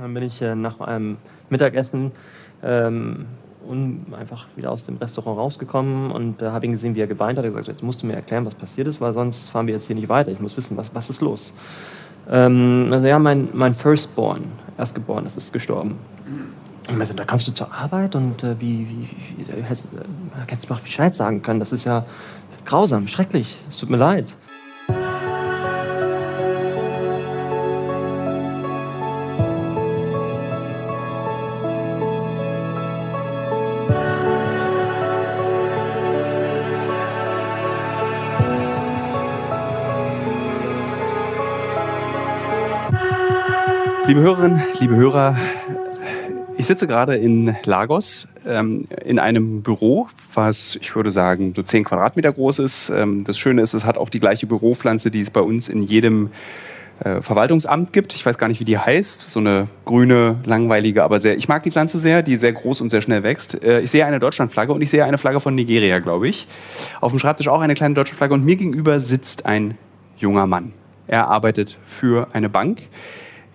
Dann 0.00 0.14
bin 0.14 0.22
ich 0.22 0.40
äh, 0.40 0.54
nach 0.54 0.80
einem 0.80 1.18
Mittagessen 1.50 2.12
ähm, 2.62 3.26
einfach 4.18 4.48
wieder 4.56 4.72
aus 4.72 4.84
dem 4.84 4.96
Restaurant 4.96 5.38
rausgekommen 5.38 6.10
und 6.10 6.42
äh, 6.42 6.46
habe 6.46 6.64
ihn 6.64 6.72
gesehen, 6.72 6.94
wie 6.94 7.00
er 7.00 7.06
geweint 7.06 7.38
hat. 7.38 7.44
Er 7.44 7.50
hat 7.50 7.56
gesagt, 7.56 7.68
jetzt 7.68 7.82
musst 7.82 8.02
du 8.02 8.06
mir 8.06 8.14
erklären, 8.14 8.46
was 8.46 8.54
passiert 8.54 8.88
ist, 8.88 9.00
weil 9.00 9.12
sonst 9.12 9.50
fahren 9.50 9.66
wir 9.66 9.74
jetzt 9.74 9.86
hier 9.86 9.96
nicht 9.96 10.08
weiter. 10.08 10.32
Ich 10.32 10.40
muss 10.40 10.56
wissen, 10.56 10.76
was, 10.76 10.94
was 10.94 11.10
ist 11.10 11.20
los. 11.20 11.52
Ähm, 12.30 12.88
also 12.90 13.06
ja, 13.06 13.18
mein, 13.18 13.48
mein 13.52 13.74
Firstborn, 13.74 14.44
Erstgeboren, 14.78 15.24
das 15.24 15.36
ist 15.36 15.52
gestorben. 15.52 15.98
Und 16.88 17.18
da 17.18 17.24
kommst 17.24 17.46
du 17.46 17.52
zur 17.52 17.72
Arbeit 17.72 18.16
und 18.16 18.42
äh, 18.42 18.58
wie, 18.58 18.88
wie, 18.88 19.08
wie, 19.36 19.46
wie 19.46 19.62
hättest, 19.62 19.84
äh, 19.86 20.40
hättest 20.46 20.68
du 20.68 20.72
mal 20.72 20.80
Bescheid 20.80 21.14
sagen 21.14 21.42
können. 21.42 21.60
Das 21.60 21.72
ist 21.72 21.84
ja 21.84 22.06
grausam, 22.64 23.06
schrecklich. 23.06 23.58
Es 23.68 23.76
tut 23.76 23.90
mir 23.90 23.98
leid. 23.98 24.34
Liebe 44.10 44.22
Hörerinnen, 44.22 44.60
liebe 44.80 44.96
Hörer, 44.96 45.36
ich 46.56 46.66
sitze 46.66 46.88
gerade 46.88 47.14
in 47.14 47.54
Lagos 47.64 48.26
ähm, 48.44 48.88
in 49.04 49.20
einem 49.20 49.62
Büro, 49.62 50.08
was 50.34 50.76
ich 50.80 50.96
würde 50.96 51.12
sagen 51.12 51.52
so 51.54 51.62
10 51.62 51.84
Quadratmeter 51.84 52.32
groß 52.32 52.58
ist. 52.58 52.90
Ähm, 52.90 53.22
das 53.22 53.38
Schöne 53.38 53.62
ist, 53.62 53.72
es 53.72 53.84
hat 53.84 53.96
auch 53.96 54.08
die 54.08 54.18
gleiche 54.18 54.48
Büropflanze, 54.48 55.12
die 55.12 55.20
es 55.20 55.30
bei 55.30 55.40
uns 55.40 55.68
in 55.68 55.82
jedem 55.82 56.30
äh, 57.04 57.22
Verwaltungsamt 57.22 57.92
gibt. 57.92 58.12
Ich 58.16 58.26
weiß 58.26 58.36
gar 58.36 58.48
nicht, 58.48 58.58
wie 58.58 58.64
die 58.64 58.78
heißt. 58.78 59.30
So 59.30 59.38
eine 59.38 59.68
grüne, 59.84 60.40
langweilige, 60.44 61.04
aber 61.04 61.20
sehr. 61.20 61.36
Ich 61.36 61.46
mag 61.46 61.62
die 61.62 61.70
Pflanze 61.70 62.00
sehr, 62.00 62.24
die 62.24 62.36
sehr 62.36 62.52
groß 62.52 62.80
und 62.80 62.90
sehr 62.90 63.02
schnell 63.02 63.22
wächst. 63.22 63.62
Äh, 63.62 63.78
ich 63.82 63.92
sehe 63.92 64.04
eine 64.04 64.18
Deutschlandflagge 64.18 64.72
und 64.72 64.82
ich 64.82 64.90
sehe 64.90 65.04
eine 65.04 65.18
Flagge 65.18 65.38
von 65.38 65.54
Nigeria, 65.54 66.00
glaube 66.00 66.26
ich. 66.26 66.48
Auf 67.00 67.12
dem 67.12 67.20
Schreibtisch 67.20 67.46
auch 67.46 67.60
eine 67.60 67.74
kleine 67.74 67.94
Deutschlandflagge 67.94 68.34
und 68.34 68.44
mir 68.44 68.56
gegenüber 68.56 68.98
sitzt 68.98 69.46
ein 69.46 69.78
junger 70.16 70.48
Mann. 70.48 70.72
Er 71.06 71.28
arbeitet 71.28 71.78
für 71.84 72.26
eine 72.32 72.48
Bank. 72.48 72.88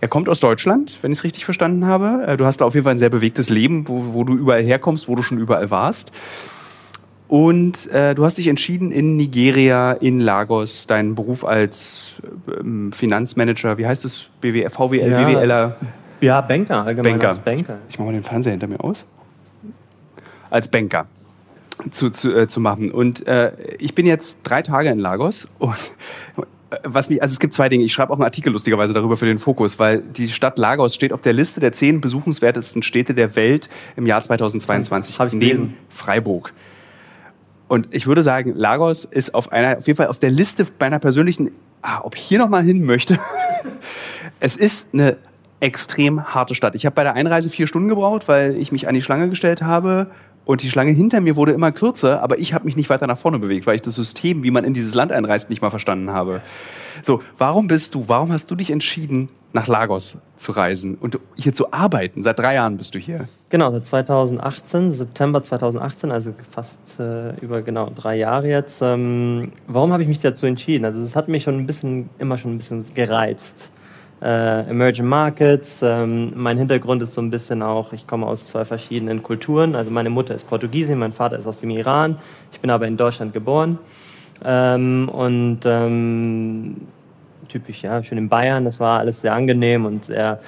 Er 0.06 0.10
kommt 0.10 0.30
aus 0.30 0.40
Deutschland, 0.40 1.00
wenn 1.02 1.12
ich 1.12 1.18
es 1.18 1.24
richtig 1.24 1.46
verstanden 1.46 1.88
habe. 1.88 2.28
Äh, 2.28 2.38
du 2.38 2.46
hast 2.46 2.62
da 2.62 2.66
auf 2.66 2.76
jeden 2.76 2.84
Fall 2.84 2.94
ein 2.94 3.00
sehr 3.00 3.10
bewegtes 3.10 3.50
Leben, 3.50 3.88
wo, 3.88 4.14
wo 4.14 4.24
du 4.24 4.36
überall 4.36 4.62
herkommst, 4.62 5.08
wo 5.08 5.16
du 5.16 5.24
schon 5.24 5.40
überall 5.40 5.72
warst. 5.72 6.12
Und 7.28 7.88
äh, 7.88 8.14
du 8.14 8.24
hast 8.24 8.38
dich 8.38 8.48
entschieden, 8.48 8.92
in 8.92 9.18
Nigeria, 9.18 9.94
in 9.94 10.20
Lagos, 10.20 10.86
deinen 10.86 11.16
Beruf 11.16 11.44
als 11.44 12.10
ähm, 12.60 12.92
Finanzmanager, 12.92 13.80
wie 13.80 13.88
heißt 13.88 14.06
es? 14.06 14.28
BWL, 14.42 14.70
VWL, 14.70 15.10
ja, 15.10 15.28
BWLer? 15.28 15.78
Ja, 16.22 16.42
Banker, 16.42 16.86
allgemein 16.86 17.14
Banker. 17.14 17.30
als 17.30 17.40
Banker. 17.40 17.78
Ich 17.90 17.98
mache 17.98 18.06
mal 18.06 18.14
den 18.14 18.24
Fernseher 18.24 18.52
hinter 18.52 18.68
mir 18.68 18.84
aus. 18.84 19.12
Als 20.52 20.68
Banker 20.68 21.08
zu, 21.90 22.12
zu, 22.12 22.32
äh, 22.32 22.48
zu 22.48 22.60
machen. 22.60 22.92
Und 22.92 23.26
äh, 23.26 23.54
ich 23.80 23.96
bin 23.96 24.06
jetzt 24.06 24.38
drei 24.44 24.62
Tage 24.62 24.90
in 24.90 25.00
Lagos 25.00 25.48
und 25.58 25.96
was 26.84 27.10
mich, 27.10 27.22
also 27.22 27.34
es 27.34 27.40
gibt 27.40 27.54
zwei 27.54 27.70
Dinge. 27.70 27.84
Ich 27.84 27.94
schreibe 27.94 28.12
auch 28.12 28.18
einen 28.18 28.24
Artikel 28.24 28.52
lustigerweise 28.52 28.94
darüber 28.94 29.18
für 29.18 29.26
den 29.26 29.40
Fokus, 29.40 29.80
weil 29.80 30.02
die 30.02 30.30
Stadt 30.30 30.58
Lagos 30.58 30.96
steht 30.96 31.14
auf 31.14 31.22
der 31.22 31.34
Liste 31.34 31.60
der 31.60 31.74
zehn 31.74 32.02
besuchenswertesten 32.02 32.84
Städte 32.84 33.14
der 33.14 33.36
Welt 33.36 33.70
im 33.96 34.06
Jahr 34.06 34.22
2022 34.22 35.20
Hab 35.20 35.28
ich 35.28 35.34
neben 35.34 35.42
gelesen. 35.42 35.78
Freiburg. 35.90 36.54
Und 37.68 37.88
ich 37.92 38.08
würde 38.08 38.22
sagen, 38.22 38.54
Lagos 38.56 39.06
ist 39.06 39.34
auf 39.34 39.52
einer, 39.52 39.78
auf 39.78 39.88
jeden 39.88 39.98
Fall 39.98 40.08
auf 40.08 40.20
der 40.20 40.30
Liste 40.30 40.68
meiner 40.80 41.00
persönlichen, 41.00 41.52
ah, 41.82 42.02
ob 42.04 42.16
ich 42.16 42.22
hier 42.22 42.40
noch 42.40 42.50
mal 42.50 42.64
hin 42.64 42.86
möchte. 42.86 43.18
es 44.40 44.56
ist 44.56 44.88
eine 44.94 45.18
extrem 45.60 46.34
harte 46.34 46.54
Stadt. 46.54 46.76
Ich 46.76 46.86
habe 46.86 46.94
bei 46.94 47.04
der 47.04 47.14
Einreise 47.14 47.50
vier 47.50 47.68
Stunden 47.68 47.90
gebraucht, 47.90 48.28
weil 48.28 48.56
ich 48.56 48.72
mich 48.72 48.88
an 48.88 48.94
die 48.94 49.02
Schlange 49.02 49.30
gestellt 49.30 49.62
habe 49.62 50.08
und 50.46 50.62
die 50.62 50.70
Schlange 50.70 50.92
hinter 50.92 51.22
mir 51.22 51.36
wurde 51.36 51.52
immer 51.52 51.72
kürzer, 51.72 52.22
aber 52.22 52.38
ich 52.38 52.54
habe 52.54 52.66
mich 52.66 52.76
nicht 52.76 52.90
weiter 52.90 53.08
nach 53.08 53.18
vorne 53.18 53.40
bewegt, 53.40 53.66
weil 53.66 53.76
ich 53.76 53.82
das 53.82 53.96
System, 53.96 54.44
wie 54.44 54.52
man 54.52 54.64
in 54.64 54.74
dieses 54.74 54.94
Land 54.94 55.12
einreist, 55.12 55.50
nicht 55.50 55.62
mal 55.62 55.72
verstanden 55.72 56.12
habe. 56.12 56.42
So, 57.02 57.22
warum 57.38 57.68
bist 57.68 57.96
du, 57.96 58.04
warum 58.08 58.32
hast 58.32 58.50
du 58.52 58.56
dich 58.56 58.70
entschieden, 58.70 59.30
nach 59.54 59.68
Lagos 59.68 60.18
zu 60.36 60.52
reisen 60.52 60.96
und 60.96 61.20
hier 61.38 61.54
zu 61.54 61.74
arbeiten? 61.74 62.22
Seit 62.22 62.38
drei 62.38 62.56
Jahren 62.56 62.78
bist 62.78 62.94
du 62.94 63.00
hier. 63.00 63.28
Genau, 63.50 63.72
seit 63.72 63.88
2018, 63.88 64.92
September 64.92 65.42
2018, 65.42 66.12
also 66.12 66.34
fast 66.50 67.00
äh, 67.00 67.36
über 67.40 67.62
genau 67.62 67.90
drei 67.90 68.18
Jahre 68.18 68.48
jetzt. 68.48 68.82
Ähm, 68.82 69.52
warum 69.68 69.94
habe 69.94 70.04
ich 70.04 70.10
mich 70.10 70.20
dazu 70.20 70.46
entschieden? 70.46 70.86
Also 70.86 71.02
es 71.02 71.16
hat 71.16 71.28
mich 71.28 71.44
schon 71.44 71.58
ein 71.58 71.66
bisschen, 71.66 72.10
immer 72.20 72.38
schon 72.38 72.54
ein 72.54 72.58
bisschen 72.58 72.86
gereizt 72.94 73.72
äh, 74.22 74.70
Emerging 74.70 75.06
Markets. 75.06 75.82
Ähm, 75.82 76.34
mein 76.36 76.58
Hintergrund 76.58 77.04
ist 77.04 77.14
so 77.14 77.22
ein 77.22 77.30
bisschen 77.30 77.62
auch, 77.62 77.94
ich 77.94 78.08
komme 78.08 78.26
aus 78.26 78.48
zwei 78.48 78.66
verschiedenen 78.66 79.24
Kulturen. 79.24 79.76
Also 79.76 79.92
meine 79.92 80.10
Mutter 80.10 80.36
ist 80.36 80.48
Portugiesin, 80.48 80.98
mein 81.00 81.12
Vater 81.12 81.38
ist 81.38 81.48
aus 81.48 81.60
dem 81.60 81.70
Iran. 81.70 82.18
Ich 82.52 82.60
bin 82.60 82.70
aber 82.70 82.88
in 82.88 82.98
Deutschland 82.98 83.34
geboren. 83.34 83.78
Ähm, 84.44 85.10
und 85.10 85.60
ähm, 85.66 86.76
typisch, 87.48 87.84
ja, 87.84 88.04
schön 88.04 88.18
in 88.18 88.30
Bayern. 88.30 88.66
Das 88.66 88.80
war 88.80 89.00
alles 89.00 89.22
sehr 89.22 89.34
angenehm 89.34 89.86
und 89.86 90.06
sehr 90.06 90.40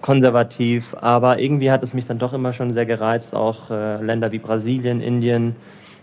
konservativ. 0.00 0.94
Aber 1.00 1.38
irgendwie 1.38 1.70
hat 1.70 1.82
es 1.82 1.94
mich 1.94 2.06
dann 2.06 2.18
doch 2.18 2.32
immer 2.32 2.52
schon 2.52 2.72
sehr 2.72 2.86
gereizt, 2.86 3.34
auch 3.34 3.70
äh, 3.70 4.02
Länder 4.02 4.32
wie 4.32 4.38
Brasilien, 4.38 5.00
Indien, 5.00 5.54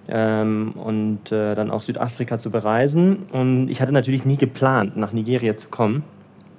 ähm, 0.07 0.73
und 0.75 1.31
äh, 1.31 1.55
dann 1.55 1.69
auch 1.69 1.81
Südafrika 1.81 2.39
zu 2.39 2.49
bereisen. 2.49 3.27
Und 3.31 3.69
ich 3.69 3.81
hatte 3.81 3.91
natürlich 3.91 4.25
nie 4.25 4.38
geplant, 4.38 4.97
nach 4.97 5.13
Nigeria 5.13 5.55
zu 5.55 5.69
kommen. 5.69 6.03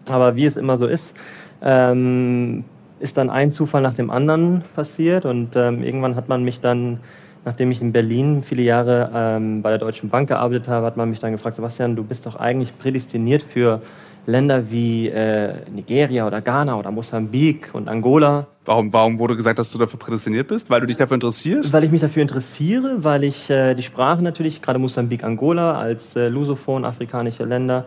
Aber 0.08 0.36
wie 0.36 0.44
es 0.44 0.56
immer 0.56 0.78
so 0.78 0.86
ist, 0.86 1.12
ähm, 1.62 2.64
ist 3.00 3.16
dann 3.16 3.30
ein 3.30 3.50
Zufall 3.50 3.82
nach 3.82 3.94
dem 3.94 4.10
anderen 4.10 4.62
passiert 4.74 5.24
und 5.24 5.56
ähm, 5.56 5.82
irgendwann 5.82 6.16
hat 6.16 6.28
man 6.28 6.44
mich 6.44 6.60
dann, 6.60 7.00
nachdem 7.44 7.70
ich 7.70 7.80
in 7.80 7.92
Berlin 7.92 8.42
viele 8.42 8.62
Jahre 8.62 9.10
ähm, 9.14 9.62
bei 9.62 9.70
der 9.70 9.78
Deutschen 9.78 10.10
Bank 10.10 10.28
gearbeitet 10.28 10.68
habe, 10.68 10.86
hat 10.86 10.96
man 10.96 11.10
mich 11.10 11.18
dann 11.18 11.32
gefragt, 11.32 11.56
Sebastian, 11.56 11.96
du 11.96 12.04
bist 12.04 12.26
doch 12.26 12.36
eigentlich 12.36 12.76
prädestiniert 12.78 13.42
für 13.42 13.80
Länder 14.26 14.70
wie 14.70 15.08
äh, 15.08 15.54
Nigeria 15.70 16.26
oder 16.26 16.40
Ghana 16.40 16.78
oder 16.78 16.90
Mosambik 16.90 17.70
und 17.72 17.88
Angola. 17.88 18.46
Warum, 18.64 18.92
warum 18.92 19.18
wurde 19.18 19.34
gesagt, 19.34 19.58
dass 19.58 19.72
du 19.72 19.78
dafür 19.78 19.98
prädestiniert 19.98 20.48
bist? 20.48 20.68
Weil 20.68 20.82
du 20.82 20.86
dich 20.86 20.96
dafür 20.96 21.14
interessierst? 21.14 21.72
Weil 21.72 21.84
ich 21.84 21.90
mich 21.90 22.02
dafür 22.02 22.22
interessiere, 22.22 23.02
weil 23.02 23.24
ich 23.24 23.48
äh, 23.48 23.74
die 23.74 23.82
Sprache 23.82 24.22
natürlich, 24.22 24.60
gerade 24.60 24.78
Mosambik, 24.78 25.24
Angola 25.24 25.78
als 25.78 26.14
äh, 26.16 26.28
Lusophon 26.28 26.84
afrikanische 26.84 27.44
Länder, 27.44 27.86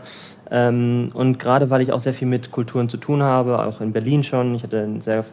ähm, 0.54 1.10
und 1.16 1.40
gerade 1.40 1.72
weil 1.72 1.82
ich 1.82 1.92
auch 1.92 2.00
sehr 2.00 2.14
viel 2.14 2.28
mit 2.28 2.52
Kulturen 2.52 2.88
zu 2.88 2.98
tun 2.98 3.24
habe, 3.24 3.58
auch 3.66 3.82
in 3.82 3.92
Berlin 3.92 4.24
schon. 4.24 4.54
Ich 4.54 4.62
hatte 4.62 4.82
einen 4.82 5.02
sehr 5.02 5.26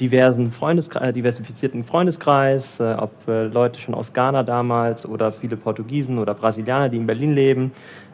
diversen 0.00 0.52
Freundeskreis, 0.52 1.08
äh, 1.08 1.12
diversifizierten 1.12 1.82
Freundeskreis, 1.82 2.78
äh, 2.78 2.94
ob 2.94 3.10
äh, 3.26 3.46
Leute 3.46 3.80
schon 3.80 3.94
aus 3.94 4.12
Ghana 4.12 4.44
damals 4.44 5.06
oder 5.06 5.32
viele 5.32 5.56
Portugiesen 5.56 6.18
oder 6.18 6.34
Brasilianer, 6.34 6.88
die 6.88 6.98
in 6.98 7.06
Berlin 7.06 7.34
leben. 7.34 7.72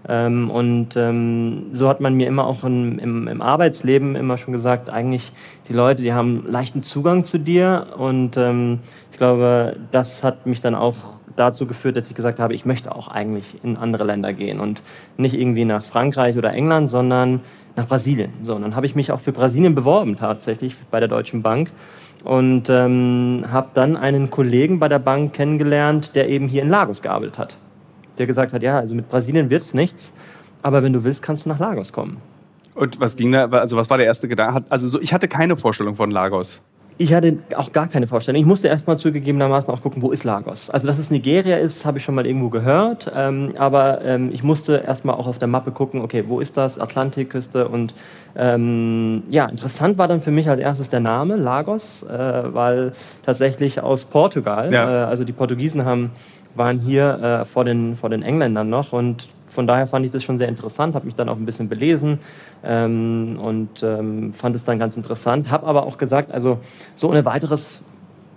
Ähm, 0.09 0.51
und 0.51 0.97
ähm, 0.97 1.67
so 1.73 1.91
hat 1.91 2.01
man 2.01 2.15
mir 2.15 2.27
immer 2.27 2.47
auch 2.47 2.65
in, 2.65 2.99
im, 2.99 3.29
im, 3.29 3.43
Arbeitsleben 3.43 4.17
immer 4.17 4.39
schon 4.39 4.55
gesagt, 4.55 4.89
eigentlich 4.89 5.33
die 5.69 5.75
Leute, 5.75 6.03
die 6.03 6.15
haben 6.15 6.47
leichten 6.49 6.83
Zugang 6.83 7.25
zu 7.25 7.37
dir. 7.37 7.89
Und 7.99 8.39
ähm, 8.39 8.79
ich 9.13 9.19
glaube, 9.19 9.77
das 9.91 10.23
hat 10.23 10.47
mich 10.47 10.63
dann 10.63 10.75
auch 10.75 11.20
dazu 11.41 11.67
geführt, 11.67 11.97
dass 11.97 12.09
ich 12.09 12.15
gesagt 12.15 12.39
habe, 12.39 12.55
ich 12.55 12.65
möchte 12.65 12.95
auch 12.95 13.09
eigentlich 13.09 13.57
in 13.65 13.77
andere 13.77 14.05
Länder 14.05 14.33
gehen 14.33 14.61
und 14.61 14.83
nicht 15.17 15.35
irgendwie 15.35 15.65
nach 15.65 15.83
Frankreich 15.83 16.37
oder 16.37 16.53
England, 16.53 16.91
sondern 16.91 17.41
nach 17.77 17.87
Brasilien. 17.87 18.33
So, 18.43 18.55
und 18.55 18.63
dann 18.63 18.77
habe 18.77 18.87
ich 18.87 18.95
mich 18.95 19.11
auch 19.11 19.21
für 19.21 19.33
Brasilien 19.33 19.75
beworben 19.75 20.17
tatsächlich 20.17 20.77
bei 20.91 21.01
der 21.01 21.09
Deutschen 21.09 21.43
Bank 21.43 21.71
und 22.25 22.69
ähm, 22.69 23.45
habe 23.51 23.71
dann 23.75 23.97
einen 23.97 24.31
Kollegen 24.31 24.79
bei 24.79 24.89
der 24.89 24.99
Bank 24.99 25.33
kennengelernt, 25.33 26.15
der 26.15 26.29
eben 26.29 26.47
hier 26.47 26.63
in 26.63 26.69
Lagos 26.69 27.01
gearbeitet 27.01 27.39
hat. 27.39 27.57
Der 28.19 28.27
gesagt 28.27 28.53
hat, 28.53 28.63
ja, 28.63 28.79
also 28.79 28.95
mit 28.95 29.09
Brasilien 29.09 29.49
wird 29.49 29.63
es 29.63 29.73
nichts, 29.73 30.13
aber 30.63 30.83
wenn 30.83 30.93
du 30.93 31.03
willst, 31.05 31.23
kannst 31.23 31.47
du 31.47 31.49
nach 31.49 31.59
Lagos 31.59 31.93
kommen. 31.93 32.19
Und 32.75 33.01
was 33.01 33.17
ging 33.17 33.33
da, 33.33 33.47
also 33.47 33.77
was 33.77 33.89
war 33.91 33.99
der 33.99 34.07
erste 34.07 34.29
Gedanke? 34.29 34.65
Also 34.69 35.01
ich 35.01 35.13
hatte 35.13 35.29
keine 35.29 35.57
Vorstellung 35.57 35.97
von 35.97 36.11
Lagos. 36.11 36.61
Ich 36.99 37.15
hatte 37.15 37.39
auch 37.57 37.73
gar 37.73 37.89
keine 37.89 38.07
Vorstellung. 38.07 38.41
Ich 38.41 38.47
musste 38.47 38.69
erstmal 38.69 38.99
zugegebenermaßen 38.99 39.73
auch 39.73 39.81
gucken, 39.81 40.03
wo 40.03 40.11
ist 40.11 40.25
Lagos. 40.25 40.69
Also, 40.71 40.87
dass 40.87 40.99
es 40.99 41.11
Nigeria 41.11 41.57
ist, 41.57 41.85
habe 41.85 41.99
ich 41.99 42.05
schon 42.05 42.15
mal 42.15 42.27
irgendwo 42.27 42.51
gehört. 42.51 43.11
Ähm, 43.15 43.55
aber 43.57 44.03
ähm, 44.03 44.31
ich 44.33 44.43
musste 44.43 44.77
erstmal 44.87 45.15
auch 45.15 45.27
auf 45.27 45.39
der 45.39 45.49
Mappe 45.49 45.73
gucken, 45.73 46.03
okay, 46.03 46.25
wo 46.27 46.41
ist 46.41 46.57
das? 46.57 46.79
Atlantikküste. 46.79 47.69
Und 47.69 47.95
ähm, 48.37 49.23
ja, 49.31 49.47
interessant 49.47 49.99
war 49.99 50.09
dann 50.09 50.21
für 50.21 50.31
mich 50.31 50.49
als 50.49 50.61
erstes 50.61 50.91
der 50.91 51.01
Name 51.01 51.37
Lagos, 51.37 52.03
äh, 52.03 52.09
weil 52.09 52.93
tatsächlich 53.25 53.81
aus 53.81 54.05
Portugal, 54.05 54.73
ja. 54.73 55.05
äh, 55.05 55.07
also 55.07 55.25
die 55.25 55.33
Portugiesen 55.33 55.85
haben, 55.85 56.11
waren 56.55 56.79
hier 56.79 57.41
äh, 57.43 57.45
vor, 57.45 57.65
den, 57.65 57.97
vor 57.97 58.11
den 58.11 58.23
Engländern 58.23 58.69
noch 58.69 58.93
und 58.93 59.29
von 59.47 59.67
daher 59.67 59.87
fand 59.87 60.05
ich 60.05 60.13
das 60.13 60.23
schon 60.23 60.39
sehr 60.39 60.49
interessant, 60.49 60.95
habe 60.95 61.07
mich 61.07 61.17
dann 61.17 61.29
auch 61.29 61.37
ein 61.37 61.45
bisschen 61.45 61.69
belesen 61.69 62.21
ähm, 62.63 63.39
und 63.41 63.83
ähm, 63.83 64.33
fand 64.33 64.55
es 64.55 64.65
dann 64.65 64.79
ganz 64.79 64.97
interessant. 64.97 65.51
Habe 65.51 65.67
aber 65.67 65.85
auch 65.85 65.99
gesagt, 65.99 66.31
also 66.33 66.61
so 66.95 67.11
ohne 67.11 67.25
weiteres 67.25 67.81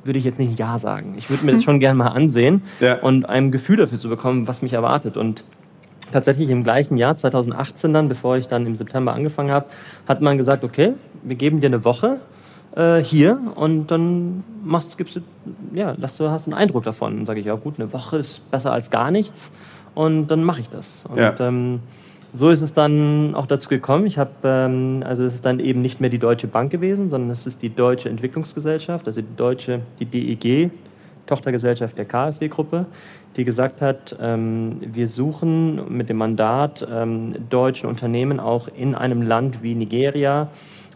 würde 0.04 0.20
ich 0.20 0.26
jetzt 0.26 0.40
nicht 0.40 0.60
Ja 0.60 0.78
sagen. 0.80 1.16
Ich 1.18 1.30
würde 1.30 1.46
mir 1.46 1.54
das 1.54 1.64
schon 1.64 1.80
gerne 1.80 1.96
mal 1.96 2.10
ansehen 2.10 2.64
ja. 2.80 3.00
und 3.00 3.30
ein 3.30 3.52
Gefühl 3.52 3.78
dafür 3.78 4.00
zu 4.00 4.10
bekommen, 4.10 4.48
was 4.48 4.62
mich 4.62 4.74
erwartet. 4.74 5.18
Und 5.18 5.44
tatsächlich 6.12 6.50
im 6.50 6.64
gleichen 6.64 6.98
Jahr, 6.98 7.16
2018 7.16 7.94
dann, 7.94 8.10
bevor 8.10 8.38
ich 8.38 8.48
dann 8.48 8.66
im 8.66 8.76
September 8.76 9.14
angefangen 9.14 9.52
habe, 9.52 9.68
hat 10.08 10.22
man 10.22 10.38
gesagt, 10.38 10.64
okay, 10.64 10.94
wir 11.24 11.36
geben 11.36 11.62
dir 11.62 11.68
eine 11.68 11.86
Woche 11.86 12.20
äh, 12.76 13.00
hier 13.04 13.40
und 13.56 13.88
dann 13.88 14.44
machst, 14.64 14.98
gibst 14.98 15.16
du, 15.16 15.22
ja, 15.74 15.94
dass 15.94 16.18
du 16.18 16.30
hast 16.30 16.48
einen 16.48 16.54
Eindruck 16.54 16.84
davon. 16.84 17.20
Und 17.20 17.26
sage 17.26 17.40
ich, 17.40 17.46
ja 17.46 17.56
gut, 17.56 17.80
eine 17.80 17.92
Woche 17.94 18.18
ist 18.18 18.50
besser 18.52 18.72
als 18.72 18.90
gar 18.90 19.12
nichts 19.12 19.52
und 19.96 20.28
dann 20.28 20.44
mache 20.44 20.62
ich 20.62 20.70
das. 20.70 21.04
Und 21.10 21.18
Ja. 21.18 21.36
ähm, 21.40 21.80
so 22.36 22.50
ist 22.50 22.64
es 22.64 22.74
dann 22.74 23.36
auch 23.36 23.46
dazu 23.46 23.70
gekommen. 23.70 24.08
Ich 24.08 24.18
habe, 24.18 24.32
ähm, 24.44 25.04
also 25.06 25.24
es 25.24 25.36
ist 25.36 25.46
dann 25.46 25.60
eben 25.60 25.82
nicht 25.84 26.02
mehr 26.02 26.10
die 26.10 26.18
Deutsche 26.18 26.48
Bank 26.48 26.72
gewesen, 26.72 27.10
sondern 27.10 27.30
es 27.30 27.46
ist 27.46 27.62
die 27.62 27.70
Deutsche 27.70 28.10
Entwicklungsgesellschaft, 28.10 29.06
also 29.08 29.22
die 29.22 29.36
deutsche, 29.36 29.82
die 30.00 30.06
DEG, 30.06 30.72
Tochtergesellschaft 31.28 31.98
der 31.98 32.06
KfW-Gruppe, 32.06 32.88
die 33.38 33.44
gesagt 33.46 33.82
hat, 33.82 34.16
ähm, 34.20 34.78
wir 34.82 35.08
suchen 35.08 35.96
mit 35.96 36.10
dem 36.10 36.18
Mandat 36.18 36.86
ähm, 36.92 37.36
deutschen 37.50 37.88
Unternehmen 37.88 38.40
auch 38.40 38.68
in 38.68 38.96
einem 38.96 39.22
Land 39.22 39.62
wie 39.64 39.76
Nigeria 39.76 40.50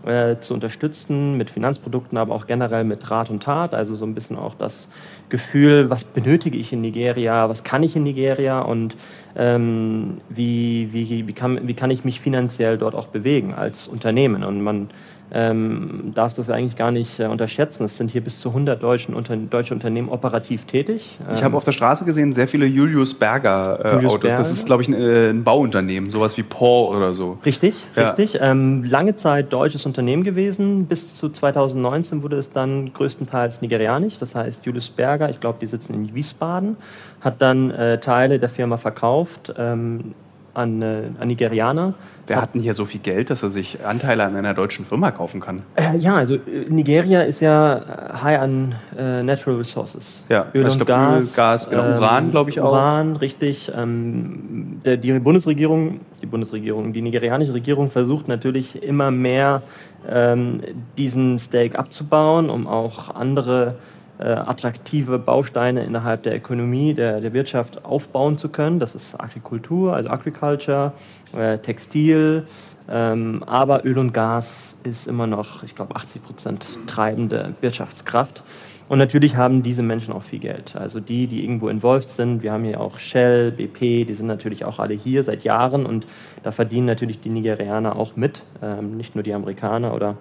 äh, 0.08 0.40
zu 0.40 0.54
unterstützen 0.54 1.38
mit 1.38 1.50
Finanzprodukten, 1.50 2.18
aber 2.18 2.34
auch 2.34 2.48
generell 2.48 2.84
mit 2.84 3.10
Rat 3.12 3.30
und 3.30 3.44
Tat. 3.44 3.74
Also 3.74 3.96
so 3.96 4.06
ein 4.06 4.16
bisschen 4.16 4.38
auch 4.38 4.56
das 4.56 4.88
Gefühl, 5.30 5.90
was 5.90 6.04
benötige 6.04 6.58
ich 6.58 6.74
in 6.74 6.82
Nigeria, 6.82 7.50
was 7.50 7.64
kann 7.64 7.84
ich 7.84 7.96
in 7.96 8.04
Nigeria 8.04 8.62
und 8.62 8.96
ähm, 9.36 10.18
wie, 10.30 10.90
wie, 10.92 11.28
wie, 11.28 11.34
kann, 11.34 11.68
wie 11.68 11.74
kann 11.74 11.92
ich 11.92 12.06
mich 12.06 12.20
finanziell 12.20 12.78
dort 12.78 12.96
auch 12.96 13.08
bewegen 13.08 13.54
als 13.54 13.88
Unternehmen. 13.88 14.44
Und 14.44 14.62
man 14.62 14.90
ähm, 15.32 16.12
darf 16.16 16.34
das 16.34 16.50
eigentlich 16.50 16.76
gar 16.76 16.92
nicht 16.92 17.20
äh, 17.20 17.26
unterschätzen. 17.26 17.84
Es 17.84 17.98
sind 17.98 18.12
hier 18.12 18.22
bis 18.22 18.40
zu 18.40 18.50
100 18.50 18.82
deutschen 18.82 19.14
Unter 19.14 19.36
deutsche 19.36 19.74
Unternehmen 19.74 20.10
operativ 20.10 20.66
tätig. 20.66 21.18
Ich 21.34 21.44
habe 21.44 21.58
auf 21.58 21.66
der 21.66 21.74
Straße 21.74 22.06
gesehen 22.06 22.34
sehr 22.34 22.48
viele 22.48 22.66
Julius 22.66 23.14
Berger 23.14 23.80
äh, 23.84 23.94
Julius 23.96 24.12
Autos. 24.14 24.22
Berger? 24.22 24.38
Das 24.38 24.52
ist, 24.52 24.66
glaube 24.66 24.84
ich, 24.84 24.90
ein, 24.90 24.94
äh, 24.94 25.30
ein 25.30 25.44
Bauunternehmen, 25.44 26.10
sowas 26.12 26.38
wie 26.38 26.44
Paul 26.44 26.96
oder 26.96 27.14
so. 27.14 27.38
Richtig, 27.46 27.86
Ja. 27.96 28.10
richtig. 28.10 28.40
Ähm, 28.42 28.84
lange 28.84 29.16
Zeit 29.16 29.52
deutsches 29.52 29.86
Unternehmen 29.86 30.24
gewesen. 30.24 30.86
Bis 30.86 31.14
zu 31.14 31.30
2019 31.30 32.24
wurde 32.24 32.38
es 32.38 32.52
dann 32.52 32.94
größtenteils 32.94 33.62
nigerianisch. 33.62 34.18
Das 34.18 34.36
heißt, 34.36 34.66
Julius 34.66 34.90
Berger, 34.90 35.30
ich 35.30 35.40
glaube, 35.40 35.58
die 35.60 35.68
sitzen 35.68 35.94
in 35.94 36.14
Wiesbaden, 36.16 36.78
hat 37.22 37.42
dann 37.42 37.72
äh, 37.72 38.00
Teile 38.00 38.40
der 38.40 38.50
Firma 38.50 38.78
verkauft 38.78 39.54
ähm, 39.58 40.14
an, 40.58 40.82
äh, 40.82 41.04
an 41.20 41.28
Nigerianer. 41.28 41.94
Wer 42.26 42.42
hat 42.42 42.54
denn 42.54 42.62
hier 42.62 42.74
so 42.74 42.86
viel 42.86 43.00
Geld, 43.00 43.30
dass 43.30 43.42
er 43.42 43.50
sich 43.50 43.86
Anteile 43.86 44.24
an 44.24 44.36
einer 44.36 44.54
deutschen 44.54 44.84
Firma 44.84 45.12
kaufen 45.12 45.40
kann? 45.40 45.62
Äh, 45.76 45.98
ja, 45.98 46.16
also 46.16 46.36
äh, 46.36 46.66
Nigeria 46.68 47.22
ist 47.22 47.40
ja 47.40 47.78
äh, 47.78 48.14
high 48.22 48.40
an 48.40 48.76
äh, 48.98 49.24
Natural 49.24 49.58
Resources. 49.58 50.22
Ja, 50.28 50.48
Öl 50.54 50.68
ich 50.68 50.74
und 50.74 50.86
glaub, 50.86 51.00
Öl, 51.00 51.20
Gas. 51.20 51.36
Gas, 51.36 51.70
genau. 51.70 51.98
Uran, 51.98 52.32
glaub 52.32 52.50
ich, 52.50 52.60
auch. 52.60 52.74
Uran, 52.74 53.16
richtig. 53.16 53.72
Ähm, 53.74 54.82
der, 54.84 54.98
die 54.98 55.18
Bundesregierung, 55.20 56.02
die 56.22 56.26
Bundesregierung, 56.26 56.92
die 56.92 57.02
nigerianische 57.02 57.54
Regierung 57.54 57.90
versucht 57.90 58.28
natürlich 58.28 58.84
immer 58.84 59.12
mehr 59.12 59.62
ähm, 60.10 60.62
diesen 60.98 61.40
Stake 61.40 61.80
abzubauen, 61.80 62.50
um 62.50 62.68
auch 62.68 63.16
andere 63.16 63.76
attraktive 64.24 65.20
Bausteine 65.20 65.84
innerhalb 65.84 66.24
der 66.24 66.36
Ökonomie, 66.36 66.94
der, 66.94 67.22
der 67.22 67.34
Wirtschaft 67.34 67.86
aufbauen 67.86 68.38
zu 68.38 68.50
können. 68.50 68.80
Das 68.80 68.96
ist 68.96 69.20
Agrikultur, 69.20 69.94
also 69.94 70.10
Agriculture, 70.10 70.94
äh, 71.38 71.58
Textil, 71.60 72.48
ähm, 72.90 73.44
aber 73.46 73.86
Öl 73.86 73.98
und 73.98 74.14
Gas 74.14 74.76
ist 74.84 75.08
immer 75.08 75.28
noch, 75.28 75.64
ich 75.64 75.76
glaube, 75.76 75.96
80 75.96 76.24
Prozent 76.24 76.68
treibende 76.88 77.54
Wirtschaftskraft. 77.62 78.44
Und 78.90 79.00
natürlich 79.00 79.36
haben 79.36 79.64
diese 79.64 79.84
Menschen 79.84 80.14
auch 80.14 80.24
viel 80.24 80.40
Geld. 80.40 80.78
Also 80.78 81.02
die, 81.02 81.28
die 81.28 81.44
irgendwo 81.44 81.68
involviert 81.68 82.10
sind. 82.10 82.42
Wir 82.42 82.54
haben 82.54 82.64
hier 82.64 82.80
auch 82.80 83.00
Shell, 83.00 83.52
BP, 83.52 84.06
die 84.06 84.14
sind 84.14 84.28
natürlich 84.28 84.64
auch 84.64 84.80
alle 84.80 84.94
hier 84.94 85.24
seit 85.24 85.44
Jahren 85.44 85.86
und 85.86 86.08
da 86.44 86.52
verdienen 86.52 86.86
natürlich 86.86 87.20
die 87.20 87.30
Nigerianer 87.30 87.98
auch 87.98 88.16
mit, 88.16 88.44
ähm, 88.62 88.96
nicht 88.96 89.16
nur 89.16 89.24
die 89.24 89.34
Amerikaner 89.34 89.94
oder 89.94 90.16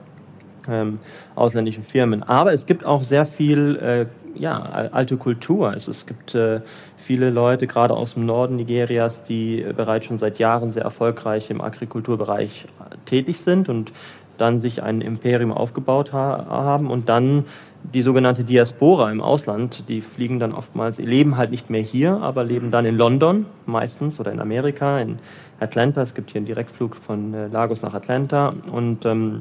ähm, 0.70 0.98
ausländischen 1.34 1.84
Firmen. 1.84 2.22
Aber 2.22 2.52
es 2.52 2.66
gibt 2.66 2.84
auch 2.84 3.02
sehr 3.02 3.26
viel 3.26 3.76
äh, 3.76 4.06
ja, 4.38 4.60
al- 4.60 4.90
alte 4.92 5.16
Kultur. 5.16 5.70
Also 5.70 5.90
es 5.90 6.06
gibt 6.06 6.34
äh, 6.34 6.60
viele 6.96 7.30
Leute, 7.30 7.66
gerade 7.66 7.94
aus 7.94 8.14
dem 8.14 8.26
Norden 8.26 8.56
Nigerias, 8.56 9.22
die 9.24 9.62
äh, 9.62 9.72
bereits 9.72 10.06
schon 10.06 10.18
seit 10.18 10.38
Jahren 10.38 10.70
sehr 10.70 10.84
erfolgreich 10.84 11.50
im 11.50 11.60
Agrikulturbereich 11.60 12.64
äh, 12.64 12.96
tätig 13.06 13.40
sind 13.40 13.68
und 13.68 13.92
dann 14.38 14.58
sich 14.58 14.82
ein 14.82 15.00
Imperium 15.00 15.50
aufgebaut 15.50 16.12
ha 16.12 16.46
haben 16.50 16.90
und 16.90 17.08
dann 17.08 17.46
die 17.94 18.02
sogenannte 18.02 18.44
Diaspora 18.44 19.10
im 19.10 19.22
Ausland, 19.22 19.88
die 19.88 20.02
fliegen 20.02 20.40
dann 20.40 20.52
oftmals, 20.52 20.98
leben 20.98 21.36
halt 21.36 21.52
nicht 21.52 21.70
mehr 21.70 21.80
hier, 21.80 22.20
aber 22.20 22.44
leben 22.44 22.70
dann 22.70 22.84
in 22.84 22.96
London 22.96 23.46
meistens 23.64 24.20
oder 24.20 24.32
in 24.32 24.40
Amerika, 24.40 24.98
in 24.98 25.20
Atlanta. 25.60 26.02
Es 26.02 26.12
gibt 26.12 26.32
hier 26.32 26.40
einen 26.40 26.46
Direktflug 26.46 26.96
von 26.96 27.32
äh, 27.32 27.46
Lagos 27.46 27.80
nach 27.80 27.94
Atlanta 27.94 28.52
und 28.70 29.06
ähm, 29.06 29.40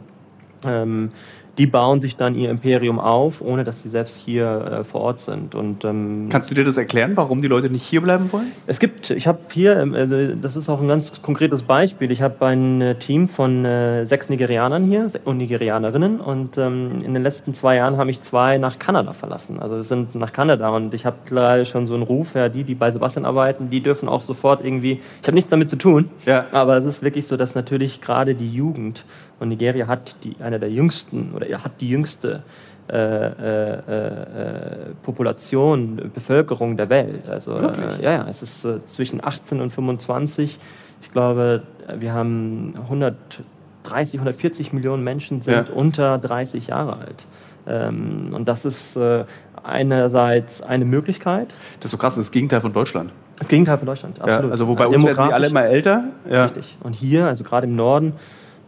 ähm, 0.68 1.10
die 1.58 1.68
bauen 1.68 2.02
sich 2.02 2.18
dann 2.18 2.36
ihr 2.36 2.50
Imperium 2.50 3.00
auf, 3.00 3.40
ohne 3.40 3.64
dass 3.64 3.82
sie 3.82 3.88
selbst 3.88 4.18
hier 4.18 4.80
äh, 4.82 4.84
vor 4.84 5.00
Ort 5.00 5.22
sind. 5.22 5.56
Und 5.56 5.86
ähm, 5.86 6.28
Kannst 6.30 6.52
du 6.52 6.56
dir 6.56 6.66
das 6.66 6.76
erklären, 6.76 7.14
warum 7.16 7.42
die 7.42 7.48
Leute 7.48 7.70
nicht 7.70 7.84
hier 7.84 8.02
bleiben 8.02 8.30
wollen? 8.34 8.52
es 8.68 8.78
gibt, 8.80 9.10
ich 9.12 9.26
habe 9.26 9.40
hier, 9.54 9.80
ähm, 9.80 9.94
also 9.94 10.36
das 10.36 10.58
ist 10.58 10.68
auch 10.68 10.82
ein 10.82 10.90
ganz 10.90 11.22
konkretes 11.22 11.64
Beispiel. 11.64 12.12
Ich 12.12 12.22
habe 12.22 12.46
ein 12.46 12.82
äh, 12.82 12.96
Team 12.96 13.30
von 13.30 13.64
äh, 13.64 14.06
sechs 14.06 14.28
Nigerianern 14.28 14.84
hier 14.84 15.08
und 15.24 15.38
Nigerianerinnen 15.38 16.20
und 16.20 16.58
ähm, 16.58 16.98
in 17.06 17.14
den 17.14 17.24
letzten 17.24 17.54
zwei 17.54 17.78
Jahren 17.78 17.96
habe 17.96 18.12
ich 18.12 18.20
zwei 18.20 18.58
nach 18.58 18.78
Kanada 18.78 19.14
verlassen. 19.14 19.58
Also 19.62 19.78
es 19.78 19.88
sind 19.88 20.14
nach 20.14 20.34
Kanada 20.34 20.68
und 20.76 20.94
ich 20.94 21.06
habe 21.06 21.16
leider 21.30 21.64
schon 21.64 21.88
so 21.88 21.94
einen 21.94 22.04
Ruf, 22.04 22.36
ja, 22.36 22.50
die, 22.50 22.66
die 22.66 22.76
bei 22.76 22.92
Sebastian 22.92 23.26
arbeiten, 23.26 23.70
die 23.70 23.80
dürfen 23.80 24.10
auch 24.10 24.24
sofort 24.24 24.60
irgendwie, 24.62 25.00
ich 25.22 25.28
habe 25.28 25.36
nichts 25.36 25.50
damit 25.50 25.70
zu 25.70 25.78
tun, 25.78 26.10
Ja. 26.26 26.48
aber 26.52 26.76
es 26.76 26.84
ist 26.84 27.02
wirklich 27.02 27.28
so, 27.28 27.38
dass 27.38 27.56
natürlich 27.56 28.02
gerade 28.02 28.36
die 28.36 28.52
Jugend 28.52 29.06
und 29.40 29.50
Nigeria 29.50 29.88
hat 29.88 30.16
die, 30.24 30.36
eine 30.42 30.60
der 30.60 30.70
jüngsten 30.72 31.34
oder 31.36 31.48
er 31.48 31.64
hat 31.64 31.82
die 31.82 31.90
jüngste 31.90 32.44
äh, 32.88 32.96
äh, 32.96 33.74
äh, 33.80 34.94
Population, 35.04 36.12
Bevölkerung 36.14 36.78
der 36.78 36.90
Welt. 36.90 37.28
Also 37.28 37.58
äh, 37.58 38.02
ja, 38.02 38.12
ja, 38.12 38.26
es 38.30 38.44
ist 38.44 38.64
äh, 38.64 38.84
zwischen 38.86 39.24
18 39.26 39.60
und 39.60 39.72
25. 39.72 40.60
Ich 41.02 41.12
glaube, 41.12 41.64
wir 41.98 42.14
haben 42.14 42.76
130, 42.84 44.20
140 44.20 44.74
Millionen 44.74 45.04
Menschen 45.04 45.42
sind 45.42 45.68
Ja. 45.70 45.74
unter 45.74 46.18
30 46.20 46.68
Jahre 46.68 46.98
alt. 46.98 47.26
Ähm, 47.68 48.30
und 48.34 48.48
das 48.48 48.66
ist 48.66 48.96
äh, 48.96 49.26
einerseits 49.64 50.62
eine 50.62 50.86
Möglichkeit. 50.86 51.56
Das 51.80 51.86
ist 51.86 51.92
so 51.92 51.98
krass, 51.98 52.14
das 52.14 52.20
ist 52.20 52.28
das 52.30 52.32
Gegenteil 52.34 52.62
von 52.62 52.74
Deutschland. 52.74 53.12
Das 53.40 53.48
Gegenteil 53.48 53.78
von 53.78 53.88
Deutschland, 53.88 54.18
Ja, 54.20 54.24
absolut. 54.26 54.52
also 54.52 54.68
wo 54.68 54.76
bei 54.76 54.86
Äh, 54.86 54.88
uns 54.88 55.04
werden 55.06 55.24
sie 55.28 55.34
alle 55.34 55.48
immer 55.48 55.66
älter. 55.66 56.04
Ja. 56.30 56.44
Richtig. 56.44 56.78
Und 56.84 56.94
hier, 56.94 57.26
also 57.26 57.44
gerade 57.44 57.68
im 57.68 57.76
Norden, 57.76 58.14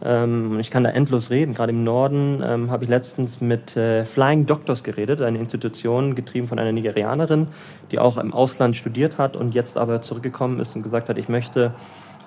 ähm, 0.04 0.60
ich 0.60 0.70
kann 0.70 0.84
da 0.84 0.90
endlos 0.90 1.30
reden, 1.30 1.54
gerade 1.54 1.72
im 1.72 1.84
Norden 1.84 2.42
ähm, 2.44 2.70
habe 2.70 2.84
ich 2.84 2.90
letztens 2.90 3.40
mit 3.40 3.76
äh, 3.76 4.04
Flying 4.04 4.46
Doctors 4.46 4.84
geredet, 4.84 5.20
eine 5.20 5.38
Institution 5.38 6.14
getrieben 6.14 6.46
von 6.46 6.58
einer 6.58 6.72
Nigerianerin, 6.72 7.48
die 7.90 7.98
auch 7.98 8.16
im 8.16 8.32
Ausland 8.32 8.76
studiert 8.76 9.18
hat 9.18 9.36
und 9.36 9.54
jetzt 9.54 9.76
aber 9.76 10.00
zurückgekommen 10.00 10.60
ist 10.60 10.76
und 10.76 10.82
gesagt 10.82 11.08
hat, 11.08 11.18
ich 11.18 11.28
möchte 11.28 11.72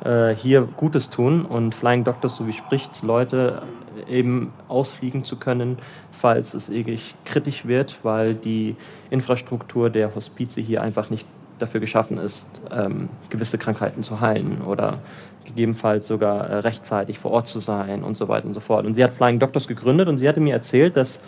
äh, 0.03 0.35
hier 0.35 0.67
Gutes 0.77 1.09
tun. 1.09 1.45
Und 1.45 1.75
Flying 1.75 2.03
Doctors, 2.03 2.35
so 2.35 2.47
wie 2.47 2.53
spricht, 2.53 3.03
Leute 3.03 3.61
eben 4.07 4.51
ausfliegen 4.67 5.23
zu 5.23 5.35
können, 5.35 5.77
falls 6.11 6.53
es 6.53 6.69
irgendwie 6.69 6.99
kritisch 7.25 7.65
wird, 7.65 7.99
weil 8.03 8.33
die 8.33 8.75
Infrastruktur 9.09 9.89
der 9.89 10.15
Hospize 10.15 10.61
hier 10.61 10.81
einfach 10.81 11.09
nicht 11.09 11.25
dafür 11.59 11.79
geschaffen 11.79 12.17
ist, 12.17 12.45
ähm, 12.71 13.09
gewisse 13.29 13.59
Krankheiten 13.59 14.01
zu 14.01 14.19
heilen 14.19 14.61
oder 14.61 14.97
gegebenenfalls 15.45 16.07
sogar 16.07 16.49
äh, 16.49 16.55
rechtzeitig 16.57 17.19
vor 17.19 17.31
Ort 17.31 17.47
zu 17.47 17.59
sein 17.59 18.03
und 18.03 18.17
so 18.17 18.27
weiter 18.27 18.47
und 18.47 18.53
so 18.53 18.59
fort. 18.59 18.85
Und 18.85 18.93
sie 18.93 19.03
hat 19.03 19.11
Flying 19.11 19.39
Doctors 19.39 19.67
gegründet 19.67 20.07
und 20.07 20.17
sie 20.17 20.27
hatte 20.27 20.39
mir 20.39 20.53
erzählt, 20.53 20.97
dass 20.97 21.19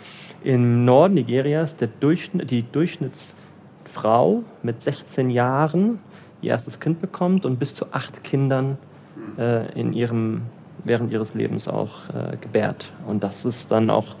im 0.42 0.84
Norden 0.84 1.14
Nigerias 1.14 1.76
Durchschnitt, 2.00 2.50
die 2.50 2.62
Durchschnittsfrau 2.70 4.42
mit 4.62 4.82
16 4.82 5.30
Jahren 5.30 5.98
ihr 6.42 6.50
erstes 6.50 6.78
Kind 6.80 7.00
bekommt 7.00 7.46
und 7.46 7.58
bis 7.58 7.74
zu 7.74 7.86
acht 7.92 8.22
Kindern 8.22 8.76
äh, 9.38 9.72
in 9.78 9.92
ihrem, 9.92 10.42
während 10.84 11.10
ihres 11.10 11.34
Lebens 11.34 11.68
auch 11.68 12.08
äh, 12.10 12.36
gebärt. 12.36 12.92
Und 13.06 13.24
das 13.24 13.44
ist 13.44 13.70
dann 13.70 13.90
auch 13.90 14.16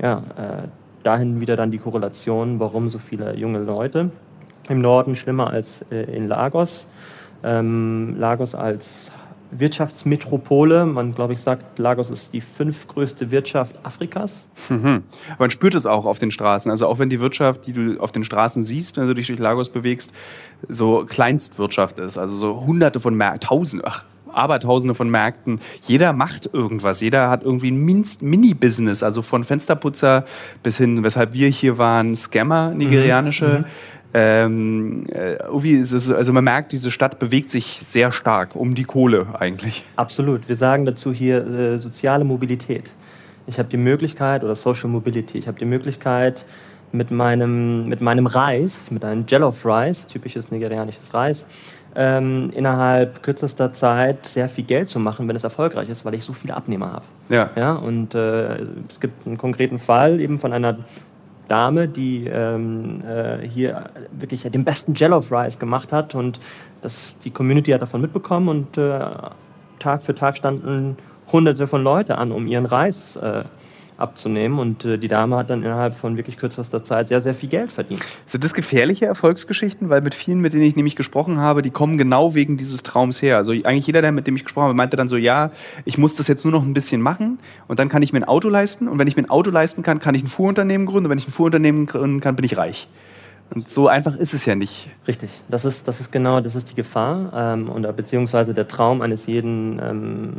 ja, 0.00 0.22
äh, 0.36 0.68
dahin 1.02 1.40
wieder 1.40 1.56
dann 1.56 1.70
die 1.70 1.78
Korrelation, 1.78 2.58
warum 2.58 2.88
so 2.88 2.98
viele 2.98 3.36
junge 3.36 3.58
Leute 3.58 4.10
im 4.68 4.80
Norden 4.80 5.14
schlimmer 5.14 5.50
als 5.50 5.84
äh, 5.90 6.16
in 6.16 6.26
Lagos. 6.26 6.86
Ähm, 7.44 8.16
Lagos 8.18 8.54
als 8.54 9.12
Wirtschaftsmetropole, 9.50 10.86
man 10.86 11.14
glaube 11.14 11.32
ich 11.32 11.40
sagt, 11.40 11.78
Lagos 11.78 12.10
ist 12.10 12.32
die 12.32 12.40
fünftgrößte 12.40 13.30
Wirtschaft 13.30 13.76
Afrikas. 13.82 14.46
Mhm. 14.68 15.04
Man 15.38 15.50
spürt 15.50 15.74
es 15.74 15.86
auch 15.86 16.04
auf 16.04 16.18
den 16.18 16.30
Straßen. 16.30 16.70
Also 16.70 16.86
auch 16.86 16.98
wenn 16.98 17.10
die 17.10 17.20
Wirtschaft, 17.20 17.66
die 17.66 17.72
du 17.72 18.00
auf 18.00 18.12
den 18.12 18.24
Straßen 18.24 18.64
siehst, 18.64 18.96
wenn 18.96 19.06
du 19.06 19.14
dich 19.14 19.26
durch 19.26 19.38
Lagos 19.38 19.70
bewegst, 19.70 20.12
so 20.68 21.04
Kleinstwirtschaft 21.04 21.98
ist. 21.98 22.18
Also 22.18 22.36
so 22.36 22.64
hunderte 22.66 23.00
von 23.00 23.14
Märkten, 23.14 23.40
tausende, 23.40 23.86
ach, 23.86 24.04
Abertausende 24.36 24.94
von 24.94 25.08
Märkten. 25.08 25.60
Jeder 25.82 26.12
macht 26.12 26.50
irgendwas. 26.52 27.00
Jeder 27.00 27.30
hat 27.30 27.42
irgendwie 27.42 27.70
ein 27.70 27.84
Mini-Business. 28.20 29.02
Also 29.02 29.22
von 29.22 29.44
Fensterputzer 29.44 30.24
bis 30.62 30.76
hin, 30.76 31.02
weshalb 31.02 31.32
wir 31.32 31.48
hier 31.48 31.78
waren, 31.78 32.14
Scammer, 32.14 32.70
nigerianische. 32.70 33.64
Ähm, 34.14 35.06
äh, 35.08 35.36
es, 35.68 36.10
also 36.10 36.32
man 36.32 36.44
merkt, 36.44 36.72
diese 36.72 36.90
Stadt 36.90 37.18
bewegt 37.18 37.50
sich 37.50 37.82
sehr 37.84 38.12
stark 38.12 38.56
um 38.56 38.74
die 38.74 38.84
Kohle 38.84 39.26
eigentlich. 39.38 39.84
Absolut. 39.96 40.48
Wir 40.48 40.56
sagen 40.56 40.86
dazu 40.86 41.12
hier 41.12 41.46
äh, 41.46 41.78
soziale 41.78 42.24
Mobilität. 42.24 42.90
Ich 43.46 43.58
habe 43.58 43.68
die 43.68 43.76
Möglichkeit, 43.76 44.42
oder 44.42 44.54
Social 44.54 44.88
Mobility, 44.88 45.38
ich 45.38 45.46
habe 45.46 45.58
die 45.58 45.64
Möglichkeit, 45.64 46.44
mit 46.92 47.10
meinem, 47.10 47.88
mit 47.88 48.00
meinem 48.00 48.26
Reis, 48.26 48.90
mit 48.90 49.04
einem 49.04 49.24
Jollof 49.26 49.64
Rice, 49.64 50.06
typisches 50.06 50.50
nigerianisches 50.50 51.12
Reis, 51.12 51.46
ähm, 51.94 52.50
innerhalb 52.54 53.22
kürzester 53.22 53.72
Zeit 53.72 54.26
sehr 54.26 54.48
viel 54.48 54.64
Geld 54.64 54.88
zu 54.88 54.98
machen, 55.00 55.28
wenn 55.28 55.36
es 55.36 55.44
erfolgreich 55.44 55.88
ist, 55.88 56.04
weil 56.04 56.14
ich 56.14 56.24
so 56.24 56.32
viele 56.32 56.54
Abnehmer 56.54 56.92
habe. 56.92 57.04
Ja. 57.28 57.50
ja 57.56 57.72
und 57.74 58.14
äh, 58.14 58.62
es 58.88 59.00
gibt 59.00 59.26
einen 59.26 59.38
konkreten 59.38 59.78
Fall 59.78 60.20
eben 60.20 60.38
von 60.38 60.52
einer 60.52 60.78
Dame, 61.48 61.88
die 61.88 62.26
ähm, 62.26 63.02
äh, 63.06 63.46
hier 63.46 63.90
wirklich 64.10 64.42
den 64.42 64.64
besten 64.64 64.94
Jollof 64.94 65.30
Rice 65.30 65.58
gemacht 65.58 65.92
hat 65.92 66.14
und 66.14 66.40
das, 66.82 67.16
die 67.24 67.30
Community 67.30 67.70
hat 67.70 67.82
davon 67.82 68.00
mitbekommen 68.00 68.48
und 68.48 68.78
äh, 68.78 68.98
Tag 69.78 70.02
für 70.02 70.14
Tag 70.14 70.36
standen 70.36 70.96
hunderte 71.32 71.66
von 71.66 71.82
Leuten 71.82 72.12
an, 72.12 72.32
um 72.32 72.46
ihren 72.46 72.66
Reis 72.66 73.16
äh, 73.16 73.44
abzunehmen. 73.98 74.58
Und 74.58 74.84
äh, 74.84 74.98
die 74.98 75.08
Dame 75.08 75.36
hat 75.36 75.50
dann 75.50 75.62
innerhalb 75.62 75.94
von 75.94 76.16
wirklich 76.16 76.36
kürzester 76.36 76.82
Zeit 76.82 77.08
sehr, 77.08 77.22
sehr 77.22 77.34
viel 77.34 77.48
Geld 77.48 77.72
verdient. 77.72 78.04
Sind 78.24 78.44
das 78.44 78.54
gefährliche 78.54 79.06
Erfolgsgeschichten? 79.06 79.88
Weil 79.88 80.00
mit 80.00 80.14
vielen, 80.14 80.40
mit 80.40 80.52
denen 80.52 80.62
ich 80.62 80.76
nämlich 80.76 80.96
gesprochen 80.96 81.38
habe, 81.38 81.62
die 81.62 81.70
kommen 81.70 81.98
genau 81.98 82.34
wegen 82.34 82.56
dieses 82.56 82.82
Traums 82.82 83.22
her. 83.22 83.36
Also 83.36 83.52
eigentlich 83.52 83.86
jeder, 83.86 84.02
der 84.02 84.12
mit 84.12 84.26
dem 84.26 84.36
ich 84.36 84.44
gesprochen 84.44 84.64
habe, 84.64 84.74
meinte 84.74 84.96
dann 84.96 85.08
so, 85.08 85.16
ja, 85.16 85.50
ich 85.84 85.98
muss 85.98 86.14
das 86.14 86.28
jetzt 86.28 86.44
nur 86.44 86.52
noch 86.52 86.64
ein 86.64 86.74
bisschen 86.74 87.00
machen 87.00 87.38
und 87.68 87.78
dann 87.78 87.88
kann 87.88 88.02
ich 88.02 88.12
mir 88.12 88.20
ein 88.20 88.24
Auto 88.24 88.48
leisten. 88.48 88.88
Und 88.88 88.98
wenn 88.98 89.08
ich 89.08 89.16
mir 89.16 89.22
ein 89.22 89.30
Auto 89.30 89.50
leisten 89.50 89.82
kann, 89.82 89.98
kann 89.98 90.14
ich 90.14 90.22
ein 90.22 90.28
Fuhrunternehmen 90.28 90.86
gründen. 90.86 91.06
Und 91.06 91.10
wenn 91.10 91.18
ich 91.18 91.28
ein 91.28 91.32
Fuhrunternehmen 91.32 91.86
gründen 91.86 92.20
kann, 92.20 92.36
bin 92.36 92.44
ich 92.44 92.56
reich. 92.56 92.88
Und 93.54 93.70
so 93.70 93.88
einfach 93.88 94.16
ist 94.16 94.34
es 94.34 94.44
ja 94.44 94.54
nicht. 94.54 94.88
Richtig, 95.06 95.30
das 95.48 95.64
ist, 95.64 95.86
das 95.86 96.00
ist 96.00 96.10
genau, 96.10 96.40
das 96.40 96.54
ist 96.54 96.70
die 96.70 96.74
Gefahr 96.74 97.32
ähm, 97.34 97.70
oder 97.70 97.92
beziehungsweise 97.92 98.54
der 98.54 98.66
Traum 98.66 99.02
eines 99.02 99.26
jeden 99.26 99.80
ähm, 99.82 100.32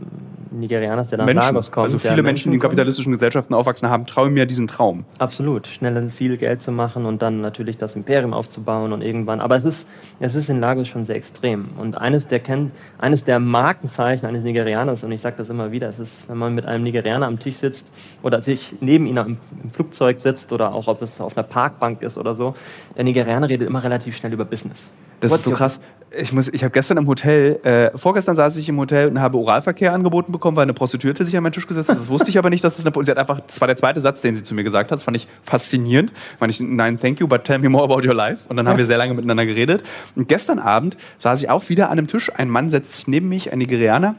Nigerianers, 0.51 1.09
der 1.09 1.19
nach 1.19 1.25
Menschen, 1.25 1.41
Lagos 1.41 1.71
kommt. 1.71 1.85
Also 1.85 1.99
viele 1.99 2.23
Menschen, 2.23 2.51
die 2.51 2.55
in 2.55 2.61
kapitalistischen 2.61 3.11
Gesellschaften 3.11 3.53
aufwachsen, 3.53 3.89
haben 3.89 4.05
träumen 4.05 4.35
ja 4.37 4.45
diesen 4.45 4.67
Traum. 4.67 5.05
Absolut, 5.19 5.67
schnell 5.67 6.09
viel 6.09 6.37
Geld 6.37 6.61
zu 6.61 6.71
machen 6.71 7.05
und 7.05 7.21
dann 7.21 7.41
natürlich 7.41 7.77
das 7.77 7.95
Imperium 7.95 8.33
aufzubauen 8.33 8.93
und 8.93 9.01
irgendwann. 9.01 9.39
Aber 9.39 9.55
es 9.55 9.65
ist, 9.65 9.87
es 10.19 10.35
ist 10.35 10.49
in 10.49 10.59
Lagos 10.59 10.87
schon 10.87 11.05
sehr 11.05 11.15
extrem. 11.15 11.69
Und 11.77 11.97
eines 11.97 12.27
der, 12.27 12.39
kennt, 12.39 12.75
eines 12.97 13.23
der 13.23 13.39
Markenzeichen 13.39 14.25
eines 14.25 14.43
Nigerianers, 14.43 15.03
und 15.03 15.11
ich 15.11 15.21
sage 15.21 15.35
das 15.37 15.49
immer 15.49 15.71
wieder, 15.71 15.87
es 15.89 15.99
ist, 15.99 16.27
wenn 16.27 16.37
man 16.37 16.53
mit 16.53 16.65
einem 16.65 16.83
Nigerianer 16.83 17.27
am 17.27 17.39
Tisch 17.39 17.55
sitzt 17.55 17.87
oder 18.21 18.41
sich 18.41 18.75
neben 18.79 19.05
ihm 19.05 19.17
im, 19.17 19.37
im 19.63 19.71
Flugzeug 19.71 20.19
sitzt 20.19 20.51
oder 20.51 20.73
auch 20.73 20.87
ob 20.87 21.01
es 21.01 21.21
auf 21.21 21.37
einer 21.37 21.47
Parkbank 21.47 22.01
ist 22.01 22.17
oder 22.17 22.35
so, 22.35 22.53
der 22.97 23.03
Nigerianer 23.03 23.47
redet 23.47 23.67
immer 23.67 23.83
relativ 23.83 24.17
schnell 24.17 24.33
über 24.33 24.43
Business. 24.43 24.89
Das 25.19 25.31
What's 25.31 25.41
ist 25.41 25.45
so 25.45 25.51
krass. 25.51 25.81
Ich, 26.09 26.33
muss, 26.33 26.47
ich 26.47 26.63
habe 26.63 26.71
gestern 26.71 26.97
im 26.97 27.05
Hotel, 27.05 27.59
äh, 27.63 27.95
vorgestern 27.95 28.35
saß 28.35 28.57
ich 28.57 28.69
im 28.69 28.79
Hotel 28.79 29.07
und 29.07 29.21
habe 29.21 29.37
Oralverkehr 29.37 29.93
angeboten 29.93 30.31
bekommen, 30.31 30.57
weil 30.57 30.63
eine 30.63 30.73
Prostituierte 30.73 31.23
sich 31.23 31.37
an 31.37 31.43
meinen 31.43 31.51
Tisch 31.51 31.67
gesetzt 31.67 31.89
hat. 31.89 31.97
Das 31.97 32.09
wusste 32.09 32.29
ich 32.29 32.39
aber 32.39 32.49
nicht, 32.49 32.63
dass 32.63 32.79
es 32.79 32.85
eine. 32.85 33.05
Sie 33.05 33.11
hat 33.11 33.19
einfach, 33.19 33.39
das 33.39 33.61
war 33.61 33.67
der 33.67 33.75
zweite 33.75 33.99
Satz, 33.99 34.21
den 34.21 34.35
sie 34.35 34.43
zu 34.43 34.55
mir 34.55 34.63
gesagt 34.63 34.91
hat. 34.91 34.97
Das 34.97 35.03
fand 35.03 35.15
ich 35.15 35.27
faszinierend. 35.43 36.11
Fand 36.39 36.51
ich, 36.51 36.59
nein, 36.59 36.99
thank 36.99 37.19
you, 37.19 37.27
but 37.27 37.43
tell 37.43 37.59
me 37.59 37.69
more 37.69 37.83
about 37.83 38.07
your 38.07 38.15
life. 38.15 38.49
Und 38.49 38.57
dann 38.57 38.67
haben 38.67 38.77
wir 38.77 38.85
sehr 38.87 38.97
lange 38.97 39.13
miteinander 39.13 39.45
geredet. 39.45 39.83
Und 40.15 40.27
gestern 40.27 40.57
Abend 40.57 40.97
saß 41.19 41.43
ich 41.43 41.51
auch 41.51 41.69
wieder 41.69 41.91
an 41.91 41.99
einem 41.99 42.07
Tisch. 42.07 42.31
Ein 42.33 42.49
Mann 42.49 42.71
setzt 42.71 42.93
sich 42.93 43.07
neben 43.07 43.29
mich, 43.29 43.51
ein 43.51 43.59
Nigerianer. 43.59 44.15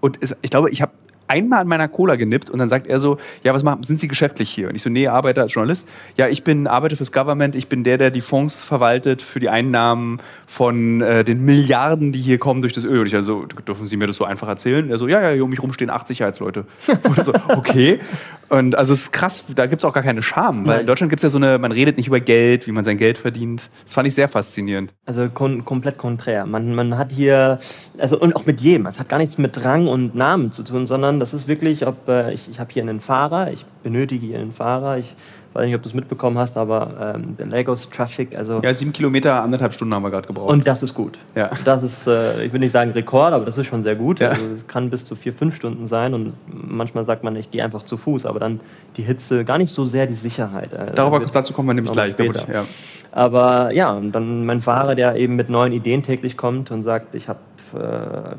Und 0.00 0.16
ist, 0.16 0.36
ich 0.42 0.50
glaube, 0.50 0.70
ich 0.70 0.82
habe 0.82 0.92
einmal 1.28 1.60
an 1.60 1.68
meiner 1.68 1.88
Cola 1.88 2.16
genippt 2.16 2.50
und 2.50 2.58
dann 2.58 2.68
sagt 2.68 2.86
er 2.86 3.00
so, 3.00 3.18
ja, 3.42 3.54
was 3.54 3.62
machen, 3.62 3.82
sind 3.82 4.00
Sie 4.00 4.08
geschäftlich 4.08 4.50
hier? 4.50 4.68
Und 4.68 4.74
ich 4.74 4.82
so, 4.82 4.90
nee, 4.90 5.08
arbeite 5.08 5.42
als 5.42 5.52
Journalist. 5.52 5.88
Ja, 6.16 6.28
ich 6.28 6.44
bin, 6.44 6.66
arbeite 6.66 6.96
fürs 6.96 7.12
Government, 7.12 7.54
ich 7.54 7.68
bin 7.68 7.84
der, 7.84 7.98
der 7.98 8.10
die 8.10 8.20
Fonds 8.20 8.64
verwaltet 8.64 9.22
für 9.22 9.40
die 9.40 9.48
Einnahmen 9.48 10.20
von 10.46 11.00
äh, 11.00 11.24
den 11.24 11.44
Milliarden, 11.44 12.12
die 12.12 12.20
hier 12.20 12.38
kommen 12.38 12.62
durch 12.62 12.72
das 12.72 12.84
Öl. 12.84 13.00
Und 13.00 13.06
ich 13.06 13.14
also, 13.14 13.46
dürfen 13.66 13.86
Sie 13.86 13.96
mir 13.96 14.06
das 14.06 14.16
so 14.16 14.24
einfach 14.24 14.48
erzählen? 14.48 14.90
Er 14.90 14.98
so, 14.98 15.08
ja, 15.08 15.20
ja, 15.20 15.30
hier 15.30 15.44
um 15.44 15.50
mich 15.50 15.62
rum 15.62 15.72
stehen 15.72 15.90
acht 15.90 16.08
Sicherheitsleute. 16.08 16.66
und 17.02 17.24
so, 17.24 17.32
okay. 17.48 18.00
Und 18.48 18.76
also 18.76 18.92
es 18.92 19.02
ist 19.02 19.12
krass, 19.12 19.44
da 19.54 19.66
gibt 19.66 19.82
es 19.82 19.84
auch 19.84 19.92
gar 19.92 20.04
keine 20.04 20.22
Scham, 20.22 20.66
weil 20.66 20.80
in 20.80 20.86
Deutschland 20.86 21.10
gibt 21.10 21.18
es 21.18 21.24
ja 21.24 21.30
so 21.30 21.36
eine, 21.36 21.58
man 21.58 21.72
redet 21.72 21.96
nicht 21.96 22.06
über 22.06 22.20
Geld, 22.20 22.66
wie 22.66 22.72
man 22.72 22.84
sein 22.84 22.96
Geld 22.96 23.18
verdient. 23.18 23.68
Das 23.84 23.94
fand 23.94 24.06
ich 24.06 24.14
sehr 24.14 24.28
faszinierend. 24.28 24.94
Also 25.04 25.28
kon 25.28 25.64
komplett 25.64 25.98
konträr. 25.98 26.46
Man, 26.46 26.74
man 26.74 26.96
hat 26.96 27.10
hier, 27.10 27.58
also 27.98 28.18
und 28.18 28.36
auch 28.36 28.46
mit 28.46 28.60
jedem, 28.60 28.86
es 28.86 29.00
hat 29.00 29.08
gar 29.08 29.18
nichts 29.18 29.38
mit 29.38 29.64
Rang 29.64 29.88
und 29.88 30.14
Namen 30.14 30.52
zu 30.52 30.62
tun, 30.62 30.86
sondern 30.86 31.15
das 31.20 31.34
ist 31.34 31.48
wirklich, 31.48 31.86
ob 31.86 32.08
äh, 32.08 32.32
ich, 32.32 32.48
ich 32.50 32.60
habe 32.60 32.72
hier 32.72 32.82
einen 32.82 33.00
Fahrer, 33.00 33.52
ich 33.52 33.64
benötige 33.82 34.26
hier 34.26 34.38
einen 34.38 34.52
Fahrer, 34.52 34.98
ich 34.98 35.14
weiß 35.52 35.66
nicht, 35.66 35.74
ob 35.74 35.82
du 35.82 35.88
es 35.88 35.94
mitbekommen 35.94 36.38
hast, 36.38 36.56
aber 36.56 37.14
ähm, 37.16 37.36
der 37.36 37.46
Lagos 37.46 37.88
Traffic, 37.90 38.36
also. 38.36 38.60
Ja, 38.62 38.74
sieben 38.74 38.92
Kilometer, 38.92 39.42
anderthalb 39.42 39.72
Stunden 39.72 39.94
haben 39.94 40.02
wir 40.02 40.10
gerade 40.10 40.26
gebraucht. 40.26 40.50
Und 40.50 40.66
das 40.66 40.82
ist 40.82 40.94
gut. 40.94 41.18
Ja. 41.34 41.50
Das 41.64 41.82
ist, 41.82 42.06
äh, 42.06 42.44
ich 42.44 42.52
will 42.52 42.60
nicht 42.60 42.72
sagen 42.72 42.90
Rekord, 42.90 43.32
aber 43.32 43.44
das 43.44 43.56
ist 43.58 43.66
schon 43.66 43.82
sehr 43.82 43.96
gut. 43.96 44.20
Ja. 44.20 44.30
Also, 44.30 44.48
es 44.54 44.66
kann 44.66 44.90
bis 44.90 45.04
zu 45.04 45.16
vier, 45.16 45.32
fünf 45.32 45.56
Stunden 45.56 45.86
sein 45.86 46.14
und 46.14 46.34
manchmal 46.46 47.04
sagt 47.04 47.24
man, 47.24 47.36
ich 47.36 47.50
gehe 47.50 47.64
einfach 47.64 47.82
zu 47.82 47.96
Fuß, 47.96 48.26
aber 48.26 48.38
dann 48.38 48.60
die 48.96 49.02
Hitze, 49.02 49.44
gar 49.44 49.58
nicht 49.58 49.74
so 49.74 49.86
sehr 49.86 50.06
die 50.06 50.14
Sicherheit. 50.14 50.72
Äh, 50.72 50.92
Darüber, 50.94 51.20
dazu 51.20 51.52
kommen 51.52 51.68
wir 51.68 51.74
nämlich 51.74 51.92
gleich. 51.92 52.12
Später. 52.12 52.42
Ich, 52.48 52.54
ja. 52.54 52.64
Aber 53.12 53.72
ja, 53.72 53.92
und 53.92 54.12
dann 54.12 54.44
mein 54.44 54.60
Fahrer, 54.60 54.94
der 54.94 55.16
eben 55.16 55.36
mit 55.36 55.48
neuen 55.48 55.72
Ideen 55.72 56.02
täglich 56.02 56.36
kommt 56.36 56.70
und 56.70 56.82
sagt, 56.82 57.14
ich 57.14 57.28
habe 57.30 57.38
äh, 57.72 58.36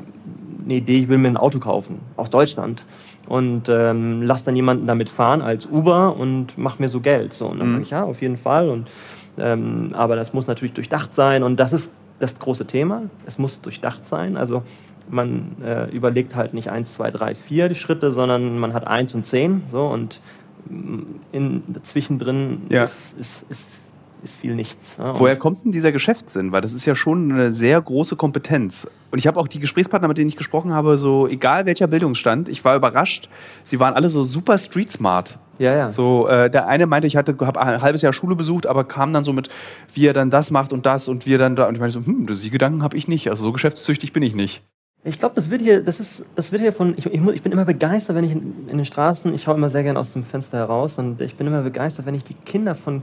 eine 0.68 0.78
Idee, 0.78 0.98
ich 0.98 1.08
will 1.08 1.18
mir 1.18 1.28
ein 1.28 1.36
Auto 1.36 1.58
kaufen 1.58 2.00
aus 2.16 2.30
Deutschland 2.30 2.84
und 3.26 3.68
ähm, 3.68 4.22
lass 4.22 4.44
dann 4.44 4.54
jemanden 4.54 4.86
damit 4.86 5.08
fahren 5.08 5.40
als 5.40 5.66
Uber 5.66 6.16
und 6.16 6.58
mach 6.58 6.78
mir 6.78 6.88
so 6.88 7.00
Geld. 7.00 7.32
So, 7.32 7.46
und 7.46 7.58
dann 7.58 7.68
mhm. 7.68 7.72
sage 7.72 7.82
ich, 7.82 7.90
ja, 7.90 8.04
auf 8.04 8.20
jeden 8.22 8.36
Fall. 8.36 8.68
Und, 8.68 8.88
ähm, 9.38 9.90
aber 9.94 10.16
das 10.16 10.32
muss 10.32 10.46
natürlich 10.46 10.74
durchdacht 10.74 11.14
sein 11.14 11.42
und 11.42 11.58
das 11.58 11.72
ist 11.72 11.90
das 12.18 12.38
große 12.38 12.66
Thema. 12.66 13.02
Es 13.26 13.38
muss 13.38 13.60
durchdacht 13.60 14.06
sein. 14.06 14.36
Also 14.36 14.62
man 15.10 15.56
äh, 15.64 15.90
überlegt 15.90 16.34
halt 16.34 16.52
nicht 16.52 16.70
eins, 16.70 16.92
zwei, 16.92 17.10
drei, 17.10 17.34
vier 17.34 17.68
die 17.68 17.74
Schritte, 17.74 18.10
sondern 18.10 18.58
man 18.58 18.74
hat 18.74 18.86
eins 18.86 19.14
und 19.14 19.24
zehn. 19.26 19.62
So, 19.70 19.86
und 19.86 20.20
mm, 20.68 21.00
in, 21.32 21.62
dazwischen 21.68 22.18
drin 22.18 22.62
ja. 22.68 22.84
ist, 22.84 23.16
ist, 23.18 23.44
ist 23.48 23.66
ist 24.22 24.36
viel 24.36 24.54
nichts. 24.54 24.96
Ja, 24.98 25.18
Woher 25.18 25.36
kommt 25.36 25.64
denn 25.64 25.72
dieser 25.72 25.92
Geschäftssinn? 25.92 26.52
Weil 26.52 26.60
das 26.60 26.72
ist 26.72 26.86
ja 26.86 26.94
schon 26.94 27.32
eine 27.32 27.54
sehr 27.54 27.80
große 27.80 28.16
Kompetenz. 28.16 28.88
Und 29.10 29.18
ich 29.18 29.26
habe 29.26 29.38
auch 29.40 29.48
die 29.48 29.60
Gesprächspartner, 29.60 30.08
mit 30.08 30.18
denen 30.18 30.28
ich 30.28 30.36
gesprochen 30.36 30.72
habe, 30.72 30.98
so 30.98 31.26
egal 31.26 31.66
welcher 31.66 31.86
Bildungsstand, 31.86 32.48
ich 32.48 32.64
war 32.64 32.76
überrascht. 32.76 33.28
Sie 33.64 33.80
waren 33.80 33.94
alle 33.94 34.10
so 34.10 34.24
super 34.24 34.58
street 34.58 34.92
smart. 34.92 35.38
Ja, 35.58 35.74
ja. 35.74 35.88
So, 35.88 36.28
äh, 36.28 36.50
der 36.50 36.68
eine 36.68 36.86
meinte, 36.86 37.06
ich 37.06 37.16
hatte 37.16 37.36
habe 37.40 37.60
ein 37.60 37.82
halbes 37.82 38.02
Jahr 38.02 38.12
Schule 38.12 38.36
besucht, 38.36 38.66
aber 38.66 38.84
kam 38.84 39.12
dann 39.12 39.24
so 39.24 39.32
mit, 39.32 39.48
wie 39.92 40.06
er 40.06 40.12
dann 40.12 40.30
das 40.30 40.50
macht 40.50 40.72
und 40.72 40.86
das 40.86 41.08
und 41.08 41.26
wie 41.26 41.34
er 41.34 41.38
dann 41.38 41.56
da. 41.56 41.66
Und 41.66 41.74
ich 41.74 41.80
meinte 41.80 42.00
so, 42.00 42.06
hm, 42.06 42.26
die 42.26 42.50
Gedanken 42.50 42.82
habe 42.82 42.96
ich 42.96 43.08
nicht. 43.08 43.30
Also 43.30 43.42
so 43.42 43.52
geschäftstüchtig 43.52 44.12
bin 44.12 44.22
ich 44.22 44.34
nicht. 44.34 44.62
Ich 45.04 45.18
glaube, 45.18 45.36
das 45.36 45.48
wird 45.48 45.62
hier, 45.62 45.82
das 45.82 46.00
ist, 46.00 46.24
das 46.34 46.50
wird 46.50 46.60
hier 46.60 46.72
von, 46.72 46.94
ich, 46.96 47.06
ich, 47.06 47.24
ich 47.24 47.42
bin 47.42 47.52
immer 47.52 47.64
begeistert, 47.64 48.16
wenn 48.16 48.24
ich 48.24 48.32
in, 48.32 48.68
in 48.68 48.76
den 48.76 48.84
Straßen, 48.84 49.32
ich 49.32 49.42
schaue 49.42 49.54
immer 49.54 49.70
sehr 49.70 49.84
gerne 49.84 49.98
aus 49.98 50.10
dem 50.10 50.24
Fenster 50.24 50.58
heraus 50.58 50.98
und 50.98 51.20
ich 51.20 51.36
bin 51.36 51.46
immer 51.46 51.62
begeistert, 51.62 52.04
wenn 52.04 52.14
ich 52.14 52.24
die 52.24 52.34
Kinder 52.34 52.74
von 52.74 53.02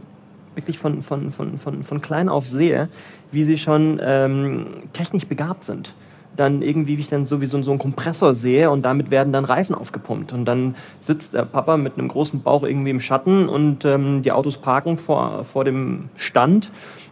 wirklich 0.55 0.79
von, 0.79 1.03
von, 1.03 1.31
von, 1.31 1.57
von, 1.57 1.83
von 1.83 2.01
klein 2.01 2.29
auf 2.29 2.47
sehe, 2.47 2.89
wie 3.31 3.43
sie 3.43 3.57
schon 3.57 3.99
ähm, 4.03 4.67
technisch 4.93 5.27
begabt 5.27 5.63
sind. 5.63 5.93
Dann 6.35 6.61
irgendwie, 6.61 6.97
wie 6.97 7.01
ich 7.01 7.07
dann 7.07 7.25
sowieso 7.25 7.61
so 7.61 7.71
einen 7.71 7.79
Kompressor 7.79 8.35
sehe 8.35 8.69
und 8.69 8.83
damit 8.83 9.09
werden 9.09 9.31
dann 9.31 9.45
Reifen 9.45 9.73
aufgepumpt. 9.73 10.33
Und 10.33 10.45
dann 10.45 10.75
sitzt 10.99 11.33
der 11.33 11.43
Papa 11.45 11.77
mit 11.77 11.97
einem 11.97 12.09
großen 12.09 12.41
Bauch 12.41 12.63
irgendwie 12.63 12.89
im 12.89 12.99
Schatten 12.99 13.47
und 13.47 13.85
ähm, 13.85 14.21
die 14.21 14.33
Autos 14.33 14.57
parken 14.57 14.97
vor, 14.97 15.45
vor 15.45 15.63
dem 15.63 16.09
Stand. 16.15 16.71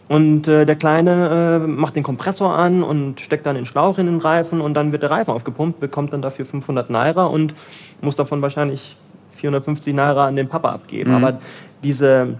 Und 0.10 0.50
äh, 0.50 0.66
der 0.66 0.76
Kleine 0.76 1.62
äh, 1.64 1.68
macht 1.68 1.96
den 1.96 2.04
Kompressor 2.04 2.54
an 2.54 2.84
und 2.84 3.22
steckt 3.22 3.46
dann 3.46 3.56
den 3.56 3.66
Schlauch 3.66 3.98
in 3.98 4.08
den 4.08 4.20
Reifen 4.20 4.60
und 4.60 4.74
dann 4.74 4.92
wird 4.92 5.04
der 5.04 5.12
Reifen 5.12 5.32
aufgepumpt, 5.32 5.80
bekommt 5.80 6.12
dann 6.12 6.22
dafür 6.22 6.46
500 6.46 6.90
Naira 6.90 7.26
und 7.26 7.56
muss 8.02 8.16
davon 8.16 8.42
wahrscheinlich 8.42 8.98
450 9.32 9.94
Naira 9.94 10.28
an 10.28 10.36
den 10.36 10.50
Papa 10.50 10.72
abgeben. 10.72 11.12
Mhm. 11.12 11.16
Aber 11.16 11.40
diese, 11.84 12.36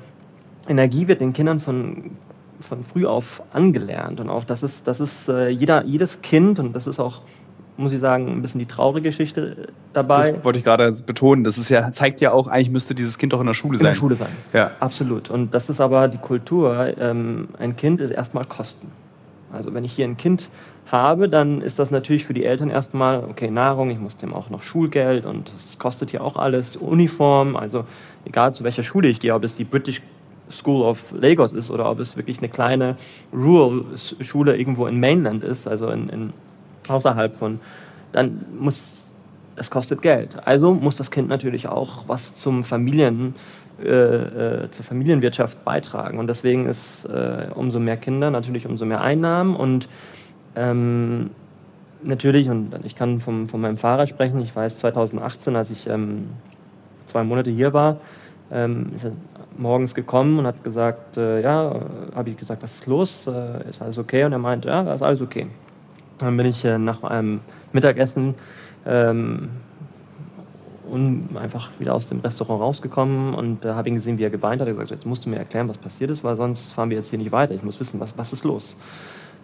Energie 0.68 1.08
wird 1.08 1.22
den 1.22 1.34
Kindern 1.34 1.60
von, 1.60 2.12
von 2.60 2.84
früh 2.84 3.06
auf 3.06 3.44
angelernt. 3.52 4.20
Und 4.20 4.30
auch 4.30 4.44
das 4.44 4.64
ist, 4.64 4.88
das 4.88 5.00
ist 5.00 5.30
äh, 5.30 5.50
jeder, 5.50 5.84
jedes 5.86 6.22
Kind, 6.22 6.60
und 6.60 6.74
das 6.74 6.88
ist 6.88 7.00
auch, 7.00 7.22
muss 7.76 7.92
ich 7.92 8.00
sagen, 8.00 8.28
ein 8.28 8.42
bisschen 8.42 8.60
die 8.60 8.66
traurige 8.66 9.10
Geschichte 9.10 9.68
dabei. 9.94 10.34
Das 10.34 10.44
wollte 10.44 10.60
ich 10.60 10.66
gerade 10.66 10.92
betonen. 11.06 11.44
Das 11.44 11.58
ist 11.58 11.70
ja, 11.70 11.92
zeigt 11.92 12.22
ja 12.22 12.32
auch, 12.32 12.48
eigentlich 12.48 12.70
müsste 12.70 12.96
dieses 12.96 13.18
Kind 13.18 13.34
doch 13.34 13.40
in 13.40 13.48
der 13.48 13.54
Schule 13.54 13.78
sein. 13.78 13.88
In 13.88 13.94
der 13.94 14.00
Schule 14.00 14.16
sein. 14.16 14.30
Ja. 14.54 14.72
Absolut. 14.80 15.30
Und 15.30 15.54
das 15.54 15.70
ist 15.70 15.82
aber 15.82 16.08
die 16.08 16.20
Kultur. 16.20 16.94
Ähm, 17.00 17.50
ein 17.58 17.76
Kind 17.76 18.00
ist 18.00 18.12
erstmal 18.12 18.46
Kosten. 18.46 18.92
Also 19.52 19.74
wenn 19.74 19.84
ich 19.84 19.94
hier 19.94 20.06
ein 20.06 20.18
Kind 20.18 20.50
habe, 20.92 21.30
dann 21.30 21.62
ist 21.62 21.80
das 21.80 21.92
natürlich 21.92 22.26
für 22.26 22.34
die 22.34 22.44
Eltern 22.44 22.70
erstmal, 22.70 23.24
okay, 23.24 23.50
Nahrung, 23.50 23.90
ich 23.90 24.00
muss 24.00 24.18
dem 24.18 24.34
auch 24.34 24.50
noch 24.50 24.64
Schulgeld 24.64 25.26
und 25.26 25.54
das 25.56 25.78
kostet 25.78 26.12
hier 26.12 26.24
auch 26.24 26.36
alles, 26.36 26.76
Uniform, 26.76 27.56
also 27.56 27.86
egal 28.26 28.54
zu 28.54 28.64
welcher 28.64 28.84
Schule 28.84 29.08
ich 29.08 29.20
gehe, 29.20 29.34
ob 29.34 29.44
es 29.44 29.56
die 29.56 29.64
British 29.64 30.02
School 30.52 30.84
of 30.84 31.12
Lagos 31.12 31.54
ist 31.54 31.72
oder 31.72 31.90
ob 31.90 32.00
es 32.00 32.18
wirklich 32.18 32.40
eine 32.40 32.50
kleine 32.50 32.96
Rural-Schule 33.34 34.56
irgendwo 34.58 34.88
in 34.88 35.00
Mainland 35.00 35.44
ist, 35.44 35.68
also 35.68 35.88
in, 35.90 36.10
in 36.10 36.34
außerhalb 36.88 37.34
von, 37.34 37.60
dann 38.12 38.46
muss 38.60 39.04
das 39.56 39.70
kostet 39.70 40.02
Geld. 40.02 40.38
Also 40.46 40.74
muss 40.74 40.96
das 40.96 41.12
Kind 41.12 41.30
natürlich 41.30 41.68
auch 41.68 42.06
was 42.08 42.36
zum 42.36 42.64
Familien, 42.64 43.36
äh, 43.82 43.88
äh, 43.88 44.72
zur 44.72 44.86
Familienwirtschaft 44.86 45.64
beitragen. 45.64 46.18
Und 46.20 46.28
deswegen 46.28 46.66
ist 46.66 47.06
äh, 47.06 47.48
umso 47.54 47.80
mehr 47.80 47.98
Kinder 47.98 48.32
natürlich 48.32 48.66
umso 48.66 48.86
mehr 48.86 49.02
Einnahmen. 49.02 49.56
Und 49.56 49.90
ähm, 50.56 51.32
natürlich, 52.04 52.50
und 52.50 52.72
ich 52.84 52.96
kann 52.96 53.20
vom, 53.20 53.48
von 53.48 53.62
meinem 53.62 53.78
Fahrer 53.78 54.08
sprechen, 54.08 54.40
ich 54.42 54.56
weiß 54.56 54.80
2018, 54.80 55.56
als 55.56 55.72
ich 55.72 55.88
ähm, 55.88 56.30
zwei 57.06 57.24
Monate 57.24 57.52
hier 57.52 57.74
war, 57.74 57.98
ähm, 58.52 58.92
ist 58.96 59.08
morgens 59.58 59.96
gekommen 59.96 60.40
und 60.40 60.48
hat 60.48 60.64
gesagt, 60.64 61.18
äh, 61.18 61.42
ja, 61.42 61.76
habe 62.16 62.30
ich 62.30 62.38
gesagt, 62.38 62.64
was 62.64 62.76
ist 62.76 62.88
los, 62.88 63.28
äh, 63.28 63.70
ist 63.70 63.82
alles 63.82 63.98
okay? 63.98 64.24
Und 64.24 64.32
er 64.32 64.40
meinte, 64.40 64.70
ja, 64.70 64.94
ist 64.94 65.02
alles 65.02 65.22
okay. 65.22 65.48
Dann 66.18 66.38
bin 66.38 66.46
ich 66.46 66.64
äh, 66.66 66.78
nach 66.78 67.04
einem 67.04 67.42
Mittagessen 67.72 68.36
ähm, 68.86 69.50
einfach 71.36 71.72
wieder 71.80 71.96
aus 71.96 72.08
dem 72.08 72.20
Restaurant 72.20 72.62
rausgekommen 72.62 73.34
und 73.34 73.66
äh, 73.66 73.70
habe 73.70 73.90
ihn 73.90 73.96
gesehen, 73.96 74.18
wie 74.18 74.24
er 74.24 74.30
geweint 74.30 74.62
hat. 74.62 74.68
Er 74.68 74.74
hat 74.74 74.80
gesagt, 74.80 74.92
jetzt 74.92 75.06
musst 75.06 75.26
du 75.26 75.30
mir 75.30 75.38
erklären, 75.38 75.68
was 75.68 75.78
passiert 75.78 76.12
ist, 76.12 76.24
weil 76.24 76.36
sonst 76.36 76.72
fahren 76.74 76.90
wir 76.90 76.98
jetzt 76.98 77.10
hier 77.10 77.20
nicht 77.20 77.32
weiter. 77.32 77.56
Ich 77.56 77.64
muss 77.64 77.80
wissen, 77.80 78.00
was, 78.00 78.18
was 78.18 78.34
ist 78.34 78.44
los. 78.44 78.76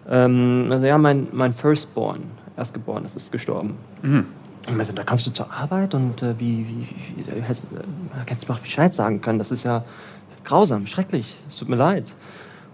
Ähm, 0.08 0.68
also 0.70 0.86
ja, 0.86 0.98
mein, 0.98 1.28
mein 1.32 1.54
Firstborn, 1.54 2.24
Erstgeboren, 2.56 3.04
das 3.04 3.16
ist 3.16 3.32
gestorben. 3.32 3.78
Mhm. 4.02 4.26
Und 4.68 4.98
da 4.98 5.04
kommst 5.04 5.26
du 5.26 5.32
zur 5.32 5.52
Arbeit 5.52 5.96
und 5.96 6.22
äh, 6.22 6.40
wie, 6.40 6.68
wie, 6.68 6.88
wie, 7.18 7.42
hättest, 7.42 7.66
äh, 7.66 8.20
hättest 8.26 8.48
du 8.48 8.52
mal 8.52 8.60
Bescheid 8.60 8.94
sagen 8.94 9.22
können. 9.22 9.40
Das 9.40 9.52
ist 9.52 9.64
ja 9.64 9.84
grausam, 10.44 10.86
schrecklich. 10.86 11.38
Es 11.48 11.56
tut 11.56 11.70
mir 11.70 11.76
leid. 11.76 12.14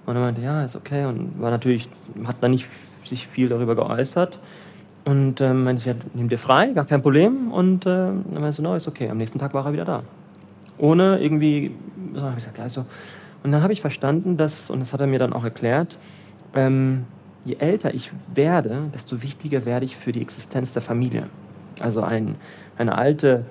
Und 0.06 0.16
er 0.16 0.22
meinte, 0.22 0.42
ja, 0.42 0.64
ist 0.64 0.76
okay. 0.76 1.06
Und 1.06 1.40
war 1.40 1.52
natürlich, 1.52 1.90
hat 2.26 2.38
dann 2.42 2.52
nicht 2.52 2.68
sich 3.04 3.28
viel 3.28 3.50
darüber 3.50 3.76
geäußert. 3.76 4.40
Und 5.06 5.40
ähm, 5.40 5.64
meinte, 5.64 5.88
ja, 5.88 5.96
nimm 6.14 6.30
dir 6.30 6.38
frei, 6.38 6.74
gar 6.74 6.86
kein 6.86 7.02
Problem. 7.02 7.52
Und 7.52 7.86
äh, 7.86 7.90
dann 7.90 8.26
meinte 8.34 8.54
so, 8.54 8.64
no, 8.64 8.76
ist 8.76 8.88
okay. 8.88 9.10
Am 9.10 9.18
nächsten 9.18 9.40
Tag 9.40 9.54
war 9.54 9.66
er 9.66 9.74
wieder 9.74 9.86
da. 9.86 10.04
Ohne 10.78 11.20
irgendwie, 11.20 11.76
so 12.14 12.28
ich 12.30 12.36
gesagt, 12.36 12.60
also. 12.60 12.86
Und 13.44 13.52
dann 13.52 13.62
habe 13.62 13.74
ich 13.74 13.82
verstanden, 13.82 14.38
dass, 14.38 14.70
und 14.72 14.80
das 14.80 14.92
hat 14.92 15.02
er 15.02 15.08
mir 15.08 15.20
dann 15.20 15.32
auch 15.32 15.44
erklärt, 15.44 16.00
ähm, 16.56 17.06
je 17.46 17.58
älter 17.60 17.94
ich 17.94 18.12
werde, 18.34 18.90
desto 18.94 19.22
wichtiger 19.22 19.66
werde 19.66 19.86
ich 19.86 19.96
für 19.96 20.12
die 20.12 20.22
Existenz 20.22 20.74
der 20.74 20.82
Familie. 20.82 21.30
Also 21.80 22.02
ein, 22.02 22.36
eine 22.78 22.98
alte 22.98 23.46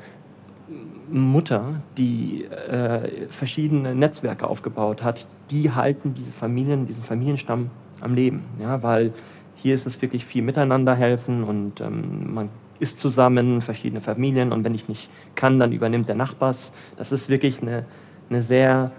Mutter, 1.10 1.82
die 1.98 2.44
äh, 2.44 3.28
verschiedene 3.28 3.94
Netzwerke 3.94 4.46
aufgebaut 4.46 5.02
hat, 5.02 5.26
die 5.50 5.70
halten 5.70 6.14
diese 6.14 6.32
Familien, 6.32 6.86
diesen 6.86 7.04
Familienstamm 7.04 7.70
am 8.00 8.14
Leben. 8.14 8.42
Ja, 8.60 8.82
weil 8.82 9.12
hier 9.54 9.74
ist 9.74 9.86
es 9.86 10.00
wirklich 10.02 10.24
viel 10.24 10.42
miteinander 10.42 10.94
helfen 10.94 11.44
und 11.44 11.80
ähm, 11.80 12.34
man 12.34 12.48
ist 12.80 12.98
zusammen, 12.98 13.60
verschiedene 13.60 14.00
Familien 14.00 14.52
und 14.52 14.64
wenn 14.64 14.74
ich 14.74 14.88
nicht 14.88 15.08
kann, 15.34 15.58
dann 15.58 15.72
übernimmt 15.72 16.08
der 16.08 16.16
Nachbars. 16.16 16.72
Das 16.96 17.12
ist 17.12 17.28
wirklich 17.28 17.62
eine, 17.62 17.84
eine 18.30 18.42
sehr 18.42 18.90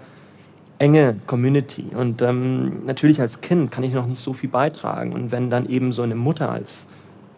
enge 0.78 1.16
Community. 1.26 1.86
Und 1.94 2.22
ähm, 2.22 2.84
natürlich 2.86 3.20
als 3.20 3.40
Kind 3.40 3.70
kann 3.70 3.84
ich 3.84 3.92
noch 3.92 4.06
nicht 4.06 4.20
so 4.20 4.32
viel 4.32 4.50
beitragen. 4.50 5.12
Und 5.12 5.32
wenn 5.32 5.50
dann 5.50 5.68
eben 5.68 5.92
so 5.92 6.02
eine 6.02 6.14
Mutter 6.14 6.50
als 6.50 6.86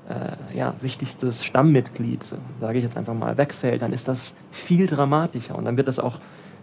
äh, 0.09 0.57
ja, 0.57 0.75
wichtigstes 0.81 1.45
Stammmitglied, 1.45 2.25
sage 2.61 2.79
ich 2.79 2.85
jetzt 2.85 2.97
einfach 2.97 3.15
mal, 3.15 3.37
wegfällt, 3.37 3.83
dann 3.83 3.93
ist 3.93 4.09
das 4.09 4.33
viel 4.50 4.87
dramatischer. 4.87 5.55
Und 5.55 5.67
dann 5.67 5.77
wird 5.77 5.88
das 5.88 5.99
auch 5.99 6.19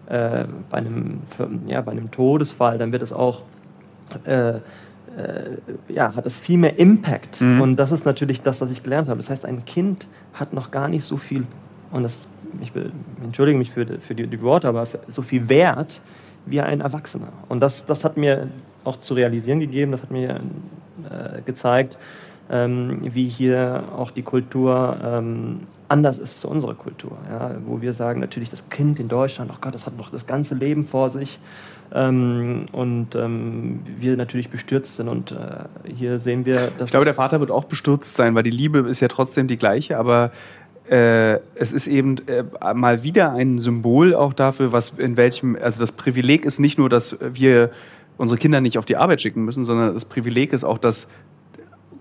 äh, 0.07 0.45
bei, 0.69 0.77
einem, 0.79 1.21
ja, 1.67 1.81
bei 1.81 1.91
einem 1.91 2.09
Todesfall, 2.11 2.77
dann 2.77 2.91
wird 2.91 3.03
es 3.03 3.13
auch, 3.13 3.43
äh, 4.25 4.49
äh, 4.49 4.61
ja, 5.89 6.15
hat 6.15 6.25
es 6.25 6.37
viel 6.37 6.57
mehr 6.57 6.79
Impact. 6.79 7.41
Mhm. 7.41 7.61
Und 7.61 7.75
das 7.75 7.91
ist 7.91 8.05
natürlich 8.05 8.41
das, 8.41 8.61
was 8.61 8.71
ich 8.71 8.81
gelernt 8.81 9.09
habe. 9.09 9.19
Das 9.19 9.29
heißt, 9.29 9.45
ein 9.45 9.63
Kind 9.65 10.07
hat 10.33 10.53
noch 10.53 10.71
gar 10.71 10.87
nicht 10.87 11.03
so 11.03 11.17
viel, 11.17 11.45
und 11.91 12.03
das, 12.03 12.27
ich 12.61 12.73
will, 12.73 12.91
entschuldige 13.23 13.57
mich 13.57 13.71
für, 13.71 13.85
für 13.99 14.15
die, 14.15 14.25
die 14.25 14.41
Worte, 14.41 14.67
aber 14.67 14.87
so 15.07 15.21
viel 15.21 15.47
Wert 15.49 16.01
wie 16.47 16.61
ein 16.61 16.81
Erwachsener. 16.81 17.33
Und 17.47 17.59
das, 17.59 17.85
das 17.85 18.03
hat 18.03 18.17
mir 18.17 18.47
auch 18.83 18.97
zu 18.97 19.13
realisieren 19.13 19.59
gegeben, 19.59 19.91
das 19.91 20.01
hat 20.01 20.11
mir 20.11 20.41
äh, 21.09 21.41
gezeigt, 21.43 21.97
ähm, 22.49 22.99
wie 23.01 23.27
hier 23.27 23.83
auch 23.95 24.11
die 24.11 24.21
Kultur 24.21 24.97
ähm, 25.03 25.61
anders 25.87 26.17
ist 26.17 26.41
zu 26.41 26.47
unserer 26.47 26.75
Kultur. 26.75 27.17
Ja? 27.29 27.55
Wo 27.65 27.81
wir 27.81 27.93
sagen, 27.93 28.19
natürlich 28.19 28.49
das 28.49 28.69
Kind 28.69 28.99
in 28.99 29.07
Deutschland, 29.07 29.51
oh 29.53 29.57
Gott, 29.59 29.73
das 29.73 29.85
hat 29.85 29.97
noch 29.97 30.09
das 30.09 30.27
ganze 30.27 30.55
Leben 30.55 30.85
vor 30.85 31.09
sich. 31.09 31.39
Ähm, 31.93 32.65
und 32.71 33.15
ähm, 33.15 33.81
wir 33.97 34.17
natürlich 34.17 34.49
bestürzt 34.49 34.95
sind. 34.95 35.07
Und 35.07 35.31
äh, 35.31 35.65
hier 35.93 36.19
sehen 36.19 36.45
wir, 36.45 36.71
dass. 36.77 36.87
Ich 36.87 36.91
glaube, 36.91 37.05
der 37.05 37.13
Vater 37.13 37.39
wird 37.39 37.51
auch 37.51 37.65
bestürzt 37.65 38.15
sein, 38.15 38.35
weil 38.35 38.43
die 38.43 38.51
Liebe 38.51 38.79
ist 38.79 38.99
ja 38.99 39.07
trotzdem 39.07 39.47
die 39.47 39.57
gleiche, 39.57 39.97
aber. 39.97 40.31
Äh, 40.87 41.39
es 41.55 41.73
ist 41.73 41.87
eben 41.87 42.17
äh, 42.27 42.43
mal 42.75 43.01
wieder 43.01 43.31
ein 43.31 43.57
Symbol 43.57 44.13
auch 44.13 44.33
dafür, 44.33 44.71
was 44.71 44.93
in 44.95 45.17
welchem, 45.17 45.57
also 45.59 45.79
das 45.79 45.93
Privileg 45.93 46.45
ist 46.45 46.59
nicht 46.59 46.77
nur, 46.77 46.89
dass 46.89 47.17
wir 47.19 47.71
unsere 48.17 48.37
Kinder 48.37 48.61
nicht 48.61 48.77
auf 48.77 48.85
die 48.85 48.95
Arbeit 48.97 49.21
schicken 49.21 49.45
müssen, 49.45 49.65
sondern 49.65 49.95
das 49.95 50.05
Privileg 50.05 50.53
ist 50.53 50.63
auch, 50.63 50.77
dass 50.77 51.07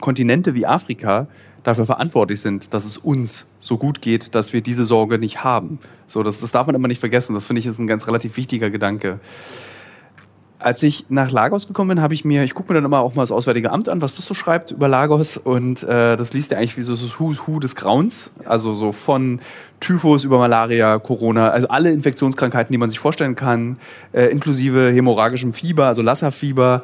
Kontinente 0.01 0.55
wie 0.55 0.67
Afrika 0.67 1.27
dafür 1.65 1.87
verantwortlich 1.87 2.41
sind, 2.41 2.73
dass 2.73 2.85
es 2.85 2.99
uns 2.99 3.47
so 3.61 3.79
gut 3.79 4.03
geht, 4.03 4.35
dass 4.35 4.53
wir 4.53 4.61
diese 4.61 4.87
Sorge 4.87 5.19
nicht 5.19 5.43
haben. 5.43 5.79
So, 6.07 6.23
das, 6.23 6.41
das 6.41 6.53
darf 6.53 6.67
man 6.67 6.77
immer 6.77 6.89
nicht 6.89 7.01
vergessen. 7.01 7.35
Das 7.35 7.47
finde 7.47 7.61
ich 7.61 7.67
ist 7.67 7.79
ein 7.79 7.87
ganz 7.87 8.07
relativ 8.07 8.37
wichtiger 8.37 8.71
Gedanke. 8.71 9.19
Als 10.59 10.83
ich 10.83 11.07
nach 11.11 11.31
Lagos 11.31 11.67
gekommen 11.67 11.91
bin, 11.91 12.01
habe 12.01 12.15
ich 12.15 12.25
mir, 12.25 12.43
ich 12.43 12.55
gucke 12.55 12.73
mir 12.73 12.77
dann 12.77 12.87
immer 12.87 13.01
auch 13.01 13.15
mal 13.15 13.23
das 13.23 13.31
Auswärtige 13.31 13.71
Amt 13.71 13.89
an, 13.89 14.01
was 14.01 14.15
das 14.15 14.25
so 14.25 14.33
schreibt 14.33 14.71
über 14.71 14.89
Lagos 14.89 15.37
und 15.37 15.83
äh, 15.83 16.17
das 16.17 16.33
liest 16.33 16.53
ja 16.53 16.59
eigentlich 16.59 16.79
wie 16.79 16.83
so 16.83 16.95
das 16.95 17.21
Who's 17.21 17.47
Who 17.47 17.61
des 17.61 17.77
Grauens, 17.77 18.31
also 18.47 18.75
so 18.75 18.93
von 18.93 19.41
Typhus 19.81 20.25
über 20.25 20.39
Malaria, 20.39 20.99
Corona, 21.01 21.51
also 21.51 21.69
alle 21.69 21.91
Infektionskrankheiten, 21.91 22.73
die 22.73 22.79
man 22.79 22.89
sich 22.89 22.99
vorstellen 22.99 23.35
kann, 23.35 23.77
äh, 24.13 24.27
inklusive 24.27 24.91
hämorrhagischem 24.91 25.53
Fieber, 25.53 25.87
also 25.87 26.01
Lassa-Fieber, 26.01 26.83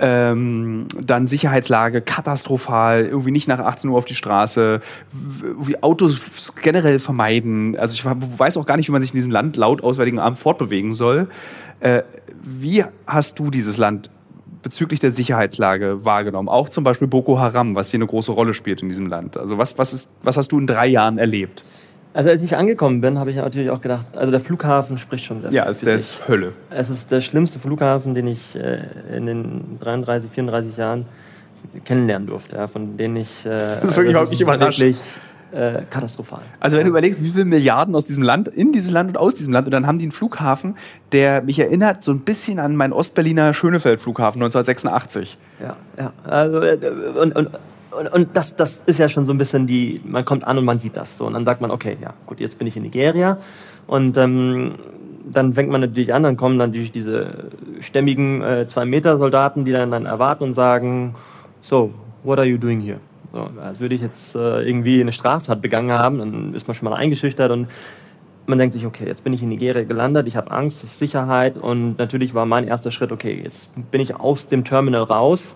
ähm, 0.00 0.86
dann 1.00 1.26
Sicherheitslage 1.26 2.00
katastrophal, 2.00 3.04
irgendwie 3.04 3.30
nicht 3.30 3.48
nach 3.48 3.58
18 3.58 3.90
Uhr 3.90 3.98
auf 3.98 4.06
die 4.06 4.14
Straße, 4.14 4.80
wie 5.12 5.82
Autos 5.82 6.52
generell 6.62 6.98
vermeiden. 6.98 7.76
Also 7.76 7.94
ich 7.94 8.04
weiß 8.04 8.56
auch 8.56 8.66
gar 8.66 8.76
nicht, 8.76 8.88
wie 8.88 8.92
man 8.92 9.02
sich 9.02 9.12
in 9.12 9.16
diesem 9.16 9.30
Land 9.30 9.56
laut 9.56 9.82
Auswärtigen 9.82 10.18
Amt 10.18 10.38
fortbewegen 10.38 10.94
soll. 10.94 11.28
Äh, 11.80 12.02
wie 12.42 12.84
hast 13.06 13.38
du 13.38 13.50
dieses 13.50 13.76
Land 13.76 14.10
bezüglich 14.62 15.00
der 15.00 15.10
Sicherheitslage 15.10 16.04
wahrgenommen? 16.04 16.48
Auch 16.48 16.68
zum 16.68 16.84
Beispiel 16.84 17.08
Boko 17.08 17.38
Haram, 17.38 17.74
was 17.74 17.90
hier 17.90 17.98
eine 17.98 18.06
große 18.06 18.32
Rolle 18.32 18.54
spielt 18.54 18.82
in 18.82 18.88
diesem 18.88 19.06
Land. 19.06 19.36
Also 19.36 19.58
was, 19.58 19.78
was, 19.78 19.92
ist, 19.92 20.08
was 20.22 20.36
hast 20.36 20.52
du 20.52 20.58
in 20.58 20.66
drei 20.66 20.86
Jahren 20.86 21.18
erlebt? 21.18 21.64
Also 22.12 22.30
als 22.30 22.42
ich 22.42 22.56
angekommen 22.56 23.00
bin, 23.00 23.18
habe 23.18 23.30
ich 23.30 23.36
natürlich 23.36 23.70
auch 23.70 23.80
gedacht, 23.80 24.06
also 24.16 24.30
der 24.30 24.40
Flughafen 24.40 24.98
spricht 24.98 25.24
schon 25.24 25.42
sehr 25.42 25.52
Ja, 25.52 25.62
also 25.64 25.84
der 25.84 25.94
ist 25.94 26.26
Hölle. 26.26 26.52
Es 26.70 26.90
ist 26.90 27.10
der 27.10 27.20
schlimmste 27.20 27.60
Flughafen, 27.60 28.14
den 28.14 28.26
ich 28.26 28.56
äh, 28.56 28.80
in 29.16 29.26
den 29.26 29.78
33, 29.80 30.30
34 30.30 30.76
Jahren 30.76 31.06
kennenlernen 31.84 32.26
durfte, 32.26 32.56
ja, 32.56 32.66
von 32.66 32.96
denen 32.96 33.16
ich... 33.16 33.46
Äh, 33.46 33.50
das 33.50 33.84
ist 33.84 33.96
wirklich 33.96 34.10
überhaupt 34.10 34.30
nicht 34.30 34.40
überrascht. 34.40 34.82
Äh, 35.52 35.82
katastrophal. 35.90 36.42
Also 36.60 36.76
wenn 36.76 36.84
du 36.84 36.90
überlegst, 36.90 37.20
wie 37.24 37.30
viele 37.30 37.44
Milliarden 37.44 37.96
aus 37.96 38.04
diesem 38.04 38.22
Land, 38.22 38.46
in 38.46 38.70
dieses 38.70 38.92
Land 38.92 39.10
und 39.10 39.16
aus 39.16 39.34
diesem 39.34 39.52
Land, 39.52 39.66
und 39.66 39.72
dann 39.72 39.84
haben 39.84 39.98
die 39.98 40.04
einen 40.04 40.12
Flughafen, 40.12 40.76
der 41.10 41.42
mich 41.42 41.58
erinnert 41.58 42.04
so 42.04 42.12
ein 42.12 42.20
bisschen 42.20 42.60
an 42.60 42.76
meinen 42.76 42.92
Ostberliner 42.92 43.52
Schönefeld-Flughafen 43.52 44.40
1986. 44.40 45.38
Ja, 45.60 45.76
ja. 45.98 46.12
Also, 46.22 46.60
äh, 46.60 46.78
und, 47.20 47.34
und 47.34 47.50
und, 47.90 48.12
und 48.12 48.36
das, 48.36 48.56
das 48.56 48.82
ist 48.86 48.98
ja 48.98 49.08
schon 49.08 49.26
so 49.26 49.32
ein 49.32 49.38
bisschen 49.38 49.66
die, 49.66 50.00
man 50.04 50.24
kommt 50.24 50.44
an 50.44 50.58
und 50.58 50.64
man 50.64 50.78
sieht 50.78 50.96
das 50.96 51.16
so. 51.16 51.26
Und 51.26 51.34
dann 51.34 51.44
sagt 51.44 51.60
man, 51.60 51.70
okay, 51.70 51.96
ja, 52.00 52.14
gut, 52.26 52.40
jetzt 52.40 52.58
bin 52.58 52.66
ich 52.66 52.76
in 52.76 52.82
Nigeria. 52.82 53.38
Und 53.86 54.16
ähm, 54.16 54.74
dann 55.24 55.54
fängt 55.54 55.70
man 55.70 55.80
natürlich 55.80 56.14
an, 56.14 56.22
dann 56.22 56.36
kommen 56.36 56.58
dann 56.58 56.70
natürlich 56.70 56.92
diese 56.92 57.50
stämmigen 57.80 58.42
äh, 58.42 58.66
Zwei-Meter-Soldaten, 58.66 59.64
die 59.64 59.72
dann, 59.72 59.90
dann 59.90 60.06
erwarten 60.06 60.44
und 60.44 60.54
sagen, 60.54 61.14
so, 61.62 61.92
what 62.22 62.38
are 62.38 62.46
you 62.46 62.58
doing 62.58 62.80
here? 62.80 62.98
So, 63.32 63.48
als 63.62 63.78
würde 63.78 63.94
ich 63.94 64.00
jetzt 64.00 64.34
äh, 64.34 64.62
irgendwie 64.62 65.00
eine 65.00 65.12
Straftat 65.12 65.62
begangen 65.62 65.92
haben, 65.92 66.18
dann 66.18 66.54
ist 66.54 66.66
man 66.66 66.74
schon 66.74 66.88
mal 66.88 66.96
eingeschüchtert 66.96 67.52
und 67.52 67.68
man 68.46 68.58
denkt 68.58 68.74
sich, 68.74 68.86
okay, 68.86 69.06
jetzt 69.06 69.22
bin 69.22 69.32
ich 69.32 69.42
in 69.42 69.48
Nigeria 69.50 69.84
gelandet, 69.84 70.26
ich 70.26 70.36
habe 70.36 70.50
Angst, 70.50 70.98
Sicherheit 70.98 71.56
und 71.56 71.98
natürlich 71.98 72.34
war 72.34 72.46
mein 72.46 72.66
erster 72.66 72.90
Schritt, 72.90 73.12
okay, 73.12 73.40
jetzt 73.44 73.68
bin 73.92 74.00
ich 74.00 74.16
aus 74.16 74.48
dem 74.48 74.64
Terminal 74.64 75.04
raus 75.04 75.54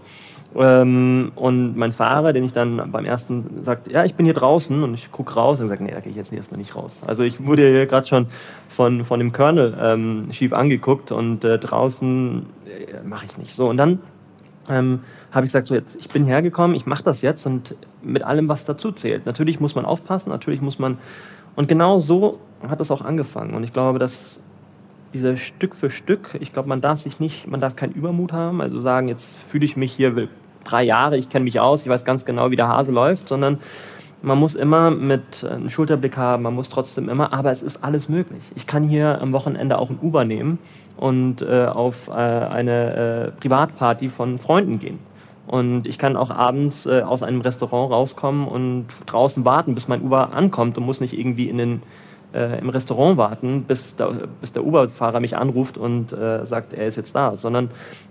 ähm, 0.56 1.32
und 1.34 1.76
mein 1.76 1.92
Fahrer, 1.92 2.32
den 2.32 2.44
ich 2.44 2.52
dann 2.52 2.90
beim 2.92 3.04
ersten 3.04 3.62
sagt, 3.64 3.90
ja, 3.90 4.04
ich 4.04 4.14
bin 4.14 4.24
hier 4.24 4.34
draußen 4.34 4.82
und 4.82 4.94
ich 4.94 5.10
gucke 5.10 5.34
raus 5.34 5.60
und 5.60 5.68
sage, 5.68 5.82
nee, 5.82 5.90
da 5.90 6.00
gehe 6.00 6.10
ich 6.10 6.16
jetzt 6.16 6.32
erstmal 6.32 6.58
nicht 6.58 6.76
raus. 6.76 7.02
Also 7.06 7.24
ich 7.24 7.44
wurde 7.44 7.68
hier 7.68 7.86
gerade 7.86 8.06
schon 8.06 8.26
von, 8.68 9.04
von 9.04 9.18
dem 9.18 9.32
Colonel 9.32 9.76
ähm, 9.80 10.28
schief 10.30 10.52
angeguckt 10.52 11.10
und 11.10 11.44
äh, 11.44 11.58
draußen 11.58 12.46
äh, 12.66 13.06
mache 13.06 13.26
ich 13.26 13.36
nicht. 13.36 13.54
So, 13.54 13.68
und 13.68 13.76
dann 13.76 13.98
ähm, 14.68 15.00
habe 15.32 15.46
ich 15.46 15.50
gesagt, 15.50 15.66
so 15.66 15.74
jetzt, 15.74 15.96
ich 15.96 16.08
bin 16.08 16.24
hergekommen, 16.24 16.76
ich 16.76 16.86
mache 16.86 17.02
das 17.02 17.20
jetzt 17.22 17.46
und 17.46 17.76
mit 18.02 18.22
allem, 18.22 18.48
was 18.48 18.64
dazu 18.64 18.92
zählt. 18.92 19.26
Natürlich 19.26 19.60
muss 19.60 19.74
man 19.74 19.84
aufpassen, 19.84 20.30
natürlich 20.30 20.60
muss 20.60 20.78
man. 20.78 20.98
Und 21.56 21.68
genau 21.68 21.98
so 21.98 22.40
hat 22.66 22.80
das 22.80 22.90
auch 22.90 23.02
angefangen. 23.02 23.54
Und 23.54 23.64
ich 23.64 23.72
glaube, 23.72 23.98
dass 23.98 24.38
dieser 25.12 25.36
Stück 25.36 25.74
für 25.74 25.90
Stück, 25.90 26.36
ich 26.40 26.52
glaube, 26.52 26.68
man 26.68 26.80
darf 26.80 27.00
sich 27.00 27.20
nicht, 27.20 27.46
man 27.46 27.60
darf 27.60 27.76
keinen 27.76 27.92
Übermut 27.92 28.32
haben, 28.32 28.60
also 28.60 28.80
sagen, 28.80 29.08
jetzt 29.08 29.36
fühle 29.48 29.64
ich 29.64 29.76
mich 29.76 29.92
hier 29.92 30.28
drei 30.64 30.82
Jahre, 30.82 31.16
ich 31.16 31.28
kenne 31.28 31.44
mich 31.44 31.60
aus, 31.60 31.82
ich 31.82 31.88
weiß 31.88 32.04
ganz 32.04 32.24
genau, 32.24 32.50
wie 32.50 32.56
der 32.56 32.68
Hase 32.68 32.92
läuft, 32.92 33.28
sondern 33.28 33.58
man 34.22 34.38
muss 34.38 34.54
immer 34.54 34.90
mit 34.90 35.44
einem 35.44 35.68
Schulterblick 35.68 36.16
haben, 36.16 36.44
man 36.44 36.54
muss 36.54 36.70
trotzdem 36.70 37.08
immer, 37.08 37.32
aber 37.32 37.50
es 37.50 37.62
ist 37.62 37.84
alles 37.84 38.08
möglich. 38.08 38.42
Ich 38.56 38.66
kann 38.66 38.82
hier 38.82 39.20
am 39.20 39.32
Wochenende 39.32 39.78
auch 39.78 39.90
ein 39.90 39.98
Uber 40.00 40.24
nehmen 40.24 40.58
und 40.96 41.42
äh, 41.42 41.66
auf 41.66 42.08
äh, 42.08 42.12
eine 42.12 43.32
äh, 43.36 43.40
Privatparty 43.40 44.08
von 44.08 44.38
Freunden 44.38 44.78
gehen. 44.78 44.98
Und 45.46 45.86
ich 45.86 45.98
kann 45.98 46.16
auch 46.16 46.30
abends 46.30 46.86
äh, 46.86 47.02
aus 47.02 47.22
einem 47.22 47.42
Restaurant 47.42 47.92
rauskommen 47.92 48.48
und 48.48 48.86
draußen 49.06 49.44
warten, 49.44 49.74
bis 49.74 49.88
mein 49.88 50.00
Uber 50.00 50.32
ankommt 50.32 50.78
und 50.78 50.86
muss 50.86 51.00
nicht 51.00 51.18
irgendwie 51.18 51.50
in 51.50 51.58
den, 51.58 51.82
äh, 52.34 52.58
im 52.58 52.68
Restaurant 52.68 53.16
warten, 53.16 53.64
bis 53.64 53.96
der, 53.96 54.28
bis 54.40 54.52
der 54.52 54.64
Uber-Fahrer 54.64 55.20
mich 55.20 55.36
anruft 55.36 55.78
und 55.78 56.12
äh, 56.12 56.44
sagt, 56.44 56.72
er 56.72 56.86
ist 56.86 56.96
jetzt 56.96 57.14
da. 57.14 57.36
Sondern 57.36 57.70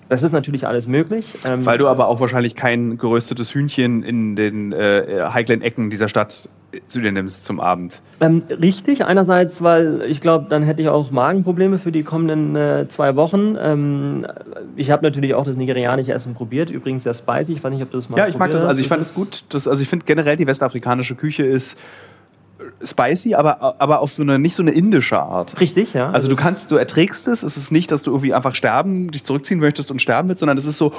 das 0.10 0.24
ist 0.24 0.32
natürlich 0.32 0.68
alles 0.68 0.88
möglich. 0.88 1.34
Ähm, 1.46 1.66
Weil 1.66 1.78
du 1.78 1.88
aber 1.88 2.08
auch 2.08 2.20
wahrscheinlich 2.20 2.56
kein 2.56 2.98
geröstetes 2.98 3.54
Hühnchen 3.54 4.04
in 4.04 4.36
den 4.36 4.72
äh, 4.72 5.26
heiklen 5.34 5.62
Ecken 5.62 5.90
dieser 5.90 6.08
Stadt 6.08 6.48
zu 6.88 7.02
dir 7.02 7.12
nimmst 7.12 7.46
zum 7.46 7.60
Abend. 7.60 8.02
Ähm, 8.20 8.44
richtig, 8.50 9.06
einerseits, 9.06 9.62
weil 9.62 10.02
ich 10.08 10.22
glaube, 10.22 10.48
dann 10.50 10.64
hätte 10.64 10.82
ich 10.82 10.90
auch 10.90 11.12
Magenprobleme 11.12 11.78
für 11.78 11.92
die 11.92 12.04
kommenden 12.04 12.56
äh, 12.56 12.88
zwei 12.88 13.16
Wochen. 13.16 13.56
Ähm, 13.62 14.26
ich 14.76 14.90
habe 14.92 15.04
natürlich 15.04 15.36
auch 15.36 15.46
das 15.46 15.56
nigerianische 15.56 16.14
Essen 16.14 16.34
probiert, 16.34 16.70
übrigens 16.70 17.04
sehr 17.04 17.14
spicy. 17.14 17.54
Ich 17.54 17.64
weiß 17.64 17.72
nicht, 17.72 17.84
ob 17.84 17.92
du 17.92 17.98
das 17.98 18.10
mal 18.10 18.18
Ja, 18.18 18.28
ich 18.28 18.38
mag 18.38 18.52
das. 18.52 18.64
Also 18.64 18.82
ich 18.82 18.88
fand 18.88 19.02
es 19.02 19.14
gut. 19.14 19.46
Das, 19.50 19.68
also 19.68 19.82
ich 19.82 19.90
finde 19.90 20.06
generell 20.06 20.36
die 20.36 20.48
westafrikanische 20.48 21.16
Küche 21.16 21.46
ist 21.46 21.78
spicy, 22.84 23.36
aber, 23.36 23.76
aber 23.80 24.00
auf 24.00 24.14
so 24.14 24.24
eine 24.24 24.40
nicht 24.40 24.56
so 24.56 24.64
eine 24.64 24.72
indische 24.72 25.20
Art. 25.20 25.60
Richtig, 25.60 25.94
ja. 25.94 26.10
Also 26.10 26.28
du 26.28 26.36
kannst, 26.36 26.72
du 26.72 26.76
erträgst 26.76 27.28
es. 27.28 27.44
Es 27.44 27.58
ist 27.58 27.72
nicht, 27.72 27.92
dass 27.92 28.04
du 28.04 28.12
irgendwie 28.12 28.34
einfach 28.34 28.56
sterben, 28.56 29.12
dich 29.12 29.24
zurückziehen 29.24 29.60
möchtest 29.60 29.92
und 29.92 30.02
sterben 30.02 30.30
willst, 30.30 30.40
sondern 30.40 30.58
es 30.58 30.66
ist 30.66 30.78
so 30.78 30.92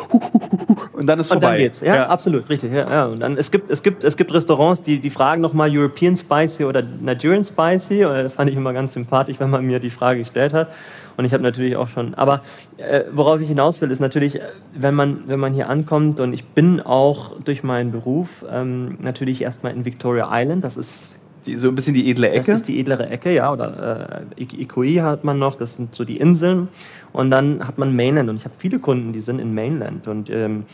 und 0.92 1.06
dann 1.06 1.18
ist 1.18 1.28
vorbei. 1.28 1.46
Und 1.46 1.52
dann 1.52 1.58
geht's. 1.58 1.80
Ja, 1.80 1.94
ja. 1.96 2.06
absolut, 2.08 2.48
richtig. 2.48 2.72
Ja, 2.72 2.88
ja. 2.88 3.04
Und 3.06 3.20
dann 3.20 3.36
es 3.36 3.50
gibt 3.50 3.70
es 3.70 3.82
gibt 3.82 4.04
es 4.04 4.16
gibt 4.16 4.32
Restaurants, 4.32 4.82
die 4.82 4.98
die 4.98 5.10
fragen 5.10 5.40
nochmal 5.40 5.70
European 5.72 6.16
Spicy 6.16 6.64
oder 6.64 6.82
Nigerian 6.82 7.44
Spicy. 7.44 8.00
Das 8.00 8.32
fand 8.32 8.50
ich 8.50 8.56
immer 8.56 8.72
ganz 8.72 8.92
sympathisch, 8.92 9.40
wenn 9.40 9.50
man 9.50 9.64
mir 9.64 9.80
die 9.80 9.90
Frage 9.90 10.20
gestellt 10.20 10.52
hat. 10.52 10.68
Und 11.16 11.24
ich 11.24 11.32
habe 11.32 11.42
natürlich 11.42 11.76
auch 11.76 11.88
schon, 11.88 12.14
aber 12.14 12.42
äh, 12.76 13.04
worauf 13.12 13.40
ich 13.40 13.48
hinaus 13.48 13.80
will, 13.80 13.90
ist 13.90 14.00
natürlich, 14.00 14.40
wenn 14.74 14.94
man, 14.94 15.22
wenn 15.26 15.38
man 15.38 15.54
hier 15.54 15.68
ankommt 15.68 16.20
und 16.20 16.32
ich 16.32 16.44
bin 16.44 16.80
auch 16.80 17.38
durch 17.40 17.62
meinen 17.62 17.92
Beruf 17.92 18.44
ähm, 18.50 18.98
natürlich 19.00 19.42
erstmal 19.42 19.72
in 19.72 19.84
Victoria 19.84 20.28
Island, 20.32 20.64
das 20.64 20.76
ist 20.76 21.14
die, 21.46 21.56
so 21.56 21.68
ein 21.68 21.74
bisschen 21.74 21.94
die 21.94 22.10
edle 22.10 22.30
Ecke? 22.30 22.52
Das 22.52 22.60
ist 22.60 22.68
die 22.68 22.80
edlere 22.80 23.08
Ecke, 23.08 23.32
ja. 23.32 23.52
Oder 23.52 24.24
äh, 24.36 24.42
Ikoi 24.42 24.94
hat 24.96 25.24
man 25.24 25.38
noch, 25.38 25.56
das 25.56 25.74
sind 25.74 25.94
so 25.94 26.04
die 26.04 26.18
Inseln. 26.18 26.68
Und 27.12 27.30
dann 27.30 27.66
hat 27.66 27.78
man 27.78 27.94
Mainland. 27.94 28.30
Und 28.30 28.36
ich 28.36 28.44
habe 28.44 28.54
viele 28.58 28.78
Kunden, 28.78 29.12
die 29.12 29.20
sind 29.20 29.38
in 29.38 29.54
Mainland. 29.54 30.08
Und 30.08 30.30
ähm, 30.30 30.64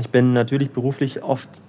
ich 0.00 0.10
bin 0.10 0.32
natürlich 0.32 0.70
beruflich 0.70 1.22
oft 1.22 1.62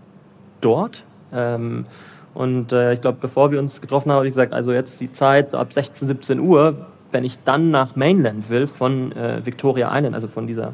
dort. 0.61 1.03
Ähm, 1.33 1.85
und 2.33 2.71
äh, 2.71 2.93
ich 2.93 3.01
glaube, 3.01 3.17
bevor 3.21 3.51
wir 3.51 3.59
uns 3.59 3.79
getroffen 3.79 4.09
haben, 4.09 4.17
habe 4.17 4.27
ich 4.27 4.33
gesagt, 4.33 4.53
also 4.53 4.71
jetzt 4.71 5.01
die 5.01 5.11
Zeit 5.11 5.49
so 5.49 5.57
ab 5.57 5.71
16, 5.71 6.07
17 6.07 6.39
Uhr, 6.39 6.87
wenn 7.11 7.23
ich 7.23 7.43
dann 7.43 7.69
nach 7.69 7.95
Mainland 7.95 8.49
will 8.49 8.65
von 8.67 9.11
äh, 9.11 9.45
Victoria 9.45 9.95
Island, 9.95 10.15
also 10.15 10.27
von 10.27 10.47
dieser 10.47 10.73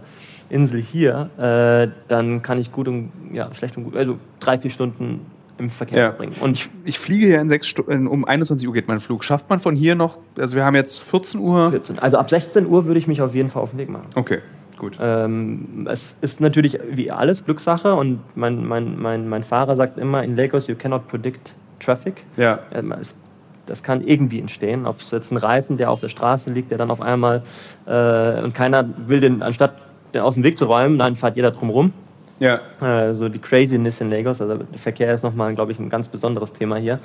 Insel 0.50 0.82
hier, 0.82 1.30
äh, 1.38 1.92
dann 2.08 2.42
kann 2.42 2.58
ich 2.58 2.72
gut 2.72 2.88
und 2.88 3.12
ja, 3.34 3.54
schlecht 3.54 3.78
und 3.78 3.84
gut, 3.84 3.96
also 3.96 4.18
drei, 4.40 4.58
vier 4.58 4.72
Stunden 4.72 5.26
im 5.60 5.69
Verkehr 5.69 5.98
ja. 6.00 6.10
verbringen. 6.10 6.36
Und 6.39 6.54
ich, 6.54 6.69
ich 6.86 6.98
fliege 6.98 7.28
hier 7.28 7.41
in 7.41 7.50
sechs 7.50 7.67
Stunden, 7.67 8.08
um 8.08 8.26
21 8.26 8.67
Uhr 8.67 8.74
geht 8.74 8.88
mein 8.88 9.00
Flug. 9.00 9.24
Schafft 9.24 9.50
man 9.50 9.60
von 9.60 9.76
hier 9.76 9.95
noch, 9.95 10.19
also 10.38 10.56
wir 10.56 10.65
haben 10.65 10.76
jetzt 10.76 11.04
14 11.04 11.39
Uhr. 11.39 11.69
14. 11.72 12.00
Also 12.00 12.17
ab 12.17 12.30
16 12.30 12.65
Uhr 12.65 12.86
würde 12.86 13.00
ich 13.00 13.08
mich 13.08 13.22
auf 13.22 13.36
jeden 13.36 13.50
Fall 13.50 13.62
auf 13.62 13.72
den 13.72 13.80
Weg 13.80 13.89
machen. 13.89 14.08
Okay. 14.15 14.39
Gut. 14.78 14.98
Ähm, 15.02 15.88
es 15.91 16.17
ist 16.22 16.39
natürlich 16.39 16.80
wie 16.89 17.12
alles 17.12 17.43
Glückssache 17.43 17.93
und 17.93 18.22
mein, 18.36 18.65
mein, 18.65 18.98
mein, 18.98 19.28
mein 19.28 19.43
Fahrer 19.43 19.76
sagt 19.76 19.98
immer, 19.98 20.24
in 20.24 20.38
Lagos 20.38 20.67
you 20.67 20.76
cannot 20.76 21.08
predict 21.08 21.54
traffic. 21.82 22.26
Ja. 22.38 22.60
Ähm, 22.74 22.93
es, 22.93 23.17
das 23.65 23.84
kann 23.84 24.02
irgendwie 24.02 24.39
entstehen. 24.39 24.86
Ob 24.86 25.00
es 25.00 25.12
jetzt 25.12 25.32
ein 25.32 25.38
Reifen, 25.38 25.78
der 25.78 25.91
auf 25.91 26.00
der 26.00 26.10
Straße 26.10 26.50
liegt, 26.50 26.72
der 26.72 26.78
dann 26.78 26.89
auf 26.89 27.02
einmal 27.02 27.43
äh, 27.86 28.41
und 28.41 28.54
keiner 28.54 28.89
will 29.06 29.19
den, 29.19 29.43
anstatt 29.43 29.74
den 30.13 30.22
aus 30.22 30.36
dem 30.36 30.43
Weg 30.43 30.58
zu 30.58 30.65
räumen, 30.65 30.98
nein, 30.98 31.15
fährt 31.15 31.36
jeder 31.36 31.52
drum 31.52 31.69
rum. 31.69 31.93
Ja. 32.39 32.62
Äh, 32.82 33.13
so 33.13 33.30
die 33.30 33.39
Craziness 33.39 34.02
in 34.02 34.10
Lagos. 34.10 34.41
Also 34.41 34.56
der 34.58 34.80
Verkehr 34.80 35.13
ist 35.13 35.23
nochmal, 35.23 35.54
glaube 35.56 35.71
ich, 35.71 35.80
ein 35.80 35.89
ganz 35.89 36.08
besonderes 36.08 36.54
Thema 36.54 36.78
hier. 36.78 36.99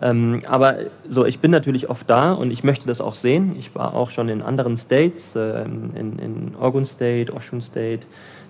Ähm, 0.00 0.40
aber 0.46 0.76
so, 1.08 1.24
ich 1.24 1.40
bin 1.40 1.50
natürlich 1.50 1.88
oft 1.88 2.08
da 2.08 2.32
und 2.32 2.50
ich 2.50 2.64
möchte 2.64 2.86
das 2.86 3.00
auch 3.00 3.14
sehen. 3.14 3.56
Ich 3.58 3.74
war 3.74 3.94
auch 3.94 4.10
schon 4.10 4.28
in 4.28 4.42
anderen 4.42 4.76
States, 4.76 5.34
äh, 5.36 5.64
in, 5.64 6.18
in 6.18 6.52
Oregon 6.60 6.84
State, 6.84 7.32
Oshun 7.32 7.60
State. 7.60 8.06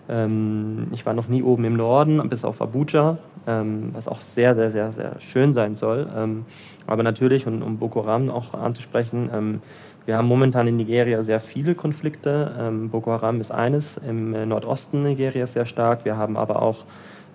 Ähm, 0.09 0.89
ich 0.93 1.07
war 1.07 1.15
noch 1.15 1.29
nie 1.29 1.43
oben 1.43 1.65
im 1.65 1.77
Norden, 1.77 2.27
bis 2.29 2.45
auf 2.45 2.61
Abuja, 2.61 3.19
ähm, 3.47 3.91
was 3.93 4.09
auch 4.09 4.19
sehr, 4.19 4.55
sehr, 4.55 4.71
sehr, 4.71 4.93
sehr 4.93 5.21
schön 5.21 5.55
sein 5.55 5.77
soll. 5.77 6.09
Ähm, 6.15 6.45
aber 6.87 7.03
natürlich, 7.03 7.47
und 7.47 7.63
um 7.63 7.79
Boko 7.79 8.05
Haram 8.05 8.31
auch 8.31 8.55
anzusprechen, 8.55 9.31
ähm, 9.33 9.63
wir 10.07 10.19
haben 10.19 10.29
momentan 10.29 10.67
in 10.67 10.77
Nigeria 10.77 11.23
sehr 11.23 11.41
viele 11.41 11.75
Konflikte. 11.75 12.55
Ähm, 12.59 12.91
Boko 12.91 13.13
Haram 13.13 13.41
ist 13.41 13.51
eines, 13.51 13.97
im 14.07 14.35
äh, 14.35 14.45
Nordosten 14.45 15.03
Nigerias 15.03 15.55
sehr 15.55 15.65
stark. 15.65 16.05
Wir 16.05 16.17
haben 16.17 16.37
aber 16.37 16.61
auch 16.61 16.85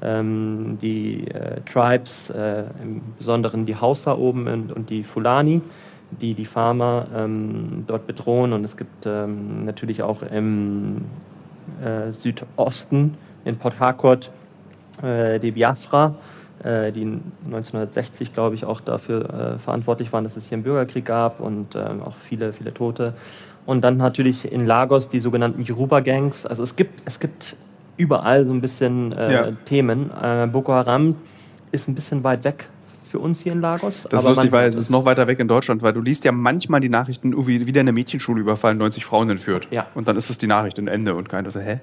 ähm, 0.01 0.77
die 0.79 1.27
äh, 1.27 1.61
Tribes, 1.61 2.29
äh, 2.29 2.65
im 2.81 3.01
Besonderen 3.17 3.65
die 3.65 3.75
Hausa 3.75 4.15
oben 4.15 4.47
und, 4.47 4.71
und 4.71 4.89
die 4.89 5.03
Fulani, 5.03 5.61
die 6.11 6.35
die 6.35 6.45
Farmer 6.45 7.07
ähm, 7.15 7.85
dort 7.87 8.05
bedrohen. 8.05 8.53
Und 8.53 8.63
es 8.63 8.77
gibt 8.77 9.05
ähm, 9.05 9.65
natürlich 9.65 10.03
auch 10.03 10.21
im 10.21 11.05
äh, 11.83 12.11
Südosten 12.11 13.17
in 13.45 13.57
Port 13.57 13.79
Harcourt 13.79 14.31
äh, 15.01 15.39
die 15.39 15.51
Biafra 15.51 16.15
die 16.63 17.19
1960, 17.45 18.33
glaube 18.33 18.55
ich, 18.55 18.65
auch 18.65 18.81
dafür 18.81 19.55
äh, 19.55 19.59
verantwortlich 19.59 20.11
waren, 20.11 20.23
dass 20.23 20.37
es 20.37 20.47
hier 20.47 20.57
einen 20.57 20.63
Bürgerkrieg 20.63 21.05
gab 21.05 21.39
und 21.39 21.75
ähm, 21.75 22.01
auch 22.03 22.15
viele, 22.15 22.53
viele 22.53 22.73
Tote. 22.73 23.13
Und 23.65 23.81
dann 23.81 23.97
natürlich 23.97 24.51
in 24.51 24.65
Lagos 24.65 25.09
die 25.09 25.19
sogenannten 25.19 25.61
Yoruba-Gangs. 25.61 26.45
Also 26.45 26.63
es 26.63 26.75
gibt, 26.75 27.03
es 27.05 27.19
gibt 27.19 27.55
überall 27.97 28.45
so 28.45 28.53
ein 28.53 28.61
bisschen 28.61 29.11
äh, 29.11 29.33
ja. 29.33 29.51
Themen. 29.65 30.11
Äh, 30.21 30.47
Boko 30.47 30.73
Haram 30.73 31.15
ist 31.71 31.87
ein 31.87 31.95
bisschen 31.95 32.23
weit 32.23 32.43
weg 32.43 32.69
für 33.09 33.19
uns 33.19 33.41
hier 33.41 33.51
in 33.51 33.61
Lagos. 33.61 34.07
Das 34.09 34.21
ist 34.21 34.27
lustig, 34.27 34.51
weil 34.51 34.67
es 34.67 34.75
ist 34.75 34.89
noch 34.89 35.05
weiter 35.05 35.27
weg 35.27 35.39
in 35.39 35.47
Deutschland, 35.47 35.81
weil 35.81 35.93
du 35.93 36.01
liest 36.01 36.25
ja 36.25 36.31
manchmal 36.31 36.79
die 36.79 36.89
Nachrichten, 36.89 37.35
wie 37.47 37.65
wieder 37.65 37.81
eine 37.81 37.91
Mädchenschule 37.91 38.41
überfallen, 38.41 38.77
90 38.77 39.05
Frauen 39.05 39.29
entführt. 39.29 39.67
Ja. 39.71 39.87
Und 39.95 40.07
dann 40.07 40.17
ist 40.17 40.29
es 40.29 40.37
die 40.37 40.47
Nachricht 40.47 40.79
und 40.79 40.87
Ende 40.87 41.15
und 41.15 41.29
keiner 41.29 41.51
so, 41.51 41.59
hä? 41.59 41.79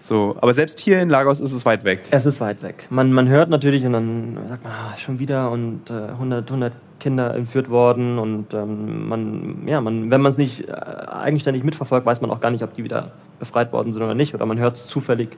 So, 0.00 0.36
aber 0.40 0.52
selbst 0.52 0.78
hier 0.78 1.00
in 1.02 1.08
Lagos 1.08 1.40
ist 1.40 1.52
es 1.52 1.66
weit 1.66 1.84
weg. 1.84 2.02
Es 2.10 2.24
ist 2.24 2.40
weit 2.40 2.62
weg. 2.62 2.86
Man, 2.90 3.12
man 3.12 3.28
hört 3.28 3.50
natürlich 3.50 3.84
und 3.84 3.92
dann 3.92 4.38
sagt 4.48 4.62
man, 4.62 4.72
ah, 4.72 4.96
schon 4.96 5.18
wieder 5.18 5.50
und 5.50 5.90
äh, 5.90 6.10
100, 6.12 6.50
100 6.50 6.72
Kinder 6.98 7.34
entführt 7.34 7.70
worden 7.70 8.18
und 8.18 8.54
ähm, 8.54 9.08
man, 9.08 9.66
ja, 9.66 9.80
man, 9.80 10.10
wenn 10.10 10.20
man 10.20 10.30
es 10.30 10.38
nicht 10.38 10.68
äh, 10.68 10.72
eigenständig 10.72 11.64
mitverfolgt, 11.64 12.06
weiß 12.06 12.20
man 12.20 12.30
auch 12.30 12.40
gar 12.40 12.50
nicht, 12.50 12.62
ob 12.62 12.74
die 12.74 12.84
wieder 12.84 13.12
befreit 13.38 13.72
worden 13.72 13.92
sind 13.92 14.02
oder 14.02 14.14
nicht 14.14 14.34
oder 14.34 14.46
man 14.46 14.58
hört 14.58 14.76
es 14.76 14.86
zufällig. 14.86 15.30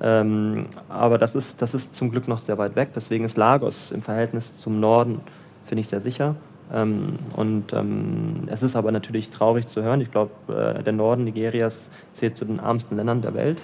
Ähm, 0.00 0.66
aber 0.88 1.18
das 1.18 1.34
ist, 1.34 1.60
das 1.60 1.74
ist 1.74 1.94
zum 1.94 2.10
Glück 2.10 2.28
noch 2.28 2.38
sehr 2.38 2.58
weit 2.58 2.76
weg. 2.76 2.90
Deswegen 2.94 3.24
ist 3.24 3.36
Lagos 3.36 3.90
im 3.90 4.02
Verhältnis 4.02 4.56
zum 4.56 4.80
Norden, 4.80 5.20
finde 5.64 5.80
ich, 5.80 5.88
sehr 5.88 6.00
sicher. 6.00 6.36
Ähm, 6.72 7.18
und 7.34 7.72
ähm, 7.72 8.42
es 8.46 8.62
ist 8.62 8.76
aber 8.76 8.92
natürlich 8.92 9.30
traurig 9.30 9.66
zu 9.66 9.82
hören. 9.82 10.00
Ich 10.00 10.10
glaube, 10.10 10.30
äh, 10.48 10.82
der 10.82 10.92
Norden 10.92 11.24
Nigerias 11.24 11.90
zählt 12.12 12.36
zu 12.36 12.44
den 12.44 12.58
ärmsten 12.58 12.96
Ländern 12.96 13.22
der 13.22 13.34
Welt. 13.34 13.62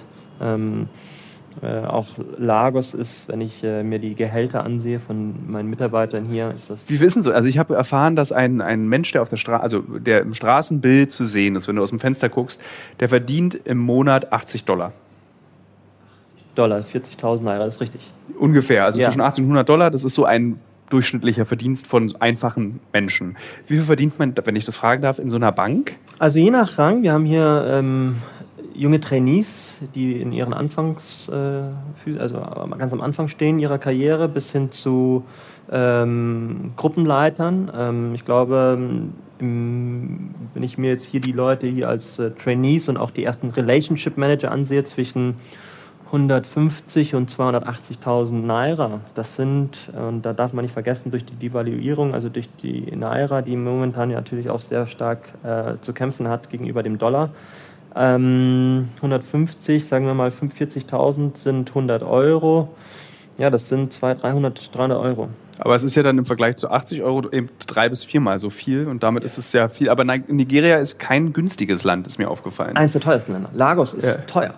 Äh, 1.61 1.85
auch 1.85 2.07
Lagos 2.37 2.93
ist, 2.93 3.27
wenn 3.27 3.39
ich 3.39 3.63
äh, 3.63 3.83
mir 3.83 3.99
die 3.99 4.15
Gehälter 4.15 4.63
ansehe 4.63 4.99
von 4.99 5.49
meinen 5.49 5.69
Mitarbeitern 5.69 6.25
hier, 6.25 6.51
ist 6.53 6.69
das. 6.69 6.89
Wie 6.89 6.99
wissen 6.99 7.21
Sie? 7.21 7.33
Also 7.33 7.47
ich 7.47 7.57
habe 7.57 7.75
erfahren, 7.75 8.15
dass 8.15 8.31
ein, 8.31 8.61
ein 8.61 8.87
Mensch, 8.87 9.11
der 9.13 9.21
auf 9.21 9.29
der 9.29 9.37
Straße, 9.37 9.63
also 9.63 9.79
der 9.81 10.21
im 10.21 10.33
Straßenbild 10.33 11.11
zu 11.11 11.25
sehen 11.25 11.55
ist, 11.55 11.67
wenn 11.67 11.77
du 11.77 11.83
aus 11.83 11.89
dem 11.89 11.99
Fenster 11.99 12.27
guckst, 12.27 12.59
der 12.99 13.09
verdient 13.09 13.53
im 13.53 13.77
Monat 13.77 14.33
80 14.33 14.65
Dollar. 14.65 14.91
Dollar, 16.55 16.79
40.000 16.79 17.41
Naira, 17.41 17.65
das 17.65 17.75
ist 17.75 17.81
richtig. 17.81 18.01
Ungefähr, 18.37 18.85
also 18.85 18.99
ja. 18.99 19.07
zwischen 19.07 19.21
80 19.21 19.43
und 19.43 19.49
100 19.49 19.69
Dollar, 19.69 19.91
das 19.91 20.03
ist 20.03 20.13
so 20.13 20.25
ein 20.25 20.59
durchschnittlicher 20.89 21.45
Verdienst 21.45 21.87
von 21.87 22.15
einfachen 22.19 22.79
Menschen. 22.93 23.37
Wie 23.67 23.75
viel 23.75 23.85
verdient 23.85 24.17
man, 24.19 24.33
wenn 24.43 24.55
ich 24.55 24.65
das 24.65 24.75
fragen 24.75 25.01
darf, 25.01 25.19
in 25.19 25.29
so 25.29 25.37
einer 25.37 25.51
Bank? 25.51 25.95
Also 26.19 26.39
je 26.39 26.51
nach 26.51 26.77
Rang, 26.77 27.03
wir 27.03 27.11
haben 27.11 27.25
hier 27.25 27.65
ähm, 27.67 28.17
junge 28.75 28.99
Trainees, 28.99 29.73
die 29.93 30.19
in 30.19 30.31
ihren 30.31 30.53
Anfangs, 30.53 31.29
äh, 31.29 32.19
also 32.19 32.41
ganz 32.77 32.93
am 32.93 33.01
Anfang 33.01 33.27
stehen 33.27 33.59
ihrer 33.59 33.77
Karriere, 33.77 34.27
bis 34.27 34.51
hin 34.51 34.71
zu 34.71 35.23
ähm, 35.71 36.73
Gruppenleitern. 36.75 37.71
Ähm, 37.75 38.15
ich 38.15 38.25
glaube, 38.25 38.77
im, 39.39 40.35
wenn 40.53 40.63
ich 40.63 40.77
mir 40.77 40.91
jetzt 40.91 41.05
hier 41.05 41.21
die 41.21 41.31
Leute 41.31 41.67
hier 41.67 41.89
als 41.89 42.19
äh, 42.19 42.31
Trainees 42.31 42.89
und 42.89 42.97
auch 42.97 43.11
die 43.11 43.23
ersten 43.23 43.49
Relationship 43.49 44.17
Manager 44.17 44.51
ansehe, 44.51 44.83
zwischen 44.83 45.35
150 46.07 47.15
und 47.15 47.31
280.000 47.31 48.33
Naira. 48.33 49.01
Das 49.15 49.35
sind, 49.35 49.89
und 49.97 50.21
da 50.21 50.33
darf 50.33 50.53
man 50.53 50.63
nicht 50.63 50.71
vergessen, 50.71 51.11
durch 51.11 51.25
die 51.25 51.35
Devaluierung, 51.35 52.13
also 52.13 52.29
durch 52.29 52.47
die 52.61 52.95
Naira, 52.95 53.41
die 53.41 53.55
momentan 53.55 54.09
natürlich 54.09 54.49
auch 54.49 54.59
sehr 54.59 54.85
stark 54.85 55.33
äh, 55.43 55.77
zu 55.81 55.93
kämpfen 55.93 56.27
hat 56.27 56.49
gegenüber 56.49 56.83
dem 56.83 56.99
Dollar, 56.99 57.31
ähm, 57.95 58.89
150, 58.97 59.85
sagen 59.85 60.05
wir 60.05 60.13
mal 60.13 60.29
45.000 60.29 61.37
sind 61.37 61.69
100 61.69 62.03
Euro. 62.03 62.69
Ja, 63.37 63.49
das 63.49 63.69
sind 63.69 63.93
200, 63.93 64.23
300, 64.23 64.75
300 64.75 64.99
Euro. 64.99 65.29
Aber 65.59 65.75
es 65.75 65.83
ist 65.83 65.95
ja 65.95 66.03
dann 66.03 66.17
im 66.17 66.25
Vergleich 66.25 66.57
zu 66.57 66.69
80 66.69 67.01
Euro 67.01 67.29
eben 67.31 67.49
drei 67.65 67.87
bis 67.87 68.03
viermal 68.03 68.39
so 68.39 68.49
viel 68.49 68.87
und 68.87 69.03
damit 69.03 69.23
ja. 69.23 69.25
ist 69.25 69.37
es 69.37 69.53
ja 69.53 69.69
viel. 69.69 69.89
Aber 69.89 70.03
Nigeria 70.03 70.77
ist 70.77 70.99
kein 70.99 71.31
günstiges 71.31 71.83
Land, 71.83 72.07
ist 72.07 72.17
mir 72.17 72.29
aufgefallen. 72.29 72.75
Eines 72.75 72.93
der 72.93 73.01
teuersten 73.01 73.33
Länder. 73.33 73.49
Lagos 73.53 73.93
ist 73.93 74.05
ja. 74.05 74.15
teuer. 74.27 74.53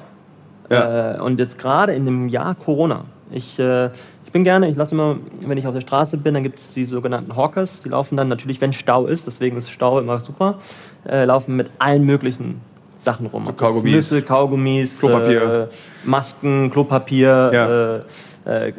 Ja. 0.69 1.15
Äh, 1.15 1.21
und 1.21 1.39
jetzt 1.39 1.59
gerade 1.59 1.93
in 1.93 2.05
dem 2.05 2.27
Jahr 2.29 2.55
Corona. 2.55 3.05
Ich, 3.31 3.59
äh, 3.59 3.89
ich 4.25 4.31
bin 4.31 4.43
gerne, 4.43 4.69
ich 4.69 4.75
lasse 4.75 4.93
immer, 4.93 5.17
wenn 5.41 5.57
ich 5.57 5.67
auf 5.67 5.73
der 5.73 5.81
Straße 5.81 6.17
bin, 6.17 6.33
dann 6.33 6.43
gibt 6.43 6.59
es 6.59 6.73
die 6.73 6.85
sogenannten 6.85 7.35
Hawkers. 7.35 7.81
Die 7.81 7.89
laufen 7.89 8.17
dann 8.17 8.27
natürlich, 8.27 8.59
wenn 8.59 8.73
Stau 8.73 9.05
ist, 9.05 9.27
deswegen 9.27 9.57
ist 9.57 9.69
Stau 9.69 9.99
immer 9.99 10.19
super, 10.19 10.57
äh, 11.07 11.25
laufen 11.25 11.55
mit 11.55 11.69
allen 11.79 12.05
möglichen 12.05 12.61
Sachen 12.97 13.27
rum. 13.27 13.55
Kaugummis. 13.55 13.91
Nüsse, 13.91 14.21
Kaugummis, 14.21 14.99
Klopapier. 14.99 15.69
Äh, 15.71 16.07
Masken, 16.07 16.69
Klopapier, 16.71 17.51
ja. 17.53 17.95
Äh, 18.45 18.67
äh, 18.67 18.73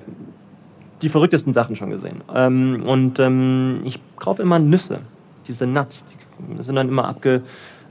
die 1.03 1.09
verrücktesten 1.09 1.55
Sachen 1.55 1.77
schon 1.77 1.91
gesehen. 1.91 2.23
Ähm, 2.35 2.83
und 2.85 3.19
ähm, 3.21 3.81
ich 3.85 4.01
kaufe 4.17 4.43
immer 4.43 4.59
Nüsse, 4.59 4.99
diese 5.47 5.67
Nuts. 5.67 6.05
Die 6.39 6.63
sind 6.63 6.75
dann 6.75 6.89
immer 6.89 7.07
abge, 7.07 7.43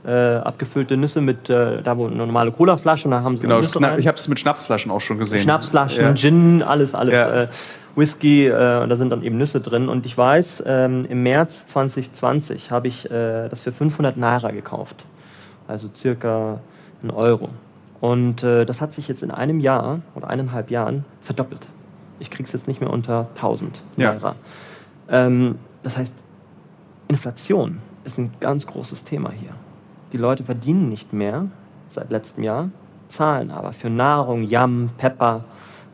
äh, 0.06 0.10
abgefüllte 0.10 0.96
Nüsse 0.96 1.20
mit, 1.20 1.48
äh, 1.48 1.82
da 1.82 1.96
wo 1.96 2.06
eine 2.06 2.16
normale 2.16 2.52
Colaflasche 2.52 3.06
und 3.06 3.12
da 3.12 3.22
haben 3.22 3.36
sie 3.36 3.44
Genau, 3.44 3.60
ich 3.60 4.06
habe 4.06 4.18
es 4.18 4.28
mit 4.28 4.38
Schnapsflaschen 4.38 4.90
auch 4.90 5.00
schon 5.00 5.18
gesehen. 5.18 5.38
Schnapsflaschen, 5.38 6.04
ja. 6.04 6.14
Gin, 6.14 6.62
alles, 6.62 6.94
alles. 6.94 7.14
Ja. 7.14 7.42
Äh, 7.44 7.48
Whisky, 7.96 8.46
äh, 8.46 8.50
da 8.52 8.96
sind 8.96 9.10
dann 9.10 9.22
eben 9.22 9.38
Nüsse 9.38 9.60
drin. 9.60 9.88
Und 9.88 10.06
ich 10.06 10.16
weiß, 10.16 10.62
ähm, 10.66 11.04
im 11.08 11.22
März 11.22 11.66
2020 11.66 12.70
habe 12.70 12.88
ich 12.88 13.10
äh, 13.10 13.48
das 13.48 13.60
für 13.60 13.72
500 13.72 14.16
Naira 14.16 14.50
gekauft. 14.50 15.04
Also 15.68 15.88
circa 15.94 16.58
einen 17.02 17.12
Euro. 17.12 17.50
Und 18.00 18.42
äh, 18.42 18.64
das 18.64 18.80
hat 18.80 18.92
sich 18.92 19.06
jetzt 19.06 19.22
in 19.22 19.30
einem 19.30 19.60
Jahr 19.60 20.00
oder 20.16 20.28
eineinhalb 20.28 20.70
Jahren 20.70 21.04
verdoppelt 21.22 21.68
ich 22.20 22.30
kriege 22.30 22.44
es 22.44 22.52
jetzt 22.52 22.68
nicht 22.68 22.80
mehr 22.80 22.90
unter 22.90 23.28
1000 23.36 23.82
Naira. 23.96 24.34
Ja. 25.08 25.26
Ähm, 25.26 25.58
das 25.82 25.96
heißt, 25.96 26.14
Inflation 27.08 27.78
ist 28.04 28.18
ein 28.18 28.32
ganz 28.40 28.66
großes 28.66 29.04
Thema 29.04 29.30
hier. 29.30 29.50
Die 30.12 30.16
Leute 30.16 30.44
verdienen 30.44 30.88
nicht 30.88 31.12
mehr 31.12 31.46
seit 31.88 32.10
letztem 32.10 32.44
Jahr, 32.44 32.70
zahlen 33.08 33.50
aber 33.50 33.72
für 33.72 33.90
Nahrung, 33.90 34.42
Yam, 34.42 34.90
Pepper, 34.98 35.44